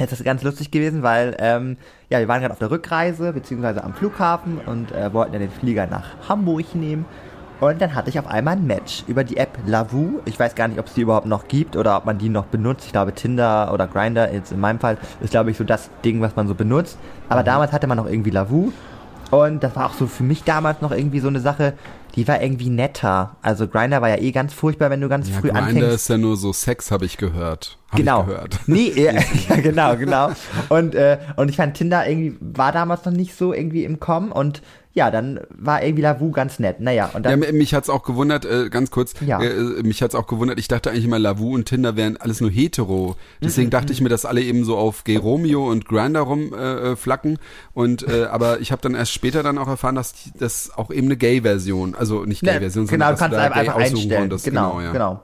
Jetzt 0.00 0.12
ist 0.12 0.20
es 0.20 0.24
ganz 0.24 0.42
lustig 0.42 0.70
gewesen, 0.70 1.02
weil 1.02 1.36
ähm, 1.38 1.76
ja, 2.10 2.18
wir 2.18 2.26
waren 2.28 2.40
gerade 2.40 2.52
auf 2.52 2.58
der 2.58 2.70
Rückreise, 2.70 3.32
beziehungsweise 3.32 3.84
am 3.84 3.94
Flughafen 3.94 4.58
und 4.58 4.90
äh, 4.92 5.12
wollten 5.12 5.34
ja 5.34 5.38
den 5.38 5.50
Flieger 5.50 5.86
nach 5.86 6.28
Hamburg 6.28 6.74
nehmen. 6.74 7.04
Und 7.62 7.80
dann 7.80 7.94
hatte 7.94 8.10
ich 8.10 8.18
auf 8.18 8.26
einmal 8.26 8.56
ein 8.56 8.66
Match 8.66 9.04
über 9.06 9.22
die 9.22 9.36
App 9.36 9.56
Lavu. 9.66 10.18
Ich 10.24 10.36
weiß 10.36 10.56
gar 10.56 10.66
nicht, 10.66 10.80
ob 10.80 10.88
es 10.88 10.94
die 10.94 11.02
überhaupt 11.02 11.26
noch 11.26 11.46
gibt 11.46 11.76
oder 11.76 11.96
ob 11.96 12.04
man 12.06 12.18
die 12.18 12.28
noch 12.28 12.46
benutzt. 12.46 12.86
Ich 12.86 12.90
glaube, 12.90 13.14
Tinder 13.14 13.72
oder 13.72 13.86
Grinder, 13.86 14.32
jetzt 14.32 14.50
in 14.50 14.58
meinem 14.58 14.80
Fall, 14.80 14.98
ist 15.20 15.30
glaube 15.30 15.52
ich 15.52 15.56
so 15.56 15.62
das 15.62 15.88
Ding, 16.04 16.20
was 16.20 16.34
man 16.34 16.48
so 16.48 16.56
benutzt. 16.56 16.98
Aber 17.28 17.44
damals 17.44 17.70
hatte 17.70 17.86
man 17.86 17.98
noch 17.98 18.06
irgendwie 18.06 18.30
Lavu. 18.30 18.72
Und 19.30 19.62
das 19.62 19.76
war 19.76 19.86
auch 19.86 19.94
so 19.94 20.08
für 20.08 20.24
mich 20.24 20.42
damals 20.42 20.82
noch 20.82 20.90
irgendwie 20.90 21.20
so 21.20 21.28
eine 21.28 21.38
Sache, 21.38 21.74
die 22.16 22.26
war 22.26 22.42
irgendwie 22.42 22.68
netter. 22.68 23.36
Also 23.42 23.68
Grinder 23.68 24.02
war 24.02 24.08
ja 24.08 24.16
eh 24.18 24.32
ganz 24.32 24.52
furchtbar, 24.52 24.90
wenn 24.90 25.00
du 25.00 25.08
ganz 25.08 25.28
Ja, 25.30 25.36
früh 25.36 25.48
Grindr 25.48 25.62
anfängst. 25.62 25.94
ist 25.94 26.08
ja 26.08 26.18
nur 26.18 26.36
so 26.36 26.52
Sex, 26.52 26.90
habe 26.90 27.04
ich 27.04 27.16
gehört. 27.16 27.78
Hab 27.90 27.98
genau. 27.98 28.20
Ich 28.22 28.26
gehört. 28.26 28.58
Nee, 28.66 28.92
ja, 28.96 29.12
ja, 29.48 29.56
genau, 29.62 29.96
genau. 29.96 30.30
Und, 30.68 30.96
äh, 30.96 31.16
und 31.36 31.48
ich 31.48 31.56
fand 31.56 31.74
Tinder 31.74 32.06
irgendwie, 32.08 32.36
war 32.40 32.72
damals 32.72 33.04
noch 33.04 33.12
nicht 33.12 33.36
so 33.36 33.54
irgendwie 33.54 33.84
im 33.84 34.00
Kommen 34.00 34.32
und 34.32 34.62
ja, 34.94 35.10
dann 35.10 35.40
war 35.50 35.82
irgendwie 35.82 36.02
Lavu 36.02 36.30
ganz 36.32 36.58
nett. 36.58 36.80
Naja, 36.80 37.06
und 37.14 37.24
Ja, 37.24 37.30
dann. 37.30 37.40
mi- 37.40 37.52
mich 37.52 37.72
hat's 37.74 37.88
auch 37.88 38.02
gewundert, 38.02 38.44
äh, 38.44 38.68
ganz 38.68 38.90
kurz, 38.90 39.14
Ja. 39.24 39.40
äh, 39.42 39.82
mich 39.82 40.02
hat's 40.02 40.14
auch 40.14 40.26
gewundert, 40.26 40.58
ich 40.58 40.68
dachte 40.68 40.90
eigentlich 40.90 41.04
immer, 41.06 41.18
Lavu 41.18 41.54
und 41.54 41.64
Tinder 41.66 41.96
wären 41.96 42.16
alles 42.18 42.40
nur 42.40 42.50
hetero. 42.50 43.16
Deswegen 43.42 43.70
dachte 43.70 43.92
ich 43.92 44.00
mir, 44.00 44.08
dass 44.10 44.24
alle 44.26 44.42
eben 44.42 44.64
so 44.64 44.76
auf 44.76 45.04
Gay 45.04 45.16
Romeo 45.16 45.70
und 45.70 45.86
Grindr 45.86 46.20
rum 46.20 46.52
äh, 46.54 46.92
äh, 46.92 46.96
flacken. 46.96 47.38
Und 47.72 48.06
äh, 48.06 48.24
aber 48.30 48.60
ich 48.60 48.70
habe 48.72 48.82
dann 48.82 48.94
erst 48.94 49.12
später 49.12 49.42
dann 49.42 49.56
auch 49.58 49.68
erfahren, 49.68 49.94
dass 49.94 50.14
das 50.38 50.70
auch 50.76 50.90
eben 50.90 51.06
eine 51.06 51.16
Gay-Version, 51.16 51.94
also 51.94 52.24
nicht 52.24 52.42
Ne, 52.42 52.52
Gay-Version, 52.52 52.86
genau, 52.86 53.10
du 53.12 53.16
sondern 53.16 53.18
kannst 53.18 53.32
dass 53.34 53.40
einfach, 53.42 53.56
da 53.56 53.62
Gay 53.62 53.68
einfach 53.70 53.80
aussuchen 53.82 53.96
einstellen. 53.98 54.20
konntest. 54.20 54.44
Genau, 54.44 54.80
ja. 54.80 54.92
genau. 54.92 55.22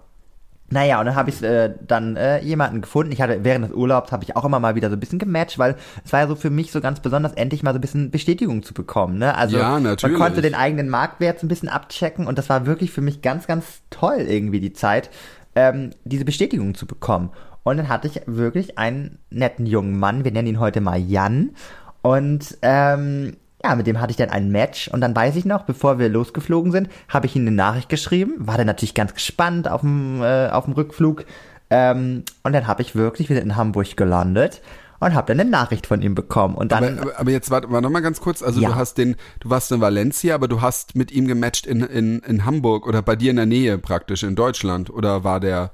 Naja, 0.70 1.00
und 1.00 1.06
dann 1.06 1.14
habe 1.14 1.30
ich 1.30 1.42
äh, 1.42 1.74
dann 1.86 2.16
äh, 2.16 2.40
jemanden 2.40 2.82
gefunden. 2.82 3.10
Ich 3.12 3.22
hatte 3.22 3.42
während 3.42 3.64
des 3.64 3.72
Urlaubs 3.72 4.12
habe 4.12 4.24
ich 4.24 4.36
auch 4.36 4.44
immer 4.44 4.60
mal 4.60 4.74
wieder 4.74 4.90
so 4.90 4.96
ein 4.96 5.00
bisschen 5.00 5.18
gematcht, 5.18 5.58
weil 5.58 5.76
es 6.04 6.12
war 6.12 6.20
ja 6.20 6.28
so 6.28 6.34
für 6.34 6.50
mich 6.50 6.72
so 6.72 6.80
ganz 6.80 7.00
besonders, 7.00 7.32
endlich 7.32 7.62
mal 7.62 7.72
so 7.72 7.78
ein 7.78 7.80
bisschen 7.80 8.10
Bestätigung 8.10 8.62
zu 8.62 8.74
bekommen. 8.74 9.18
Ne? 9.18 9.34
Also 9.34 9.56
Ja, 9.58 9.80
natürlich. 9.80 10.16
man 10.18 10.26
konnte 10.28 10.42
den 10.42 10.54
eigenen 10.54 10.90
Marktwert 10.90 11.40
so 11.40 11.46
ein 11.46 11.48
bisschen 11.48 11.70
abchecken 11.70 12.26
und 12.26 12.36
das 12.36 12.50
war 12.50 12.66
wirklich 12.66 12.90
für 12.90 13.00
mich 13.00 13.22
ganz, 13.22 13.46
ganz 13.46 13.80
toll 13.88 14.26
irgendwie 14.28 14.60
die 14.60 14.74
Zeit, 14.74 15.08
ähm, 15.54 15.90
diese 16.04 16.26
Bestätigung 16.26 16.74
zu 16.74 16.86
bekommen. 16.86 17.30
Und 17.62 17.78
dann 17.78 17.88
hatte 17.88 18.08
ich 18.08 18.20
wirklich 18.26 18.78
einen 18.78 19.18
netten 19.30 19.66
jungen 19.66 19.98
Mann, 19.98 20.24
wir 20.24 20.32
nennen 20.32 20.48
ihn 20.48 20.60
heute 20.60 20.80
mal 20.80 20.98
Jan. 20.98 21.50
Und 22.02 22.56
ähm, 22.62 23.36
ja, 23.64 23.74
mit 23.74 23.86
dem 23.86 24.00
hatte 24.00 24.10
ich 24.10 24.16
dann 24.16 24.30
ein 24.30 24.50
Match 24.50 24.88
und 24.88 25.00
dann 25.00 25.14
weiß 25.14 25.36
ich 25.36 25.44
noch, 25.44 25.64
bevor 25.64 25.98
wir 25.98 26.08
losgeflogen 26.08 26.70
sind, 26.70 26.88
habe 27.08 27.26
ich 27.26 27.34
ihm 27.34 27.42
eine 27.42 27.50
Nachricht 27.50 27.88
geschrieben, 27.88 28.34
war 28.38 28.56
dann 28.56 28.66
natürlich 28.66 28.94
ganz 28.94 29.14
gespannt 29.14 29.68
auf 29.68 29.80
dem, 29.80 30.22
äh, 30.22 30.48
auf 30.48 30.64
dem 30.64 30.74
Rückflug 30.74 31.24
ähm, 31.70 32.24
und 32.42 32.52
dann 32.52 32.66
habe 32.66 32.82
ich 32.82 32.94
wirklich, 32.94 33.28
wir 33.28 33.36
sind 33.36 33.44
in 33.44 33.56
Hamburg 33.56 33.96
gelandet 33.96 34.62
und 35.00 35.14
habe 35.14 35.28
dann 35.28 35.40
eine 35.40 35.50
Nachricht 35.50 35.86
von 35.86 36.02
ihm 36.02 36.14
bekommen 36.14 36.54
und 36.54 36.72
dann... 36.72 36.98
Aber, 36.98 37.18
aber, 37.18 37.30
jetzt 37.30 37.50
warte, 37.50 37.70
warte 37.70 37.82
noch 37.82 37.90
mal 37.90 38.00
ganz 38.00 38.20
kurz, 38.20 38.42
also 38.42 38.60
Ja. 38.60 38.70
du 38.70 38.74
hast 38.76 38.98
den, 38.98 39.16
du 39.40 39.50
warst 39.50 39.70
in 39.72 39.80
Valencia, 39.80 40.34
aber 40.34 40.48
du 40.48 40.60
hast 40.60 40.96
mit 40.96 41.12
ihm 41.12 41.26
gematcht 41.26 41.66
in, 41.66 41.80
in, 41.80 42.20
in 42.20 42.44
Hamburg 42.44 42.86
oder 42.86 43.02
bei 43.02 43.16
dir 43.16 43.30
in 43.30 43.36
der 43.36 43.46
Nähe 43.46 43.78
praktisch, 43.78 44.22
in 44.22 44.36
Deutschland 44.36 44.90
oder 44.90 45.24
war 45.24 45.40
der... 45.40 45.72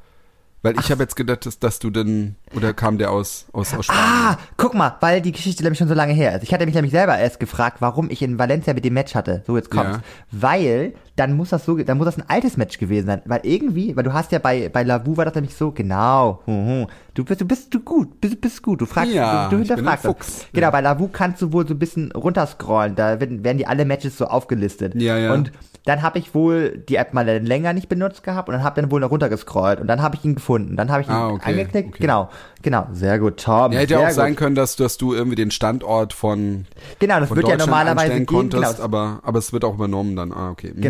Weil 0.65 0.81
ich 0.81 0.91
habe 0.91 1.03
jetzt 1.03 1.15
gedacht, 1.15 1.45
dass, 1.45 1.59
dass 1.59 1.79
du 1.79 1.91
denn, 1.91 2.37
oder 2.57 2.73
kam 2.73 2.97
der 2.97 3.11
aus, 3.11 3.45
aus, 3.53 3.75
aus 3.75 3.85
Spanien? 3.85 4.03
Ah, 4.03 4.39
guck 4.57 4.73
mal, 4.73 4.97
weil 5.01 5.21
die 5.21 5.33
Geschichte 5.33 5.63
nämlich 5.63 5.79
schon 5.79 5.89
so 5.89 5.95
lange 5.95 6.15
her 6.15 6.35
ist. 6.35 6.43
Ich 6.43 6.55
hatte 6.55 6.65
mich 6.65 6.75
nämlich 6.75 6.91
selber 6.91 7.19
erst 7.19 7.39
gefragt, 7.39 7.83
warum 7.83 8.09
ich 8.09 8.23
in 8.23 8.39
Valencia 8.39 8.73
mit 8.73 8.83
dem 8.83 8.95
Match 8.95 9.15
hatte. 9.15 9.43
So, 9.47 9.59
jetzt 9.59 9.71
kommt's. 9.71 9.99
Ja. 9.99 10.03
Weil, 10.31 10.95
dann 11.17 11.37
muss 11.37 11.51
das 11.51 11.65
so, 11.65 11.77
dann 11.79 11.97
muss 11.99 12.07
das 12.07 12.19
ein 12.19 12.25
altes 12.29 12.57
Match 12.57 12.79
gewesen 12.79 13.07
sein. 13.07 13.23
Weil 13.25 13.41
irgendwie, 13.45 13.95
weil 13.97 14.03
du 14.03 14.13
hast 14.13 14.33
ja 14.33 14.39
bei, 14.41 14.69
bei 14.69 14.83
Lavu 14.83 15.17
war 15.17 15.25
das 15.25 15.35
nämlich 15.35 15.55
so, 15.55 15.71
genau, 15.71 16.41
hu, 16.47 16.53
hu, 16.53 16.87
du 17.15 17.25
bist, 17.25 17.41
du 17.41 17.45
bist 17.47 17.73
du 17.73 17.81
gut, 17.81 18.21
bist, 18.21 18.41
bist 18.41 18.63
gut, 18.63 18.81
du 18.81 18.87
fragst, 18.87 19.13
Ja, 19.13 19.49
du, 19.49 19.57
du 19.57 19.59
hinterfragst. 19.65 20.05
Fuchs. 20.07 20.47
Genau, 20.53 20.67
Ja. 20.67 20.71
bei 20.73 20.81
Lavu 20.81 21.09
kannst 21.09 21.41
du 21.41 21.53
wohl 21.53 21.67
so 21.69 21.75
ein 21.75 21.79
bisschen 21.79 22.11
runterscrollen, 22.13 22.97
da 22.97 23.21
werden, 23.21 23.45
werden 23.45 23.59
die 23.59 23.67
alle 23.67 23.85
Matches 23.85 24.19
so 24.19 24.27
aufgelistet. 24.27 24.95
Ja, 25.01 25.17
ja. 25.17 25.33
Und 25.33 25.53
dann 25.87 26.01
habe 26.03 26.19
ich 26.19 26.35
wohl 26.35 26.79
die 26.89 26.97
App 26.97 27.13
mal 27.13 27.27
länger 27.27 27.75
nicht 27.75 27.89
benutzt 27.91 28.25
gehabt 28.25 28.49
und 28.49 28.55
dann 28.55 28.65
habe 28.65 28.81
dann 28.81 28.91
wohl 28.91 29.01
noch 29.01 29.11
runtergescrollt 29.11 29.81
und 29.81 29.87
dann 29.87 30.01
habe 30.03 30.17
ich 30.17 30.25
ihn 30.25 30.35
gefunden. 30.35 30.77
Dann 30.77 30.91
habe 30.91 31.03
ich 31.03 31.09
ihn 31.09 31.13
Ah, 31.13 31.29
okay, 31.29 31.51
angeklickt. 31.51 31.89
okay. 31.91 31.99
Genau, 32.01 32.31
genau, 32.63 32.87
sehr 32.93 33.19
gut, 33.19 33.37
Tom. 33.45 33.71
Ja, 33.71 33.81
hätte 33.81 34.01
auch 34.01 34.05
gut. 34.07 34.15
sein 34.15 34.35
können, 34.35 34.55
dass, 34.55 34.77
dass 34.77 34.97
du 34.97 35.13
irgendwie 35.13 35.37
den 35.37 35.51
Standort 35.51 36.13
von, 36.15 36.65
Genau, 37.01 37.21
das 37.21 37.29
von 37.29 37.37
wird 37.37 37.49
ja 37.49 37.57
normalerweise 37.59 38.15
gehen. 38.15 38.27
konntest, 38.27 38.77
Genau, 38.77 38.83
aber, 38.85 39.21
aber 39.23 39.39
es 39.39 39.53
wird 39.53 39.63
auch 39.63 39.75
übernommen 39.75 40.17
dann. 40.17 40.33
Ah, 40.33 40.51
okay. 40.51 40.73
Mhm. 40.75 40.81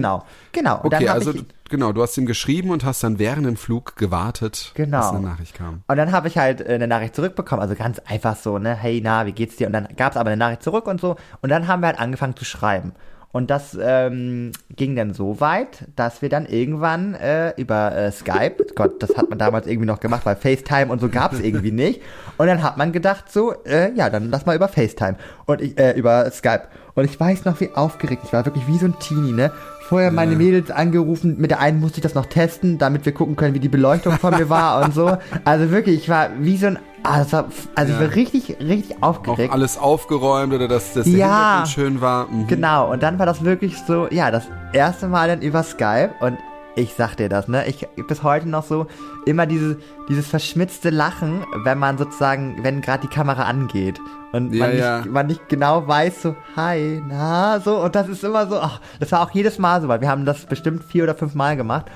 Genau, 0.53 0.77
genau. 0.77 0.81
Und 0.83 0.95
Okay, 0.95 1.09
also 1.09 1.33
ich, 1.35 1.45
genau, 1.69 1.93
du 1.93 2.03
hast 2.03 2.17
ihm 2.19 2.27
geschrieben 2.27 2.71
und 2.71 2.85
hast 2.85 3.03
dann 3.03 3.19
während 3.19 3.47
dem 3.47 3.57
Flug 3.57 3.97
gewartet, 3.97 4.73
Genau. 4.75 4.99
bis 5.01 5.09
eine 5.11 5.21
Nachricht 5.29 5.55
kam. 5.55 5.83
und 5.87 5.97
dann 5.97 6.13
habe 6.13 6.29
ich 6.29 6.39
halt 6.39 6.61
äh, 6.61 6.75
eine 6.75 6.87
Nachricht 6.87 7.15
zurückbekommen, 7.15 7.63
also 7.63 7.75
ganz 7.75 7.99
einfach 8.01 8.37
so, 8.37 8.59
ne, 8.59 8.75
hey, 8.75 9.01
na, 9.03 9.27
wie 9.27 9.33
geht's 9.33 9.57
dir? 9.57 9.67
Und 9.67 9.73
dann 9.73 9.89
gab 9.97 10.13
es 10.13 10.17
aber 10.17 10.31
eine 10.31 10.37
Nachricht 10.37 10.63
zurück 10.63 10.87
und 10.87 11.01
so. 11.01 11.17
Und 11.43 11.49
dann 11.51 11.67
haben 11.69 11.81
wir 11.81 11.89
halt 11.89 11.99
angefangen 11.99 12.37
zu 12.37 12.45
schreiben. 12.45 12.93
Und 13.33 13.51
das 13.51 13.77
ähm, 13.83 14.53
ging 14.77 14.95
dann 14.95 15.13
so 15.13 15.41
weit, 15.41 15.89
dass 15.97 16.23
wir 16.23 16.29
dann 16.29 16.47
irgendwann 16.47 17.15
äh, 17.15 17.51
über 17.61 17.91
äh, 17.93 18.13
Skype, 18.13 18.65
Gott, 18.77 19.03
das 19.03 19.17
hat 19.17 19.29
man 19.29 19.41
damals 19.41 19.67
irgendwie 19.67 19.89
noch 19.89 19.99
gemacht, 19.99 20.25
weil 20.25 20.37
FaceTime 20.37 20.87
und 20.87 21.01
so 21.01 21.09
gab 21.09 21.33
es 21.33 21.41
irgendwie 21.41 21.73
nicht. 21.73 22.01
Und 22.39 22.47
dann 22.47 22.63
hat 22.63 22.77
man 22.77 22.93
gedacht 22.93 23.33
so, 23.33 23.53
äh, 23.65 23.93
ja, 23.97 24.09
dann 24.09 24.31
lass 24.31 24.47
mal 24.47 24.55
über 24.55 24.69
FaceTime 24.69 25.17
und 25.47 25.61
ich, 25.63 25.77
äh, 25.77 25.95
über 25.99 26.31
Skype. 26.31 26.69
Und 26.95 27.07
ich 27.07 27.19
weiß 27.19 27.45
noch, 27.45 27.59
wie 27.61 27.71
aufgeregt 27.75 28.23
ich 28.25 28.33
war, 28.33 28.45
wirklich 28.47 28.69
wie 28.69 28.79
so 28.79 28.87
ein 28.87 28.97
Teenie, 29.01 29.33
ne? 29.33 29.51
Vorher 29.89 30.11
meine 30.11 30.35
Mädels 30.37 30.71
angerufen, 30.71 31.37
mit 31.39 31.51
der 31.51 31.61
einen 31.61 31.79
musste 31.81 31.99
ich 31.99 32.03
das 32.03 32.15
noch 32.15 32.27
testen, 32.27 32.79
damit 32.79 33.05
wir 33.05 33.13
gucken 33.13 33.37
können, 33.37 33.55
wie 33.55 33.61
die 33.61 33.69
Beleuchtung 33.69 34.15
von 34.19 34.35
mir 34.35 34.49
war 34.49 34.83
und 34.83 34.95
so. 34.95 35.17
Also 35.45 35.71
wirklich, 35.71 35.97
ich 36.03 36.09
war 36.09 36.31
wie 36.41 36.57
so 36.57 36.69
ein, 36.69 36.79
ah, 37.03 37.19
das 37.19 37.35
also 37.35 37.93
ich 37.93 38.01
Ja. 38.01 38.01
war 38.01 38.15
richtig, 38.15 38.57
richtig 38.61 38.97
Auch 39.03 39.09
aufgeregt. 39.09 39.53
alles 39.53 39.77
aufgeräumt 39.77 40.55
oder 40.55 40.69
dass, 40.69 40.95
der 40.95 41.07
Ja. 41.07 41.65
Schön 41.67 42.01
war. 42.01 42.29
Mhm. 42.29 42.47
Genau, 42.47 42.91
und 42.93 43.03
dann 43.03 43.19
war 43.19 43.27
das 43.27 43.45
wirklich 43.45 43.77
so, 43.87 44.09
ja, 44.11 44.31
das 44.31 44.45
erste 44.73 45.07
Mal 45.07 45.29
dann 45.29 45.43
über 45.43 45.63
Skype 45.63 46.11
und 46.21 46.39
ich 46.77 46.95
sag 46.95 47.17
dir 47.17 47.29
das, 47.29 47.49
ne? 47.49 47.67
Ich 47.67 47.87
bis 48.09 48.23
heute 48.23 48.49
noch 48.49 48.65
so 48.65 48.87
immer 49.27 49.47
diese, 49.47 49.79
dieses 50.09 50.27
verschmitzte 50.27 50.91
Lachen, 50.91 51.45
wenn 51.65 51.79
man 51.79 51.99
sozusagen, 51.99 52.63
wenn 52.63 52.81
gerade 52.81 53.07
die 53.07 53.15
Kamera 53.15 53.45
angeht 53.45 54.01
und 54.33 54.53
Ja, 54.53 54.67
man, 54.67 54.77
ja. 54.77 54.99
Nicht, 54.99 55.11
man 55.11 55.27
nicht 55.27 55.49
genau 55.49 55.87
weiß, 55.87 56.23
so, 56.23 56.37
hi, 56.57 57.01
na, 57.09 57.61
so, 57.61 57.83
und 57.83 57.95
das 57.95 58.09
ist 58.09 58.25
immer 58.25 58.47
so, 58.49 58.59
ach, 58.59 58.81
das 58.99 59.13
war 59.13 59.23
auch 59.23 59.31
jedes 59.31 59.59
Mal 59.59 59.81
so, 59.81 59.89
weil 59.89 60.01
wir 60.01 60.09
haben 60.09 60.25
das 60.25 60.47
bestimmt 60.47 60.83
vier 60.83 61.05
oder 61.05 61.15
fünf 61.15 61.35
Mal 61.35 61.57
gemacht. 61.57 61.87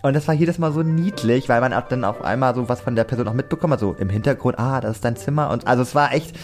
Und 0.00 0.14
das 0.14 0.28
war 0.28 0.34
jedes 0.34 0.58
Mal 0.58 0.70
so 0.70 0.84
niedlich, 0.84 1.48
weil 1.48 1.60
man 1.60 1.74
auch 1.74 1.88
dann 1.88 2.04
auf 2.04 2.22
einmal 2.22 2.54
so 2.54 2.68
was 2.68 2.80
von 2.80 2.94
der 2.94 3.02
Person 3.02 3.26
auch 3.26 3.32
mitbekommen 3.32 3.72
hat, 3.72 3.80
so 3.80 3.96
im 3.98 4.08
Hintergrund, 4.08 4.56
ah, 4.56 4.80
das 4.80 4.96
ist 4.96 5.04
dein 5.04 5.16
Zimmer 5.16 5.50
und 5.50 5.66
also 5.66 5.82
es 5.82 5.96
war 5.96 6.12
echt 6.12 6.36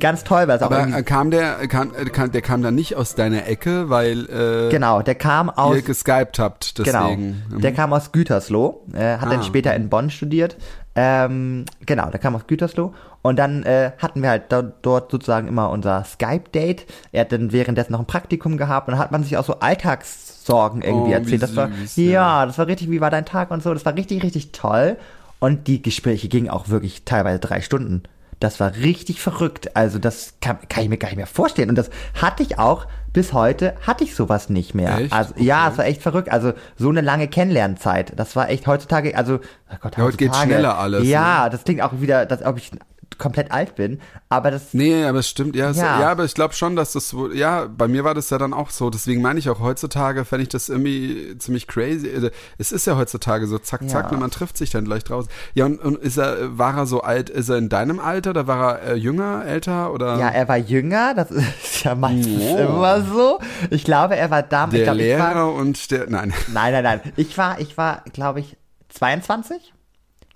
ganz 0.00 0.24
toll, 0.24 0.48
weil 0.48 0.56
es 0.56 0.62
auch 0.62 0.70
Aber 0.70 0.86
äh, 0.88 1.02
kam 1.02 1.30
der, 1.30 1.66
kam, 1.68 1.92
äh, 1.94 2.04
kam, 2.06 2.32
der 2.32 2.42
kam 2.42 2.62
dann 2.62 2.74
nicht 2.74 2.96
aus 2.96 3.14
deiner 3.14 3.46
Ecke, 3.46 3.88
weil 3.90 4.26
äh, 4.30 4.70
genau, 4.70 5.02
der 5.02 5.14
kam 5.14 5.50
aus 5.50 5.76
ihr 5.76 5.82
geskypt 5.82 6.38
habt, 6.38 6.74
Genau. 6.76 7.04
deswegen. 7.08 7.42
Mhm. 7.50 7.60
Der 7.60 7.72
kam 7.72 7.92
aus 7.92 8.12
Gütersloh, 8.12 8.82
äh, 8.92 9.18
hat 9.18 9.30
dann 9.32 9.40
Ah, 9.40 9.42
später 9.42 9.74
in 9.74 9.88
Bonn 9.88 10.10
studiert. 10.10 10.56
Ähm, 10.94 11.66
genau, 11.84 12.08
der 12.10 12.18
kam 12.18 12.34
aus 12.36 12.46
Gütersloh. 12.46 12.94
Und 13.22 13.38
dann 13.38 13.64
äh, 13.64 13.90
hatten 13.98 14.22
wir 14.22 14.30
halt 14.30 14.44
da, 14.50 14.62
dort 14.62 15.10
sozusagen 15.10 15.48
immer 15.48 15.70
unser 15.70 16.04
Skype-Date. 16.04 16.86
Er 17.12 17.22
hat 17.22 17.32
dann 17.32 17.52
währenddessen 17.52 17.92
noch 17.92 17.98
ein 18.00 18.06
Praktikum 18.06 18.56
gehabt 18.56 18.88
und 18.88 18.92
dann 18.92 19.00
hat 19.00 19.10
man 19.12 19.22
sich 19.24 19.36
auch 19.36 19.44
so 19.44 19.58
Alltagssorgen 19.60 20.82
irgendwie 20.82 21.10
Oh, 21.10 21.14
erzählt. 21.14 21.42
Das 21.42 21.56
war, 21.56 21.68
süß, 21.68 21.96
ja, 21.96 22.04
ja. 22.04 22.46
das 22.46 22.56
war 22.58 22.66
richtig, 22.66 22.90
wie 22.90 23.00
war 23.00 23.10
dein 23.10 23.26
Tag 23.26 23.50
und 23.50 23.62
so. 23.62 23.74
Das 23.74 23.84
war 23.84 23.94
richtig, 23.96 24.22
richtig 24.22 24.52
toll. 24.52 24.96
Und 25.38 25.66
die 25.66 25.82
Gespräche 25.82 26.28
gingen 26.28 26.48
auch 26.48 26.68
wirklich 26.68 27.04
teilweise 27.04 27.38
drei 27.40 27.60
Stunden. 27.60 28.04
Das 28.40 28.60
war 28.60 28.74
richtig 28.74 29.20
verrückt. 29.20 29.74
Also 29.76 29.98
das 29.98 30.34
kann, 30.40 30.58
kann 30.68 30.82
ich 30.84 30.88
mir 30.90 30.98
gar 30.98 31.08
nicht 31.08 31.16
mehr 31.16 31.26
vorstellen. 31.26 31.70
Und 31.70 31.76
das 31.76 31.90
hatte 32.20 32.42
ich 32.42 32.58
auch 32.58 32.86
bis 33.12 33.32
heute, 33.32 33.74
hatte 33.86 34.04
ich 34.04 34.14
sowas 34.14 34.50
nicht 34.50 34.74
mehr. 34.74 34.98
Echt? 34.98 35.12
Also 35.12 35.32
ja, 35.38 35.62
Okay. 35.64 35.72
es 35.72 35.78
war 35.78 35.84
echt 35.86 36.02
verrückt. 36.02 36.30
Also 36.30 36.52
so 36.76 36.90
eine 36.90 37.00
lange 37.00 37.28
Kennenlernzeit. 37.28 38.12
Das 38.16 38.36
war 38.36 38.50
echt 38.50 38.66
heutzutage, 38.66 39.16
also 39.16 39.36
oh 39.36 39.74
Gott, 39.80 39.96
Ja, 39.96 40.04
heute 40.04 40.24
heutzutage- 40.24 40.50
schneller 40.52 40.78
alles, 40.78 41.02
ne? 41.02 41.08
Ja, 41.08 41.48
das 41.48 41.64
klingt 41.64 41.80
auch 41.80 41.92
wieder, 42.00 42.26
dass 42.26 42.42
ob 42.44 42.58
ich 42.58 42.70
komplett 43.18 43.50
alt 43.50 43.76
bin. 43.76 44.00
Aber 44.28 44.50
das 44.50 44.74
Nee, 44.74 45.04
aber 45.04 45.20
es 45.20 45.28
stimmt, 45.28 45.56
ja, 45.56 45.70
es, 45.70 45.78
Ja. 45.78 46.00
ja. 46.00 46.10
aber 46.10 46.24
ich 46.24 46.34
glaube 46.34 46.54
schon, 46.54 46.76
dass 46.76 46.92
das, 46.92 47.14
ja, 47.34 47.66
bei 47.66 47.88
mir 47.88 48.04
war 48.04 48.14
das 48.14 48.28
ja 48.30 48.36
dann 48.38 48.52
auch 48.52 48.70
so. 48.70 48.90
Deswegen 48.90 49.22
meine 49.22 49.38
ich 49.38 49.48
auch 49.48 49.60
heutzutage, 49.60 50.24
fände 50.24 50.42
ich 50.42 50.48
das 50.50 50.68
irgendwie 50.68 51.36
ziemlich 51.38 51.66
crazy. 51.66 52.10
Also, 52.14 52.28
Es 52.58 52.72
ist 52.72 52.86
ja 52.86 52.96
heutzutage 52.96 53.46
so 53.46 53.58
zack, 53.58 53.88
zack, 53.88 54.06
Ja. 54.06 54.10
und 54.12 54.20
man 54.20 54.30
trifft 54.30 54.56
sich 54.58 54.70
dann 54.70 54.84
gleich 54.84 55.04
draußen. 55.04 55.30
Ja, 55.54 55.64
und, 55.64 55.78
und 55.80 55.96
ist 55.98 56.18
er, 56.18 56.58
war 56.58 56.76
er 56.76 56.86
so 56.86 57.00
alt, 57.00 57.30
ist 57.30 57.48
er 57.48 57.56
in 57.56 57.68
deinem 57.68 58.00
Alter 58.00 58.30
oder 58.30 58.46
war 58.46 58.78
er 58.80 58.92
äh, 58.92 58.96
jünger, 58.96 59.44
älter 59.46 59.92
oder? 59.92 60.18
ja, 60.18 60.28
er 60.28 60.46
war 60.48 60.56
jünger, 60.58 61.14
das 61.14 61.30
ist 61.30 61.84
ja 61.84 61.94
meistens 61.94 62.42
Oh. 62.42 62.56
immer 62.58 63.02
so. 63.02 63.38
Ich 63.70 63.84
glaube, 63.84 64.16
er 64.16 64.30
war 64.30 64.42
damals, 64.42 64.74
ich 64.74 64.80
der 64.84 64.92
glaube, 64.94 65.02
ich 65.08 65.18
war, 65.18 65.34
Lehrer 65.34 65.52
und 65.54 65.90
der, 65.90 66.10
nein. 66.10 66.34
Nein, 66.52 66.72
nein, 66.72 66.84
nein. 66.84 67.00
Ich 67.16 67.38
war, 67.38 67.60
ich 67.60 67.76
war, 67.78 68.02
glaube 68.12 68.40
ich, 68.40 68.56
22. 68.90 69.72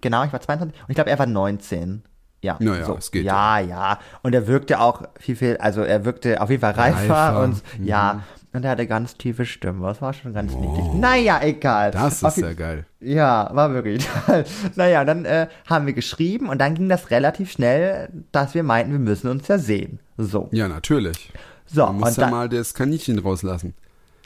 Genau, 0.00 0.24
ich 0.24 0.32
war 0.32 0.40
22. 0.40 0.80
Und 0.80 0.88
ich 0.88 0.94
glaube, 0.94 1.10
er 1.10 1.18
war 1.18 1.26
19. 1.26 2.02
Ja, 2.42 2.56
Na 2.58 2.78
ja, 2.78 2.84
so. 2.86 2.96
es 2.96 3.10
geht 3.10 3.24
ja, 3.24 3.58
ja. 3.58 3.98
Und 4.22 4.34
er 4.34 4.46
wirkte 4.46 4.80
auch 4.80 5.02
viel, 5.18 5.36
viel, 5.36 5.56
also 5.58 5.82
er 5.82 6.04
wirkte 6.04 6.40
auf 6.40 6.48
jeden 6.50 6.60
Fall 6.60 6.72
reifer, 6.72 7.14
Reifer, 7.14 7.42
und 7.42 7.62
ja. 7.82 8.22
Und 8.52 8.64
er 8.64 8.72
hatte 8.72 8.86
ganz 8.88 9.16
tiefe 9.16 9.46
Stimme. 9.46 9.86
Das 9.86 10.02
war 10.02 10.12
schon 10.12 10.32
ganz 10.34 10.52
niedlich. 10.54 10.92
Naja, 10.94 11.38
egal. 11.42 11.92
Das 11.92 12.20
ist 12.20 12.36
ja 12.38 12.52
geil. 12.52 12.84
Ja, 12.98 13.48
war 13.52 13.72
wirklich 13.72 14.04
toll. 14.26 14.44
Naja, 14.74 15.04
dann 15.04 15.24
äh, 15.24 15.46
haben 15.66 15.86
wir 15.86 15.92
geschrieben 15.92 16.48
und 16.48 16.58
dann 16.58 16.74
ging 16.74 16.88
das 16.88 17.10
relativ 17.10 17.52
schnell, 17.52 18.08
dass 18.32 18.54
wir 18.54 18.64
meinten, 18.64 18.90
wir 18.90 18.98
müssen 18.98 19.28
uns 19.28 19.46
ja 19.46 19.58
sehen. 19.58 20.00
So. 20.18 20.48
Ja, 20.50 20.66
natürlich. 20.66 21.32
So, 21.66 21.86
Man 21.86 21.98
muss 21.98 22.16
ja 22.16 22.22
dann, 22.24 22.30
mal 22.32 22.48
das 22.48 22.74
Kaninchen 22.74 23.20
rauslassen. 23.20 23.74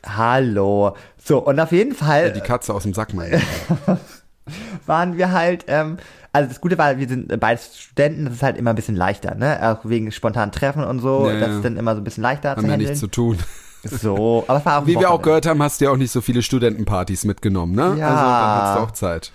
hallo. 0.07 0.97
So, 1.23 1.45
und 1.45 1.61
auf 1.61 1.73
jeden 1.73 1.95
Fall. 1.95 2.33
Die 2.33 2.41
Katze 2.41 2.73
aus 2.73 2.85
dem 2.85 2.95
Sack 2.95 3.13
meine 3.13 3.43
waren 4.87 5.19
wir 5.19 5.33
halt, 5.33 5.65
ähm, 5.69 5.99
also 6.35 6.49
das 6.49 6.61
Gute 6.61 6.77
war, 6.77 6.99
wir 6.99 7.09
sind 7.09 7.41
beides 7.41 7.79
Studenten, 7.79 8.27
das 8.27 8.35
ist 8.35 8.43
halt 8.43 8.59
immer 8.59 8.71
ein 8.71 8.77
bisschen 8.77 8.97
leichter, 8.97 9.35
ne? 9.37 9.59
Auch 9.63 9.89
wegen 9.89 10.13
spontanen 10.13 10.53
Treffen 10.53 10.85
und 10.85 10.99
so, 10.99 11.31
Ja, 11.31 11.41
das 11.41 11.51
ist 11.57 11.65
dann 11.65 11.77
immer 11.79 11.95
so 11.95 12.01
ein 12.01 12.05
bisschen 12.05 12.23
leichter 12.23 12.51
Haben 12.51 12.61
zu 12.61 12.67
ja 12.67 12.73
handeln. 12.75 12.91
nichts 12.91 13.01
zu 13.01 13.07
tun. 13.09 13.39
so, 13.85 14.45
aber 14.49 14.59
es 14.59 14.67
war 14.67 14.83
auch 14.83 14.87
Wie 14.87 14.99
wir 14.99 15.11
auch 15.11 15.23
gehört 15.23 15.47
haben, 15.47 15.63
hast 15.63 15.81
du 15.81 15.87
ja 15.87 15.91
auch 15.91 15.97
nicht 15.97 16.11
so 16.11 16.21
viele 16.21 16.43
Studentenpartys 16.43 17.25
mitgenommen, 17.25 17.75
ne? 17.75 17.97
Ja. 17.99 18.09
Also 18.09 18.23
dann 18.23 18.63
hast 18.63 18.77
du 18.77 18.81
auch 18.83 18.91
Zeit. 18.91 19.33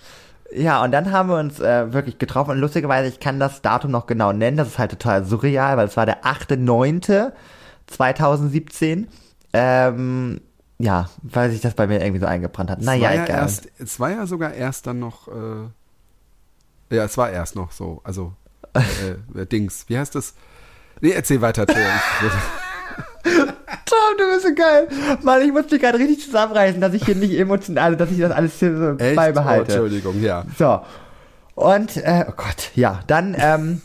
Ja, 0.52 0.84
und 0.84 0.92
dann 0.92 1.12
haben 1.12 1.30
wir 1.30 1.38
uns 1.38 1.60
äh, 1.60 1.94
wirklich 1.94 2.18
getroffen 2.18 2.50
und 2.52 2.58
lustigerweise, 2.58 3.08
ich 3.08 3.20
kann 3.20 3.40
das 3.40 3.62
Datum 3.62 3.92
noch 3.92 4.08
genau 4.08 4.34
nennen, 4.34 4.58
das 4.58 4.68
ist 4.70 4.80
halt 4.80 4.90
total 4.92 5.24
surreal, 5.24 5.78
weil 5.78 5.86
es 5.88 5.96
war 5.96 6.08
der 6.08 6.24
8.9.2017. 6.26 9.06
Ähm, 9.54 10.42
ja, 10.80 11.10
weil 11.24 11.52
sich 11.52 11.62
das 11.62 11.74
bei 11.74 11.88
mir 11.88 12.02
irgendwie 12.02 12.22
so 12.22 12.26
eingebrannt 12.26 12.70
hat. 12.72 12.80
Es 12.80 12.86
Naja, 12.86 13.10
war 13.10 13.16
ja 13.16 13.24
egal. 13.26 13.38
erst, 13.40 13.68
es 13.80 14.00
war 14.00 14.12
ja 14.12 14.26
sogar 14.26 14.54
erst 14.54 14.88
dann 14.88 15.00
noch, 15.00 15.28
äh, 15.28 15.32
ja, 16.90 17.04
es 17.06 17.18
war 17.18 17.30
erst 17.32 17.56
noch 17.56 17.72
so, 17.72 18.02
also 18.04 18.34
äh, 18.74 19.40
äh, 19.42 19.46
Dings, 19.46 19.86
wie 19.88 19.98
heißt 19.98 20.16
das? 20.16 20.34
Nee, 21.02 21.12
erzähl 21.12 21.42
weiter. 21.42 21.66
Ich- 21.68 21.76
Tom, 23.24 24.18
du 24.18 24.30
bist 24.34 24.46
so 24.48 24.54
geil. 24.54 24.88
Mann, 25.24 25.42
ich 25.42 25.52
muss 25.52 25.70
mich 25.70 25.82
gerade 25.82 25.98
richtig 26.00 26.26
zusammenreißen, 26.26 26.80
dass 26.82 26.94
ich 26.94 27.06
hier 27.06 27.16
nicht 27.16 27.38
emotional, 27.38 27.96
dass 27.96 28.12
ich 28.12 28.20
das 28.20 28.32
alles 28.32 28.60
hier 28.60 28.76
so 28.78 28.92
Echt? 28.98 29.14
Oh, 29.14 29.16
beibehalte. 29.16 29.72
Entschuldigung, 29.74 30.22
ja. 30.22 30.44
So. 30.58 30.82
Und, 31.56 31.98
äh, 31.98 32.26
oh 32.28 32.34
Gott, 32.38 32.72
ja, 32.76 33.00
dann, 33.08 33.36
ähm, 33.38 33.82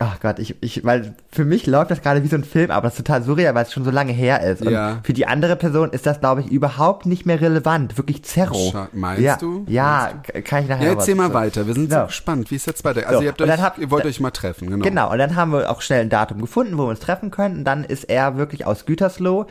Ach 0.00 0.20
Gott, 0.20 0.38
ich, 0.38 0.54
ich, 0.60 0.84
weil 0.84 1.16
für 1.32 1.44
mich 1.44 1.66
läuft 1.66 1.90
das 1.90 2.02
gerade 2.02 2.22
wie 2.22 2.28
so 2.28 2.36
ein 2.36 2.44
Film, 2.44 2.70
aber 2.70 2.82
das 2.82 2.92
ist 2.94 2.98
total 3.04 3.24
surreal, 3.24 3.52
weil 3.56 3.64
es 3.64 3.72
schon 3.72 3.82
so 3.84 3.90
lange 3.90 4.12
her 4.12 4.40
ist. 4.42 4.62
Und 4.62 4.70
Ja. 4.70 5.00
für 5.02 5.12
die 5.12 5.26
andere 5.26 5.56
Person 5.56 5.90
ist 5.90 6.06
das, 6.06 6.20
glaube 6.20 6.40
ich, 6.40 6.46
überhaupt 6.52 7.04
nicht 7.04 7.26
mehr 7.26 7.40
relevant. 7.40 7.98
Wirklich 7.98 8.22
Zerro. 8.24 8.70
Scha- 8.70 8.86
meinst 8.92 9.22
ja, 9.22 9.36
du? 9.38 9.64
Ja, 9.66 10.12
k- 10.22 10.40
kann 10.42 10.62
ich 10.62 10.68
nachher 10.68 10.84
Ja, 10.86 10.92
erzähl 10.92 11.16
mal 11.16 11.28
zu- 11.28 11.34
weiter. 11.34 11.66
Wir 11.66 11.74
sind 11.74 11.88
Genau. 11.88 12.02
so 12.02 12.06
gespannt, 12.06 12.48
wie 12.52 12.54
es 12.54 12.66
jetzt 12.66 12.84
weiter. 12.84 13.08
Also 13.08 13.18
So, 13.18 13.22
ihr, 13.24 13.30
habt 13.30 13.42
euch, 13.42 13.50
hab- 13.60 13.78
ihr 13.78 13.90
wollt 13.90 14.04
euch 14.06 14.20
mal 14.20 14.30
treffen, 14.30 14.70
genau. 14.70 14.84
Genau, 14.84 15.10
und 15.10 15.18
dann 15.18 15.34
haben 15.34 15.50
wir 15.52 15.68
auch 15.68 15.82
schnell 15.82 16.02
ein 16.02 16.10
Datum 16.10 16.40
gefunden, 16.42 16.78
wo 16.78 16.82
wir 16.84 16.90
uns 16.90 17.00
treffen 17.00 17.32
können. 17.32 17.58
Und 17.58 17.64
dann 17.64 17.82
ist 17.82 18.04
er 18.04 18.36
wirklich 18.36 18.66
aus 18.66 18.86
Gütersloh 18.86 19.46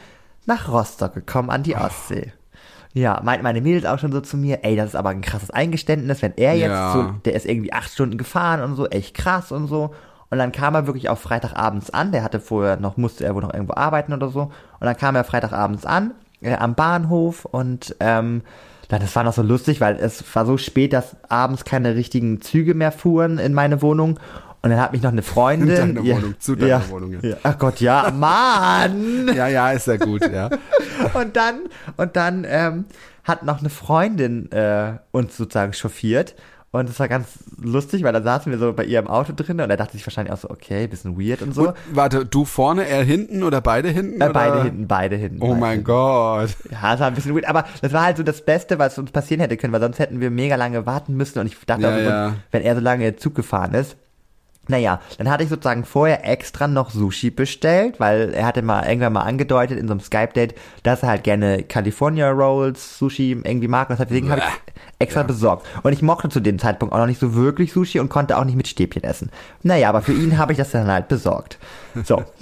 nach 0.45 0.69
Rostock 0.71 1.13
gekommen 1.13 1.49
an 1.49 1.63
die 1.63 1.75
Ostsee. 1.75 2.31
Ja, 2.93 3.19
meinten 3.21 3.43
meine 3.43 3.59
Mädels 3.59 3.85
auch 3.85 3.99
schon 3.99 4.13
so 4.13 4.21
zu 4.21 4.37
mir, 4.37 4.59
ey, 4.63 4.77
das 4.77 4.87
ist 4.91 4.95
aber 4.95 5.09
ein 5.09 5.19
krasses 5.21 5.51
Eingeständnis, 5.51 6.21
wenn 6.21 6.33
er 6.37 6.53
jetzt 6.55 6.69
Ja. 6.69 6.93
so, 6.93 7.03
der 7.25 7.33
ist 7.33 7.45
irgendwie 7.45 7.73
acht 7.73 7.91
Stunden 7.91 8.17
gefahren 8.17 8.61
und 8.63 8.77
so, 8.77 8.87
echt 8.87 9.13
krass 9.13 9.51
und 9.51 9.67
so. 9.67 9.93
Und 10.29 10.37
dann 10.39 10.51
kam 10.51 10.75
er 10.75 10.87
wirklich 10.87 11.09
auch 11.09 11.17
Freitagabends 11.17 11.89
an, 11.89 12.11
der 12.11 12.23
hatte 12.23 12.39
vorher 12.39 12.77
noch, 12.77 12.97
musste 12.97 13.23
er 13.25 13.33
wohl 13.33 13.41
noch 13.41 13.53
irgendwo 13.53 13.75
arbeiten 13.75 14.13
oder 14.13 14.29
so. 14.29 14.41
Und 14.41 14.53
dann 14.81 14.97
kam 14.97 15.15
er 15.15 15.23
Freitagabends 15.23 15.85
an, 15.85 16.11
äh, 16.41 16.55
am 16.55 16.75
Bahnhof 16.75 17.45
und 17.45 17.95
ähm, 17.99 18.41
dann, 18.89 19.01
das 19.01 19.15
war 19.15 19.23
noch 19.23 19.33
so 19.33 19.41
lustig, 19.41 19.81
weil 19.81 19.95
es 19.97 20.23
war 20.33 20.45
so 20.45 20.57
spät, 20.57 20.93
dass 20.93 21.15
abends 21.29 21.65
keine 21.65 21.95
richtigen 21.95 22.41
Züge 22.41 22.73
mehr 22.73 22.91
fuhren 22.91 23.37
in 23.37 23.53
meine 23.53 23.81
Wohnung. 23.81 24.19
Und 24.61 24.71
dann 24.71 24.79
hat 24.79 24.91
mich 24.91 25.01
noch 25.01 25.11
eine 25.11 25.21
Freundin. 25.23 25.69
In 25.69 25.95
deine 26.03 26.15
Wohnung, 26.15 26.35
zu 26.39 26.55
deiner 26.55 26.69
ja, 26.69 26.89
Wohnung, 26.89 27.13
ja. 27.13 27.19
Ja. 27.21 27.37
Ach 27.43 27.57
Gott, 27.57 27.79
ja, 27.79 28.11
Mann! 28.11 29.29
Ja, 29.35 29.47
ja, 29.47 29.71
ist 29.71 29.87
ja 29.87 29.97
gut, 29.97 30.29
ja. 30.29 30.49
und 31.13 31.35
dann, 31.35 31.61
und 31.97 32.15
dann 32.15 32.45
ähm, 32.47 32.85
hat 33.23 33.43
noch 33.43 33.59
eine 33.59 33.69
Freundin 33.69 34.51
äh, 34.51 34.93
uns 35.11 35.37
sozusagen 35.37 35.73
chauffiert. 35.73 36.35
Und 36.71 36.89
es 36.89 36.99
war 36.99 37.07
ganz 37.07 37.27
lustig, 37.61 38.03
weil 38.03 38.11
da 38.11 38.21
saßen 38.21 38.51
wir 38.51 38.59
so 38.59 38.73
bei 38.73 38.83
ihr 38.83 38.99
im 38.99 39.07
Auto 39.07 39.31
drin 39.33 39.61
und 39.61 39.69
er 39.69 39.77
dachte 39.77 39.93
sich 39.93 40.05
wahrscheinlich 40.05 40.33
auch 40.33 40.37
so, 40.37 40.49
okay, 40.49 40.85
bisschen 40.87 41.17
weird 41.17 41.41
und 41.41 41.55
so. 41.55 41.69
Und, 41.69 41.75
warte, 41.93 42.25
du 42.25 42.43
vorne, 42.43 42.85
er 42.87 43.03
hinten 43.03 43.41
oder 43.43 43.61
beide 43.61 43.89
hinten? 43.89 44.19
äh, 44.19 44.25
oder? 44.25 44.33
beide 44.33 44.63
hinten, 44.63 44.87
beide 44.87 45.15
hinten. 45.15 45.41
Oh 45.41 45.47
beide 45.47 45.59
mein 45.59 45.71
hinten. 45.71 45.85
Gott. 45.85 46.49
Ja, 46.69 46.93
es 46.93 46.99
war 46.99 47.07
ein 47.07 47.13
bisschen 47.15 47.33
weird, 47.33 47.47
aber 47.47 47.65
das 47.81 47.93
war 47.93 48.03
halt 48.03 48.17
so 48.17 48.23
das 48.23 48.43
Beste, 48.43 48.79
was 48.79 48.97
uns 48.99 49.11
passieren 49.11 49.39
hätte 49.39 49.55
können, 49.55 49.71
weil 49.73 49.81
sonst 49.81 49.97
hätten 49.97 50.19
wir 50.19 50.29
mega 50.29 50.55
lange 50.55 50.85
warten 50.85 51.15
müssen 51.15 51.39
und 51.39 51.47
ich 51.47 51.57
dachte 51.65 51.83
Ja, 51.83 51.89
auch, 51.89 51.97
so, 51.97 52.09
ja. 52.09 52.33
wenn 52.51 52.61
er 52.63 52.75
so 52.75 52.81
lange 52.81 53.15
Zug 53.15 53.33
gefahren 53.33 53.73
ist. 53.73 53.95
Naja, 54.67 55.01
dann 55.17 55.29
hatte 55.29 55.43
ich 55.43 55.49
sozusagen 55.49 55.85
vorher 55.85 56.29
extra 56.29 56.67
noch 56.67 56.89
Sushi 56.89 57.29
bestellt, 57.29 57.99
weil 57.99 58.33
er 58.33 58.45
hatte 58.45 58.61
mal 58.61 58.85
irgendwann 58.85 59.13
mal 59.13 59.21
angedeutet 59.21 59.79
in 59.79 59.87
so 59.87 59.93
einem 59.93 60.01
Skype-Date, 60.01 60.55
dass 60.83 61.03
er 61.03 61.09
halt 61.09 61.23
gerne 61.23 61.63
California 61.63 62.29
Rolls, 62.29 62.97
Sushi 62.97 63.31
irgendwie 63.31 63.67
mag. 63.67 63.89
Und 63.89 63.99
deswegen 63.99 64.29
habe 64.29 64.41
ich 64.41 64.73
extra 64.99 65.23
besorgt. 65.23 65.65
Und 65.83 65.93
ich 65.93 66.01
mochte 66.01 66.29
zu 66.29 66.39
dem 66.39 66.59
Zeitpunkt 66.59 66.93
auch 66.93 66.99
noch 66.99 67.05
nicht 67.05 67.19
so 67.19 67.35
wirklich 67.35 67.71
Sushi 67.71 67.99
und 67.99 68.09
konnte 68.09 68.37
auch 68.37 68.45
nicht 68.45 68.55
mit 68.55 68.67
Stäbchen 68.67 69.03
essen. 69.03 69.29
Naja, 69.63 69.89
aber 69.89 70.01
für 70.01 70.13
ihn 70.13 70.37
habe 70.37 70.51
ich 70.51 70.57
das 70.57 70.71
dann 70.71 70.87
halt 70.87 71.07
besorgt. 71.07 71.57
So. 72.03 72.23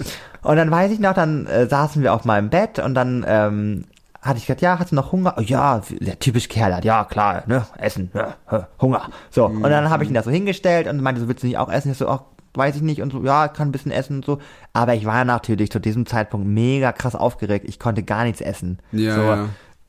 Und 0.42 0.54
dann 0.54 0.70
weiß 0.70 0.92
ich 0.92 1.00
noch, 1.00 1.14
dann 1.14 1.46
äh, 1.46 1.66
saßen 1.66 2.04
wir 2.04 2.14
auf 2.14 2.24
meinem 2.24 2.50
Bett 2.50 2.78
und 2.78 2.94
dann 2.94 3.24
ähm, 3.26 3.84
hatte 4.26 4.38
ich 4.38 4.46
gesagt, 4.46 4.62
ja, 4.62 4.78
hast 4.78 4.92
du 4.92 4.96
noch 4.96 5.12
Hunger? 5.12 5.34
Oh, 5.36 5.40
ja, 5.40 5.80
der 5.90 6.18
typisch 6.18 6.48
Kerl 6.48 6.74
hat, 6.74 6.84
ja, 6.84 7.04
klar, 7.04 7.44
ne, 7.46 7.66
Essen, 7.78 8.10
ne, 8.12 8.34
Hunger. 8.80 9.08
So, 9.30 9.46
und 9.46 9.62
dann 9.62 9.90
habe 9.90 10.04
ich 10.04 10.10
ihn 10.10 10.14
da 10.14 10.22
so 10.22 10.30
hingestellt 10.30 10.86
und 10.88 11.00
meinte, 11.00 11.20
so 11.20 11.28
willst 11.28 11.42
du 11.42 11.46
nicht 11.46 11.58
auch 11.58 11.70
essen? 11.70 11.92
Ich 11.92 11.98
so, 11.98 12.08
ach, 12.08 12.22
weiß 12.56 12.76
ich 12.76 12.82
nicht 12.82 13.02
und 13.02 13.12
so, 13.12 13.22
ja, 13.22 13.48
kann 13.48 13.68
ein 13.68 13.72
bisschen 13.72 13.92
essen 13.92 14.16
und 14.16 14.24
so. 14.24 14.38
Aber 14.72 14.94
ich 14.94 15.04
war 15.04 15.24
natürlich 15.24 15.70
zu 15.70 15.78
diesem 15.78 16.06
Zeitpunkt 16.06 16.46
mega 16.46 16.92
krass 16.92 17.14
aufgeregt. 17.14 17.66
Ich 17.68 17.78
konnte 17.78 18.02
gar 18.02 18.24
nichts 18.24 18.40
essen. 18.40 18.78
Ja, 18.92 19.14
so, 19.14 19.20
ja. 19.22 19.48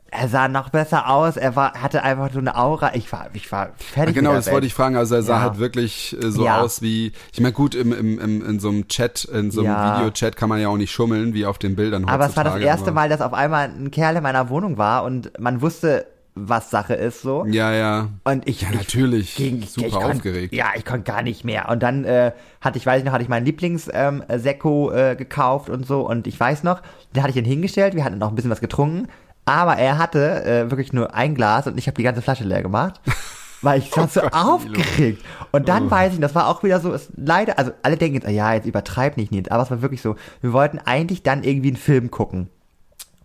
Er 0.10 0.30
sah 0.30 0.48
noch 0.48 0.70
besser 0.70 1.10
aus, 1.10 1.36
er 1.36 1.56
war, 1.58 1.74
hatte 1.82 2.02
einfach 2.04 2.32
so 2.32 2.40
eine 2.40 2.56
Aura. 2.58 2.96
Ich 2.96 3.12
war, 3.12 3.28
ich 3.34 3.52
war 3.52 3.70
fertig. 3.78 4.16
Genau, 4.16 4.30
mit 4.32 4.36
der 4.38 4.46
das 4.46 4.52
wollte 4.54 4.66
ich 4.68 4.74
fragen. 4.74 4.96
Also 4.96 5.16
er 5.16 5.22
sah 5.22 5.36
Ja. 5.38 5.42
halt 5.42 5.60
wirklich 5.60 6.16
äh, 6.22 6.32
so 6.32 6.46
Ja. 6.46 6.62
aus 6.62 6.82
wie, 6.82 7.12
ich 7.34 7.42
meine 7.42 7.52
gut, 7.54 7.76
im, 7.76 7.92
im, 7.92 8.18
im, 8.20 8.46
in 8.46 8.60
so 8.60 8.70
einem 8.70 8.88
Chat, 8.88 9.26
in 9.26 9.52
so 9.52 9.62
einem 9.62 9.70
Ja. 9.72 9.98
Videochat 10.00 10.38
kann 10.38 10.48
man 10.50 10.60
ja 10.62 10.70
auch 10.70 10.78
nicht 10.78 10.92
schummeln, 10.92 11.34
wie 11.34 11.46
auf 11.46 11.58
den 11.58 11.76
Bildern 11.76 12.06
Aber 12.06 12.26
es 12.26 12.38
war 12.38 12.46
das 12.46 12.56
erste 12.58 12.92
Mal, 12.92 13.10
dass 13.10 13.20
auf 13.22 13.34
einmal 13.34 13.68
ein 13.70 13.92
Kerl 13.92 14.16
in 14.16 14.24
meiner 14.24 14.50
Wohnung 14.50 14.78
war 14.78 15.04
und 15.04 15.38
man 15.40 15.62
wusste, 15.62 16.06
was 16.40 16.70
Sache 16.70 16.94
ist 16.94 17.24
so. 17.24 17.46
Ja, 17.48 17.74
ja. 17.74 18.10
Und 18.24 18.48
ich, 18.48 18.62
Ja, 18.62 18.70
ich 18.72 18.76
natürlich. 18.78 19.36
ging 19.36 19.64
Super 19.64 19.88
ich 19.88 19.94
konnt- 19.94 20.06
aufgeregt. 20.18 20.54
Ja, 20.54 20.68
ich 20.76 20.86
konnte 20.86 21.04
gar 21.12 21.24
nicht 21.24 21.44
mehr. 21.44 21.68
Und 21.68 21.82
dann 21.82 22.06
äh, 22.06 22.32
hatte 22.62 22.78
ich, 22.78 22.86
weiß 22.86 23.00
ich 23.00 23.06
noch, 23.06 23.12
hatte 23.12 23.24
ich 23.24 23.30
meinen 23.30 23.46
Lieblings 23.46 23.90
ähm, 23.92 24.24
Sekko 24.36 24.92
äh, 24.92 25.16
gekauft 25.16 25.70
und 25.70 25.86
so. 25.88 26.08
Und 26.08 26.28
ich 26.28 26.40
weiß 26.40 26.64
noch, 26.64 26.82
den 27.16 27.24
hatte 27.24 27.32
ich 27.32 27.38
ihn 27.38 27.44
hingestellt. 27.46 27.96
Wir 27.96 28.04
hatten 28.06 28.20
noch 28.20 28.30
ein 28.30 28.36
bisschen 28.36 28.52
was 28.52 28.62
getrunken. 28.62 29.08
Aber 29.48 29.78
er 29.78 29.98
hatte 29.98 30.44
äh, 30.44 30.70
wirklich 30.70 30.94
nur 30.94 31.16
ein 31.16 31.34
Glas 31.34 31.66
und 31.68 31.78
ich 31.78 31.88
habe 31.88 31.96
die 31.96 32.04
ganze 32.04 32.22
Flasche 32.22 32.44
leer 32.44 32.62
gemacht. 32.62 33.00
Weil 33.64 33.80
ich 33.80 33.96
war 33.98 34.08
so 34.08 34.22
Gott, 34.22 34.34
aufgeregt. 34.34 35.24
Und 35.52 35.68
dann 35.68 35.88
Oh. 35.88 35.92
weiß 35.92 36.14
ich, 36.14 36.20
das 36.20 36.36
war 36.36 36.48
auch 36.48 36.62
wieder 36.62 36.80
so, 36.80 36.94
es 36.94 37.08
leider, 37.16 37.58
also 37.58 37.72
alle 37.82 37.98
denken 37.98 38.16
jetzt, 38.22 38.30
ja, 38.30 38.54
jetzt 38.54 38.68
übertreib 38.68 39.18
nicht, 39.18 39.32
Nils. 39.32 39.50
Aber 39.50 39.64
es 39.64 39.72
war 39.72 39.82
wirklich 39.82 40.02
so, 40.04 40.16
wir 40.42 40.54
wollten 40.54 40.78
eigentlich 40.86 41.24
dann 41.24 41.44
irgendwie 41.44 41.70
einen 41.70 41.78
Film 41.78 42.12
gucken. 42.12 42.50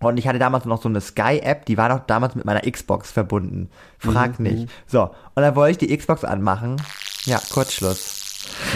Und 0.01 0.17
ich 0.17 0.27
hatte 0.27 0.39
damals 0.39 0.65
noch 0.65 0.81
so 0.81 0.89
eine 0.89 1.01
Sky-App, 1.03 1.67
die 1.67 1.77
war 1.77 1.89
noch 1.91 2.07
damals 2.07 2.35
mit 2.35 2.45
meiner 2.47 2.63
Xbox 2.63 3.11
verbunden. 3.13 3.69
Frag 3.99 4.39
Mhm, 4.41 4.45
nicht. 4.47 4.69
So, 4.87 5.03
und 5.35 5.43
dann 5.43 5.55
wollte 5.55 5.73
ich 5.85 5.89
die 5.91 5.97
Xbox 5.97 6.25
anmachen. 6.25 6.81
Ja, 7.25 7.39
Kurzschluss. 7.53 8.21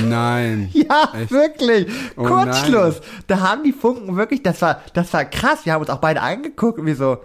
Nein. 0.04 0.68
Ja, 0.72 1.10
Echt? 1.18 1.30
wirklich. 1.30 1.86
Oh 2.16 2.24
Kurzschluss. 2.24 3.00
Da 3.28 3.40
haben 3.40 3.64
die 3.64 3.72
Funken 3.72 4.16
wirklich, 4.16 4.42
das 4.42 4.60
war, 4.62 4.82
das 4.94 5.12
war 5.14 5.24
krass. 5.24 5.60
Wir 5.64 5.72
haben 5.72 5.80
uns 5.80 5.90
auch 5.90 5.98
beide 6.00 6.20
angeguckt 6.22 6.78
und 6.78 6.86
wir 6.86 6.96
so, 6.96 7.18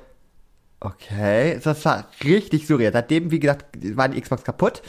okay, 0.82 1.60
das 1.64 1.86
war 1.86 2.06
richtig 2.24 2.68
surreal. 2.68 2.92
Seitdem, 2.92 3.32
wie 3.32 3.40
gesagt, 3.40 3.66
war 3.96 4.10
die 4.10 4.20
Xbox 4.20 4.44
kaputt. 4.44 4.82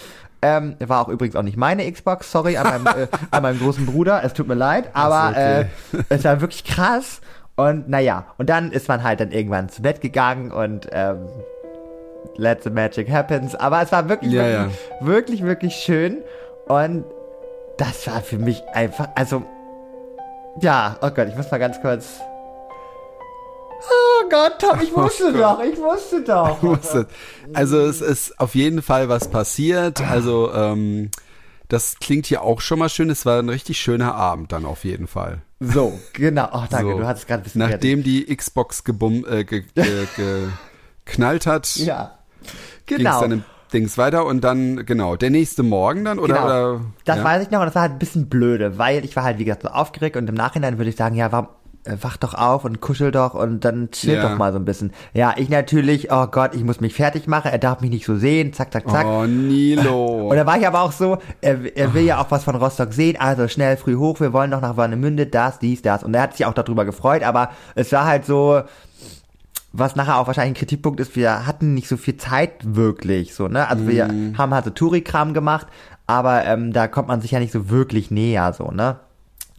Ähm, 0.45 0.74
war 0.80 1.03
auch 1.03 1.09
übrigens 1.09 1.36
auch 1.36 1.43
nicht 1.43 1.57
meine 1.57 1.90
Xbox, 1.90 2.32
sorry, 2.32 2.57
an 2.57 2.82
meinem, 2.82 2.86
äh, 3.05 3.07
an 3.30 3.43
meinem 3.43 3.61
großen 3.61 3.86
Bruder, 3.86 4.24
es 4.24 4.32
tut 4.32 4.49
mir 4.49 4.55
leid, 4.55 4.90
aber 4.93 5.30
okay. 5.30 5.61
äh, 5.93 6.03
es 6.09 6.24
war 6.24 6.40
wirklich 6.40 6.64
krass. 6.64 7.20
Und 7.55 7.88
naja, 7.88 8.26
und 8.38 8.51
dann 8.51 8.72
ist 8.72 8.88
man 8.88 9.05
halt 9.05 9.20
dann 9.20 9.30
irgendwann 9.30 9.68
zu 9.68 9.82
Bett 9.82 10.01
gegangen 10.01 10.51
und 10.51 10.88
ähm, 10.90 11.28
let 12.36 12.64
the 12.64 12.70
magic 12.70 13.09
happens. 13.09 13.55
Aber 13.55 13.82
es 13.82 13.93
war 13.93 14.09
wirklich, 14.09 14.32
Ja, 14.32 14.64
wirklich, 14.64 14.72
wirklich, 15.01 15.45
wirklich 15.45 15.74
schön. 15.74 16.22
Und 16.66 17.05
das 17.76 18.07
war 18.07 18.20
für 18.20 18.38
mich 18.38 18.62
einfach, 18.72 19.11
also, 19.14 19.45
ja, 20.61 20.97
oh 21.03 21.11
Gott, 21.11 21.28
ich 21.28 21.36
muss 21.36 21.51
mal 21.51 21.59
ganz 21.59 21.80
kurz. 21.80 22.20
Oh 23.84 24.28
Gott, 24.30 24.58
Tom, 24.60 24.80
ich 24.82 24.92
wusste 24.96 25.32
Oh 25.34 25.36
doch, 25.36 25.62
ich 25.62 25.76
wusste 25.78 26.22
doch. 26.22 26.62
Wusste. 26.62 27.06
Also 27.52 27.78
es 27.80 28.00
ist 28.00 28.38
auf 28.40 28.54
jeden 28.54 28.82
Fall 28.82 29.08
was 29.08 29.28
passiert. 29.28 30.00
Also 30.00 30.52
ähm, 30.52 31.10
das 31.68 31.96
klingt 32.00 32.26
hier 32.26 32.42
auch 32.42 32.60
schon 32.60 32.78
mal 32.78 32.88
schön. 32.88 33.10
Es 33.10 33.26
war 33.26 33.38
ein 33.38 33.48
richtig 33.48 33.78
schöner 33.80 34.14
Abend 34.14 34.52
dann 34.52 34.64
auf 34.64 34.84
jeden 34.84 35.06
Fall. 35.06 35.42
So, 35.60 35.98
genau. 36.12 36.48
Oh, 36.52 36.64
danke, 36.68 36.92
so. 36.92 36.98
du 36.98 37.06
hattest 37.06 37.26
gerade 37.28 37.42
ein 37.42 37.44
bisschen 37.44 37.60
Nachdem 37.60 38.02
die 38.02 38.34
Xbox 38.34 38.84
gebum, 38.84 39.24
äh, 39.28 39.44
ge, 39.44 39.64
ge, 39.74 40.06
geknallt 41.04 41.46
hat. 41.46 41.68
Ja. 41.76 42.18
ging 42.86 42.98
es 42.98 43.04
Genau. 43.04 43.20
dann 43.20 43.32
im 43.32 43.44
Dings 43.72 43.96
weiter 43.96 44.26
und 44.26 44.42
dann, 44.42 44.84
genau, 44.84 45.16
der 45.16 45.30
nächste 45.30 45.62
Morgen 45.62 46.04
dann, 46.04 46.18
oder? 46.18 46.34
Genau. 46.34 46.44
oder 46.44 46.80
Das 47.04 47.18
ja? 47.18 47.24
weiß 47.24 47.42
ich 47.44 47.50
noch 47.50 47.60
und 47.60 47.66
das 47.66 47.74
war 47.74 47.82
halt 47.82 47.92
ein 47.92 47.98
bisschen 47.98 48.28
blöde, 48.28 48.76
weil 48.76 49.04
ich 49.04 49.16
war 49.16 49.22
halt, 49.24 49.38
wie 49.38 49.44
gesagt, 49.44 49.62
so 49.62 49.68
aufgeregt 49.68 50.16
und 50.16 50.28
im 50.28 50.34
Nachhinein 50.34 50.76
würde 50.78 50.90
ich 50.90 50.96
sagen, 50.96 51.14
ja, 51.14 51.32
warum, 51.32 51.48
wach 52.00 52.16
doch 52.16 52.34
auf 52.34 52.64
und 52.64 52.80
kuschel 52.80 53.10
doch 53.10 53.34
und 53.34 53.64
dann 53.64 53.90
chill 53.90 54.14
Ja. 54.14 54.28
doch 54.28 54.38
mal 54.38 54.52
so 54.52 54.58
ein 54.58 54.64
bisschen. 54.64 54.92
Ja, 55.14 55.34
ich 55.36 55.48
natürlich, 55.48 56.12
oh 56.12 56.26
Gott, 56.28 56.54
ich 56.54 56.62
muss 56.62 56.80
mich 56.80 56.94
fertig 56.94 57.26
machen, 57.26 57.50
er 57.50 57.58
darf 57.58 57.80
mich 57.80 57.90
nicht 57.90 58.06
so 58.06 58.16
sehen, 58.16 58.52
zack, 58.52 58.72
zack, 58.72 58.88
zack. 58.88 59.04
Oh, 59.04 59.24
Nilo. 59.26 60.28
Und 60.30 60.36
da 60.36 60.46
war 60.46 60.56
ich 60.58 60.66
aber 60.66 60.82
auch 60.82 60.92
so, 60.92 61.18
er, 61.40 61.76
er 61.76 61.92
will 61.92 62.04
ja 62.04 62.20
auch 62.20 62.30
was 62.30 62.44
von 62.44 62.54
Rostock 62.54 62.92
sehen, 62.92 63.16
also 63.18 63.48
schnell 63.48 63.76
früh 63.76 63.96
hoch, 63.96 64.20
wir 64.20 64.32
wollen 64.32 64.52
doch 64.52 64.60
nach 64.60 64.76
Warnemünde, 64.76 65.26
das, 65.26 65.58
dies, 65.58 65.82
das. 65.82 66.04
Und 66.04 66.14
er 66.14 66.22
hat 66.22 66.36
sich 66.36 66.46
auch 66.46 66.54
darüber 66.54 66.84
gefreut, 66.84 67.24
aber 67.24 67.50
es 67.74 67.90
war 67.90 68.04
halt 68.06 68.24
so, 68.26 68.62
was 69.72 69.96
nachher 69.96 70.18
auch 70.18 70.26
wahrscheinlich 70.26 70.52
ein 70.52 70.60
Kritikpunkt 70.60 71.00
ist, 71.00 71.16
wir 71.16 71.46
hatten 71.46 71.74
nicht 71.74 71.88
so 71.88 71.96
viel 71.96 72.16
Zeit 72.16 72.52
wirklich, 72.62 73.34
so, 73.34 73.48
ne? 73.48 73.68
Also 73.68 73.88
wir 73.88 74.08
haben 74.38 74.54
halt 74.54 74.66
so 74.66 74.70
Touri-Kram 74.70 75.34
gemacht, 75.34 75.66
aber 76.06 76.44
ähm, 76.44 76.72
da 76.72 76.86
kommt 76.88 77.08
man 77.08 77.20
sich 77.20 77.30
ja 77.32 77.40
nicht 77.40 77.52
so 77.52 77.70
wirklich 77.70 78.10
näher, 78.10 78.52
so, 78.52 78.70
ne? 78.70 79.00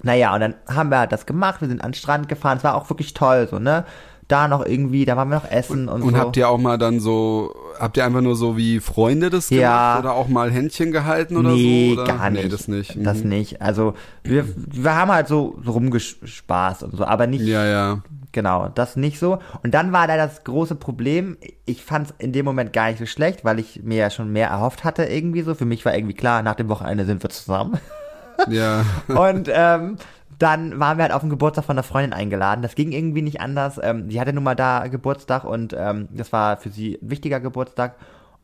Naja, 0.03 0.33
und 0.35 0.41
dann 0.41 0.55
haben 0.67 0.89
wir 0.89 0.99
halt 0.99 1.11
das 1.11 1.25
gemacht, 1.25 1.61
wir 1.61 1.67
sind 1.69 1.81
an 1.81 1.89
den 1.91 1.95
Strand 1.95 2.27
gefahren, 2.29 2.57
es 2.57 2.63
war 2.63 2.75
auch 2.75 2.89
wirklich 2.89 3.13
toll, 3.13 3.47
so, 3.49 3.57
ne? 3.59 3.85
Da 4.29 4.47
noch 4.47 4.65
irgendwie, 4.65 5.03
da 5.05 5.17
waren 5.17 5.27
wir 5.29 5.35
noch 5.35 5.51
essen 5.51 5.89
und, 5.89 6.01
Und 6.01 6.11
so. 6.13 6.17
habt 6.17 6.37
ihr 6.37 6.47
auch 6.47 6.57
mal 6.57 6.77
dann 6.77 6.99
so, 7.01 7.53
habt 7.77 7.97
ihr 7.97 8.05
einfach 8.05 8.21
nur 8.21 8.35
so 8.37 8.55
wie 8.57 8.79
Freunde 8.79 9.29
das 9.29 9.49
gemacht 9.49 9.61
Ja. 9.61 9.99
oder 9.99 10.13
auch 10.13 10.29
mal 10.29 10.49
Händchen 10.49 10.91
gehalten 10.93 11.35
oder 11.35 11.49
nee, 11.51 11.93
so? 11.95 12.01
Oder? 12.01 12.13
gar 12.17 12.29
nicht. 12.29 12.43
Nee, 12.43 12.49
das 12.49 12.67
nicht. 12.69 12.97
Das 13.05 13.21
Mhm. 13.23 13.29
nicht. 13.29 13.61
Also 13.61 13.93
wir, 14.23 14.45
wir 14.55 14.95
haben 14.95 15.11
halt 15.11 15.27
so, 15.27 15.59
so 15.63 15.71
rumgespaßt 15.71 16.83
und 16.83 16.95
so, 16.95 17.03
aber 17.05 17.27
nicht, 17.27 17.41
Ja, 17.43 17.65
ja. 17.65 18.01
genau, 18.31 18.69
das 18.73 18.95
nicht 18.95 19.19
so. 19.19 19.39
Und 19.61 19.73
dann 19.73 19.91
war 19.91 20.07
da 20.07 20.15
das 20.15 20.45
große 20.45 20.75
Problem, 20.75 21.37
ich 21.65 21.83
fand 21.83 22.07
es 22.09 22.15
in 22.17 22.31
dem 22.31 22.45
Moment 22.45 22.71
gar 22.71 22.87
nicht 22.87 22.99
so 22.99 23.05
schlecht, 23.05 23.43
weil 23.43 23.59
ich 23.59 23.81
mir 23.83 23.97
ja 23.97 24.09
schon 24.09 24.31
mehr 24.31 24.47
erhofft 24.47 24.83
hatte 24.85 25.03
irgendwie 25.03 25.41
so. 25.41 25.53
Für 25.53 25.65
mich 25.65 25.83
war 25.85 25.93
irgendwie 25.95 26.15
klar, 26.15 26.43
nach 26.43 26.55
dem 26.55 26.69
Wochenende 26.69 27.05
sind 27.05 27.23
wir 27.23 27.29
zusammen. 27.29 27.73
Ja. 28.49 28.83
Und 29.07 29.49
ähm, 29.51 29.97
dann 30.39 30.79
waren 30.79 30.97
wir 30.97 31.03
halt 31.03 31.13
auf 31.13 31.21
den 31.21 31.29
Geburtstag 31.29 31.65
von 31.65 31.75
einer 31.75 31.83
Freundin 31.83 32.13
eingeladen. 32.13 32.61
Das 32.61 32.75
ging 32.75 32.91
irgendwie 32.91 33.21
nicht 33.21 33.39
anders. 33.39 33.79
Ähm, 33.81 34.09
sie 34.09 34.19
hatte 34.19 34.33
nun 34.33 34.43
mal 34.43 34.55
da 34.55 34.87
Geburtstag 34.87 35.43
und 35.45 35.73
ähm, 35.77 36.09
das 36.11 36.33
war 36.33 36.57
für 36.57 36.69
sie 36.69 36.99
ein 37.01 37.09
wichtiger 37.09 37.39
Geburtstag. 37.39 37.95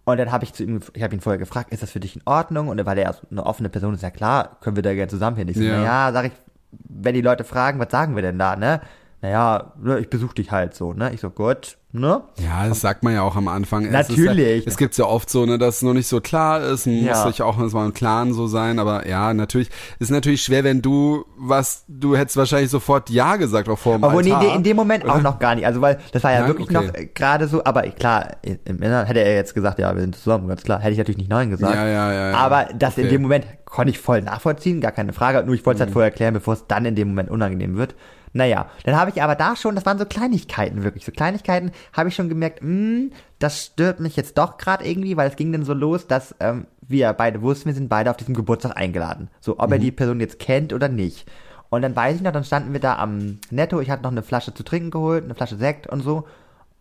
Und 0.06 0.18
dann 0.18 0.32
habe 0.32 0.44
ich 0.44 0.54
zu 0.54 0.64
ihm, 0.64 0.80
ich 0.94 1.04
habe 1.04 1.14
ihn 1.14 1.22
vorher 1.22 1.38
gefragt, 1.40 1.72
ist 1.72 1.84
das 1.84 1.92
für 1.92 2.00
dich 2.00 2.16
in 2.16 2.22
Ordnung? 2.26 2.68
Und 2.70 2.84
weil 2.86 2.98
er 2.98 3.16
eine 3.30 3.46
offene 3.46 3.70
Person 3.70 3.94
ist, 3.94 4.02
ja 4.04 4.12
klar, 4.12 4.58
können 4.62 4.76
wir 4.76 4.84
da 4.84 4.94
gerne 4.94 5.10
zusammen 5.10 5.36
hin. 5.38 5.48
Ich 5.50 5.58
so, 5.58 5.64
Ja. 5.64 5.78
naja, 5.78 6.12
sag 6.14 6.26
ich, 6.28 6.32
wenn 6.72 7.16
die 7.16 7.22
Leute 7.22 7.44
fragen, 7.44 7.80
was 7.80 7.92
sagen 7.92 8.16
wir 8.16 8.22
denn 8.22 8.40
da, 8.40 8.56
ne? 8.56 8.82
Naja, 9.22 9.74
ne, 9.82 10.00
ich 10.00 10.10
besuche 10.10 10.36
dich 10.36 10.50
halt 10.52 10.74
so, 10.74 10.94
ne? 10.94 11.12
Ich 11.14 11.20
so, 11.20 11.30
gut, 11.30 11.78
ne? 11.92 12.22
Ja, 12.38 12.70
das 12.70 12.80
sagt 12.80 13.04
man 13.04 13.14
ja 13.14 13.22
auch 13.22 13.36
am 13.36 13.50
Anfang. 13.50 13.84
Es 13.84 14.08
ist 14.08 14.18
Natürlich. 14.18 14.66
Es 14.66 14.78
gibt 14.78 14.96
ja 14.98 15.04
oft 15.04 15.30
so, 15.30 15.46
ne, 15.46 15.58
dass 15.58 15.78
es 15.78 15.82
noch 15.82 15.94
nicht 15.94 16.08
so 16.08 16.22
klar 16.22 16.62
ist. 16.62 16.86
Man 16.88 17.04
Ja. 17.04 17.12
muss 17.16 17.24
sich 17.34 17.42
auch 17.42 17.58
mal 17.58 17.86
im 17.86 17.94
Klaren 17.94 18.34
so 18.34 18.48
sein. 18.48 18.80
Aber 18.80 19.08
ja, 19.10 19.34
natürlich 19.34 19.70
ist 20.00 20.10
natürlich 20.10 20.42
schwer, 20.42 20.64
wenn 20.64 20.82
du 20.82 21.26
was, 21.38 21.84
du 21.90 22.16
hättest 22.16 22.38
wahrscheinlich 22.38 22.70
sofort 22.72 23.10
Ja 23.10 23.36
gesagt, 23.36 23.68
auch 23.68 23.78
vor 23.78 23.98
dem 23.98 24.06
Obwohl, 24.06 24.24
nee, 24.24 24.32
Altar. 24.32 24.56
in 24.56 24.64
dem 24.64 24.78
Moment 24.78 25.04
auch 25.10 25.22
noch 25.22 25.38
gar 25.40 25.56
nicht. 25.56 25.66
Also, 25.66 25.82
weil 25.82 26.00
das 26.14 26.24
war 26.24 26.32
ja 26.32 26.40
Nein? 26.40 26.48
wirklich 26.48 26.74
Okay. 26.74 26.88
noch 26.88 27.14
gerade 27.14 27.50
so, 27.50 27.62
aber 27.66 27.82
klar, 27.90 28.38
im 28.44 28.82
Inneren 28.82 29.06
hätte 29.06 29.20
er 29.20 29.36
jetzt 29.36 29.54
gesagt, 29.54 29.80
ja, 29.80 29.94
wir 29.94 30.00
sind 30.02 30.16
zusammen, 30.16 30.48
ganz 30.48 30.64
klar. 30.64 30.80
Hätte 30.80 30.94
ich 30.94 30.98
natürlich 30.98 31.18
nicht 31.18 31.30
Nein 31.30 31.50
gesagt. 31.50 31.76
Ja, 31.76 31.86
ja, 31.86 32.14
ja, 32.14 32.30
ja. 32.32 32.38
Aber 32.38 32.70
das 32.74 32.98
in 32.98 33.04
Okay. 33.08 33.16
dem 33.16 33.24
Moment 33.24 33.46
konnte 33.66 33.92
ich 33.92 34.00
voll 34.00 34.22
nachvollziehen, 34.22 34.80
gar 34.80 34.94
keine 34.94 35.12
Frage. 35.12 35.44
Nur 35.46 35.56
ich 35.56 35.66
wollte 35.66 35.80
es 35.80 35.82
Mhm. 35.82 35.84
halt 35.88 35.94
vorher 35.94 36.10
erklären, 36.12 36.34
bevor 36.36 36.54
es 36.54 36.68
dann 36.68 36.86
in 36.86 36.96
dem 36.96 37.10
Moment 37.10 37.30
unangenehm 37.30 37.76
wird. 37.76 37.96
Naja, 38.34 38.68
dann 38.84 38.96
habe 38.96 39.10
ich 39.12 39.22
aber 39.24 39.36
da 39.36 39.56
schon, 39.56 39.76
das 39.76 39.86
waren 39.86 39.98
so 39.98 40.06
Kleinigkeiten 40.06 40.84
wirklich, 40.84 41.06
so 41.06 41.12
Kleinigkeiten, 41.12 41.72
habe 41.94 42.10
ich 42.10 42.16
schon 42.16 42.30
gemerkt, 42.30 42.60
mh, 42.62 43.10
das 43.40 43.66
stört 43.66 44.00
mich 44.00 44.16
jetzt 44.16 44.38
doch 44.38 44.58
gerade 44.58 44.86
irgendwie, 44.88 45.18
weil 45.18 45.30
es 45.30 45.36
ging 45.36 45.52
dann 45.52 45.64
so 45.66 45.74
los, 45.74 46.08
dass 46.08 46.36
ähm, 46.40 46.66
wir 46.88 47.12
beide 47.14 47.42
wussten, 47.42 47.66
wir 47.68 47.74
sind 47.74 47.90
beide 47.90 48.10
auf 48.12 48.18
diesem 48.18 48.36
Geburtstag 48.36 48.78
eingeladen. 48.78 49.30
So, 49.40 49.60
ob 49.60 49.68
Mhm. 49.68 49.74
er 49.74 49.80
die 49.80 49.92
Person 49.92 50.20
jetzt 50.20 50.40
kennt 50.40 50.74
oder 50.74 50.90
nicht. 50.90 51.28
Und 51.70 51.82
dann 51.84 51.96
weiß 51.96 52.16
ich 52.18 52.22
noch, 52.22 52.32
dann 52.32 52.44
standen 52.44 52.74
wir 52.74 52.80
da 52.80 52.98
am 52.98 53.40
Netto, 53.52 53.80
ich 53.80 53.90
hatte 53.90 54.04
noch 54.04 54.12
eine 54.12 54.24
Flasche 54.24 54.54
zu 54.54 54.64
trinken 54.64 54.92
geholt, 54.92 55.24
eine 55.24 55.36
Flasche 55.36 55.56
Sekt 55.58 55.88
und 55.88 56.02
so. 56.02 56.26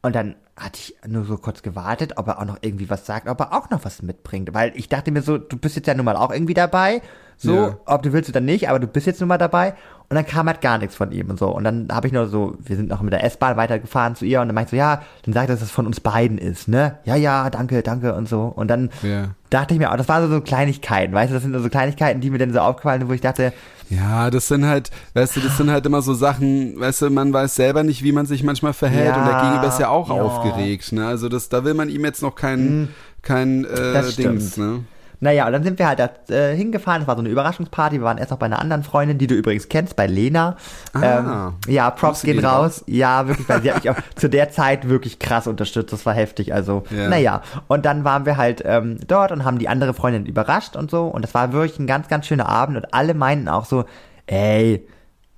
Und 0.00 0.14
dann 0.14 0.36
hatte 0.56 0.78
ich 0.80 0.96
nur 1.06 1.24
so 1.24 1.36
kurz 1.36 1.62
gewartet, 1.62 2.14
ob 2.16 2.26
er 2.28 2.38
auch 2.40 2.44
noch 2.44 2.58
irgendwie 2.62 2.88
was 2.88 3.04
sagt, 3.04 3.28
ob 3.28 3.40
er 3.40 3.52
auch 3.52 3.68
noch 3.70 3.84
was 3.84 4.00
mitbringt. 4.02 4.54
Weil 4.54 4.72
ich 4.76 4.88
dachte 4.88 5.10
mir 5.10 5.22
so, 5.22 5.38
du 5.38 5.56
bist 5.56 5.76
jetzt 5.76 5.86
ja 5.86 5.94
nun 5.94 6.04
mal 6.04 6.16
auch 6.16 6.30
irgendwie 6.32 6.54
dabei. 6.54 7.02
So, 7.40 7.54
Ja. 7.54 7.76
ob 7.86 8.02
du 8.02 8.12
willst 8.12 8.28
oder 8.28 8.40
nicht, 8.40 8.68
aber 8.68 8.78
du 8.80 8.86
bist 8.88 9.06
jetzt 9.06 9.20
nun 9.20 9.28
mal 9.28 9.38
dabei. 9.38 9.74
Und 10.10 10.14
dann 10.14 10.26
kam 10.26 10.46
halt 10.48 10.60
gar 10.62 10.78
nichts 10.78 10.96
von 10.96 11.12
ihm 11.12 11.28
und 11.30 11.38
so. 11.38 11.48
Und 11.54 11.64
dann 11.64 11.86
habe 11.92 12.06
ich 12.06 12.12
nur 12.14 12.26
so, 12.28 12.56
wir 12.58 12.76
sind 12.76 12.88
noch 12.88 13.02
mit 13.02 13.12
der 13.12 13.22
S-Bahn 13.24 13.56
weitergefahren 13.58 14.16
zu 14.16 14.24
ihr 14.24 14.40
und 14.40 14.48
dann 14.48 14.54
meinte 14.54 14.68
ich 14.68 14.70
so, 14.70 14.76
ja, 14.78 15.02
dann 15.24 15.34
sag, 15.34 15.48
dass 15.48 15.60
es 15.60 15.70
von 15.70 15.86
uns 15.86 16.00
beiden 16.00 16.38
ist, 16.38 16.66
ne? 16.66 16.96
Ja, 17.04 17.14
ja, 17.14 17.50
danke, 17.50 17.82
danke 17.82 18.14
und 18.14 18.26
so. 18.28 18.40
Und 18.44 18.68
dann 18.68 18.88
Ja. 19.02 19.28
dachte 19.50 19.74
ich 19.74 19.80
mir, 19.80 19.94
das 19.96 20.08
waren 20.08 20.26
so, 20.26 20.34
so 20.36 20.40
Kleinigkeiten, 20.40 21.12
weißt 21.14 21.30
du, 21.30 21.34
das 21.34 21.42
sind 21.42 21.54
so 21.62 21.68
Kleinigkeiten, 21.68 22.20
die 22.22 22.30
mir 22.30 22.38
dann 22.38 22.52
so 22.54 22.58
aufgefallen 22.60 23.00
sind, 23.02 23.10
wo 23.10 23.12
ich 23.12 23.20
dachte, 23.20 23.52
Ja, 23.90 24.30
das 24.30 24.48
sind 24.48 24.64
halt, 24.66 24.90
weißt 25.14 25.36
du, 25.36 25.40
das 25.40 25.56
sind 25.58 25.70
halt 25.70 25.84
immer 25.86 26.00
so 26.02 26.12
Sachen, 26.14 26.78
weißt 26.80 27.02
du, 27.02 27.10
man 27.10 27.32
weiß 27.32 27.54
selber 27.54 27.82
nicht, 27.84 28.02
wie 28.02 28.12
man 28.12 28.24
sich 28.26 28.42
manchmal 28.42 28.72
verhält 28.72 29.14
Ja, 29.14 29.18
und 29.20 29.26
der 29.26 29.34
Gegenüber 29.42 29.68
ist 29.68 29.78
ja 29.78 29.88
auch 29.88 30.08
ja. 30.08 30.14
Mhm. 30.14 30.20
aufgeregt, 30.22 30.92
ne? 30.92 31.06
Also 31.06 31.28
das, 31.28 31.48
da 31.50 31.64
will 31.64 31.74
man 31.74 31.88
ihm 31.90 32.04
jetzt 32.04 32.22
noch 32.22 32.34
kein, 32.34 32.88
kein 33.22 33.64
äh, 33.66 33.92
Das 33.92 34.12
stimmt. 34.14 34.40
Dings, 34.40 34.56
ne? 34.56 34.84
Naja, 35.20 35.46
und 35.46 35.52
dann 35.52 35.64
sind 35.64 35.78
wir 35.80 35.88
halt 35.88 35.98
da 35.98 36.10
äh, 36.32 36.54
hingefahren. 36.54 37.02
Es 37.02 37.08
war 37.08 37.16
so 37.16 37.20
eine 37.22 37.28
Überraschungsparty. 37.28 37.96
Wir 37.96 38.02
waren 38.04 38.18
erst 38.18 38.30
noch 38.30 38.38
bei 38.38 38.46
einer 38.46 38.60
anderen 38.60 38.84
Freundin, 38.84 39.18
die 39.18 39.26
du 39.26 39.34
übrigens 39.34 39.68
kennst, 39.68 39.96
bei 39.96 40.06
Lena. 40.06 40.56
Ah. 40.92 41.48
ähm, 41.58 41.72
ja, 41.72 41.90
Props 41.90 42.22
gehen 42.22 42.44
raus. 42.44 42.84
Ja, 42.86 43.26
wirklich, 43.26 43.48
weil 43.48 43.62
sie 43.62 43.72
hat 43.72 43.82
mich 43.82 43.90
auch 43.96 43.96
zu 44.14 44.28
der 44.28 44.50
Zeit 44.50 44.88
wirklich 44.88 45.18
krass 45.18 45.46
unterstützt. 45.48 45.92
Das 45.92 46.06
war 46.06 46.14
heftig. 46.14 46.54
Also, 46.54 46.84
Ja. 46.90 47.08
naja. 47.08 47.42
Und 47.66 47.84
dann 47.84 48.04
waren 48.04 48.26
wir 48.26 48.36
halt 48.36 48.62
ähm, 48.64 48.98
dort 49.08 49.32
und 49.32 49.44
haben 49.44 49.58
die 49.58 49.68
andere 49.68 49.92
Freundin 49.92 50.24
überrascht 50.26 50.76
und 50.76 50.90
so. 50.90 51.06
Und 51.06 51.22
das 51.22 51.34
war 51.34 51.52
wirklich 51.52 51.78
ein 51.80 51.86
ganz, 51.88 52.06
ganz 52.08 52.26
schöner 52.26 52.48
Abend. 52.48 52.76
Und 52.76 52.94
alle 52.94 53.14
meinten 53.14 53.48
auch 53.48 53.64
so, 53.64 53.86
ey, 54.26 54.86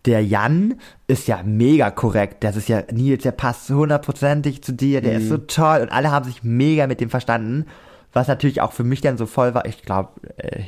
der 0.06 0.24
Jan 0.24 0.74
ist 1.08 1.28
ja 1.28 1.40
mega 1.44 1.90
korrekt. 1.90 2.42
Das 2.44 2.56
ist 2.56 2.68
ja 2.68 2.82
Nils, 2.90 3.22
der 3.22 3.32
passt 3.32 3.68
hundertprozentig 3.68 4.62
zu 4.62 4.72
dir, 4.72 5.00
der 5.02 5.14
ist 5.18 5.24
Mhm. 5.24 5.28
so 5.28 5.36
toll 5.38 5.80
und 5.82 5.92
alle 5.92 6.10
haben 6.10 6.24
sich 6.24 6.42
mega 6.42 6.86
mit 6.86 7.00
dem 7.00 7.10
verstanden. 7.10 7.66
Was 8.12 8.26
natürlich 8.28 8.60
auch 8.60 8.72
für 8.72 8.82
mich 8.84 9.00
dann 9.00 9.16
so 9.16 9.26
voll 9.26 9.54
war, 9.54 9.66
ich 9.66 9.82
glaube, 9.82 10.08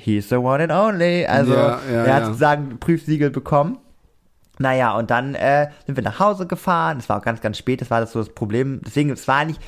he's 0.05 0.29
the 0.29 0.37
one 0.37 0.63
and 0.63 0.73
only. 0.73 1.27
Also 1.27 1.55
Ja, 1.55 1.81
ja, 1.91 2.05
er 2.05 2.15
hat 2.15 2.25
sozusagen 2.27 2.79
Prüfsiegel 2.79 3.31
bekommen. 3.31 3.79
Naja, 4.59 4.97
und 4.97 5.11
dann 5.11 5.35
äh, 5.35 5.71
sind 5.87 5.97
wir 5.97 6.05
nach 6.05 6.21
Hause 6.21 6.47
gefahren. 6.47 6.99
Es 6.99 7.09
war 7.09 7.19
auch 7.19 7.23
ganz, 7.23 7.41
ganz 7.41 7.59
spät, 7.59 7.81
das 7.81 7.91
war 7.91 8.01
das 8.01 8.13
so 8.13 8.21
das 8.21 8.29
Problem. 8.29 8.81
Deswegen, 8.87 9.11
es 9.11 9.27
war 9.27 9.37
eigentlich 9.39 9.59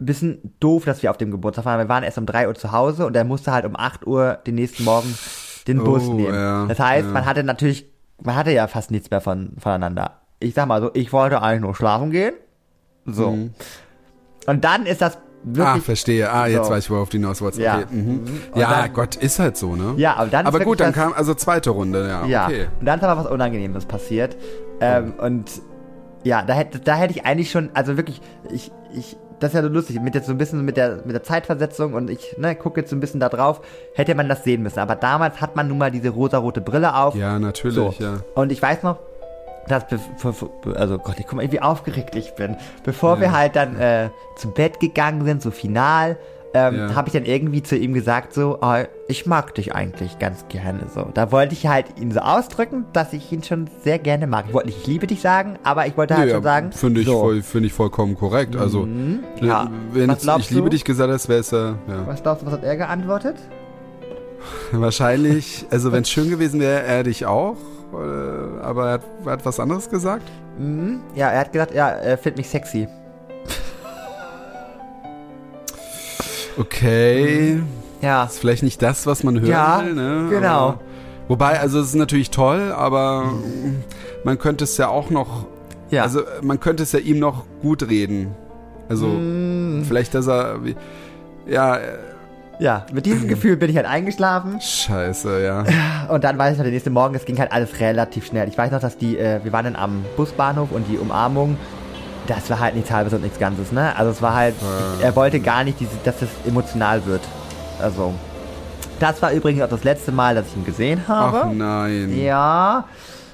ein 0.00 0.06
bisschen 0.06 0.54
doof, 0.60 0.86
dass 0.86 1.02
wir 1.02 1.10
auf 1.10 1.18
dem 1.18 1.30
Geburtstag 1.30 1.64
waren. 1.66 1.78
Wir 1.78 1.88
waren 1.88 2.02
erst 2.02 2.18
um 2.18 2.26
3 2.26 2.48
Uhr 2.48 2.54
zu 2.54 2.72
Hause 2.72 3.06
und 3.06 3.14
er 3.14 3.24
musste 3.24 3.52
halt 3.52 3.64
um 3.64 3.76
8 3.76 4.06
Uhr 4.06 4.38
den 4.46 4.56
nächsten 4.56 4.82
Morgen 4.84 5.14
den 5.68 5.84
Bus 5.84 6.08
Oh, 6.08 6.14
nehmen. 6.14 6.34
ja, 6.34 6.66
das 6.66 6.80
heißt, 6.80 7.06
ja. 7.06 7.12
man 7.12 7.26
hatte 7.26 7.44
natürlich, 7.44 7.86
man 8.22 8.34
hatte 8.34 8.50
ja 8.52 8.66
fast 8.66 8.90
nichts 8.90 9.10
mehr 9.10 9.20
von, 9.20 9.52
voneinander. 9.58 10.22
Ich 10.40 10.54
sag 10.54 10.66
mal 10.66 10.80
so, 10.80 10.90
ich 10.94 11.12
wollte 11.12 11.42
eigentlich 11.42 11.60
nur 11.62 11.74
schlafen 11.76 12.10
gehen. 12.10 12.34
So. 13.06 13.30
Mhm. 13.32 13.54
Und 14.46 14.64
dann 14.64 14.86
ist 14.86 15.02
das 15.02 15.18
Ah, 15.44 15.56
wirklich. 15.56 15.84
verstehe. 15.84 16.30
Ah, 16.32 16.46
jetzt 16.46 16.66
So. 16.66 16.72
weiß 16.72 16.84
ich, 16.84 16.90
worauf 16.90 17.08
du 17.08 17.16
hinaus 17.18 17.40
wolltest. 17.40 17.62
Ja. 17.62 17.78
Okay. 17.78 17.86
Mhm. 17.94 18.20
Und 18.52 18.60
Ja, 18.60 18.82
dann- 18.82 18.92
Gott, 18.92 19.16
ist 19.16 19.38
halt 19.38 19.56
so, 19.56 19.76
ne? 19.76 19.94
Ja, 19.96 20.14
aber 20.16 20.28
dann 20.30 20.46
ist 20.46 20.54
Aber 20.54 20.64
gut, 20.64 20.80
dann 20.80 20.92
kam, 20.92 21.12
also 21.12 21.34
zweite 21.34 21.70
Runde, 21.70 22.06
ja. 22.08 22.24
Ja, 22.26 22.46
Okay. 22.46 22.66
und 22.80 22.86
dann 22.86 22.98
ist 22.98 23.04
aber 23.04 23.24
was 23.24 23.30
Unangenehmes 23.30 23.86
passiert. 23.86 24.36
Ähm, 24.80 25.14
und 25.18 25.50
ja, 26.24 26.42
da 26.42 26.54
hätte, 26.54 26.80
da 26.80 26.94
hätte 26.96 27.12
ich 27.14 27.24
eigentlich 27.24 27.50
schon, 27.50 27.70
also 27.74 27.96
wirklich, 27.96 28.20
ich, 28.50 28.70
ich, 28.92 29.16
das 29.40 29.50
ist 29.50 29.54
ja 29.54 29.62
so 29.62 29.68
lustig, 29.68 30.00
mit 30.00 30.16
jetzt 30.16 30.26
so 30.26 30.32
ein 30.32 30.38
bisschen 30.38 30.64
mit 30.64 30.76
der, 30.76 30.96
mit 31.04 31.14
der 31.14 31.22
Zeitversetzung 31.22 31.94
und 31.94 32.10
ich, 32.10 32.34
ne, 32.38 32.56
gucke 32.56 32.80
jetzt 32.80 32.90
so 32.90 32.96
ein 32.96 33.00
bisschen 33.00 33.20
da 33.20 33.28
drauf, 33.28 33.60
hätte 33.94 34.14
man 34.16 34.28
das 34.28 34.42
sehen 34.42 34.62
müssen. 34.64 34.80
Aber 34.80 34.96
damals 34.96 35.40
hat 35.40 35.54
man 35.54 35.68
nun 35.68 35.78
mal 35.78 35.92
diese 35.92 36.08
rosarote 36.10 36.60
Brille 36.60 36.94
auf. 36.96 37.14
Ja, 37.14 37.38
natürlich, 37.38 37.76
So. 37.76 37.94
ja. 38.00 38.16
Und 38.34 38.50
ich 38.50 38.60
weiß 38.60 38.82
noch, 38.82 38.98
bev- 39.68 40.74
also 40.74 40.98
Gott, 40.98 41.16
ich 41.18 41.26
guck 41.26 41.36
mal, 41.36 41.52
wie 41.52 41.60
aufgeregt 41.60 42.14
ich 42.16 42.34
bin. 42.34 42.56
Bevor 42.84 43.14
Ja. 43.16 43.20
wir 43.20 43.32
halt 43.32 43.56
dann 43.56 43.76
äh, 43.78 44.10
zu 44.36 44.50
Bett 44.50 44.80
gegangen 44.80 45.24
sind, 45.24 45.42
so 45.42 45.50
final, 45.50 46.16
ähm, 46.54 46.74
Ja. 46.76 46.94
habe 46.94 47.08
ich 47.08 47.12
dann 47.12 47.26
irgendwie 47.26 47.62
zu 47.62 47.76
ihm 47.76 47.92
gesagt 47.92 48.32
so, 48.32 48.58
oh, 48.62 48.76
ich 49.06 49.26
mag 49.26 49.54
dich 49.54 49.74
eigentlich 49.74 50.18
ganz 50.18 50.46
gerne 50.48 50.80
so. 50.94 51.06
Da 51.12 51.30
wollte 51.30 51.52
ich 51.52 51.66
halt 51.66 51.86
ihn 52.00 52.10
so 52.10 52.20
ausdrücken, 52.20 52.86
dass 52.94 53.12
ich 53.12 53.30
ihn 53.30 53.42
schon 53.42 53.68
sehr 53.84 53.98
gerne 53.98 54.26
mag. 54.26 54.46
Ich 54.48 54.54
wollte 54.54 54.68
nicht, 54.68 54.78
ich 54.80 54.86
liebe 54.86 55.06
dich 55.06 55.20
sagen, 55.20 55.58
aber 55.62 55.86
ich 55.86 55.96
wollte 55.98 56.16
halt 56.16 56.26
Nee, 56.28 56.32
schon 56.34 56.42
sagen, 56.42 56.72
Finde 56.72 57.00
ich, 57.02 57.06
so, 57.06 57.20
voll, 57.20 57.42
finde 57.42 57.66
ich 57.66 57.74
vollkommen 57.74 58.16
korrekt. 58.16 58.56
Also, 58.56 58.88
Ja. 59.42 59.64
ne, 59.64 59.70
wenn 59.92 60.08
Was 60.08 60.16
jetzt 60.16 60.22
glaubst 60.22 60.50
ich 60.50 60.56
liebe 60.56 60.64
du? 60.64 60.70
dich 60.70 60.84
gesagt 60.84 61.12
hast, 61.12 61.28
wäre 61.28 61.40
es 61.40 61.50
ja, 61.50 61.74
ja. 61.86 62.06
was 62.06 62.22
glaubst 62.22 62.42
du, 62.42 62.46
was 62.46 62.54
hat 62.54 62.64
er 62.64 62.76
geantwortet? 62.76 63.36
Wahrscheinlich, 64.72 65.66
also 65.70 65.92
wenn 65.92 66.02
es 66.02 66.10
schön 66.10 66.30
gewesen 66.30 66.60
wäre, 66.60 66.82
er 66.82 67.02
dich 67.02 67.26
auch. 67.26 67.56
Aber 68.68 68.86
er 68.86 68.92
hat, 68.94 69.02
er 69.24 69.32
hat 69.32 69.46
was 69.46 69.58
anderes 69.58 69.88
gesagt. 69.88 70.24
Mhm. 70.58 71.00
Ja, 71.14 71.30
er 71.30 71.40
hat 71.40 71.52
gesagt, 71.52 71.74
ja, 71.74 71.88
er 71.88 72.18
findet 72.18 72.36
mich 72.38 72.48
sexy. 72.50 72.86
Okay. 76.58 77.60
Ja, 78.00 78.24
Ist 78.24 78.38
vielleicht 78.40 78.62
nicht 78.62 78.82
das, 78.82 79.06
was 79.06 79.22
man 79.24 79.40
hören 79.40 79.50
Ja, 79.50 79.82
will, 79.84 79.94
ne? 79.94 80.26
genau. 80.30 80.48
Aber, 80.68 80.80
wobei, 81.28 81.60
also 81.60 81.80
es 81.80 81.88
ist 81.88 81.94
natürlich 81.94 82.30
toll, 82.30 82.72
aber 82.76 83.32
man 84.24 84.38
könnte 84.38 84.64
es 84.64 84.76
ja 84.76 84.88
auch 84.88 85.10
noch, 85.10 85.46
ja. 85.90 86.02
also 86.02 86.22
man 86.42 86.60
könnte 86.60 86.82
es 86.82 86.92
ja 86.92 86.98
ihm 86.98 87.18
noch 87.18 87.44
gut 87.62 87.88
reden. 87.88 88.34
Also 88.88 89.06
Mm. 89.06 89.84
vielleicht, 89.86 90.14
dass 90.14 90.26
er, 90.28 90.58
ja, 91.46 91.78
ja, 92.58 92.84
mit 92.92 93.06
diesem 93.06 93.28
Gefühl 93.28 93.56
bin 93.56 93.70
ich 93.70 93.76
halt 93.76 93.86
eingeschlafen. 93.86 94.60
scheiße, 94.60 95.44
ja. 95.44 95.64
Und 96.08 96.24
dann 96.24 96.38
weiß 96.38 96.52
ich 96.52 96.58
noch, 96.58 96.64
der 96.64 96.72
nächste 96.72 96.90
Morgen, 96.90 97.14
es 97.14 97.24
ging 97.24 97.38
halt 97.38 97.52
alles 97.52 97.80
relativ 97.80 98.26
schnell. 98.26 98.48
Ich 98.48 98.56
weiß 98.58 98.70
noch, 98.72 98.80
dass 98.80 98.96
die, 98.96 99.18
äh, 99.18 99.40
wir 99.44 99.52
waren 99.52 99.64
dann 99.64 99.76
am 99.76 100.04
Busbahnhof 100.16 100.70
und 100.72 100.86
die 100.88 100.98
Umarmung, 100.98 101.56
das 102.26 102.48
war 102.50 102.60
halt 102.60 102.74
nichts 102.74 102.90
halbes 102.90 103.12
und 103.14 103.22
nichts 103.22 103.38
Ganzes, 103.38 103.72
ne? 103.72 103.94
Also 103.96 104.10
es 104.10 104.20
war 104.22 104.34
halt, 104.34 104.54
Ja. 105.00 105.06
er 105.06 105.16
wollte 105.16 105.40
gar 105.40 105.64
nicht, 105.64 105.80
diese, 105.80 105.92
dass 106.04 106.18
das 106.20 106.28
emotional 106.46 107.04
wird. 107.06 107.22
Also, 107.80 108.12
das 109.00 109.22
war 109.22 109.32
übrigens 109.32 109.62
auch 109.62 109.68
das 109.68 109.84
letzte 109.84 110.12
Mal, 110.12 110.34
dass 110.34 110.46
ich 110.48 110.56
ihn 110.56 110.64
gesehen 110.64 111.06
habe. 111.08 111.44
Ach 111.46 111.52
nein. 111.52 112.12
Ja, 112.18 112.84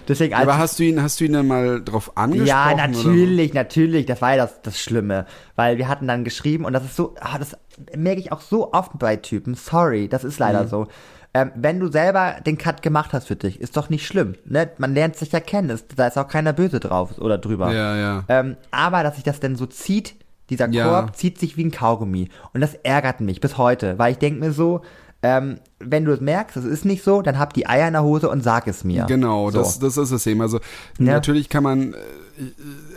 deswegen 0.06 0.34
Aber 0.34 0.58
hast 0.58 0.78
du 0.78 0.82
ihn, 0.84 1.02
hast 1.02 1.18
du 1.20 1.24
ihn 1.24 1.32
dann 1.32 1.46
mal 1.48 1.82
drauf 1.82 2.12
angesprochen? 2.16 2.46
ja, 2.46 2.74
natürlich, 2.76 3.54
natürlich. 3.54 4.04
Das 4.06 4.20
war 4.20 4.36
ja 4.36 4.44
das, 4.44 4.60
das 4.62 4.78
Schlimme. 4.78 5.24
Weil 5.56 5.78
wir 5.78 5.88
hatten 5.88 6.06
dann 6.06 6.22
geschrieben 6.24 6.64
und 6.66 6.72
das 6.74 6.84
ist 6.84 6.94
so, 6.96 7.14
ah, 7.20 7.38
das 7.38 7.56
merke 7.96 8.20
ich 8.20 8.32
auch 8.32 8.40
so 8.40 8.72
oft 8.72 8.98
bei 8.98 9.16
Typen. 9.16 9.54
Sorry, 9.54 10.08
das 10.08 10.24
ist 10.24 10.38
Mhm. 10.38 10.44
leider 10.46 10.68
so. 10.68 10.86
Ähm, 11.36 11.50
wenn 11.56 11.80
du 11.80 11.90
selber 11.90 12.36
den 12.46 12.58
Cut 12.58 12.80
gemacht 12.82 13.12
hast 13.12 13.26
für 13.26 13.34
dich, 13.34 13.60
ist 13.60 13.76
doch 13.76 13.88
nicht 13.90 14.06
schlimm. 14.06 14.34
Ne? 14.44 14.70
Man 14.78 14.94
lernt 14.94 15.16
sich 15.16 15.32
ja 15.32 15.40
kennen. 15.40 15.68
Ist, 15.70 15.86
da 15.96 16.06
ist 16.06 16.16
auch 16.16 16.28
keiner 16.28 16.52
böse 16.52 16.78
drauf 16.78 17.18
oder 17.18 17.38
drüber. 17.38 17.72
Ja, 17.72 17.96
ja. 17.96 18.24
Ähm, 18.28 18.56
aber 18.70 19.02
dass 19.02 19.16
sich 19.16 19.24
das 19.24 19.40
denn 19.40 19.56
so 19.56 19.66
zieht, 19.66 20.14
dieser 20.50 20.68
Ja. 20.68 20.86
Korb 20.88 21.16
zieht 21.16 21.38
sich 21.38 21.56
wie 21.56 21.64
ein 21.64 21.72
Kaugummi. 21.72 22.28
Und 22.52 22.60
das 22.60 22.74
ärgert 22.74 23.20
mich 23.20 23.40
bis 23.40 23.58
heute, 23.58 23.98
weil 23.98 24.12
ich 24.12 24.18
denke 24.18 24.38
mir 24.38 24.52
so, 24.52 24.82
ähm, 25.24 25.58
wenn 25.80 26.04
du 26.04 26.12
es 26.12 26.20
merkst, 26.20 26.56
es 26.56 26.64
ist 26.66 26.84
nicht 26.84 27.02
so, 27.02 27.22
dann 27.22 27.38
hab 27.38 27.52
die 27.54 27.66
Eier 27.66 27.86
in 27.88 27.94
der 27.94 28.02
Hose 28.04 28.28
und 28.28 28.42
sag 28.44 28.68
es 28.68 28.84
mir. 28.84 29.06
Genau, 29.06 29.50
so. 29.50 29.58
das, 29.58 29.78
das 29.80 29.96
ist 29.96 30.10
es 30.12 30.26
eben. 30.26 30.40
Also 30.42 30.58
Ja. 30.98 31.14
natürlich 31.14 31.48
kann 31.48 31.64
man, 31.64 31.94
äh, 31.94 31.96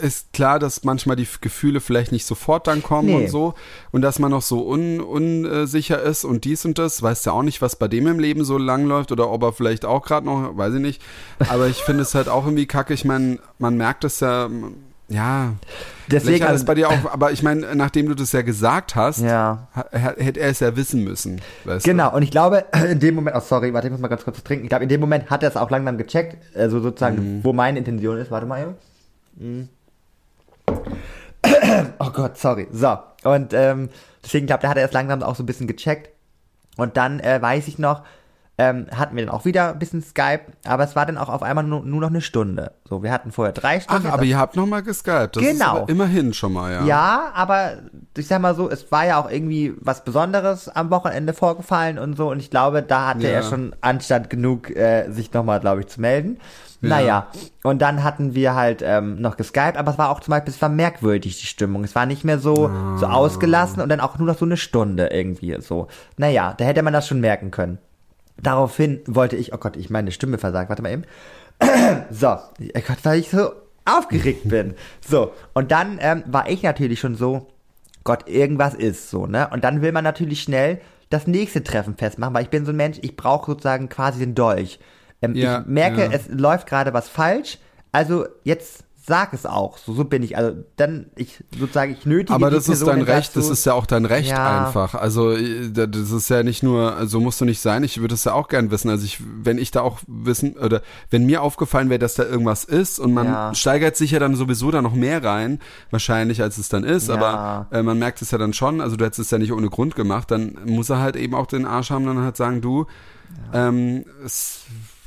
ist 0.02 0.34
klar, 0.34 0.60
dass 0.60 0.84
manchmal 0.84 1.16
die 1.16 1.28
Gefühle 1.42 1.80
vielleicht 1.80 2.12
nicht 2.12 2.26
sofort 2.26 2.68
dann 2.68 2.82
kommen 2.84 3.08
Nee. 3.10 3.16
und 3.26 3.30
so 3.30 3.54
und 3.92 4.02
dass 4.02 4.20
man 4.20 4.32
noch 4.32 4.42
so 4.42 4.68
un, 4.68 5.00
unsicher 5.02 6.02
ist 6.02 6.24
und 6.24 6.44
dies 6.46 6.66
und 6.66 6.78
das, 6.80 7.02
weiß 7.02 7.26
ja 7.26 7.32
auch 7.34 7.44
nicht, 7.44 7.62
was 7.62 7.76
bei 7.76 7.88
dem 7.88 8.08
im 8.08 8.20
Leben 8.20 8.44
so 8.44 8.58
lang 8.58 8.86
läuft 8.86 9.12
oder 9.12 9.30
ob 9.30 9.44
er 9.44 9.54
vielleicht 9.54 9.86
auch 9.86 10.04
gerade 10.06 10.26
noch, 10.26 10.58
weiß 10.58 10.74
ich 10.76 10.82
nicht. 10.82 11.02
Aber 11.50 11.68
ich 11.68 11.78
finde 11.84 12.02
es 12.04 12.16
halt 12.16 12.30
auch 12.30 12.46
irgendwie 12.46 12.66
kacke. 12.68 12.94
Ich 12.94 13.06
meine, 13.06 13.40
man 13.60 13.78
merkt 13.78 14.04
es 14.04 14.20
ja, 14.20 14.50
ja. 15.10 15.54
Deswegen, 16.10 16.46
also- 16.46 16.66
bei 16.66 16.76
dir 16.76 16.90
auch, 16.90 17.12
aber 17.12 17.32
ich 17.32 17.44
meine, 17.44 17.76
nachdem 17.76 18.08
du 18.08 18.14
das 18.16 18.32
ja 18.32 18.42
gesagt 18.42 18.96
hast, 18.96 19.20
Ja. 19.22 19.68
hätte 19.92 20.40
er 20.40 20.50
es 20.50 20.60
ja 20.62 20.76
wissen 20.76 21.04
müssen. 21.04 21.42
Genau, 21.84 22.16
und 22.16 22.24
ich 22.24 22.32
glaube, 22.32 22.66
in 22.92 23.00
dem 23.00 23.16
Moment, 23.16 23.36
oh 23.36 23.42
sorry, 23.42 23.74
warte, 23.74 23.88
ich 23.88 23.92
muss 23.92 24.00
mal 24.02 24.08
ganz 24.08 24.24
kurz 24.24 24.38
was 24.38 24.44
trinken. 24.44 24.66
Ich 24.66 24.70
glaube, 24.70 24.84
in 24.84 24.90
dem 24.90 25.00
Moment 25.02 25.30
hat 25.30 25.44
er 25.44 25.50
es 25.50 25.58
auch 25.58 25.70
langsam 25.70 25.98
gecheckt, 25.98 26.38
also 26.56 26.80
sozusagen, 26.80 27.42
wo 27.44 27.54
meine 27.54 27.78
Intention 27.80 28.18
ist. 28.18 28.32
Warte 28.32 28.46
mal 28.48 28.62
eben. 28.64 28.76
Mhm. 29.38 29.70
Oh 32.00 32.10
Gott, 32.12 32.38
sorry. 32.38 32.68
So, 32.72 32.98
und 33.24 33.54
ähm, 33.54 33.90
deswegen 34.24 34.48
glaube, 34.48 34.62
da 34.64 34.70
hat 34.70 34.78
er 34.78 34.86
es 34.86 34.92
langsam 34.94 35.24
auch 35.24 35.36
so 35.36 35.44
ein 35.44 35.46
bisschen 35.46 35.68
gecheckt. 35.68 36.10
Und 36.78 36.98
dann 36.98 37.20
äh, 37.20 37.42
weiß 37.42 37.68
ich 37.68 37.80
noch, 37.80 38.04
ähm, 38.60 38.88
hatten 38.96 39.16
wir 39.16 39.26
dann 39.26 39.34
auch 39.34 39.46
wieder 39.46 39.70
ein 39.72 39.80
bisschen 39.80 40.02
Skype, 40.02 40.42
aber 40.66 40.84
es 40.84 40.96
war 40.96 41.06
dann 41.06 41.18
auch 41.18 41.30
auf 41.30 41.44
einmal 41.44 41.64
nur, 41.64 41.82
nur 41.84 42.02
noch 42.02 42.10
eine 42.10 42.22
Stunde. 42.22 42.74
So, 42.90 43.04
wir 43.04 43.12
hatten 43.12 43.32
vorher 43.32 43.54
drei 43.54 43.78
Ach, 43.78 43.82
Stunden. 43.84 44.08
aber 44.08 44.24
ihr 44.24 44.38
habt 44.38 44.56
nochmal 44.56 44.82
geskypt. 44.84 45.36
Das 45.38 45.44
ist 45.44 45.52
Genau. 45.60 45.78
aber 45.78 45.90
immerhin 45.90 46.34
schon 46.34 46.54
mal, 46.54 46.72
ja. 46.74 46.84
Ja, 46.86 47.32
aber 47.34 47.78
ich 48.18 48.28
sag 48.28 48.42
mal 48.42 48.56
so, 48.56 48.70
es 48.70 48.92
war 48.92 49.06
ja 49.06 49.20
auch 49.20 49.30
irgendwie 49.30 49.74
was 49.80 50.04
Besonderes 50.04 50.70
am 50.70 50.90
Wochenende 50.90 51.34
vorgefallen 51.34 51.98
und 52.00 52.16
so 52.18 52.30
und 52.32 52.40
ich 52.40 52.50
glaube, 52.50 52.82
da 52.84 53.08
hatte 53.10 53.28
Ja. 53.28 53.34
er 53.34 53.44
schon 53.44 53.76
Anstand 53.82 54.30
genug, 54.30 54.70
äh, 54.76 55.10
sich 55.12 55.32
nochmal, 55.34 55.60
glaube 55.60 55.82
ich, 55.82 55.88
zu 55.88 56.02
melden. 56.02 56.38
Ja. 56.82 56.90
Naja, 56.90 57.28
und 57.64 57.82
dann 57.82 58.04
hatten 58.04 58.36
wir 58.36 58.54
halt 58.54 58.84
ähm, 58.86 59.20
noch 59.20 59.36
geskypt, 59.36 59.78
aber 59.78 59.92
es 59.92 59.98
war 59.98 60.12
auch 60.12 60.20
zum 60.20 60.32
Beispiel, 60.32 60.54
es 60.54 60.62
war 60.62 60.70
merkwürdig, 60.70 61.40
die 61.40 61.48
Stimmung. 61.48 61.84
Es 61.84 61.96
war 61.96 62.06
nicht 62.06 62.24
mehr 62.24 62.38
so, 62.38 62.70
so 63.00 63.06
Ah. 63.08 63.14
ausgelassen 63.14 63.82
und 63.82 63.90
dann 63.90 64.00
auch 64.00 64.20
nur 64.20 64.28
noch 64.28 64.38
so 64.38 64.46
eine 64.46 64.58
Stunde 64.58 65.08
irgendwie 65.08 65.58
so. 65.60 65.88
Naja, 66.18 66.54
da 66.56 66.66
hätte 66.66 66.84
man 66.84 66.94
das 66.94 67.08
schon 67.08 67.20
merken 67.20 67.50
können. 67.50 67.80
Daraufhin 68.40 69.02
wollte 69.08 69.36
ich, 69.36 69.54
oh 69.54 69.58
Gott, 69.58 69.76
ich 69.76 69.90
meine 69.90 70.12
Stimme 70.12 70.38
versagt, 70.38 70.70
warte 70.70 70.84
mal 70.84 70.92
eben. 70.92 71.04
So, 72.12 72.28
oh 72.28 72.82
Gott, 72.88 72.98
weil 73.04 73.20
ich 73.20 73.30
so 73.32 73.52
aufgeregt 73.86 74.48
bin. 74.48 74.76
So, 75.06 75.32
und 75.56 75.72
dann 75.72 75.98
ähm, 76.00 76.24
war 76.28 76.48
ich 76.48 76.62
natürlich 76.62 77.00
schon 77.00 77.16
so, 77.16 77.48
Gott, 78.08 78.30
irgendwas 78.30 78.74
ist 78.74 79.10
so, 79.10 79.28
ne? 79.28 79.50
Und 79.52 79.66
dann 79.66 79.82
will 79.82 79.92
man 79.92 80.06
natürlich 80.06 80.42
schnell 80.42 80.80
das 81.10 81.28
nächste 81.28 81.62
Treffen 81.62 81.98
festmachen, 81.98 82.34
weil 82.34 82.44
ich 82.44 82.50
bin 82.50 82.66
so 82.66 82.72
ein 82.72 82.78
Mensch, 82.78 83.00
ich 83.02 83.18
brauche 83.18 83.52
sozusagen 83.52 83.90
quasi 83.90 84.20
den 84.20 84.34
Dolch. 84.34 84.80
Ähm, 85.22 85.36
Ja, 85.36 85.60
ich 85.60 85.66
merke, 85.68 86.02
ja. 86.06 86.12
es 86.12 86.30
läuft 86.30 86.68
gerade 86.68 86.94
was 86.94 87.10
falsch, 87.10 87.58
also 87.92 88.26
jetzt 88.46 88.86
sag 89.08 89.32
es 89.34 89.46
auch. 89.46 89.78
So, 89.78 89.94
so 89.94 90.04
bin 90.04 90.22
ich. 90.22 90.36
Also 90.38 90.58
dann, 90.76 91.06
ich 91.16 91.42
sozusagen, 91.58 91.94
ich 91.94 92.06
nötige 92.06 92.34
Aber 92.36 92.52
das 92.52 92.68
ist 92.68 92.86
dein 92.86 93.00
dazu- 93.00 93.12
Recht, 93.12 93.36
das 93.38 93.50
ist 93.50 93.66
ja 93.66 93.74
auch 93.74 93.86
dein 93.86 94.04
Recht 94.04 94.30
Ja. 94.32 94.66
einfach. 94.68 94.96
Also 94.96 95.32
äh, 95.32 95.72
das 95.72 96.12
ist 96.12 96.30
ja 96.30 96.44
nicht 96.44 96.62
nur, 96.62 97.08
so 97.08 97.22
musst 97.22 97.40
du 97.40 97.46
nicht 97.46 97.62
sein, 97.62 97.86
ich 97.86 98.02
würde 98.02 98.16
es 98.16 98.26
ja 98.26 98.34
auch 98.34 98.50
gern 98.50 98.70
wissen. 98.70 98.90
Also 98.90 99.06
ich, 99.06 99.20
wenn 99.44 99.58
ich 99.60 99.72
da 99.72 99.82
auch 99.82 100.00
wissen, 100.08 100.58
oder 100.58 100.82
wenn 101.10 101.26
mir 101.26 101.42
aufgefallen 101.42 101.90
wäre, 101.90 102.00
dass 102.00 102.16
da 102.16 102.24
irgendwas 102.24 102.66
ist 102.66 103.00
und 103.00 103.14
man 103.14 103.28
Ja. 103.28 103.56
steigert 103.56 103.96
sich 103.96 104.12
ja 104.12 104.20
dann 104.20 104.36
sowieso 104.36 104.72
da 104.72 104.82
noch 104.82 104.94
mehr 104.94 105.24
rein, 105.24 105.60
wahrscheinlich 105.90 106.42
als 106.42 106.58
es 106.58 106.68
dann 106.68 106.84
ist, 106.84 107.08
Ja. 107.08 107.16
aber 107.16 107.68
äh, 107.72 107.82
man 107.84 107.98
merkt 107.98 108.22
es 108.22 108.32
ja 108.32 108.38
dann 108.38 108.52
schon, 108.52 108.82
also 108.82 108.98
du 108.98 109.06
hättest 109.06 109.20
es 109.22 109.32
ja 109.32 109.38
nicht 109.38 109.54
ohne 109.54 109.70
Grund 109.70 109.96
gemacht, 109.96 110.32
dann 110.32 110.58
muss 110.66 110.90
er 110.90 111.00
halt 111.00 111.16
eben 111.16 111.34
auch 111.34 111.48
den 111.48 111.66
Arsch 111.66 111.92
haben, 111.92 112.06
dann 112.06 112.20
halt 112.20 112.36
sagen, 112.36 112.60
du, 112.60 112.86
ähm, 113.54 114.04
es, 114.26 114.62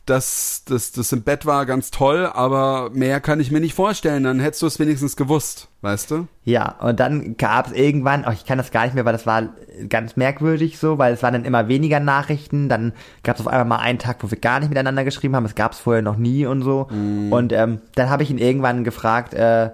das, 0.06 0.64
das, 0.66 0.92
das 0.92 1.12
im 1.12 1.22
Bett 1.22 1.46
war 1.46 1.66
ganz 1.66 1.90
toll, 1.90 2.26
aber 2.26 2.90
mehr 2.90 3.20
kann 3.20 3.40
ich 3.40 3.50
mir 3.50 3.60
nicht 3.60 3.74
vorstellen, 3.74 4.24
dann 4.24 4.40
hättest 4.40 4.62
du 4.62 4.66
es 4.66 4.78
wenigstens 4.78 5.16
gewusst, 5.16 5.68
weißt 5.82 6.10
du? 6.10 6.26
Ja, 6.44 6.76
und 6.80 6.98
dann 7.00 7.36
gab 7.36 7.68
es 7.68 7.72
irgendwann, 7.72 8.24
oh, 8.26 8.32
ich 8.32 8.44
kann 8.44 8.58
das 8.58 8.70
gar 8.70 8.84
nicht 8.84 8.94
mehr, 8.94 9.04
weil 9.04 9.12
das 9.12 9.26
war 9.26 9.50
ganz 9.88 10.16
merkwürdig 10.16 10.78
so, 10.78 10.98
weil 10.98 11.12
es 11.12 11.22
waren 11.22 11.34
dann 11.34 11.44
immer 11.44 11.68
weniger 11.68 12.00
Nachrichten, 12.00 12.68
dann 12.68 12.92
gab 13.22 13.36
es 13.36 13.40
auf 13.40 13.48
einmal 13.48 13.66
mal 13.66 13.84
einen 13.84 13.98
Tag, 13.98 14.22
wo 14.22 14.30
wir 14.30 14.38
gar 14.38 14.60
nicht 14.60 14.70
miteinander 14.70 15.04
geschrieben 15.04 15.36
haben, 15.36 15.44
das 15.44 15.54
gab 15.54 15.72
es 15.72 15.78
vorher 15.78 16.02
noch 16.02 16.16
nie 16.16 16.46
und 16.46 16.62
so. 16.62 16.88
Und 17.30 17.52
ähm, 17.52 17.80
dann 17.94 18.10
habe 18.10 18.22
ich 18.22 18.30
ihn 18.30 18.38
irgendwann 18.38 18.84
gefragt, 18.84 19.34
äh, 19.34 19.70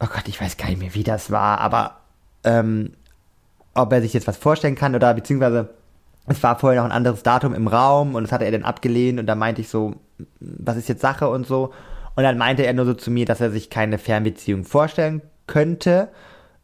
oh 0.00 0.06
Gott, 0.06 0.26
ich 0.26 0.40
weiß 0.40 0.56
gar 0.56 0.68
nicht 0.68 0.80
mehr, 0.80 0.94
wie 0.94 1.04
das 1.04 1.30
war, 1.30 1.60
aber 1.60 2.00
ähm, 2.44 2.92
ob 3.74 3.92
er 3.92 4.00
sich 4.00 4.14
jetzt 4.14 4.26
was 4.26 4.36
vorstellen 4.36 4.74
kann 4.74 4.94
oder 4.94 5.12
beziehungsweise 5.14 5.70
es 6.26 6.42
war 6.42 6.58
vorher 6.58 6.80
noch 6.80 6.88
ein 6.88 6.96
anderes 6.96 7.22
Datum 7.22 7.54
im 7.54 7.68
Raum 7.68 8.14
und 8.14 8.24
das 8.24 8.32
hatte 8.32 8.44
er 8.44 8.52
dann 8.52 8.62
abgelehnt 8.64 9.18
und 9.20 9.26
da 9.26 9.34
meinte 9.34 9.60
ich 9.60 9.68
so, 9.68 9.94
was 10.40 10.76
ist 10.76 10.88
jetzt 10.88 11.02
Sache 11.02 11.28
und 11.28 11.46
so. 11.46 11.72
Und 12.14 12.22
dann 12.22 12.38
meinte 12.38 12.64
er 12.64 12.72
nur 12.72 12.86
so 12.86 12.94
zu 12.94 13.10
mir, 13.10 13.26
dass 13.26 13.40
er 13.40 13.50
sich 13.50 13.68
keine 13.70 13.98
Fernbeziehung 13.98 14.64
vorstellen 14.64 15.20
könnte, 15.46 16.08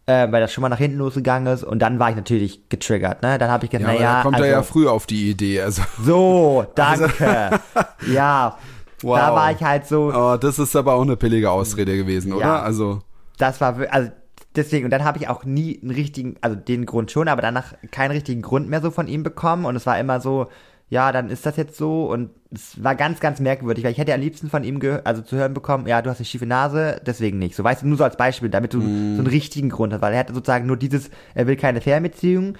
äh, 0.06 0.32
weil 0.32 0.40
das 0.40 0.52
schon 0.52 0.62
mal 0.62 0.68
nach 0.70 0.78
hinten 0.78 0.98
losgegangen 0.98 1.52
ist 1.52 1.62
und 1.62 1.78
dann 1.80 1.98
war 1.98 2.10
ich 2.10 2.16
natürlich 2.16 2.68
getriggert, 2.70 3.22
ne? 3.22 3.38
Dann 3.38 3.50
habe 3.50 3.66
ich 3.66 3.72
Ja, 3.72 3.78
gedacht, 3.78 3.94
naja, 3.94 4.14
da 4.16 4.22
kommt 4.22 4.34
also, 4.36 4.46
er 4.46 4.52
ja 4.52 4.62
früh 4.62 4.88
auf 4.88 5.06
die 5.06 5.30
Idee, 5.30 5.60
also. 5.60 5.82
so, 6.02 6.64
danke. 6.74 7.60
ja, 8.12 8.56
Wow. 9.02 9.16
da 9.18 9.34
war 9.34 9.50
ich 9.52 9.62
halt 9.62 9.86
so, 9.86 10.12
Oh, 10.14 10.36
das 10.36 10.58
ist 10.60 10.74
aber 10.76 10.94
auch 10.94 11.02
eine 11.02 11.16
billige 11.16 11.50
Ausrede 11.50 11.96
gewesen, 11.96 12.32
oder? 12.32 12.44
Ja. 12.46 12.62
Also, 12.62 13.00
das 13.36 13.60
war, 13.60 13.76
also 13.90 14.10
deswegen, 14.56 14.84
und 14.84 14.90
dann 14.90 15.04
habe 15.04 15.18
ich 15.18 15.28
auch 15.28 15.44
nie 15.44 15.80
einen 15.80 15.90
richtigen, 15.90 16.36
also 16.40 16.56
den 16.56 16.86
Grund 16.86 17.10
schon, 17.10 17.28
aber 17.28 17.42
danach 17.42 17.74
keinen 17.90 18.12
richtigen 18.12 18.42
Grund 18.42 18.68
mehr 18.68 18.80
so 18.80 18.90
von 18.90 19.08
ihm 19.08 19.22
bekommen. 19.22 19.64
Und 19.64 19.76
es 19.76 19.86
war 19.86 19.98
immer 19.98 20.20
so, 20.20 20.48
ja, 20.88 21.10
dann 21.10 21.30
ist 21.30 21.46
das 21.46 21.56
jetzt 21.56 21.76
so. 21.76 22.04
Und 22.04 22.30
es 22.50 22.82
war 22.82 22.94
ganz, 22.94 23.20
ganz 23.20 23.40
merkwürdig, 23.40 23.84
weil 23.84 23.92
ich 23.92 23.98
hätte 23.98 24.12
am 24.14 24.20
liebsten 24.20 24.50
von 24.50 24.62
ihm 24.64 24.78
gehört, 24.78 25.06
also 25.06 25.22
zu 25.22 25.36
hören 25.36 25.54
bekommen, 25.54 25.86
ja, 25.86 26.02
du 26.02 26.10
hast 26.10 26.18
eine 26.18 26.26
schiefe 26.26 26.46
Nase, 26.46 27.00
deswegen 27.06 27.38
nicht. 27.38 27.56
So, 27.56 27.64
weißt 27.64 27.82
du, 27.82 27.88
nur 27.88 27.96
so 27.96 28.04
als 28.04 28.16
Beispiel, 28.16 28.50
damit 28.50 28.74
du 28.74 28.80
so 28.80 28.86
einen 28.86 29.26
richtigen 29.26 29.70
Grund 29.70 29.92
hast, 29.92 30.02
weil 30.02 30.12
er 30.12 30.20
hatte 30.20 30.34
sozusagen 30.34 30.66
nur 30.66 30.76
dieses, 30.76 31.10
er 31.34 31.46
will 31.46 31.56
keine 31.56 31.80
Fernbeziehung, 31.80 32.58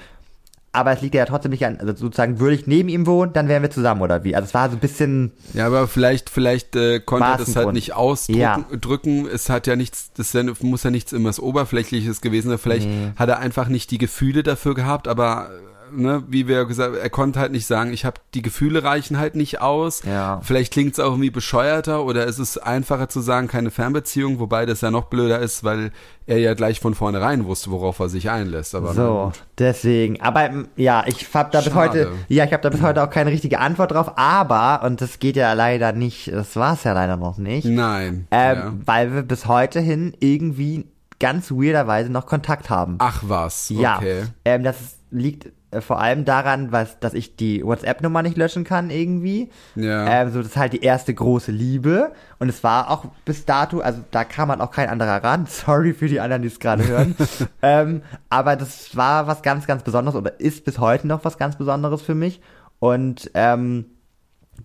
aber 0.72 0.92
es 0.92 1.02
liegt 1.02 1.14
ja 1.14 1.26
trotzdem 1.26 1.50
nicht 1.50 1.66
an, 1.66 1.78
also 1.78 1.94
sozusagen, 1.94 2.40
würde 2.40 2.54
ich 2.54 2.66
neben 2.66 2.88
ihm 2.88 3.06
wohnen, 3.06 3.34
dann 3.34 3.46
wären 3.48 3.62
wir 3.62 3.70
zusammen 3.70 4.00
oder 4.00 4.24
wie. 4.24 4.34
Also 4.34 4.46
es 4.46 4.54
war 4.54 4.70
so 4.70 4.76
ein 4.76 4.80
bisschen, 4.80 5.32
ja, 5.52 5.66
aber 5.66 5.86
vielleicht, 5.86 6.30
vielleicht 6.30 6.74
äh, 6.76 7.00
konnte 7.00 7.26
er 7.26 7.36
das 7.36 7.54
halt 7.54 7.72
nicht 7.72 7.92
ausdrücken. 7.92 8.40
Ja. 8.40 8.64
Drücken. 8.80 9.26
Es 9.26 9.50
hat 9.50 9.66
ja 9.66 9.76
nichts, 9.76 10.12
das 10.14 10.34
muss 10.62 10.82
ja 10.82 10.90
nichts 10.90 11.12
immer 11.12 11.32
Oberflächliches 11.38 12.20
gewesen 12.20 12.48
sein. 12.48 12.58
Vielleicht 12.58 12.88
hat 13.16 13.28
er 13.28 13.38
einfach 13.38 13.68
nicht 13.68 13.90
die 13.90 13.98
Gefühle 13.98 14.42
dafür 14.42 14.74
gehabt, 14.74 15.08
aber 15.08 15.50
ne, 15.95 16.24
wie 16.28 16.49
wir 16.49 16.64
gesagt, 16.64 16.97
er 16.97 17.11
konnte 17.11 17.40
halt 17.40 17.53
nicht 17.53 17.66
sagen, 17.66 17.93
ich 17.93 18.05
habe 18.05 18.20
die 18.34 18.43
Gefühle 18.43 18.84
reichen 18.84 19.18
halt 19.18 19.34
nicht 19.34 19.61
aus. 19.61 20.03
Ja. 20.05 20.40
Vielleicht 20.43 20.72
klingt 20.72 20.93
es 20.95 21.01
auch 21.01 21.11
irgendwie 21.11 21.30
bescheuerter 21.30 22.05
oder 22.05 22.26
es 22.26 22.38
ist 22.38 22.59
einfacher 22.59 23.09
zu 23.09 23.20
sagen, 23.20 23.49
keine 23.49 23.70
Fernbeziehung, 23.70 24.38
wobei 24.38 24.66
das 24.66 24.80
ja 24.80 24.90
noch 24.90 25.07
blöder 25.07 25.38
ist, 25.38 25.64
weil 25.64 25.93
er 26.26 26.38
ja 26.38 26.55
gleich 26.55 26.80
von 26.80 26.95
vornherein 26.95 27.45
wusste, 27.47 27.70
worauf 27.70 27.99
er 27.99 28.09
sich 28.09 28.30
einlässt. 28.30 28.74
Aber 28.74 28.95
So, 28.95 29.32
deswegen. 29.59 30.20
Aber 30.20 30.51
ja, 30.76 31.05
ich 31.07 31.34
habe 31.34 31.51
da 31.53 31.61
bis 31.61 31.74
heute, 31.74 32.12
ja, 32.28 32.45
ich 32.45 32.53
habe 32.53 32.62
da 32.62 32.70
bis 32.70 32.82
heute 32.82 33.03
auch 33.03 33.11
keine 33.11 33.30
richtige 33.30 33.59
Antwort 33.59 33.93
drauf. 33.93 34.12
Aber 34.16 34.82
und 34.84 35.01
das 35.01 35.18
geht 35.18 35.36
ja 35.36 35.53
leider 35.53 35.93
nicht, 35.93 36.32
das 36.32 36.57
war's 36.57 36.84
ja 36.84 36.93
leider 36.93 37.16
noch 37.16 37.38
nicht, 37.38 37.66
Nein. 37.66 38.26
ähm, 38.30 38.57
ja. 38.57 38.72
weil 38.84 39.14
wir 39.14 39.22
bis 39.22 39.47
heute 39.47 39.80
hin 39.80 40.14
irgendwie 40.20 40.86
ganz 41.18 41.53
weirderweise 41.53 42.11
noch 42.11 42.26
Kontakt 42.26 42.68
haben. 42.68 42.97
Ach 42.99 43.22
was, 43.24 43.68
ja, 43.68 43.97
okay. 43.99 44.24
ähm, 44.45 44.64
das 44.64 44.76
liegt 45.12 45.53
vor 45.80 46.00
allem 46.00 46.24
daran, 46.24 46.70
was, 46.72 47.00
dass 47.00 47.14
ich 47.14 47.36
die 47.36 47.64
WhatsApp-Nummer 47.64 48.22
nicht 48.22 48.36
löschen 48.36 48.64
kann 48.64 48.90
irgendwie. 48.90 49.50
Ja. 49.74 50.06
Ähm, 50.06 50.30
so, 50.30 50.38
das 50.38 50.48
ist 50.48 50.56
halt 50.56 50.72
die 50.74 50.82
erste 50.82 51.14
große 51.14 51.50
Liebe. 51.50 52.12
Und 52.38 52.48
es 52.48 52.62
war 52.62 52.90
auch 52.90 53.06
bis 53.24 53.46
dato, 53.46 53.80
also 53.80 54.00
da 54.10 54.24
kam 54.24 54.48
man 54.48 54.60
auch 54.60 54.70
kein 54.70 54.88
anderer 54.88 55.24
ran. 55.24 55.46
Sorry 55.48 55.94
für 55.94 56.08
die 56.08 56.20
anderen, 56.20 56.42
die 56.42 56.48
es 56.48 56.60
gerade 56.60 56.86
hören. 56.86 57.16
ähm, 57.62 58.02
aber 58.28 58.56
das 58.56 58.96
war 58.96 59.26
was 59.26 59.42
ganz, 59.42 59.66
ganz 59.66 59.82
Besonderes 59.82 60.16
oder 60.16 60.38
ist 60.38 60.64
bis 60.64 60.78
heute 60.78 61.06
noch 61.06 61.24
was 61.24 61.38
ganz 61.38 61.56
Besonderes 61.56 62.02
für 62.02 62.14
mich. 62.14 62.40
Und 62.78 63.30
ähm, 63.34 63.86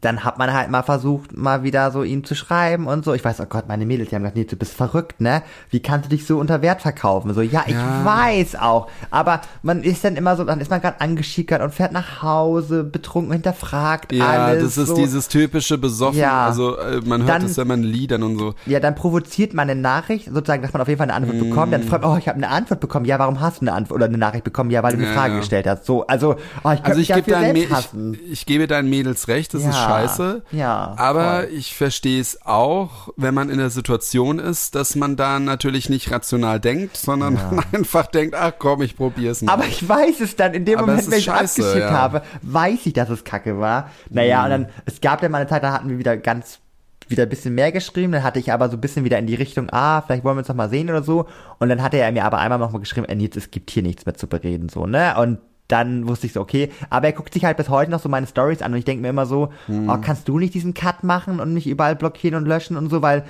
dann 0.02 0.24
hat 0.24 0.38
man 0.38 0.54
halt 0.54 0.70
mal 0.70 0.84
versucht, 0.84 1.36
mal 1.36 1.64
wieder 1.64 1.90
so 1.90 2.04
ihm 2.04 2.24
zu 2.24 2.36
schreiben 2.36 2.86
und 2.86 3.04
so. 3.04 3.14
Ich 3.16 3.26
weiß, 3.26 3.40
oh 3.42 3.46
Gott, 3.50 3.68
meine 3.68 3.84
Mädels, 3.84 4.10
die 4.10 4.16
haben 4.16 4.22
gesagt, 4.22 4.38
nee, 4.38 4.44
du 4.44 4.56
bist 4.56 4.74
verrückt, 4.74 5.20
ne? 5.22 5.42
Wie 5.72 5.80
kannst 5.80 6.06
du 6.06 6.10
dich 6.16 6.28
so 6.28 6.38
unter 6.38 6.62
Wert 6.62 6.84
verkaufen? 6.84 7.34
So, 7.34 7.42
ja, 7.42 7.64
ich 7.66 7.74
Ja. 7.74 8.06
weiß 8.06 8.58
auch. 8.58 8.90
Aber 9.10 9.42
man 9.64 9.82
ist 9.82 10.04
dann 10.04 10.16
immer 10.16 10.36
so, 10.36 10.44
dann 10.44 10.60
ist 10.62 10.70
man 10.70 10.82
gerade 10.82 11.02
angeschickert 11.02 11.64
und 11.64 11.74
fährt 11.74 11.94
nach 11.94 12.22
Hause, 12.22 12.84
betrunken, 12.84 13.34
hinterfragt 13.34 14.14
Ja, 14.14 14.28
alles. 14.28 14.64
das 14.66 14.78
ist 14.78 14.90
so. 14.90 14.96
dieses 14.98 15.30
typische 15.30 15.80
Besoffen, 15.80 16.20
Ja. 16.20 16.46
also 16.46 16.78
äh, 16.78 17.02
man 17.04 17.22
hört 17.22 17.30
Dann- 17.42 17.46
es 17.46 17.56
ja 17.56 17.64
immer 17.64 17.74
in 17.74 17.82
Liedern 17.84 18.22
und 18.22 18.38
so. 18.38 18.54
Ja, 18.68 18.80
dann 18.80 18.94
provoziert 18.94 19.56
man 19.56 19.68
eine 19.68 19.82
Nachricht, 19.82 20.26
sozusagen, 20.32 20.62
dass 20.62 20.74
man 20.74 20.82
auf 20.84 20.88
jeden 20.90 21.00
Fall 21.00 21.10
eine 21.10 21.16
Antwort 21.16 21.40
bekommt. 21.40 21.74
Dann 21.74 21.82
freut 21.82 22.04
man, 22.04 22.12
oh, 22.14 22.18
ich 22.18 22.28
habe 22.28 22.38
eine 22.38 22.50
Antwort 22.50 22.82
bekommen. 22.82 23.06
Ja, 23.06 23.18
warum 23.18 23.40
hast 23.42 23.62
du 23.62 23.62
eine 23.62 23.74
Antwort 23.74 23.96
oder 23.96 24.06
eine 24.06 24.20
Nachricht 24.20 24.44
bekommen? 24.44 24.70
Ja, 24.70 24.84
weil 24.84 24.92
du 24.94 25.00
eine 25.00 25.08
Ja, 25.08 25.14
Frage 25.14 25.34
ja. 25.34 25.40
gestellt 25.40 25.66
hast. 25.66 25.86
So, 25.86 26.06
also, 26.06 26.34
oh, 26.64 26.70
ich 26.70 26.84
könnte 26.84 26.86
Also 26.86 27.00
mich 27.00 27.10
ich 27.10 27.16
gebe 27.16 27.32
deinen, 27.32 27.70
hassen. 27.72 28.14
ich, 28.14 28.32
ich 28.32 28.46
gebe 28.46 28.68
deinen 28.68 28.90
Mädels 28.92 29.28
recht, 29.28 29.56
das 29.56 29.62
ist 29.62 29.68
Ja, 29.74 29.77
scheiße. 29.86 30.44
ja, 30.52 30.94
Aber 30.98 31.42
voll. 31.42 31.50
ich 31.54 31.76
verstehe 31.76 32.20
es 32.20 32.46
auch, 32.46 33.10
wenn 33.16 33.34
man 33.34 33.50
in 33.50 33.58
der 33.58 33.70
Situation 33.70 34.40
ist, 34.40 34.76
dass 34.76 34.96
man 34.96 35.16
da 35.16 35.40
natürlich 35.40 35.90
nicht 35.90 36.12
rational 36.12 36.60
denkt, 36.60 36.98
sondern 36.98 37.38
einfach 37.72 38.08
denkt, 38.08 38.36
ach 38.36 38.54
komm, 38.58 38.82
ich 38.82 38.96
probier's 38.96 39.42
mal. 39.42 39.54
Aber 39.54 39.66
ich 39.66 39.88
weiß 39.88 40.22
es 40.22 40.36
dann, 40.36 40.54
in 40.54 40.66
dem 40.66 40.80
Aber 40.80 40.88
Moment, 40.88 41.12
wenn 41.12 41.20
ich 41.20 41.32
abgeschickt 41.32 41.76
ja. 41.78 41.92
habe, 41.92 42.22
weiß 42.42 42.86
ich, 42.86 42.94
dass 42.94 43.10
es 43.10 43.24
kacke 43.24 43.60
war. 43.60 43.90
Naja, 44.10 44.44
und 44.44 44.50
dann, 44.50 44.70
es 44.86 45.02
gab 45.02 45.22
dann 45.22 45.32
mal 45.32 45.40
eine 45.40 45.48
Zeit, 45.48 45.64
da 45.64 45.74
hatten 45.74 45.90
wir 45.90 45.98
wieder 46.00 46.18
ganz, 46.18 46.60
wieder 47.08 47.24
ein 47.24 47.30
bisschen 47.30 47.56
mehr 47.56 47.72
geschrieben, 47.72 48.12
dann 48.12 48.24
hatte 48.24 48.40
ich 48.40 48.52
aber 48.52 48.70
so 48.70 48.78
ein 48.78 48.82
bisschen 48.82 49.06
wieder 49.06 49.18
in 49.18 49.28
die 49.28 49.36
Richtung, 49.36 49.70
ah, 49.72 50.02
vielleicht 50.02 50.24
wollen 50.24 50.36
wir 50.36 50.40
uns 50.40 50.48
noch 50.48 50.56
mal 50.56 50.70
sehen 50.70 50.90
oder 50.90 51.04
so. 51.04 51.28
Und 51.60 51.70
dann 51.70 51.82
hatte 51.82 51.98
er 51.98 52.12
mir 52.12 52.26
aber 52.26 52.40
einmal 52.40 52.60
noch 52.60 52.72
mal 52.72 52.80
geschrieben, 52.80 53.08
äh, 53.08 53.16
Nils, 53.16 53.36
es 53.36 53.52
gibt 53.52 53.72
hier 53.72 53.84
nichts 53.84 54.06
mehr 54.06 54.16
zu 54.16 54.28
bereden, 54.28 54.70
so, 54.70 54.86
ne? 54.86 55.16
Und 55.18 55.40
dann 55.68 56.08
wusste 56.08 56.28
ich 56.28 56.34
so, 56.34 56.42
okay, 56.42 56.72
aber 56.90 57.08
er 57.08 57.14
guckt 57.14 57.34
sich 57.34 57.44
halt 57.46 57.58
bis 57.58 57.70
heute 57.70 57.92
noch 57.92 58.00
so 58.02 58.10
meine 58.10 58.28
Stories 58.28 58.62
an 58.62 58.72
und 58.72 58.80
ich 58.80 58.86
denke 58.86 59.02
mir 59.02 59.10
immer 59.10 59.26
so, 59.26 59.52
Hm. 59.66 59.90
oh, 59.90 59.98
kannst 60.02 60.28
du 60.28 60.40
nicht 60.40 60.54
diesen 60.54 60.74
Cut 60.74 61.04
machen 61.04 61.40
und 61.40 61.54
mich 61.54 61.68
überall 61.68 61.96
blockieren 61.96 62.36
und 62.38 62.46
löschen 62.48 62.78
und 62.78 62.90
so, 62.90 63.02
weil 63.02 63.26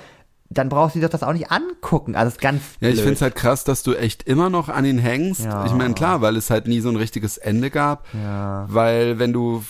dann 0.50 0.70
brauchst 0.70 0.94
du 0.94 1.00
dir 1.00 1.06
doch 1.06 1.12
das 1.12 1.22
auch 1.22 1.34
nicht 1.34 1.50
angucken. 1.50 2.16
Also, 2.16 2.28
es 2.28 2.34
ist 2.36 2.40
ganz 2.40 2.62
Ja, 2.80 2.88
ich 2.88 2.96
finde 3.00 3.12
es 3.14 3.20
halt 3.22 3.34
krass, 3.34 3.64
dass 3.64 3.82
du 3.82 3.94
echt 3.94 4.22
immer 4.22 4.48
noch 4.48 4.70
an 4.70 4.86
ihn 4.86 4.96
hängst. 4.98 5.44
Ja. 5.44 5.66
Ich 5.66 5.72
meine, 5.72 5.92
klar, 5.92 6.22
weil 6.22 6.36
es 6.36 6.48
halt 6.48 6.66
nie 6.66 6.80
so 6.80 6.88
ein 6.88 6.96
richtiges 6.96 7.36
Ende 7.36 7.70
gab. 7.70 8.06
Ja. 8.14 8.64
Weil 8.68 9.18
wenn 9.18 9.34
du, 9.34 9.62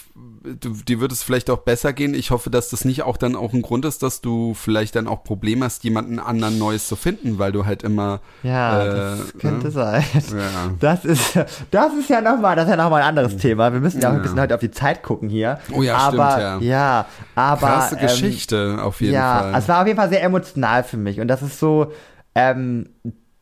du, 0.54 0.74
dir 0.74 1.00
wird 1.00 1.12
es 1.12 1.22
vielleicht 1.22 1.50
auch 1.50 1.58
besser 1.58 1.92
gehen. 1.92 2.14
Ich 2.14 2.30
hoffe, 2.30 2.50
dass 2.50 2.70
das 2.70 2.84
nicht 2.84 3.02
auch 3.02 3.16
dann 3.16 3.36
auch 3.36 3.52
ein 3.52 3.62
Grund 3.62 3.84
ist, 3.84 4.02
dass 4.02 4.20
du 4.20 4.54
vielleicht 4.54 4.96
dann 4.96 5.06
auch 5.06 5.24
Probleme 5.24 5.64
hast, 5.64 5.84
jemanden 5.84 6.18
anderen 6.18 6.58
Neues 6.58 6.88
zu 6.88 6.96
finden, 6.96 7.38
weil 7.38 7.52
du 7.52 7.66
halt 7.66 7.82
immer. 7.82 8.20
Ja, 8.42 8.82
äh, 8.82 8.86
das 8.86 9.38
könnte 9.38 9.66
ne? 9.66 9.70
sein. 9.70 10.04
Ja. 10.14 10.70
Das 10.80 11.04
ist, 11.04 11.38
das 11.70 11.94
ist 11.94 12.10
ja 12.10 12.20
nochmal, 12.20 12.56
das 12.56 12.66
ist 12.66 12.70
ja 12.70 12.76
nochmal 12.76 13.02
ein 13.02 13.08
anderes 13.08 13.36
Thema. 13.36 13.72
Wir 13.72 13.80
müssen 13.80 14.00
ja 14.00 14.10
auch 14.10 14.14
ein 14.14 14.22
bisschen 14.22 14.40
heute 14.40 14.54
auf 14.54 14.60
die 14.60 14.70
Zeit 14.70 15.02
gucken 15.02 15.28
hier. 15.28 15.58
Oh 15.72 15.82
ja, 15.82 15.96
aber, 15.96 16.30
stimmt, 16.32 16.62
ja. 16.62 16.78
Ja, 16.78 17.06
aber. 17.34 17.66
Krasse 17.66 17.96
ähm, 17.96 18.02
Geschichte 18.02 18.78
auf 18.82 19.00
jeden 19.00 19.14
ja, 19.14 19.40
Fall. 19.40 19.54
es 19.56 19.68
war 19.68 19.80
auf 19.80 19.86
jeden 19.86 19.98
Fall 19.98 20.08
sehr 20.08 20.22
emotional 20.22 20.84
für 20.84 20.96
mich. 20.96 21.20
Und 21.20 21.28
das 21.28 21.42
ist 21.42 21.58
so, 21.58 21.92
ähm, 22.34 22.90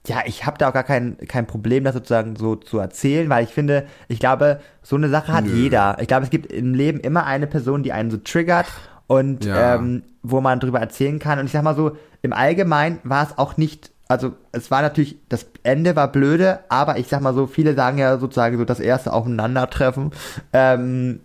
ja, 0.06 0.18
ich 0.26 0.46
habe 0.46 0.58
da 0.58 0.68
auch 0.68 0.72
gar 0.72 0.84
kein, 0.84 1.16
kein 1.28 1.46
Problem, 1.46 1.84
das 1.84 1.94
sozusagen 1.94 2.36
so 2.36 2.54
zu 2.56 2.78
erzählen, 2.78 3.28
weil 3.28 3.44
ich 3.44 3.50
finde, 3.50 3.86
ich 4.08 4.18
glaube, 4.20 4.60
so 4.82 4.96
eine 4.96 5.08
Sache 5.08 5.32
hat 5.32 5.46
jeder. 5.46 5.96
Ich 6.00 6.08
glaube, 6.08 6.24
es 6.24 6.30
gibt 6.30 6.52
im 6.52 6.74
Leben 6.74 7.00
immer 7.00 7.24
eine 7.26 7.46
Person, 7.46 7.82
die 7.82 7.92
einen 7.92 8.10
so 8.10 8.16
triggert 8.18 8.66
und 9.06 9.44
Ja. 9.44 9.74
ähm, 9.76 10.02
wo 10.22 10.40
man 10.40 10.60
drüber 10.60 10.80
erzählen 10.80 11.18
kann. 11.18 11.38
Und 11.38 11.46
ich 11.46 11.52
sag 11.52 11.62
mal 11.62 11.74
so, 11.76 11.96
im 12.22 12.32
Allgemeinen 12.32 12.98
war 13.04 13.24
es 13.24 13.38
auch 13.38 13.56
nicht, 13.56 13.90
also 14.08 14.32
es 14.52 14.70
war 14.70 14.82
natürlich, 14.82 15.16
das 15.28 15.46
Ende 15.62 15.96
war 15.96 16.10
blöde, 16.12 16.60
aber 16.68 16.98
ich 16.98 17.08
sag 17.08 17.20
mal 17.20 17.34
so, 17.34 17.46
viele 17.46 17.74
sagen 17.74 17.98
ja 17.98 18.18
sozusagen 18.18 18.58
so 18.58 18.64
das 18.64 18.80
erste 18.80 19.12
Aufeinandertreffen 19.12 20.10
ähm, 20.52 21.20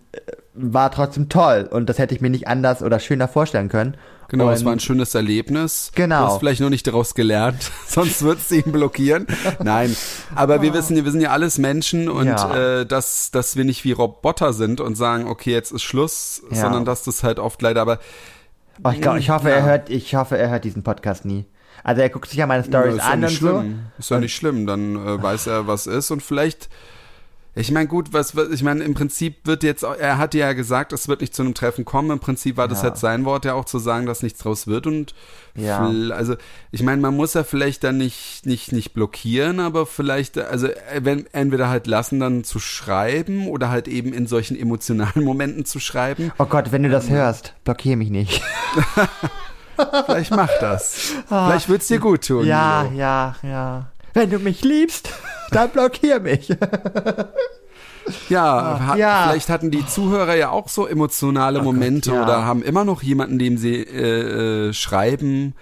war 0.54 0.90
trotzdem 0.90 1.28
toll 1.28 1.68
und 1.70 1.88
das 1.88 1.98
hätte 1.98 2.14
ich 2.14 2.20
mir 2.20 2.30
nicht 2.30 2.46
anders 2.46 2.82
oder 2.82 2.98
schöner 2.98 3.26
vorstellen 3.28 3.68
können. 3.68 3.96
Genau, 4.32 4.48
und 4.48 4.52
es 4.54 4.64
war 4.64 4.72
ein 4.72 4.80
schönes 4.80 5.14
Erlebnis. 5.14 5.92
Genau. 5.94 6.20
Du 6.20 6.32
hast 6.32 6.38
vielleicht 6.40 6.60
noch 6.60 6.70
nicht 6.70 6.86
daraus 6.86 7.14
gelernt, 7.14 7.70
sonst 7.86 8.22
würdest 8.22 8.50
du 8.50 8.56
ihn 8.56 8.72
blockieren. 8.72 9.26
Nein, 9.62 9.94
aber 10.34 10.60
wir 10.62 10.74
wissen, 10.74 10.96
wir 11.04 11.10
sind 11.12 11.20
ja 11.20 11.30
alles 11.30 11.58
Menschen 11.58 12.08
und 12.08 12.26
Ja. 12.26 12.80
äh, 12.80 12.86
dass, 12.86 13.30
dass 13.30 13.56
wir 13.56 13.64
nicht 13.64 13.84
wie 13.84 13.92
Roboter 13.92 14.52
sind 14.54 14.80
und 14.80 14.96
sagen, 14.96 15.26
okay, 15.28 15.52
jetzt 15.52 15.70
ist 15.70 15.82
Schluss, 15.82 16.42
Ja. 16.50 16.56
sondern 16.62 16.84
dass 16.84 17.04
das 17.04 17.22
halt 17.22 17.38
oft 17.38 17.62
leider, 17.62 17.80
aber 17.82 17.98
Oh, 18.82 18.88
ich, 18.90 19.00
glaub, 19.02 19.16
ich 19.18 19.28
hoffe, 19.30 19.50
Ja. 19.50 19.56
er 19.56 19.62
hört, 19.64 19.90
ich 19.90 20.14
hoffe, 20.14 20.36
er 20.38 20.48
hört 20.50 20.64
diesen 20.64 20.82
Podcast 20.82 21.24
nie. 21.26 21.44
Also 21.84 22.00
er 22.00 22.08
guckt 22.08 22.28
sich 22.28 22.38
ja 22.38 22.46
meine 22.46 22.64
Stories 22.64 22.94
ist 22.94 22.98
ja 23.00 23.04
an 23.06 23.12
und 23.14 23.20
nicht 23.20 23.40
so. 23.40 23.48
schlimm. 23.48 23.80
Ist 23.98 24.10
ja 24.10 24.18
nicht 24.18 24.34
schlimm, 24.34 24.66
dann 24.66 24.96
äh, 24.96 25.22
weiß 25.22 25.46
er, 25.48 25.66
was 25.66 25.86
ist 25.86 26.10
und 26.10 26.22
vielleicht 26.22 26.68
ich 27.54 27.70
meine, 27.70 27.86
gut, 27.86 28.12
was, 28.14 28.34
was 28.34 28.48
ich 28.48 28.62
meine, 28.62 28.82
im 28.82 28.94
Prinzip 28.94 29.46
wird 29.46 29.62
jetzt, 29.62 29.82
er 29.82 30.16
hat 30.16 30.32
ja 30.34 30.52
gesagt, 30.54 30.92
es 30.94 31.06
wird 31.06 31.20
nicht 31.20 31.34
zu 31.34 31.42
einem 31.42 31.52
Treffen 31.54 31.84
kommen. 31.84 32.10
Im 32.10 32.18
Prinzip 32.18 32.56
war 32.56 32.66
das 32.66 32.82
Ja. 32.82 32.88
jetzt 32.88 33.00
sein 33.00 33.24
Wort 33.26 33.44
ja 33.44 33.52
auch 33.54 33.66
zu 33.66 33.78
sagen, 33.78 34.06
dass 34.06 34.22
nichts 34.22 34.40
draus 34.40 34.66
wird 34.66 34.86
und 34.86 35.14
Ja. 35.54 35.86
Also 36.12 36.36
ich 36.70 36.82
meine, 36.82 37.02
man 37.02 37.14
muss 37.14 37.34
ja 37.34 37.44
vielleicht 37.44 37.84
dann 37.84 37.98
nicht 37.98 38.46
nicht 38.46 38.72
nicht 38.72 38.94
blockieren, 38.94 39.60
aber 39.60 39.84
vielleicht 39.84 40.38
also 40.38 40.66
äh, 40.68 41.00
wenn 41.02 41.26
entweder 41.34 41.68
halt 41.68 41.86
lassen 41.86 42.20
dann 42.20 42.42
zu 42.42 42.58
schreiben 42.58 43.46
oder 43.48 43.68
halt 43.68 43.86
eben 43.86 44.14
in 44.14 44.26
solchen 44.26 44.58
emotionalen 44.58 45.22
Momenten 45.24 45.66
zu 45.66 45.78
schreiben. 45.78 46.32
Oh 46.38 46.46
Gott, 46.46 46.72
wenn 46.72 46.82
du 46.84 46.88
das 46.88 47.10
hörst, 47.10 47.52
blockier 47.64 47.98
mich 47.98 48.08
nicht. 48.10 48.40
Vielleicht 50.06 50.30
mach 50.30 50.50
das. 50.60 51.12
Vielleicht 51.26 51.68
wird's 51.68 51.88
dir 51.88 51.98
gut 51.98 52.26
tun. 52.26 52.44
Ah. 52.44 52.44
ja, 52.44 52.82
Milo. 52.84 52.98
ja, 52.98 53.36
ja. 53.42 53.91
Wenn 54.14 54.30
du 54.30 54.38
mich 54.38 54.62
liebst, 54.62 55.10
dann 55.50 55.70
blockier 55.70 56.20
mich. 56.20 56.48
Ja, 58.28 58.80
hat, 58.80 58.94
Ah, 58.94 58.96
ja. 58.96 59.22
vielleicht 59.28 59.48
hatten 59.48 59.70
die 59.70 59.86
Zuhörer 59.86 60.34
ja 60.34 60.50
auch 60.50 60.68
so 60.68 60.86
emotionale 60.86 61.62
Momente 61.62 62.12
ja. 62.12 62.22
oder 62.22 62.44
haben 62.44 62.62
immer 62.62 62.84
noch 62.84 63.02
jemanden, 63.02 63.38
dem 63.38 63.56
sie 63.56 63.76
äh, 63.76 64.68
äh, 64.68 64.72
schreiben, 64.72 65.54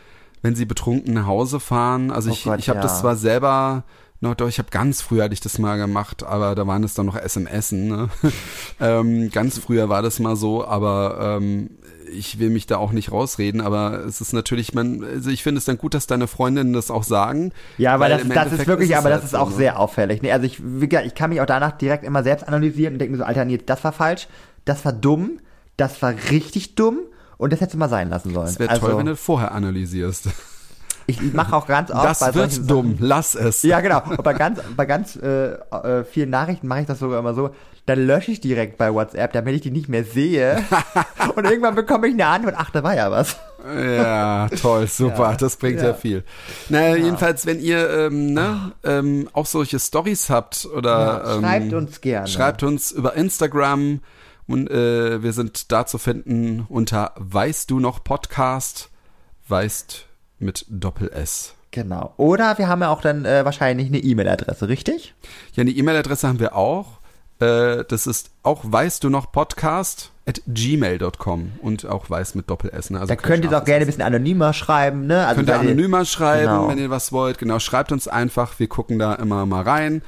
wenn 0.43 0.55
sie 0.55 0.65
betrunken 0.65 1.13
nach 1.15 1.27
Hause 1.27 1.61
fahren. 1.61 2.11
Also 2.11 2.31
Oh 2.31 2.33
ich, 2.33 2.45
Gott, 2.45 2.59
ich 2.59 2.69
habe 2.69 2.79
ja. 2.79 2.83
das 2.83 3.01
zwar 3.01 3.17
selber 3.17 3.85
noch, 4.23 4.35
doch, 4.35 4.49
ich 4.49 4.59
habe 4.59 4.69
ganz 4.71 5.01
früher 5.01 5.25
hatte 5.25 5.35
ich 5.35 5.41
das 5.41 5.59
mal 5.59 5.77
gemacht, 5.77 6.23
aber 6.25 6.55
da 6.55 6.67
waren 6.67 6.85
es 6.85 6.93
dann 6.95 7.07
noch 7.07 7.17
SMS. 7.17 7.73
Ne? 7.73 8.11
ähm, 8.81 9.31
ganz 9.31 9.59
früher 9.59 9.89
war 9.89 10.03
das 10.03 10.19
mal 10.19 10.37
so, 10.37 10.65
aber 10.67 11.39
ähm, 11.41 11.71
ich 12.13 12.39
will 12.39 12.51
mich 12.51 12.67
da 12.67 12.77
auch 12.77 12.93
nicht 12.93 13.13
rausreden, 13.13 13.61
aber 13.61 14.05
es 14.05 14.21
ist 14.21 14.33
natürlich, 14.33 14.75
man, 14.75 15.05
also 15.05 15.31
ich 15.31 15.43
finde 15.43 15.59
es 15.59 15.65
dann 15.65 15.79
gut, 15.79 15.95
dass 15.95 16.07
deine 16.07 16.27
Freundinnen 16.27 16.73
das 16.73 16.91
auch 16.91 17.05
sagen. 17.05 17.53
Ja, 17.79 17.95
aber 17.95 18.05
weil 18.05 18.19
das, 18.19 18.29
das 18.29 18.53
ist 18.61 18.67
wirklich, 18.67 18.91
es 18.91 18.97
aber 18.97 19.09
das 19.09 19.19
halt 19.19 19.25
ist 19.25 19.31
so, 19.33 19.39
auch 19.39 19.51
ne? 19.51 19.57
sehr 19.57 19.79
auffällig. 19.79 20.23
Nee, 20.23 20.33
also 20.33 20.47
ich, 20.47 20.61
ich 20.61 21.15
kann 21.15 21.31
mich 21.31 21.41
auch 21.41 21.47
danach 21.47 21.73
direkt 21.73 22.05
immer 22.05 22.23
selbst 22.23 22.47
analysieren 22.47 22.95
und 22.95 22.99
denke 22.99 23.13
mir 23.13 23.19
so, 23.19 23.25
Alter, 23.25 23.45
nee, 23.45 23.59
das 23.59 23.83
war 23.85 23.93
falsch, 23.93 24.29
das 24.65 24.85
war 24.85 24.93
dumm, 24.93 25.41
das 25.77 26.01
war 26.03 26.15
richtig 26.31 26.75
dumm 26.75 26.99
und 27.39 27.53
das 27.53 27.61
hättest 27.61 27.75
du 27.75 27.79
mal 27.79 27.89
sein 27.89 28.11
lassen 28.11 28.35
sollen. 28.35 28.49
Es 28.49 28.59
wäre 28.59 28.71
also, 28.71 28.87
toll, 28.87 28.99
wenn 28.99 29.07
du 29.07 29.17
vorher 29.17 29.53
analysierst. 29.53 30.29
ich, 31.07 31.33
mache 31.33 31.57
auch 31.57 31.67
ganz 31.67 31.91
oft 31.91 32.05
Das 32.05 32.35
wird 32.35 32.71
dumm, 32.71 32.93
Sachen- 32.93 33.07
lass 33.07 33.35
es. 33.35 33.63
Ja, 33.63 33.81
genau. 33.81 34.03
Und 34.09 34.23
bei 34.23 34.35
ganz, 34.35 34.61
bei 34.77 34.87
ganz 34.87 35.17
äh, 35.17 35.53
äh, 35.55 36.05
vielen 36.05 36.31
Nachrichten 36.31 36.69
mache 36.69 36.81
ich 36.81 36.87
das 36.87 36.99
sogar 36.99 37.19
immer 37.19 37.35
so, 37.35 37.51
dann 37.91 38.07
lösche 38.07 38.31
ich 38.31 38.41
direkt 38.41 38.79
bei 38.79 38.95
WhatsApp, 38.95 39.33
damit 39.33 39.57
ich 39.57 39.63
die 39.63 39.73
nicht 39.73 39.89
mehr 39.89 40.05
sehe. 40.05 40.63
und 41.35 41.45
irgendwann 41.45 41.75
bekomme 41.75 42.07
ich 42.07 42.15
eine 42.15 42.27
Antwort, 42.27 42.55
ach, 42.57 42.71
da 42.71 42.85
war 42.85 42.95
ja 42.95 43.11
was. 43.11 43.37
Ja, 43.77 44.49
toll, 44.49 44.87
super, 44.89 45.31
Ja, 45.33 45.37
das 45.37 45.57
bringt 45.57 45.81
ja, 45.81 45.89
ja. 45.89 45.95
viel. 45.95 46.23
Naja, 46.69 46.95
jedenfalls, 46.95 47.47
wenn 47.47 47.59
ihr 47.59 47.91
ähm, 47.91 48.33
ne, 48.33 48.73
ähm, 48.85 49.29
auch 49.33 49.47
solche 49.47 49.81
Stories 49.81 50.31
habt 50.31 50.67
oder 50.67 51.23
Ja, 51.25 51.35
ähm, 51.35 51.41
schreibt 51.41 51.73
uns 51.73 52.01
gerne. 52.01 52.29
schreibt 52.29 52.63
uns 52.63 52.93
über 52.93 53.15
Instagram 53.17 54.01
und 54.47 54.71
äh, 54.71 55.21
wir 55.21 55.33
sind 55.33 55.73
da 55.73 55.85
zu 55.85 55.99
finden 55.99 56.67
unter 56.69 57.13
Weißt 57.17 57.73
du 57.73 57.81
noch 57.81 58.05
Podcast, 58.05 58.89
weißt 59.49 60.07
mit 60.39 60.65
Doppel 60.69 61.11
S. 61.11 61.55
Genau. 61.73 62.15
Oder 62.19 62.57
wir 62.59 62.69
haben 62.69 62.83
ja 62.83 62.89
auch 62.91 63.01
dann 63.01 63.25
äh, 63.25 63.45
wahrscheinlich 63.45 63.89
eine 63.89 63.99
E-Mail-Adresse, 63.99 64.69
richtig? 64.69 65.15
Ja, 65.55 65.65
die 65.65 65.77
E-Mail-Adresse 65.77 66.29
haben 66.29 66.39
wir 66.39 66.55
auch. 66.55 67.00
Äh, 67.41 67.85
das 67.89 68.07
ist 68.07 68.31
auch 68.43 68.61
weißt 68.65 69.03
du 69.05 69.11
noch 69.11 69.33
Podcast 69.33 70.13
at 70.27 70.43
gmail.com 70.47 71.53
und 71.63 71.87
auch 71.87 72.09
weiß 72.09 72.35
mit 72.35 72.51
Doppel 72.51 72.71
S. 72.71 72.91
Ne? 72.91 73.01
Also 73.01 73.09
Da 73.09 73.17
könnt 73.17 73.45
ihr 73.45 73.57
auch 73.59 73.65
gerne 73.65 73.85
ein 73.85 73.87
bisschen 73.87 74.03
anonymer 74.03 74.53
schreiben, 74.53 75.07
ne? 75.07 75.27
Also 75.27 75.37
Könnt 75.37 75.49
ihr 75.49 75.59
anonymer 75.59 76.05
schreiben, 76.05 76.47
Genau. 76.47 76.69
wenn 76.69 76.79
ihr 76.79 76.91
was 76.91 77.13
wollt. 77.13 77.39
Genau, 77.39 77.59
schreibt 77.59 77.93
uns 77.93 78.07
einfach. 78.07 78.59
Wir 78.59 78.69
gucken 78.69 78.99
da 78.99 79.15
immer 79.15 79.47
mal 79.47 79.63
rein. 79.63 80.03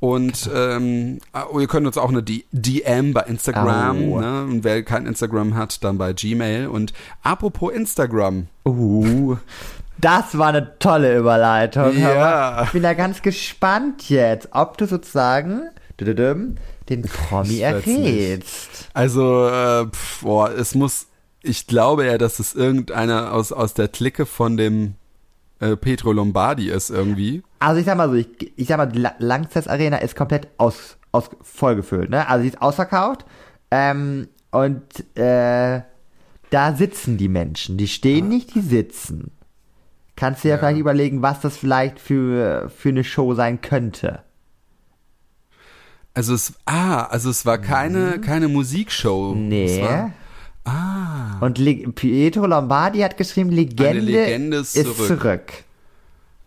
Und 0.00 0.50
ähm, 0.54 1.18
oh, 1.50 1.58
ihr 1.60 1.66
könnt 1.66 1.86
uns 1.86 1.96
auch 1.96 2.10
eine 2.10 2.22
DM 2.22 3.14
bei 3.14 3.22
Instagram. 3.22 4.12
Au. 4.12 4.20
Ne? 4.20 4.42
Und 4.44 4.64
wer 4.64 4.82
kein 4.82 5.06
Instagram 5.06 5.54
hat, 5.56 5.82
dann 5.82 5.96
bei 5.96 6.12
Gmail. 6.12 6.66
Und 6.66 6.92
apropos 7.22 7.72
Instagram. 7.72 8.48
Uh, 8.66 9.36
das 9.96 10.36
war 10.36 10.48
eine 10.48 10.78
tolle 10.78 11.16
Überleitung. 11.16 11.96
Ja. 11.98 12.64
Ich 12.64 12.72
bin 12.72 12.82
da 12.82 12.92
ganz 12.92 13.22
gespannt 13.22 14.10
jetzt, 14.10 14.48
ob 14.52 14.76
du 14.76 14.86
sozusagen 14.86 15.62
den 16.88 17.02
Promi 17.02 17.60
errätst. 17.60 18.88
Also, 18.92 19.48
äh, 19.48 19.86
pf, 19.86 20.22
boah, 20.22 20.50
es 20.50 20.74
muss, 20.74 21.06
ich 21.42 21.66
glaube 21.66 22.06
ja, 22.06 22.18
dass 22.18 22.38
es 22.38 22.54
irgendeiner 22.54 23.32
aus, 23.32 23.52
aus 23.52 23.74
der 23.74 23.88
Clique 23.88 24.26
von 24.26 24.56
dem 24.56 24.94
äh, 25.60 25.76
Petro 25.76 26.12
Lombardi 26.12 26.68
ist 26.70 26.90
irgendwie. 26.90 27.42
Also 27.60 27.80
ich 27.80 27.86
sag 27.86 27.96
mal 27.96 28.08
so, 28.08 28.14
ich, 28.16 28.28
ich 28.56 28.68
sag 28.68 28.76
mal, 28.76 28.86
die 28.86 28.98
La- 28.98 29.14
Langzess 29.18 29.68
Arena 29.68 29.98
ist 29.98 30.16
komplett 30.16 30.48
aus, 30.58 30.96
aus 31.12 31.30
vollgefüllt, 31.42 32.10
ne? 32.10 32.28
Also 32.28 32.42
sie 32.42 32.48
ist 32.48 32.60
ausverkauft. 32.60 33.24
Ähm, 33.70 34.28
und 34.50 34.82
äh, 35.18 35.80
da 36.50 36.74
sitzen 36.76 37.16
die 37.16 37.28
Menschen. 37.28 37.76
Die 37.78 37.88
stehen 37.88 38.28
nicht, 38.28 38.54
die 38.54 38.60
sitzen. 38.60 39.32
Kannst 40.16 40.44
du 40.44 40.48
ja, 40.48 40.54
Ja. 40.54 40.58
vielleicht 40.60 40.78
überlegen, 40.78 41.22
was 41.22 41.40
das 41.40 41.56
vielleicht 41.56 41.98
für, 41.98 42.70
für 42.76 42.90
eine 42.90 43.02
Show 43.02 43.34
sein 43.34 43.60
könnte. 43.60 44.20
Also 46.14 46.34
es, 46.34 46.54
ah, 46.64 47.04
also 47.06 47.28
es 47.28 47.44
war 47.44 47.58
keine, 47.58 48.20
keine 48.20 48.46
Musikshow. 48.46 49.34
Mhm. 49.34 49.48
Nee. 49.48 49.82
war, 49.82 50.12
ah. 50.64 51.38
Und 51.40 51.58
Le 51.58 51.74
Pietro 51.90 52.46
Lombardi 52.46 53.00
hat 53.00 53.16
geschrieben, 53.16 53.50
Legende, 53.50 53.98
Legende 53.98 54.58
ist 54.58 54.76
ist, 54.76 54.96
zurück. 54.96 55.20
zurück. 55.20 55.52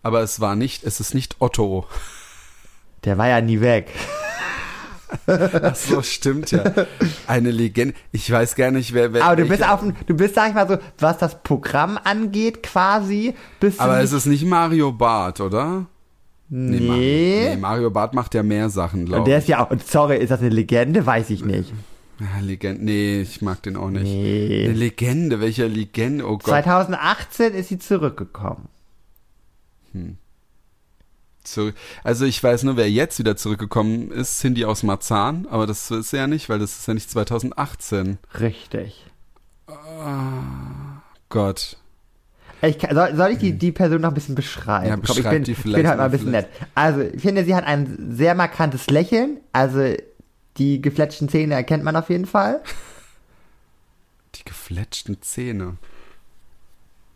Aber 0.04 0.22
es 0.22 0.40
war 0.40 0.56
nicht, 0.56 0.86
es 0.86 1.02
ist 1.02 1.14
nicht 1.14 1.36
Otto. 1.40 1.86
Der 3.04 3.18
war 3.18 3.28
ja 3.28 3.42
nie 3.42 3.60
weg. 3.60 3.92
Ach 5.28 5.76
so, 5.76 6.02
stimmt 6.02 6.52
ja. 6.52 6.64
Eine 7.28 7.52
Legende. 7.52 7.94
Ich 8.12 8.30
weiß 8.30 8.56
gar 8.56 8.72
nicht, 8.72 8.94
wer, 8.94 9.14
wer 9.14 9.26
Aber 9.26 9.36
du 9.36 9.46
bist 9.46 9.68
auf 9.68 9.82
dem, 9.82 9.96
du 10.06 10.16
bist, 10.16 10.36
sag 10.36 10.50
ich 10.50 10.56
mal 10.56 10.68
so, 10.68 10.78
was 11.00 11.18
das 11.18 11.44
Programm 11.44 12.00
angeht, 12.02 12.64
quasi, 12.64 13.34
bist 13.60 13.80
du 13.80 13.84
Aber 13.84 14.00
es 14.00 14.12
ist 14.12 14.26
nicht 14.26 14.46
Mario 14.46 14.92
Barth, 14.92 15.40
oder? 15.42 15.86
Nee. 16.50 16.80
Nee. 16.80 17.50
nee, 17.50 17.58
Mario 17.58 17.90
Barth 17.92 18.14
macht 18.14 18.34
ja 18.34 18.42
mehr 18.44 18.70
Sachen, 18.70 19.02
Und 19.02 19.06
glaube 19.08 19.26
der 19.30 19.38
ich. 19.38 19.44
ist 19.44 19.48
ja 19.50 19.66
auch, 19.66 19.70
und 19.72 19.86
sorry, 19.86 20.18
ist 20.18 20.30
das 20.30 20.40
eine 20.40 20.50
Legende? 20.50 21.06
Weiß 21.06 21.30
ich 21.30 21.44
nicht. 21.44 21.74
Ja, 22.20 22.40
Legende. 22.42 22.84
Nee, 22.84 23.22
ich 23.22 23.42
mag 23.42 23.62
den 23.64 23.76
auch 23.76 23.90
nicht. 23.90 24.04
Nee. 24.04 24.64
Eine 24.66 24.74
Legende, 24.74 25.40
welcher 25.40 25.68
Legende? 25.68 26.26
Oh 26.26 26.38
Gott. 26.38 26.46
2018 26.46 27.54
ist 27.54 27.68
sie 27.70 27.78
zurückgekommen. 27.80 28.70
Zurück. 31.44 31.76
Also 32.04 32.26
ich 32.26 32.42
weiß 32.44 32.64
nur, 32.64 32.76
wer 32.78 32.90
jetzt 32.90 33.20
wieder 33.20 33.36
zurückgekommen 33.38 34.12
ist, 34.12 34.40
Cindy 34.40 34.66
aus 34.66 34.84
Marzahn, 34.84 35.48
aber 35.50 35.66
das 35.68 35.90
ist 35.92 36.12
ja 36.12 36.28
nicht, 36.28 36.50
weil 36.50 36.60
das 36.60 36.78
ist 36.80 36.88
ja 36.88 36.94
nicht 36.94 37.10
2018. 37.10 38.18
Richtig. 38.40 39.06
Gott. 41.30 41.78
Ich 42.62 42.80
kann, 42.80 42.96
soll, 42.96 43.16
soll 43.16 43.32
ich 43.32 43.38
die, 43.38 43.54
die 43.54 43.72
Person 43.72 44.02
noch 44.02 44.10
ein 44.10 44.14
bisschen 44.16 44.36
beschreiben? 44.36 44.88
Ja, 44.88 44.96
Komm, 44.96 45.02
ich 45.04 45.16
beschreib 45.16 45.32
bin, 45.34 45.44
die 45.44 45.52
ich 45.52 45.58
vielleicht 45.58 45.78
bin 45.78 45.88
halt 45.88 45.98
mal 46.00 46.06
ein 46.06 46.12
bisschen 46.12 46.32
nett. 46.32 46.48
Also, 46.76 47.02
ich 47.02 47.22
finde, 47.22 47.46
sie 47.46 47.54
hat 47.56 47.66
ein 47.66 48.14
sehr 48.16 48.34
markantes 48.36 48.88
Lächeln. 48.90 49.38
Also, 49.54 49.94
die 50.58 50.82
gefletschten 50.82 51.30
Zähne 51.30 51.54
erkennt 51.54 51.84
man 51.84 51.96
auf 51.96 52.10
jeden 52.10 52.26
Fall. 52.26 52.62
Die 54.36 54.44
gefletschten 54.44 55.22
Zähne. 55.22 55.78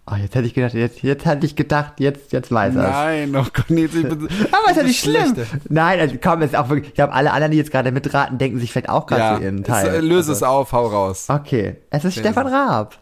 Oh, 0.10 0.16
jetzt 0.16 0.34
hätte 0.34 0.48
ich 0.48 0.54
gedacht, 0.56 0.74
jetzt, 0.74 1.04
jetzt 1.04 1.26
hätte 1.26 1.46
ich 1.46 1.56
gedacht, 1.56 2.00
jetzt, 2.00 2.32
jetzt 2.32 2.52
weiß 2.52 2.76
er 2.76 2.82
Nein, 2.90 3.36
oh 3.36 3.46
Gott, 3.54 3.70
nee, 3.70 3.86
ich 3.86 3.92
bin, 3.92 4.28
Aber 4.52 4.72
ist 4.72 4.78
ja 4.78 4.84
nicht 4.84 5.00
schlimm. 5.00 5.36
Nein, 5.70 6.00
also 6.00 6.16
komm, 6.22 6.42
ist 6.42 6.56
auch 6.56 6.70
wirklich, 6.70 6.90
ich 6.90 6.94
glaube, 6.96 7.14
alle 7.14 7.32
anderen, 7.32 7.52
die 7.52 7.58
jetzt 7.60 7.72
gerade 7.72 7.92
mitraten, 7.92 8.38
denken 8.40 8.60
sich 8.60 8.72
vielleicht 8.72 8.90
auch 8.90 9.06
gerade 9.06 9.22
Ja, 9.22 9.38
zu 9.38 9.44
ihren 9.44 9.60
es, 9.62 9.68
Teil. 9.68 9.88
äh, 9.88 10.00
löse 10.00 10.18
Also, 10.18 10.32
es 10.34 10.44
auf, 10.44 10.72
hau 10.72 10.88
raus. 10.88 11.26
Okay, 11.30 11.76
es 11.92 12.04
ist 12.06 12.18
Stefan 12.18 12.48
Raab. 12.48 12.98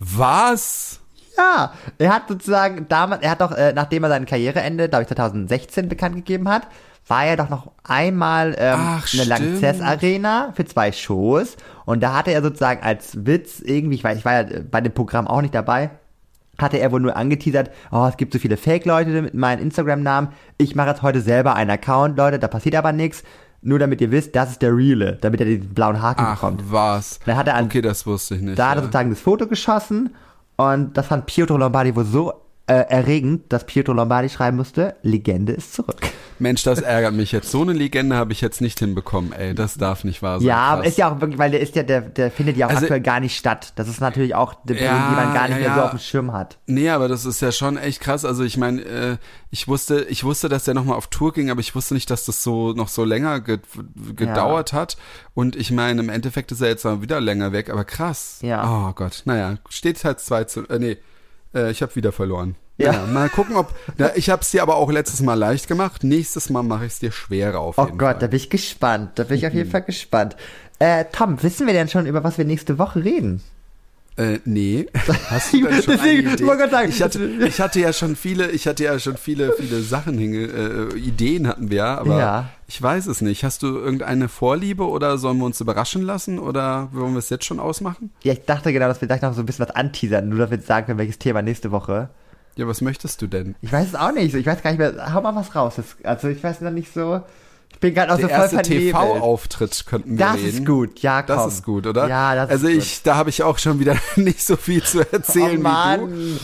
Was? 0.00 1.00
Ja, 1.36 1.72
er 1.98 2.14
hat 2.14 2.28
sozusagen 2.28 2.86
damals, 2.88 3.22
er 3.22 3.30
hat 3.30 3.40
doch, 3.40 3.52
äh, 3.52 3.72
nachdem 3.72 4.02
er 4.04 4.10
sein 4.10 4.26
Karriereende, 4.26 4.88
glaube 4.88 5.02
ich, 5.02 5.08
2016 5.08 5.88
bekannt 5.88 6.14
gegeben 6.16 6.48
hat, 6.48 6.66
war 7.06 7.24
er 7.24 7.36
doch 7.36 7.48
noch 7.48 7.72
einmal 7.82 8.54
ähm, 8.58 8.76
Ach, 8.78 9.12
in 9.12 9.18
der. 9.18 9.26
Lanxess 9.26 9.80
Arena 9.80 10.52
für 10.54 10.64
zwei 10.64 10.92
Shows 10.92 11.56
und 11.86 12.02
da 12.02 12.14
hatte 12.14 12.30
er 12.30 12.42
sozusagen 12.42 12.82
als 12.82 13.26
Witz 13.26 13.60
irgendwie, 13.60 13.96
ich 13.96 14.04
weiß, 14.04 14.18
ich 14.18 14.24
war 14.24 14.32
ja 14.34 14.40
äh, 14.42 14.60
bei 14.60 14.80
dem 14.80 14.92
Programm 14.92 15.26
auch 15.26 15.40
nicht 15.42 15.54
dabei, 15.54 15.90
hatte 16.58 16.76
er 16.78 16.92
wohl 16.92 17.00
nur 17.00 17.16
angeteasert, 17.16 17.70
oh, 17.90 18.06
es 18.08 18.16
gibt 18.16 18.32
so 18.32 18.38
viele 18.38 18.56
Fake-Leute 18.56 19.22
mit 19.22 19.34
meinem 19.34 19.60
Instagram-Namen, 19.62 20.28
ich 20.58 20.74
mache 20.76 20.90
jetzt 20.90 21.02
heute 21.02 21.20
selber 21.20 21.54
einen 21.54 21.70
Account, 21.70 22.16
Leute, 22.18 22.38
da 22.38 22.48
passiert 22.48 22.74
aber 22.76 22.92
nichts, 22.92 23.22
nur 23.62 23.78
damit 23.78 24.00
ihr 24.00 24.10
wisst, 24.10 24.36
das 24.36 24.52
ist 24.52 24.62
der 24.62 24.74
Reale, 24.76 25.18
damit 25.20 25.40
er 25.40 25.46
den 25.46 25.68
blauen 25.74 26.00
Haken 26.00 26.22
Ach, 26.24 26.34
bekommt. 26.34 26.70
was? 26.70 27.18
Dann 27.26 27.36
hat 27.36 27.48
er 27.48 27.56
an- 27.56 27.64
okay, 27.66 27.82
das 27.82 28.06
wusste 28.06 28.36
ich 28.36 28.42
nicht. 28.42 28.58
Da 28.58 28.68
hat 28.70 28.76
er 28.76 28.76
ja. 28.76 28.82
sozusagen 28.84 29.10
das 29.10 29.20
Foto 29.20 29.46
geschossen 29.46 30.14
und 30.60 30.96
das 30.96 31.06
fand 31.06 31.26
Pietro 31.26 31.56
Lombardi 31.56 31.94
wohl 31.96 32.04
so 32.04 32.34
äh, 32.70 32.86
erregend, 32.88 33.52
dass 33.52 33.66
Pietro 33.66 33.92
Lombardi 33.92 34.28
schreiben 34.28 34.56
musste, 34.56 34.94
Legende 35.02 35.52
ist 35.52 35.74
zurück. 35.74 35.96
Mensch, 36.38 36.62
das 36.62 36.80
ärgert 36.80 37.14
mich 37.14 37.32
jetzt. 37.32 37.50
So 37.50 37.62
eine 37.62 37.72
Legende 37.72 38.14
habe 38.16 38.32
ich 38.32 38.40
jetzt 38.40 38.60
nicht 38.60 38.78
hinbekommen, 38.78 39.32
ey. 39.32 39.54
Das 39.54 39.74
darf 39.74 40.04
nicht 40.04 40.22
wahr 40.22 40.38
sein. 40.38 40.46
ja, 40.48 40.56
aber 40.56 40.84
ist 40.86 40.96
ja 40.96 41.10
auch 41.12 41.20
wirklich, 41.20 41.38
weil 41.38 41.50
der 41.50 41.60
ist 41.60 41.74
ja, 41.74 41.82
der, 41.82 42.00
der 42.00 42.30
findet 42.30 42.56
ja 42.56 42.66
auch 42.66 42.70
Also- 42.70 42.82
aktuell 42.82 43.00
gar 43.00 43.18
nicht 43.18 43.36
statt. 43.36 43.72
Das 43.74 43.88
ist 43.88 44.00
natürlich 44.00 44.34
auch 44.36 44.54
eine 44.64 44.74
Person, 44.76 44.86
Ja, 44.96 45.08
die 45.10 45.16
man 45.16 45.34
gar 45.34 45.48
nicht 45.48 45.56
ja, 45.58 45.62
mehr 45.64 45.72
so 45.74 45.78
ja. 45.80 45.84
auf 45.86 45.90
dem 45.90 45.98
Schirm 45.98 46.32
hat. 46.32 46.58
Nee, 46.66 46.88
aber 46.90 47.08
das 47.08 47.24
ist 47.24 47.42
ja 47.42 47.50
schon 47.50 47.76
echt 47.76 48.00
krass. 48.00 48.24
Also 48.24 48.44
ich 48.44 48.56
meine, 48.56 48.82
äh, 48.82 49.16
ich 49.50 49.66
wusste, 49.66 50.02
ich 50.08 50.22
wusste, 50.22 50.48
dass 50.48 50.62
der 50.64 50.74
nochmal 50.74 50.96
auf 50.96 51.08
Tour 51.08 51.32
ging, 51.32 51.50
aber 51.50 51.60
ich 51.60 51.74
wusste 51.74 51.94
nicht, 51.94 52.08
dass 52.08 52.24
das 52.24 52.42
so 52.44 52.72
noch 52.72 52.88
so 52.88 53.04
länger 53.04 53.40
ge 53.40 53.58
gedauert 54.16 54.72
hat. 54.72 54.96
Und 55.34 55.56
ich 55.56 55.72
meine, 55.72 56.00
im 56.00 56.08
Endeffekt 56.08 56.52
ist 56.52 56.60
er 56.60 56.68
jetzt 56.68 56.84
mal 56.84 57.02
wieder 57.02 57.20
länger 57.20 57.50
weg, 57.52 57.68
aber 57.68 57.84
krass. 57.84 58.38
Ja. 58.42 58.88
Oh 58.88 58.92
Gott. 58.92 59.22
Naja, 59.24 59.56
steht 59.68 60.02
halt 60.04 60.20
2 60.20 60.44
zu. 60.44 60.68
Äh, 60.68 60.78
nee, 60.78 60.96
äh, 61.54 61.70
ich 61.70 61.82
habe 61.82 61.94
wieder 61.96 62.12
verloren. 62.12 62.56
Ja. 62.78 62.92
Naja, 62.92 63.06
mal 63.06 63.28
gucken, 63.28 63.56
ob. 63.56 63.74
Na, 63.98 64.16
ich 64.16 64.30
habe 64.30 64.42
es 64.42 64.50
dir 64.50 64.62
aber 64.62 64.76
auch 64.76 64.90
letztes 64.90 65.20
Mal 65.20 65.34
leicht 65.34 65.68
gemacht. 65.68 66.02
Nächstes 66.02 66.48
Mal 66.50 66.62
mache 66.62 66.86
ich 66.86 66.92
es 66.94 66.98
dir 66.98 67.12
schwerer 67.12 67.60
auf 67.60 67.76
Oh 67.78 67.84
jeden 67.84 67.98
Gott, 67.98 68.12
Fall. 68.12 68.18
da 68.20 68.26
bin 68.28 68.36
ich 68.38 68.48
gespannt. 68.50 69.10
Da 69.16 69.24
bin 69.24 69.36
ich 69.36 69.46
auf 69.46 69.52
jeden 69.52 69.70
Fall 69.70 69.82
gespannt. 69.82 70.36
Äh, 70.78 71.04
Tom, 71.12 71.42
wissen 71.42 71.66
wir 71.66 71.74
denn 71.74 71.88
schon, 71.88 72.06
über 72.06 72.24
was 72.24 72.38
wir 72.38 72.46
nächste 72.46 72.78
Woche 72.78 73.04
reden? 73.04 73.42
Äh, 74.16 74.38
nee. 74.46 74.86
Hast 75.28 75.52
du 75.52 75.62
denn 75.66 75.82
schon 75.82 75.94
Deswegen, 75.96 76.32
Idee? 76.32 76.44
sagen, 76.70 76.88
ich 76.88 77.02
hatte, 77.02 77.22
ich 77.46 77.60
hatte 77.60 77.80
ja 77.80 77.92
schon 77.92 78.16
viele, 78.16 78.50
ich 78.50 78.66
hatte 78.66 78.84
ja 78.84 78.98
schon 78.98 79.16
viele, 79.18 79.52
viele 79.58 79.80
Sachen 79.82 80.16
hinge, 80.18 80.90
äh, 80.94 80.98
Ideen 80.98 81.46
hatten 81.48 81.70
wir, 81.70 81.84
aber 81.84 82.18
Ja. 82.18 82.48
Ich 82.72 82.80
weiß 82.80 83.06
es 83.08 83.20
nicht. 83.20 83.42
Hast 83.42 83.64
du 83.64 83.66
irgendeine 83.78 84.28
Vorliebe 84.28 84.88
oder 84.88 85.18
sollen 85.18 85.38
wir 85.38 85.44
uns 85.44 85.60
überraschen 85.60 86.02
lassen 86.02 86.38
oder 86.38 86.88
wollen 86.92 87.12
wir 87.14 87.18
es 87.18 87.28
jetzt 87.28 87.44
schon 87.44 87.58
ausmachen? 87.58 88.12
Ja, 88.22 88.32
ich 88.32 88.44
dachte 88.44 88.72
genau, 88.72 88.86
dass 88.86 89.00
wir 89.00 89.08
gleich 89.08 89.22
noch 89.22 89.34
so 89.34 89.40
ein 89.42 89.46
bisschen 89.46 89.66
was 89.66 89.74
anteasern, 89.74 90.28
nur 90.28 90.38
dass 90.38 90.50
wir 90.50 90.58
jetzt 90.58 90.68
sagen 90.68 90.86
können, 90.86 90.98
welches 90.98 91.18
Thema 91.18 91.42
nächste 91.42 91.72
Woche. 91.72 92.10
Ja, 92.54 92.68
was 92.68 92.80
möchtest 92.80 93.20
du 93.22 93.26
denn? 93.26 93.56
Ich 93.60 93.72
weiß 93.72 93.88
es 93.88 93.94
auch 93.96 94.12
nicht. 94.12 94.34
Ich 94.36 94.46
weiß 94.46 94.62
gar 94.62 94.70
nicht 94.70 94.78
mehr. 94.78 95.12
Hau 95.12 95.20
mal 95.20 95.34
was 95.34 95.52
raus. 95.56 95.74
Das, 95.76 95.96
also 96.04 96.28
ich 96.28 96.42
weiß 96.44 96.60
noch 96.60 96.70
nicht 96.70 96.92
so. 96.94 97.20
Ich 97.72 97.78
bin 97.80 97.92
gerade 97.94 98.12
auch 98.12 98.18
Der 98.18 98.28
so 98.28 98.34
voll 98.34 98.42
erste. 98.58 98.62
TV-Auftritt 98.62 99.86
könnten 99.86 100.10
wir 100.18 100.26
Das 100.26 100.36
reden. 100.36 100.46
ist 100.58 100.66
gut. 100.66 101.00
Ja, 101.00 101.22
komm. 101.22 101.36
Das 101.36 101.54
ist 101.54 101.64
gut, 101.64 101.86
oder? 101.88 102.08
Ja, 102.08 102.34
das 102.36 102.50
also 102.50 102.68
ist 102.68 102.76
ich, 102.84 103.02
da 103.02 103.16
habe 103.16 103.30
ich 103.30 103.42
auch 103.42 103.58
schon 103.58 103.80
wieder 103.80 103.96
nicht 104.16 104.42
so 104.44 104.56
viel 104.56 104.82
zu 104.82 105.00
erzählen 105.12 105.56
Oh, 105.56 105.58
wie 105.58 105.62
Mann. 105.62 106.00
du. 106.10 106.38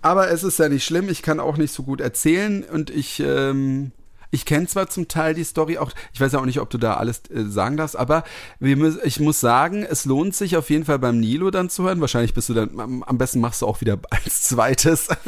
Aber 0.00 0.30
es 0.30 0.42
ist 0.44 0.58
ja 0.58 0.68
nicht 0.68 0.84
schlimm, 0.84 1.08
ich 1.08 1.22
kann 1.22 1.38
auch 1.40 1.56
nicht 1.56 1.72
so 1.72 1.82
gut 1.84 2.00
erzählen 2.00 2.64
und 2.64 2.90
ich, 2.90 3.20
ähm, 3.20 3.92
ich 4.32 4.46
kenne 4.46 4.66
zwar 4.66 4.88
zum 4.88 5.06
Teil 5.08 5.34
die 5.34 5.44
Story 5.44 5.76
auch, 5.78 5.92
ich 6.12 6.20
weiß 6.20 6.32
ja 6.32 6.40
auch 6.40 6.46
nicht, 6.46 6.58
ob 6.58 6.70
du 6.70 6.78
da 6.78 6.94
alles 6.94 7.22
äh, 7.30 7.44
sagen 7.44 7.76
darfst, 7.76 7.96
aber 7.96 8.24
wir, 8.58 8.96
ich 9.04 9.20
muss 9.20 9.38
sagen, 9.40 9.84
es 9.88 10.06
lohnt 10.06 10.34
sich 10.34 10.56
auf 10.56 10.70
jeden 10.70 10.86
Fall 10.86 10.98
beim 10.98 11.20
Nilo 11.20 11.50
dann 11.50 11.68
zu 11.68 11.84
hören. 11.84 12.00
Wahrscheinlich 12.00 12.32
bist 12.32 12.48
du 12.48 12.54
dann, 12.54 12.80
am, 12.80 13.02
am 13.02 13.18
besten 13.18 13.40
machst 13.40 13.60
du 13.62 13.66
auch 13.66 13.80
wieder 13.82 13.98
als 14.10 14.42
zweites. 14.42 15.08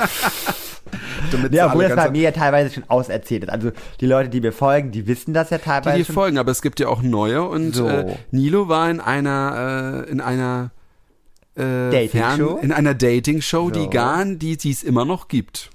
Ja, 1.50 1.68
obwohl 1.68 1.88
das 1.88 1.96
bei 1.96 2.10
mir 2.10 2.22
ja 2.22 2.30
teilweise 2.30 2.72
schon 2.72 2.84
auserzählt 2.88 3.44
ist. 3.44 3.48
Also 3.50 3.72
die 4.00 4.06
Leute, 4.06 4.28
die 4.28 4.40
mir 4.40 4.52
folgen, 4.52 4.92
die 4.92 5.06
wissen 5.06 5.34
das 5.34 5.50
ja 5.50 5.58
teilweise 5.58 5.96
die, 5.96 6.02
die 6.02 6.06
schon. 6.06 6.14
folgen, 6.14 6.38
aber 6.38 6.50
es 6.52 6.62
gibt 6.62 6.78
ja 6.78 6.88
auch 6.88 7.02
neue 7.02 7.42
und 7.42 7.74
So. 7.74 7.88
äh, 7.88 8.14
Nilo 8.30 8.68
war 8.68 8.90
in 8.90 9.00
einer 9.00 10.04
äh, 10.06 10.10
in 10.10 10.20
einer 10.20 10.70
äh, 11.56 11.62
Dating-Show? 11.90 12.58
in 12.62 12.70
einer 12.70 12.94
Dating-Show, 12.94 13.70
So. 13.72 13.80
die 13.80 13.90
gar, 13.90 14.24
die 14.24 14.56
die 14.56 14.70
es 14.70 14.82
immer 14.82 15.04
noch 15.04 15.26
gibt. 15.28 15.70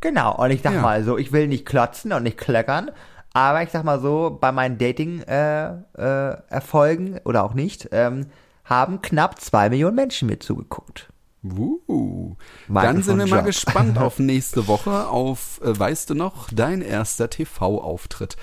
Genau. 0.00 0.36
Und 0.36 0.50
ich 0.50 0.62
sag 0.62 0.74
Ja. 0.74 0.80
mal 0.80 1.02
so, 1.04 1.18
ich 1.18 1.32
will 1.32 1.48
nicht 1.48 1.66
klotzen 1.66 2.12
und 2.12 2.22
nicht 2.22 2.38
klöckern. 2.38 2.90
Aber 3.32 3.62
ich 3.62 3.70
sag 3.70 3.84
mal 3.84 4.00
so, 4.00 4.38
bei 4.40 4.50
meinen 4.52 4.78
Dating-Erfolgen 4.78 5.84
äh, 5.98 6.36
Erfolgen 6.54 7.20
oder 7.24 7.44
auch 7.44 7.54
nicht, 7.54 7.88
ähm, 7.92 8.26
haben 8.64 9.02
knapp 9.02 9.40
zwei 9.40 9.68
Millionen 9.68 9.94
Menschen 9.96 10.28
mir 10.28 10.38
zugeguckt. 10.38 11.08
Uh. 11.44 12.34
Dann 12.68 13.02
sind 13.02 13.18
wir 13.18 13.26
mal 13.26 13.36
Job. 13.38 13.46
gespannt 13.46 13.98
auf 14.00 14.18
nächste 14.18 14.66
Woche, 14.66 15.06
auf, 15.08 15.60
äh, 15.62 15.78
weißt 15.78 16.10
du 16.10 16.14
noch, 16.14 16.48
dein 16.52 16.82
erster 16.82 17.30
TV-Auftritt. 17.30 18.36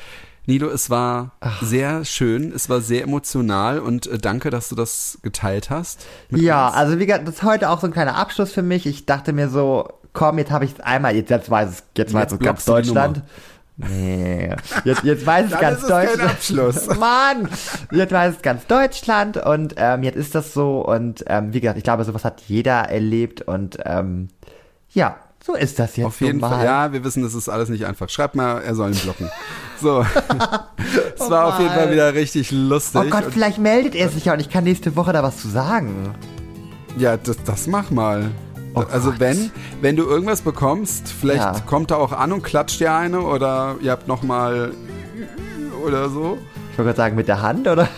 Nilo, 0.45 0.68
es 0.68 0.89
war 0.89 1.32
sehr 1.62 2.04
schön, 2.04 2.51
es 2.54 2.70
war 2.70 2.82
sehr 2.82 3.04
emotional 3.04 3.80
und 3.80 4.08
äh, 4.08 4.18
danke, 4.18 4.49
dass 4.49 4.70
du 4.70 4.76
das 4.76 5.18
geteilt 5.22 5.70
hast. 5.70 6.06
Ja, 6.30 6.68
uns. 6.68 6.76
also 6.76 6.99
wie 6.99 7.06
gesagt, 7.06 7.28
das 7.28 7.36
ist 7.36 7.43
heute 7.43 7.70
auch 7.70 7.80
so 7.80 7.88
ein 7.88 7.93
kleiner 7.93 8.16
Abschluss 8.18 8.51
für 8.51 8.62
mich. 8.62 8.86
Ich 8.86 9.06
dachte 9.06 9.32
mir 9.34 9.47
so, 9.49 9.88
komm, 10.14 10.38
jetzt 10.38 10.51
habe 10.51 10.66
ich 10.66 10.74
es 10.74 10.80
einmal, 10.80 11.16
jetzt, 11.16 11.30
jetzt 11.30 11.49
weiß 11.49 11.70
es, 11.70 11.84
jetzt 11.97 12.14
weiß 12.14 12.32
es 12.32 12.39
ganz 12.39 12.66
Deutschland. 12.66 13.22
Nee, 13.76 14.55
jetzt, 14.86 15.03
jetzt 15.03 15.26
weiß 15.26 15.51
es 15.51 15.59
ganz 15.59 15.78
ist 15.80 15.84
es 15.84 15.89
kein 15.89 16.07
Deutschland. 16.07 16.32
Abschluss. 16.32 16.88
Mann, 16.99 17.49
jetzt 17.91 18.11
weiß 18.11 18.36
es 18.36 18.41
ganz 18.43 18.68
Deutschland 18.68 19.38
und 19.38 19.74
ähm, 19.78 20.03
jetzt 20.03 20.16
ist 20.16 20.36
das 20.36 20.53
so 20.53 20.82
und 20.86 21.24
ähm, 21.28 21.53
wie 21.53 21.59
gesagt, 21.59 21.78
ich 21.78 21.84
glaube, 21.84 22.03
sowas 22.03 22.24
hat 22.24 22.41
jeder 22.41 22.89
erlebt 22.89 23.41
und 23.41 23.80
ähm, 23.86 24.28
ja, 24.91 25.18
so 25.43 25.55
ist 25.55 25.80
das 25.80 25.97
jetzt 25.97 26.05
Auf 26.05 26.22
jeden 26.22 26.39
so 26.39 26.45
mal. 26.45 26.55
Fall, 26.55 26.66
ja, 26.66 26.93
wir 26.93 27.03
wissen, 27.03 27.24
das 27.24 27.34
ist 27.34 27.49
alles 27.49 27.68
nicht 27.68 27.86
einfach. 27.86 28.07
Schreibt 28.09 28.36
mal, 28.36 28.61
er 28.61 28.76
soll 28.76 28.91
ihn 28.91 28.99
blocken. 28.99 29.30
So. 29.82 30.05
Es 31.20 31.30
war 31.30 31.45
auf 31.47 31.59
jeden 31.59 31.72
Fall 31.72 31.91
wieder 31.91 32.14
richtig 32.14 32.51
lustig. 32.51 33.01
Oh 33.05 33.09
Gott, 33.09 33.26
vielleicht 33.32 33.57
meldet 33.57 33.95
er 33.95 34.09
sich 34.09 34.26
ja 34.26 34.34
und 34.34 34.39
ich 34.39 34.49
kann 34.49 34.64
nächste 34.64 34.95
Woche 34.95 35.14
da 35.14 35.24
was 35.24 35.38
zu 35.38 35.47
sagen. 35.49 36.16
Ja, 36.97 37.18
das, 37.18 37.38
das 37.43 37.68
mach 37.68 37.91
mal. 37.91 38.32
Oh 38.76 38.84
also 38.91 39.11
Gott. 39.11 39.19
wenn, 39.19 39.51
wenn 39.82 39.95
du 39.95 40.03
irgendwas 40.03 40.41
bekommst, 40.41 41.07
vielleicht 41.09 41.41
Ja. 41.43 41.59
kommt 41.65 41.91
er 41.91 41.99
auch 41.99 42.11
an 42.11 42.32
und 42.32 42.43
klatscht 42.43 42.80
dir 42.80 42.93
eine 42.93 43.21
oder 43.21 43.76
ihr 43.82 43.91
habt 43.91 44.07
noch 44.07 44.24
mal 44.24 44.71
oder 45.86 46.09
so. 46.09 46.38
Ich 46.71 46.78
wollte 46.78 46.88
gerade 46.89 46.97
sagen, 46.97 47.15
mit 47.15 47.28
der 47.28 47.41
Hand, 47.41 47.67
oder? 47.67 47.88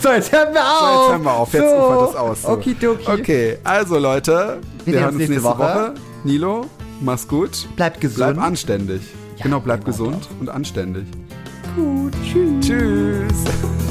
So, 0.00 0.10
jetzt 0.10 0.30
hören 0.30 0.54
wir 0.54 0.60
auf. 0.62 0.78
So, 0.80 0.86
jetzt 0.86 1.10
hören 1.10 1.22
wir 1.24 1.32
auf, 1.32 1.52
jetzt 1.52 1.68
so. 1.70 1.76
ufert 1.76 2.08
das 2.10 2.14
aus. 2.16 2.42
So. 2.42 2.48
Okidoki. 2.50 3.10
Okay, 3.10 3.58
also 3.64 3.98
Leute, 3.98 4.60
wir, 4.84 4.92
sehen 4.94 5.02
hören 5.02 5.08
uns 5.08 5.16
nächste 5.18 5.32
nächste 5.32 5.48
Woche. 5.48 5.58
Woche. 5.58 5.94
Nilo, 6.22 6.66
mach's 7.00 7.26
gut. 7.26 7.66
Bleibt 7.74 8.00
gesund. 8.00 8.34
Bleib 8.34 8.46
anständig. 8.46 9.02
Ja, 9.36 9.42
genau, 9.42 9.58
bleib 9.58 9.80
genau 9.84 9.90
gesund 9.96 10.28
und 10.38 10.48
anständig. 10.48 11.06
Gut, 11.74 12.12
tschüss. 12.22 12.66
Tschüss. 12.66 13.87